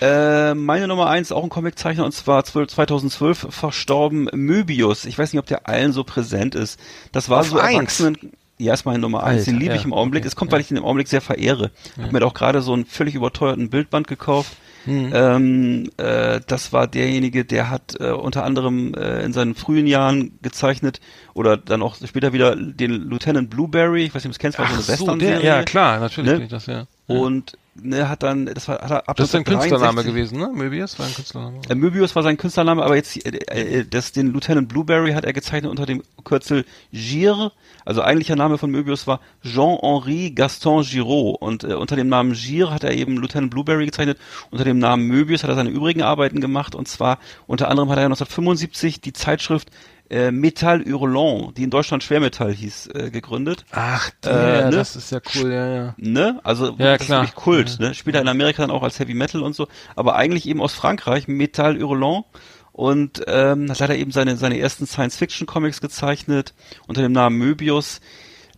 ja. 0.00 0.50
Äh, 0.50 0.54
meine 0.54 0.88
Nummer 0.88 1.08
eins, 1.08 1.32
auch 1.32 1.42
ein 1.42 1.50
Comiczeichner, 1.50 2.04
und 2.04 2.12
zwar 2.12 2.44
12, 2.44 2.68
2012 2.70 3.46
verstorben 3.50 4.28
Möbius. 4.32 5.04
Ich 5.04 5.18
weiß 5.18 5.32
nicht, 5.32 5.40
ob 5.40 5.46
der 5.46 5.68
allen 5.68 5.92
so 5.92 6.04
präsent 6.04 6.54
ist. 6.54 6.78
Das 7.12 7.28
war 7.28 7.40
Auf 7.40 7.48
so 7.48 7.58
eins? 7.58 7.74
Erwachsenen... 7.74 8.32
Ja, 8.58 8.74
ist 8.74 8.84
meine 8.84 8.98
Nummer 8.98 9.22
eins. 9.22 9.44
Den 9.44 9.58
liebe 9.58 9.74
ich 9.74 9.82
ja, 9.82 9.86
im 9.86 9.92
Augenblick. 9.92 10.22
okay, 10.22 10.28
es 10.28 10.36
kommt, 10.36 10.50
ja. 10.50 10.54
weil 10.54 10.60
ich 10.60 10.68
den 10.68 10.76
im 10.76 10.84
Augenblick 10.84 11.08
sehr 11.08 11.20
verehre. 11.20 11.70
Hab 12.00 12.12
mir 12.12 12.24
auch 12.26 12.34
gerade 12.34 12.60
so 12.60 12.72
einen 12.72 12.84
völlig 12.84 13.14
überteuerten 13.14 13.70
Bildband 13.70 14.08
gekauft. 14.08 14.56
Hm. 14.84 15.12
Ähm, 15.14 15.90
äh, 15.96 16.40
das 16.46 16.72
war 16.72 16.86
derjenige, 16.86 17.44
der 17.44 17.70
hat 17.70 17.96
äh, 18.00 18.10
unter 18.10 18.44
anderem 18.44 18.94
äh, 18.94 19.22
in 19.22 19.32
seinen 19.32 19.54
frühen 19.54 19.86
Jahren 19.86 20.38
gezeichnet 20.40 21.00
oder 21.34 21.56
dann 21.56 21.82
auch 21.82 21.96
später 21.96 22.32
wieder 22.32 22.56
den 22.56 23.08
Lieutenant 23.08 23.50
Blueberry. 23.50 24.04
Ich 24.04 24.14
weiß 24.14 24.24
nicht, 24.24 24.26
ob 24.26 24.30
du 24.32 24.36
es 24.36 24.38
kennst, 24.38 24.58
war 24.58 24.66
so 24.66 24.74
eine 24.74 24.88
Western-Serie. 24.88 25.46
ja 25.46 25.62
klar, 25.62 26.00
natürlich 26.00 26.38
Ne? 26.38 26.44
ich 26.44 26.50
das, 26.50 26.66
ja. 26.66 26.86
Und 27.06 27.58
ne, 27.82 28.08
hat 28.08 28.22
dann, 28.22 28.46
das 28.46 28.68
war, 28.68 28.80
hat 28.80 28.90
er 28.90 29.08
ab 29.08 29.16
Das 29.16 29.28
ist 29.28 29.34
ein 29.34 29.44
Künstlername 29.44 30.00
1963 30.00 30.14
gewesen, 30.14 30.38
ne? 30.38 30.50
Möbius 30.54 30.98
war 30.98 31.06
ein 31.06 31.14
Künstlername. 31.14 31.60
äh, 31.68 31.74
Möbius 31.74 32.16
war 32.16 32.22
sein 32.22 32.36
Künstlername, 32.36 32.82
aber 32.82 32.96
jetzt 32.96 33.24
äh, 33.24 33.80
äh, 33.80 33.84
das, 33.88 34.12
den 34.12 34.32
Lieutenant 34.32 34.68
Blueberry 34.68 35.12
hat 35.12 35.24
er 35.24 35.32
gezeichnet 35.32 35.70
unter 35.70 35.86
dem 35.86 36.02
Kürzel 36.24 36.64
Gire. 36.92 37.52
Also 37.84 38.02
eigentlicher 38.02 38.36
Name 38.36 38.58
von 38.58 38.70
Möbius 38.70 39.06
war 39.06 39.20
Jean-Henri 39.42 40.32
Gaston 40.32 40.82
Giraud 40.82 41.36
und 41.40 41.64
äh, 41.64 41.74
unter 41.74 41.96
dem 41.96 42.08
Namen 42.08 42.34
Gire 42.34 42.70
hat 42.70 42.84
er 42.84 42.92
eben 42.92 43.16
Lieutenant 43.16 43.50
Blueberry 43.50 43.86
gezeichnet. 43.86 44.18
Unter 44.50 44.64
dem 44.64 44.78
Namen 44.78 45.06
Möbius 45.06 45.42
hat 45.42 45.50
er 45.50 45.56
seine 45.56 45.70
übrigen 45.70 46.02
Arbeiten 46.02 46.40
gemacht 46.40 46.74
und 46.74 46.88
zwar 46.88 47.18
unter 47.46 47.68
anderem 47.68 47.88
hat 47.90 47.98
er 47.98 48.04
1975 48.04 49.00
die 49.00 49.12
Zeitschrift 49.12 49.70
äh, 50.10 50.30
Metall 50.30 50.84
Hurlant, 50.84 51.56
die 51.58 51.64
in 51.64 51.70
Deutschland 51.70 52.02
Schwermetall 52.02 52.52
hieß, 52.52 52.88
äh, 52.94 53.10
gegründet. 53.10 53.64
Ach, 53.72 54.10
Äh, 54.24 54.28
der, 54.28 54.64
ne? 54.66 54.70
das 54.76 54.96
ist 54.96 55.10
ja 55.12 55.20
cool, 55.34 55.52
ja, 55.52 55.68
ja. 55.68 55.94
Ne? 55.96 56.40
Also 56.44 56.74
Ja, 56.78 56.96
das 56.96 57.06
klar. 57.06 57.22
ist 57.24 57.28
wirklich 57.30 57.34
Kult, 57.34 57.80
ne? 57.80 57.94
Spielt 57.94 58.16
er 58.16 58.22
in 58.22 58.28
Amerika 58.28 58.62
dann 58.62 58.70
auch 58.70 58.82
als 58.82 58.98
Heavy 58.98 59.14
Metal 59.14 59.42
und 59.42 59.54
so, 59.54 59.68
aber 59.96 60.16
eigentlich 60.16 60.46
eben 60.48 60.60
aus 60.62 60.72
Frankreich, 60.74 61.28
Metal 61.28 61.80
Hurlant 61.82 62.24
und 62.72 63.22
ähm, 63.26 63.68
hat 63.70 63.80
leider 63.80 63.96
eben 63.96 64.12
seine 64.12 64.36
seine 64.36 64.58
ersten 64.58 64.86
Science-Fiction-Comics 64.86 65.80
gezeichnet 65.80 66.54
unter 66.86 67.02
dem 67.02 67.12
Namen 67.12 67.36
Möbius. 67.38 68.00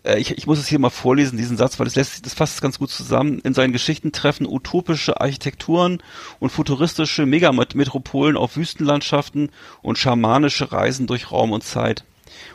Äh, 0.05 0.19
ich, 0.19 0.37
ich 0.37 0.47
muss 0.47 0.59
es 0.59 0.67
hier 0.67 0.79
mal 0.79 0.91
vorlesen, 0.91 1.37
diesen 1.37 1.57
Satz, 1.57 1.79
weil 1.79 1.85
das 1.85 1.97
lässt 1.97 2.27
das 2.27 2.35
fasst 2.35 2.55
es 2.55 2.61
ganz 2.61 2.79
gut 2.79 2.91
zusammen. 2.91 3.41
In 3.41 3.55
seinen 3.55 3.73
Geschichten 3.73 4.13
treffen 4.13 4.47
utopische 4.47 5.21
Architekturen 5.21 6.03
und 6.39 6.51
futuristische 6.51 7.27
Megametropolen 7.27 8.37
auf 8.37 8.57
Wüstenlandschaften 8.57 9.51
und 9.83 9.99
schamanische 9.99 10.73
Reisen 10.73 11.07
durch 11.07 11.31
Raum 11.31 11.53
und 11.53 11.65
Zeit. 11.65 12.05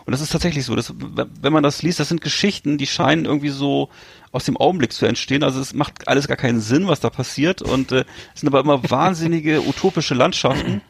Und 0.05 0.11
das 0.11 0.21
ist 0.21 0.31
tatsächlich 0.31 0.65
so. 0.65 0.75
Das, 0.75 0.93
wenn 1.41 1.53
man 1.53 1.63
das 1.63 1.81
liest, 1.81 1.99
das 1.99 2.09
sind 2.09 2.21
Geschichten, 2.21 2.77
die 2.77 2.87
scheinen 2.87 3.25
irgendwie 3.25 3.49
so 3.49 3.89
aus 4.35 4.45
dem 4.45 4.57
Augenblick 4.57 4.91
zu 4.91 5.05
entstehen. 5.05 5.43
Also 5.43 5.61
es 5.61 5.73
macht 5.73 6.07
alles 6.07 6.27
gar 6.27 6.37
keinen 6.37 6.59
Sinn, 6.59 6.87
was 6.87 6.99
da 6.99 7.09
passiert. 7.09 7.61
Und 7.61 7.91
äh, 7.91 8.03
es 8.33 8.41
sind 8.41 8.49
aber 8.49 8.59
immer 8.59 8.89
wahnsinnige 8.89 9.61
utopische 9.67 10.13
Landschaften. 10.13 10.81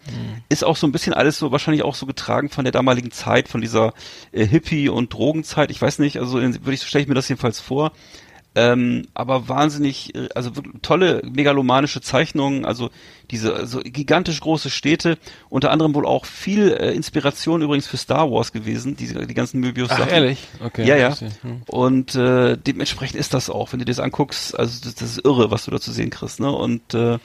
Ist 0.50 0.64
auch 0.64 0.76
so 0.76 0.88
ein 0.88 0.92
bisschen 0.92 1.14
alles 1.14 1.38
so 1.38 1.52
wahrscheinlich 1.52 1.84
auch 1.84 1.96
so 1.96 2.06
getragen 2.06 2.50
von 2.50 2.66
der 2.66 2.72
damaligen 2.72 3.12
Zeit, 3.12 3.48
von 3.48 3.62
dieser 3.62 3.94
äh, 4.32 4.46
Hippie- 4.46 4.90
und 4.90 5.14
Drogenzeit. 5.14 5.70
Ich 5.70 5.82
weiß 5.82 6.00
nicht, 6.00 6.18
also 6.18 6.42
würde 6.42 6.74
ich 6.74 6.82
stelle 6.84 7.04
ich 7.04 7.08
mir 7.08 7.16
das 7.16 7.30
jedenfalls 7.30 7.60
vor. 7.60 7.92
Ähm, 8.56 9.08
aber 9.14 9.50
wahnsinnig, 9.50 10.16
äh, 10.16 10.30
also 10.34 10.52
tolle 10.82 11.22
megalomanische 11.30 12.00
Zeichnungen, 12.00 12.64
also 12.64 12.90
diese 13.30 13.54
also 13.54 13.82
gigantisch 13.82 14.40
große 14.40 14.70
Städte, 14.70 15.18
unter 15.50 15.72
anderem 15.72 15.94
wohl 15.94 16.06
auch 16.06 16.26
viel 16.26 16.72
äh, 16.72 16.94
Inspiration 16.94 17.62
übrigens 17.62 17.88
für 17.88 17.98
Star 17.98 18.32
Wars 18.32 18.54
gewesen, 18.54 18.96
diese, 18.96 19.28
die 19.28 19.34
ganzen 19.34 19.60
Möbius-Sachen. 19.60 20.06
Ach, 20.08 20.12
ehrlich? 20.12 20.48
Okay. 20.64 20.86
Ja, 20.86 20.96
ja. 20.96 21.14
Hm. 21.42 21.64
Und 21.68 22.16
äh, 22.16 22.58
dementsprechend 22.58 23.20
ist 23.20 23.34
das 23.34 23.50
auch, 23.50 23.74
wenn 23.74 23.80
du 23.80 23.86
dir 23.86 23.92
das 23.92 24.00
anguckst, 24.00 24.58
also 24.58 24.80
das, 24.84 24.96
das 24.96 25.18
ist 25.18 25.26
irre, 25.26 25.52
was 25.52 25.66
du 25.66 25.72
da 25.72 25.82
zu 25.82 25.92
sehen 25.92 26.10
kriegst. 26.10 26.40
Ne? 26.40 26.50
Und 26.50 26.94
äh, 26.94 27.18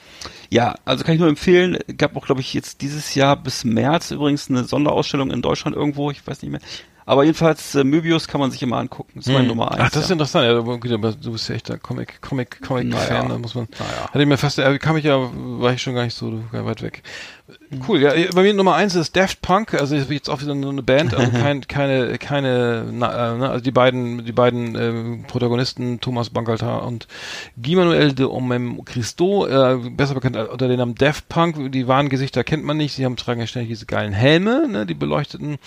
ja, 0.48 0.74
also 0.84 1.04
kann 1.04 1.14
ich 1.14 1.20
nur 1.20 1.28
empfehlen, 1.28 1.78
gab 1.96 2.16
auch, 2.16 2.26
glaube 2.26 2.40
ich, 2.40 2.54
jetzt 2.54 2.82
dieses 2.82 3.14
Jahr 3.14 3.36
bis 3.36 3.64
März 3.64 4.10
übrigens 4.10 4.50
eine 4.50 4.64
Sonderausstellung 4.64 5.30
in 5.30 5.42
Deutschland 5.42 5.76
irgendwo, 5.76 6.10
ich 6.10 6.26
weiß 6.26 6.42
nicht 6.42 6.50
mehr. 6.50 6.60
Aber 7.10 7.24
jedenfalls, 7.24 7.74
äh, 7.74 7.82
Möbius 7.82 8.28
kann 8.28 8.40
man 8.40 8.52
sich 8.52 8.62
immer 8.62 8.76
angucken. 8.76 9.14
Das 9.16 9.26
ist 9.26 9.32
meine 9.32 9.48
Nummer 9.48 9.72
eins. 9.72 9.78
Hm. 9.78 9.84
Ach, 9.84 9.90
das 9.90 10.04
ist 10.04 10.10
ja. 10.10 10.12
interessant. 10.12 10.44
Ja, 10.46 11.10
du 11.10 11.32
bist 11.32 11.48
ja 11.48 11.56
echt 11.56 11.68
der 11.68 11.78
Comic, 11.78 12.22
Comic, 12.22 12.60
Comic-Fan. 12.62 13.08
Naja. 13.08 13.28
Da 13.28 13.36
muss 13.36 13.56
man. 13.56 13.66
Naja. 13.80 14.08
Hatte 14.10 14.20
ich 14.20 14.28
mir 14.28 14.36
fast, 14.36 14.60
äh, 14.60 14.78
kam 14.78 14.96
ich 14.96 15.02
ja, 15.02 15.18
war 15.18 15.72
ich 15.72 15.82
schon 15.82 15.96
gar 15.96 16.04
nicht 16.04 16.16
so 16.16 16.40
weit 16.52 16.82
weg. 16.82 17.02
Cool. 17.86 18.00
Ja, 18.00 18.12
bei 18.34 18.42
mir 18.42 18.54
Nummer 18.54 18.74
eins 18.74 18.94
ist 18.94 19.16
Daft 19.16 19.42
Punk. 19.42 19.74
Also 19.74 19.94
jetzt 19.96 20.28
auch 20.28 20.40
wieder 20.40 20.54
nur 20.54 20.72
eine 20.72 20.82
Band, 20.82 21.14
also 21.14 21.30
kein, 21.38 21.66
keine, 21.66 22.18
keine, 22.18 22.86
na, 22.92 23.34
äh, 23.34 23.38
ne, 23.38 23.50
also 23.50 23.62
die 23.62 23.70
beiden, 23.70 24.24
die 24.24 24.32
beiden 24.32 24.74
äh, 24.74 25.26
Protagonisten 25.26 26.00
Thomas 26.00 26.30
Bangalter 26.30 26.84
und 26.84 27.06
Guy 27.60 27.76
Manuel 27.76 28.12
de 28.12 28.26
Omem 28.26 28.84
Christo, 28.84 29.46
äh, 29.46 29.76
besser 29.90 30.14
bekannt 30.14 30.36
unter 30.36 30.68
dem 30.68 30.78
Namen 30.78 30.94
Daft 30.94 31.28
Punk. 31.28 31.72
Die 31.72 31.88
wahren 31.88 32.08
Gesichter 32.08 32.44
kennt 32.44 32.64
man 32.64 32.76
nicht. 32.76 32.94
Sie 32.94 33.04
haben 33.04 33.16
tragen 33.16 33.40
ja 33.40 33.46
ständig 33.46 33.70
diese 33.70 33.86
geilen 33.86 34.12
Helme, 34.12 34.66
ne, 34.68 34.86
die 34.86 34.94
beleuchteten 34.94 35.58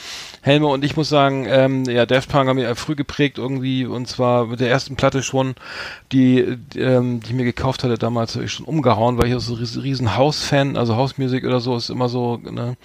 Helme. 0.42 0.68
Und 0.68 0.84
ich 0.84 0.96
muss 0.96 1.10
sagen 1.10 1.46
ähm, 1.48 1.86
ja, 1.86 2.06
Daft 2.06 2.30
Punk 2.30 2.48
haben 2.50 2.58
mich 2.58 2.68
früh 2.78 2.96
geprägt 2.96 3.38
irgendwie 3.38 3.86
und 3.86 4.08
zwar 4.08 4.48
mit 4.48 4.60
der 4.60 4.70
ersten 4.70 4.96
Platte 4.96 5.24
schon, 5.24 5.56
die, 6.12 6.58
die, 6.74 6.80
ähm, 6.80 7.20
die 7.20 7.28
ich 7.28 7.34
mir 7.34 7.46
gekauft 7.46 7.84
hatte 7.84 7.98
damals, 7.98 8.36
habe 8.36 8.46
ich 8.46 8.52
schon 8.52 8.66
umgehauen, 8.66 9.18
weil 9.18 9.28
ich 9.28 9.36
auch 9.36 9.40
so 9.40 9.56
riesen, 9.56 9.82
riesen 9.82 10.16
House-Fan, 10.16 10.78
also 10.78 10.96
House-Music 10.96 11.44
oder 11.46 11.60
so 11.60 11.73
ist 11.76 11.90
immer 11.90 12.10
so, 12.10 12.38
ne, 12.38 12.78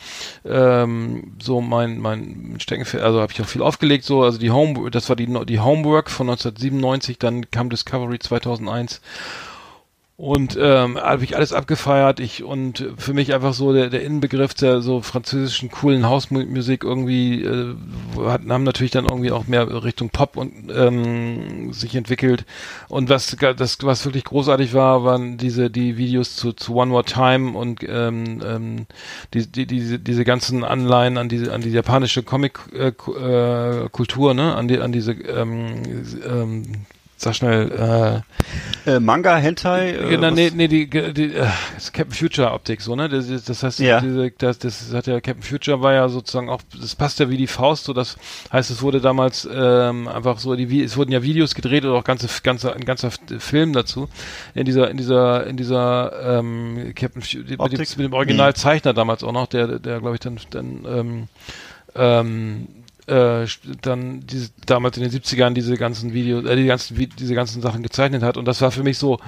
ähm, 0.44 1.35
so 1.40 1.60
mein, 1.60 1.98
mein 1.98 2.56
Steckenpferd, 2.59 3.02
also 3.02 3.20
habe 3.20 3.32
ich 3.32 3.40
auch 3.40 3.47
viel 3.47 3.62
aufgelegt, 3.62 4.05
so, 4.05 4.23
also 4.23 4.39
die 4.39 4.51
Home, 4.51 4.90
das 4.90 5.09
war 5.09 5.16
die, 5.16 5.27
die 5.47 5.60
Homework 5.60 6.10
von 6.10 6.28
1997, 6.28 7.19
dann 7.19 7.51
kam 7.51 7.70
Discovery 7.70 8.19
2001 8.19 9.01
und 10.19 10.59
ähm, 10.61 10.99
habe 10.99 11.23
ich 11.23 11.36
alles 11.36 11.53
abgefeiert. 11.53 12.19
Ich 12.19 12.43
und 12.43 12.85
für 12.97 13.15
mich 13.15 13.32
einfach 13.32 13.55
so 13.55 13.73
der, 13.73 13.89
der 13.89 14.03
Inbegriff 14.03 14.53
der 14.53 14.81
so 14.81 15.01
französischen 15.01 15.70
coolen 15.70 16.09
Hausmusik 16.09 16.82
irgendwie 16.82 17.45
äh, 17.45 17.77
hat, 18.27 18.40
haben 18.49 18.65
natürlich 18.65 18.90
dann 18.90 19.05
irgendwie 19.05 19.31
auch 19.31 19.47
mehr 19.47 19.85
Richtung 19.85 20.11
Pop 20.11 20.36
und 20.36 20.73
ähm, 20.74 21.73
sich 21.73 21.95
entwickelt. 21.95 22.47
Und 22.89 23.09
was 23.09 23.36
das 23.57 23.78
was 23.82 24.05
wirklich 24.07 24.24
großartig 24.24 24.74
war, 24.74 25.05
waren 25.05 25.36
diese 25.36 25.70
die 25.70 25.97
Videos 25.97 26.35
zu, 26.35 26.53
zu 26.53 26.74
One 26.74 26.90
More 26.90 27.05
Time 27.05 27.57
und 27.57 27.85
ähm, 27.89 28.43
ähm, 28.45 28.86
die, 29.35 29.47
die, 29.47 29.66
diese 29.66 30.01
diese 30.01 30.24
ganzen 30.24 30.65
Anleihen 30.65 31.16
an 31.16 31.28
diese 31.28 31.53
an 31.55 31.61
die 31.61 31.70
japanische 31.70 32.24
Comic 32.24 32.59
äh, 32.73 32.89
äh, 32.89 33.89
Kultur, 33.90 34.35
ne, 34.35 34.57
an 34.57 34.66
die 34.66 34.81
an 34.81 34.90
diese 34.90 35.12
ähm, 35.12 35.82
ähm, 36.28 36.86
sag 37.20 37.35
schnell, 37.35 38.23
äh, 38.86 38.90
Äh, 38.90 39.01
Manga, 39.01 39.36
Hentai? 39.36 39.90
Äh, 39.90 40.09
genau, 40.11 40.28
was- 40.28 40.35
nee, 40.35 40.51
nee, 40.55 40.69
die, 40.69 40.89
die 40.89 41.35
äh, 41.35 41.47
Captain 41.93 42.12
Future 42.15 42.53
Optik, 42.53 42.81
so, 42.81 42.95
ne? 42.97 43.09
Das, 43.09 43.27
das 43.45 43.62
heißt, 43.62 43.81
Ja. 43.81 44.01
diese, 44.01 44.31
das, 44.39 44.59
das 44.59 44.93
hat 44.95 45.07
ja 45.09 45.20
Captain 45.20 45.43
Future 45.43 45.82
war 45.82 45.93
ja 45.93 46.09
sozusagen 46.09 46.49
auch, 46.49 46.62
das 46.81 46.95
passt 46.95 47.19
ja 47.19 47.28
wie 47.28 47.36
die 47.36 47.47
Faust, 47.49 47.85
so 47.85 47.93
das 47.93 48.16
heißt, 48.53 48.70
es 48.70 48.81
wurde 48.81 49.01
damals 49.01 49.47
ähm, 49.53 50.07
einfach 50.09 50.39
so, 50.39 50.55
die, 50.55 50.82
es 50.82 50.97
wurden 50.97 51.12
ja 51.12 51.23
Videos 51.23 51.55
gedreht 51.55 51.85
oder 51.85 51.95
auch 51.95 52.05
ganze, 52.05 52.28
ganze, 52.43 52.73
ein 52.74 52.85
ganzer 52.85 53.11
Film 53.39 53.73
dazu 53.73 54.09
in 54.55 54.65
dieser, 54.65 54.90
in 54.90 54.97
dieser, 54.97 55.47
in 55.47 55.57
dieser 55.57 56.39
ähm, 56.39 56.93
Captain 56.95 57.20
Future, 57.23 57.45
mit, 57.45 57.73
dem- 57.73 57.78
mit 57.81 57.99
dem 57.99 58.12
Originalzeichner 58.12 58.95
damals 58.95 59.23
auch 59.24 59.32
noch, 59.32 59.49
der, 59.49 59.78
der, 59.78 59.99
glaube 60.01 60.15
ich 60.15 60.20
dann, 60.20 60.39
dann 60.51 60.85
ähm, 60.89 61.28
ähm, 61.95 62.69
äh, 63.09 63.47
dann 63.83 64.21
diese, 64.27 64.51
damals 64.67 64.97
in 64.99 65.03
den 65.03 65.13
70ern 65.13 65.53
diese 65.55 65.77
ganzen 65.77 66.13
Videos, 66.13 66.45
äh, 66.45 66.57
die 66.57 66.67
ganzen, 66.67 66.97
diese 67.19 67.35
ganzen 67.35 67.63
Sachen 67.63 67.83
gezeichnet 67.83 68.23
hat 68.23 68.37
und 68.37 68.45
das 68.45 68.61
war 68.61 68.71
für 68.71 68.83
mich 68.83 68.99
so 68.99 69.19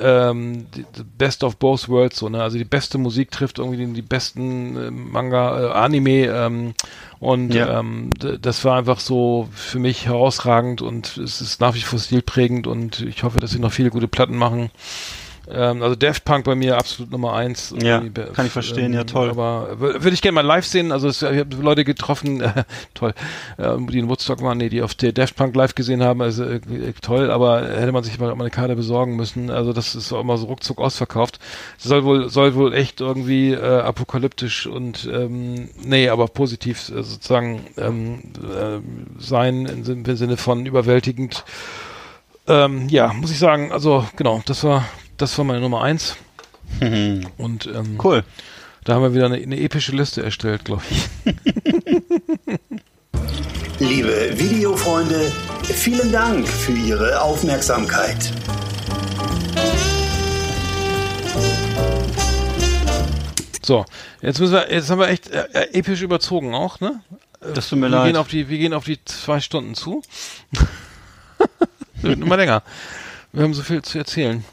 ähm, 0.00 0.66
die, 0.74 0.84
best 1.18 1.42
of 1.44 1.56
both 1.56 1.88
worlds 1.88 2.18
so, 2.18 2.28
ne? 2.28 2.42
Also 2.42 2.58
die 2.58 2.64
beste 2.64 2.98
Musik 2.98 3.30
trifft 3.30 3.58
irgendwie 3.58 3.84
die, 3.86 3.92
die 3.92 4.02
besten 4.02 4.76
äh, 4.76 4.90
Manga, 4.90 5.60
äh, 5.60 5.72
Anime 5.72 6.26
ähm, 6.26 6.74
und 7.20 7.54
Ja. 7.54 7.80
ähm, 7.80 8.10
das 8.18 8.64
war 8.64 8.78
einfach 8.78 9.00
so 9.00 9.48
für 9.54 9.78
mich 9.78 10.06
herausragend 10.06 10.82
und 10.82 11.16
es 11.16 11.40
ist 11.40 11.60
nach 11.60 11.74
wie 11.74 11.80
vor 11.80 11.98
stilprägend 11.98 12.66
und 12.66 13.00
ich 13.00 13.22
hoffe, 13.22 13.40
dass 13.40 13.52
sie 13.52 13.58
noch 13.58 13.72
viele 13.72 13.90
gute 13.90 14.08
Platten 14.08 14.36
machen. 14.36 14.70
Ähm, 15.50 15.82
also 15.82 15.96
Daft 15.96 16.24
Punk 16.24 16.44
bei 16.44 16.54
mir 16.54 16.76
absolut 16.76 17.10
Nummer 17.10 17.34
eins. 17.34 17.74
Ja, 17.82 18.00
kann 18.34 18.46
ich 18.46 18.52
verstehen, 18.52 18.92
ja, 18.94 19.04
toll. 19.04 19.30
Aber 19.30 19.80
würde 19.80 20.10
ich 20.10 20.22
gerne 20.22 20.36
mal 20.36 20.46
live 20.46 20.66
sehen. 20.66 20.92
Also 20.92 21.08
es, 21.08 21.22
ich 21.22 21.38
habe 21.38 21.56
Leute 21.56 21.84
getroffen, 21.84 22.40
äh, 22.40 22.64
toll, 22.94 23.12
äh, 23.58 23.76
die 23.88 23.98
in 23.98 24.08
Woodstock 24.08 24.42
waren, 24.42 24.58
nee, 24.58 24.68
die 24.68 24.82
auf 24.82 24.94
der 24.94 25.12
Daft 25.12 25.36
Punk 25.36 25.56
live 25.56 25.74
gesehen 25.74 26.02
haben, 26.02 26.22
also 26.22 26.44
äh, 26.44 26.56
äh, 26.56 26.92
toll, 27.00 27.30
aber 27.30 27.62
hätte 27.62 27.92
man 27.92 28.04
sich 28.04 28.18
mal 28.18 28.32
eine 28.32 28.50
Karte 28.50 28.76
besorgen 28.76 29.16
müssen. 29.16 29.50
Also 29.50 29.72
das 29.72 29.94
ist 29.94 30.12
auch 30.12 30.20
immer 30.20 30.38
so 30.38 30.46
ruckzuck 30.46 30.78
ausverkauft. 30.78 31.38
Es 31.78 31.84
soll 31.84 32.04
wohl, 32.04 32.28
soll 32.28 32.54
wohl 32.54 32.72
echt 32.74 33.00
irgendwie 33.00 33.52
äh, 33.52 33.80
apokalyptisch 33.80 34.66
und 34.66 35.08
ähm, 35.12 35.70
nee, 35.84 36.08
aber 36.08 36.28
positiv 36.28 36.80
sozusagen 36.80 37.66
ähm, 37.76 38.20
äh, 38.42 38.78
sein 39.18 39.66
im 39.66 40.04
Sinne 40.16 40.36
von 40.36 40.66
überwältigend. 40.66 41.44
Ähm, 42.48 42.88
ja, 42.88 43.12
muss 43.12 43.30
ich 43.30 43.38
sagen, 43.38 43.70
also 43.70 44.04
genau, 44.16 44.42
das 44.46 44.64
war 44.64 44.84
das 45.16 45.36
war 45.38 45.44
meine 45.44 45.60
Nummer 45.60 45.82
eins. 45.82 46.16
Und 46.80 47.66
ähm, 47.66 47.98
Cool. 48.02 48.24
da 48.84 48.94
haben 48.94 49.02
wir 49.02 49.14
wieder 49.14 49.26
eine, 49.26 49.36
eine 49.36 49.60
epische 49.60 49.92
Liste 49.92 50.22
erstellt, 50.22 50.64
glaube 50.64 50.82
ich. 50.90 51.34
Liebe 53.78 54.32
Videofreunde, 54.38 55.30
vielen 55.64 56.12
Dank 56.12 56.48
für 56.48 56.72
Ihre 56.72 57.20
Aufmerksamkeit. 57.20 58.32
So, 63.64 63.84
jetzt 64.20 64.40
müssen 64.40 64.54
wir, 64.54 64.72
jetzt 64.72 64.90
haben 64.90 64.98
wir 64.98 65.08
echt 65.08 65.30
äh, 65.30 65.44
äh, 65.52 65.78
episch 65.78 66.02
überzogen 66.02 66.54
auch, 66.54 66.80
ne? 66.80 67.00
Das 67.54 67.68
tut 67.68 67.78
mir 67.78 67.86
wir 67.86 67.90
leid. 67.96 68.06
Gehen 68.06 68.16
auf 68.16 68.28
die, 68.28 68.48
wir 68.48 68.58
gehen 68.58 68.72
auf 68.72 68.84
die 68.84 69.04
zwei 69.04 69.40
Stunden 69.40 69.74
zu. 69.74 70.02
Wird 72.02 72.20
immer 72.20 72.36
länger. 72.36 72.62
Wir 73.32 73.44
haben 73.44 73.54
so 73.54 73.62
viel 73.62 73.82
zu 73.82 73.98
erzählen. 73.98 74.44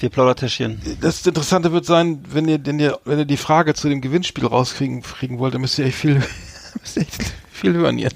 Wir 0.00 0.08
Plaudertäschchen. 0.08 0.80
Das 1.02 1.26
Interessante 1.26 1.72
wird 1.72 1.84
sein, 1.84 2.24
wenn 2.26 2.48
ihr, 2.48 2.58
wenn 2.64 2.80
ihr, 2.80 2.98
wenn 3.04 3.18
ihr 3.18 3.26
die 3.26 3.36
Frage 3.36 3.74
zu 3.74 3.90
dem 3.90 4.00
Gewinnspiel 4.00 4.46
rauskriegen 4.46 5.02
kriegen 5.02 5.38
wollt, 5.38 5.52
dann 5.52 5.60
müsst 5.60 5.78
ihr 5.78 5.84
echt 5.84 5.98
viel, 5.98 6.14
müsst 6.80 6.96
ihr 6.96 7.02
echt 7.02 7.34
viel 7.52 7.74
hören 7.74 7.98
hier. 7.98 8.08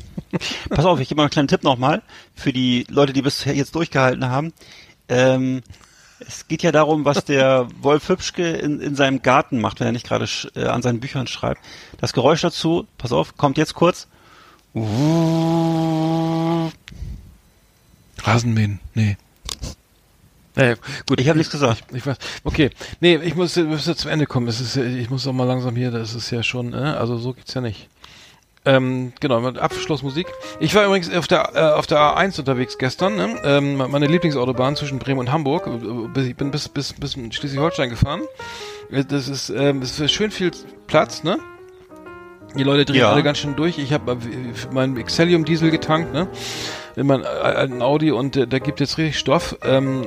Pass 0.71 0.87
auf, 0.87 0.99
ich 0.99 1.09
gebe 1.09 1.19
mal 1.19 1.25
einen 1.25 1.31
kleinen 1.31 1.49
Tipp 1.49 1.63
nochmal 1.63 2.03
für 2.35 2.55
die 2.55 2.87
Leute, 2.89 3.13
die 3.13 3.21
bisher 3.21 3.55
jetzt 3.55 3.75
durchgehalten 3.75 4.25
haben. 4.31 4.55
Ähm, 5.11 5.61
es 6.21 6.49
geht 6.49 6.63
ja 6.63 6.73
darum, 6.73 7.05
was 7.05 7.27
der 7.27 7.69
Wolf 7.83 8.09
Hübschke 8.09 8.53
in, 8.53 8.81
in 8.81 8.95
seinem 8.95 9.21
Garten 9.21 9.61
macht, 9.61 9.81
wenn 9.81 9.87
er 9.87 9.93
nicht 9.93 10.07
gerade 10.07 10.27
äh, 10.55 10.65
an 10.65 10.81
seinen 10.81 11.01
Büchern 11.01 11.27
schreibt. 11.27 11.61
Das 12.01 12.15
Geräusch 12.15 12.41
dazu, 12.41 12.87
pass 12.97 13.13
auf, 13.13 13.37
kommt 13.37 13.59
jetzt 13.59 13.75
kurz. 13.75 14.09
Rasenmähen, 18.23 18.81
nee. 18.95 19.19
Naja, 20.57 20.75
gut. 21.09 21.21
Ich 21.21 21.29
habe 21.29 21.39
nichts 21.39 21.53
gesagt. 21.53 21.85
Ich, 21.91 21.97
ich 21.99 22.07
weiß. 22.07 22.17
Okay. 22.45 22.71
Nee, 23.01 23.17
ich 23.17 23.35
muss, 23.35 23.57
wir 23.57 23.65
müssen 23.65 23.89
jetzt 23.91 24.01
zum 24.03 24.11
Ende 24.11 24.27
kommen. 24.27 24.47
Das 24.47 24.61
ist, 24.61 24.77
ich 24.77 25.11
muss 25.11 25.27
auch 25.27 25.33
mal 25.33 25.45
langsam 25.45 25.75
hier, 25.77 25.91
das 25.91 26.15
ist 26.15 26.31
ja 26.31 26.43
schon, 26.43 26.73
äh, 26.73 26.77
also 26.77 27.17
so 27.19 27.33
geht's 27.33 27.55
ja 27.55 27.61
nicht. 27.61 27.89
Ähm, 28.67 29.13
genau, 29.21 29.41
mit 29.41 29.59
Abschlussmusik. 29.59 30.27
Ich 30.59 30.75
war 30.75 30.87
übrigens 30.87 31.13
auf 31.15 31.27
der, 31.29 31.51
äh, 31.55 31.73
auf 31.73 31.87
der 31.87 31.99
A1 31.99 32.39
unterwegs 32.39 32.79
gestern, 32.79 33.15
ne? 33.17 33.39
ähm, 33.45 33.77
meine 33.77 34.07
Lieblingsautobahn 34.07 34.75
zwischen 34.75 34.99
Bremen 34.99 35.21
und 35.21 35.31
Hamburg. 35.33 35.67
Äh, 35.67 36.21
Ich 36.29 36.37
bin 36.37 36.51
bis, 36.51 36.69
bis, 36.71 36.95
bis 36.95 37.13
Schleswig-Holstein 37.13 37.91
gefahren. 37.91 38.23
Äh, 38.91 39.05
Das 39.05 39.29
ist, 39.29 39.51
ähm, 39.51 39.81
das 39.83 39.99
ist 40.01 40.13
schön 40.13 40.31
viel 40.31 40.51
Platz, 40.87 41.25
ne? 41.25 41.39
Die 42.57 42.63
Leute 42.63 42.85
drehen 42.85 43.01
Ja. 43.01 43.13
alle 43.13 43.23
ganz 43.23 43.39
schön 43.39 43.57
durch. 43.57 43.79
Ich 43.79 43.93
habe 43.93 44.17
meinen 44.73 44.97
Excellium 44.97 45.45
Diesel 45.45 45.71
getankt, 45.71 46.13
ne? 46.13 46.29
In 46.97 47.07
meinem 47.09 47.25
alten 47.25 47.83
Audi 47.83 48.13
und 48.13 48.37
äh, 48.37 48.47
da 48.47 48.61
gibt 48.61 48.79
jetzt 48.81 48.99
richtig 48.99 49.19
Stoff. 49.19 49.57
Ähm, 49.65 50.05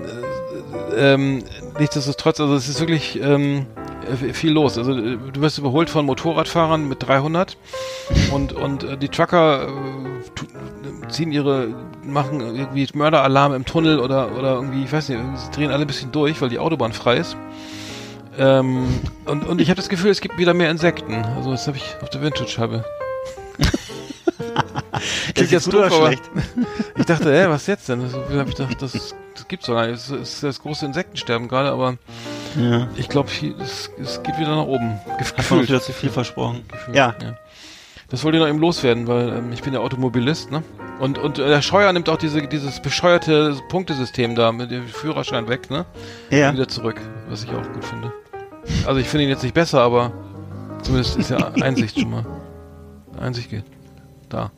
äh, 0.96 1.14
ähm, 1.14 1.44
nichtsdestotrotz, 1.80 2.40
also 2.40 2.56
es 2.56 2.70
ist 2.70 2.80
wirklich 2.80 3.20
ähm, 3.22 3.66
äh, 4.10 4.34
viel 4.34 4.54
los. 4.54 4.78
Also 4.78 4.94
äh, 4.94 5.18
du 5.34 5.42
wirst 5.42 5.58
überholt 5.58 5.90
von 5.90 6.06
Motorradfahrern 6.06 6.88
mit 6.88 7.06
300 7.06 7.58
und 8.32 8.54
und 8.54 8.84
äh, 8.86 8.98
die 8.98 9.10
Trucker 9.10 9.68
äh, 9.68 11.10
ziehen 11.10 11.34
ihre 11.34 11.68
machen 12.04 12.40
irgendwie 12.40 12.88
Mörderalarm 12.94 13.54
im 13.54 13.66
Tunnel 13.66 14.00
oder 14.00 14.32
oder 14.38 14.54
irgendwie 14.54 14.86
ich 14.86 14.92
weiß 14.94 15.10
nicht, 15.10 15.20
sie 15.36 15.52
drehen 15.52 15.72
alle 15.72 15.82
ein 15.82 15.88
bisschen 15.88 16.14
durch, 16.14 16.42
weil 16.42 16.48
die 16.50 16.60
Autobahn 16.60 16.94
frei 16.94 17.18
ist. 17.18 17.36
Ähm, 18.38 18.88
und, 19.26 19.46
und 19.46 19.62
ich 19.62 19.70
habe 19.70 19.78
das 19.78 19.90
Gefühl, 19.90 20.12
es 20.12 20.22
gibt 20.22 20.38
wieder 20.38 20.54
mehr 20.54 20.70
Insekten. 20.70 21.16
Also 21.36 21.52
das 21.52 21.68
habe 21.68 21.78
ich 21.78 21.96
auf 22.02 22.10
der 22.10 22.22
Windschutzscheibe. 22.22 22.84
Ist 25.36 25.52
jetzt 25.52 25.68
oder 25.68 25.86
aber 25.88 26.08
schlecht? 26.08 26.24
Ich 26.98 27.06
dachte, 27.06 27.32
hä, 27.32 27.46
was 27.48 27.68
jetzt 27.68 27.88
denn? 27.90 28.10
So 28.10 28.18
hab 28.38 28.48
ich 28.50 28.56
gedacht, 28.56 28.82
das, 28.82 28.92
das 29.36 29.48
gibt's 29.48 29.68
doch 29.68 29.76
gar 29.76 29.86
nicht. 29.86 29.96
Es 29.96 30.10
ist 30.10 30.44
das 30.44 30.60
große 30.60 30.86
Insektensterben 30.86 31.48
gerade, 31.48 31.70
aber 31.70 31.98
Ja. 32.60 32.88
ich 32.96 33.08
glaube, 33.08 33.30
es, 33.62 33.92
es 34.02 34.22
geht 34.24 34.38
wieder 34.40 34.56
nach 34.56 34.66
oben. 34.66 35.00
Gefühlt. 35.38 35.70
wieder 35.70 35.80
zu 35.82 35.94
viel 35.94 36.10
versprochen. 36.10 36.66
Gefühlt, 36.72 36.98
Ja. 36.98 37.14
Das 38.10 38.24
wollte 38.24 38.38
ich 38.38 38.42
noch 38.42 38.50
eben 38.50 38.60
loswerden, 38.60 39.06
weil 39.08 39.30
ähm, 39.30 39.52
ich 39.52 39.62
bin 39.62 39.74
ja 39.74 39.80
Automobilist, 39.82 40.50
ne? 40.50 40.64
Und, 41.00 41.18
und 41.20 41.38
äh, 41.40 41.48
der 41.48 41.62
Scheuer 41.62 41.92
nimmt 41.94 42.08
auch 42.10 42.18
diese, 42.18 42.42
dieses 42.48 42.82
bescheuerte 42.82 43.56
Punktesystem 43.70 44.34
da 44.34 44.52
mit 44.52 44.72
dem 44.72 44.88
Führerschein 44.88 45.48
weg, 45.50 45.70
ne? 45.70 45.86
Ja. 46.32 46.52
Wieder 46.54 46.68
zurück, 46.68 47.00
was 47.30 47.44
ich 47.44 47.50
auch 47.52 47.74
gut 47.74 47.86
finde. 47.86 48.12
Also 48.86 49.00
ich 49.00 49.08
finde 49.08 49.24
ihn 49.26 49.30
jetzt 49.30 49.44
nicht 49.44 49.54
besser, 49.54 49.82
aber 49.82 50.12
zumindest 50.84 51.18
ist 51.18 51.30
ja 51.30 51.38
Einsicht 51.62 52.00
schon 52.00 52.10
mal. 52.12 52.26
Einsicht 53.20 53.50
geht. 53.50 53.66
Da. 54.30 54.52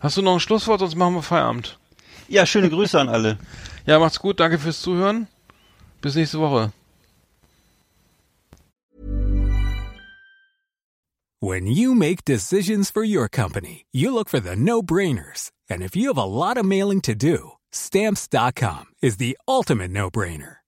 Hast 0.00 0.16
du 0.16 0.22
noch 0.22 0.34
ein 0.34 0.40
Schlusswort, 0.40 0.80
sonst 0.80 0.94
machen 0.94 1.14
wir 1.14 1.22
Feierabend. 1.22 1.78
Ja, 2.28 2.46
schöne 2.46 2.70
Grüße 2.70 3.00
an 3.00 3.08
alle. 3.08 3.38
Ja, 3.86 3.98
macht's 3.98 4.20
gut, 4.20 4.38
danke 4.38 4.58
fürs 4.58 4.80
Zuhören. 4.80 5.26
Bis 6.00 6.14
nächste 6.14 6.38
Woche. 6.38 6.72
When 11.40 11.66
you 11.68 11.94
make 11.94 12.24
decisions 12.24 12.90
for 12.90 13.04
your 13.04 13.28
company, 13.28 13.86
you 13.92 14.12
look 14.12 14.28
for 14.28 14.40
the 14.40 14.56
no 14.56 14.82
brainers. 14.82 15.52
And 15.70 15.82
if 15.82 15.94
you 15.94 16.08
have 16.08 16.18
a 16.18 16.24
lot 16.24 16.56
of 16.58 16.64
mailing 16.64 17.00
to 17.02 17.14
do, 17.14 17.52
stamps.com 17.70 18.86
is 19.00 19.18
the 19.18 19.38
ultimate 19.46 19.90
no 19.92 20.10
brainer. 20.10 20.57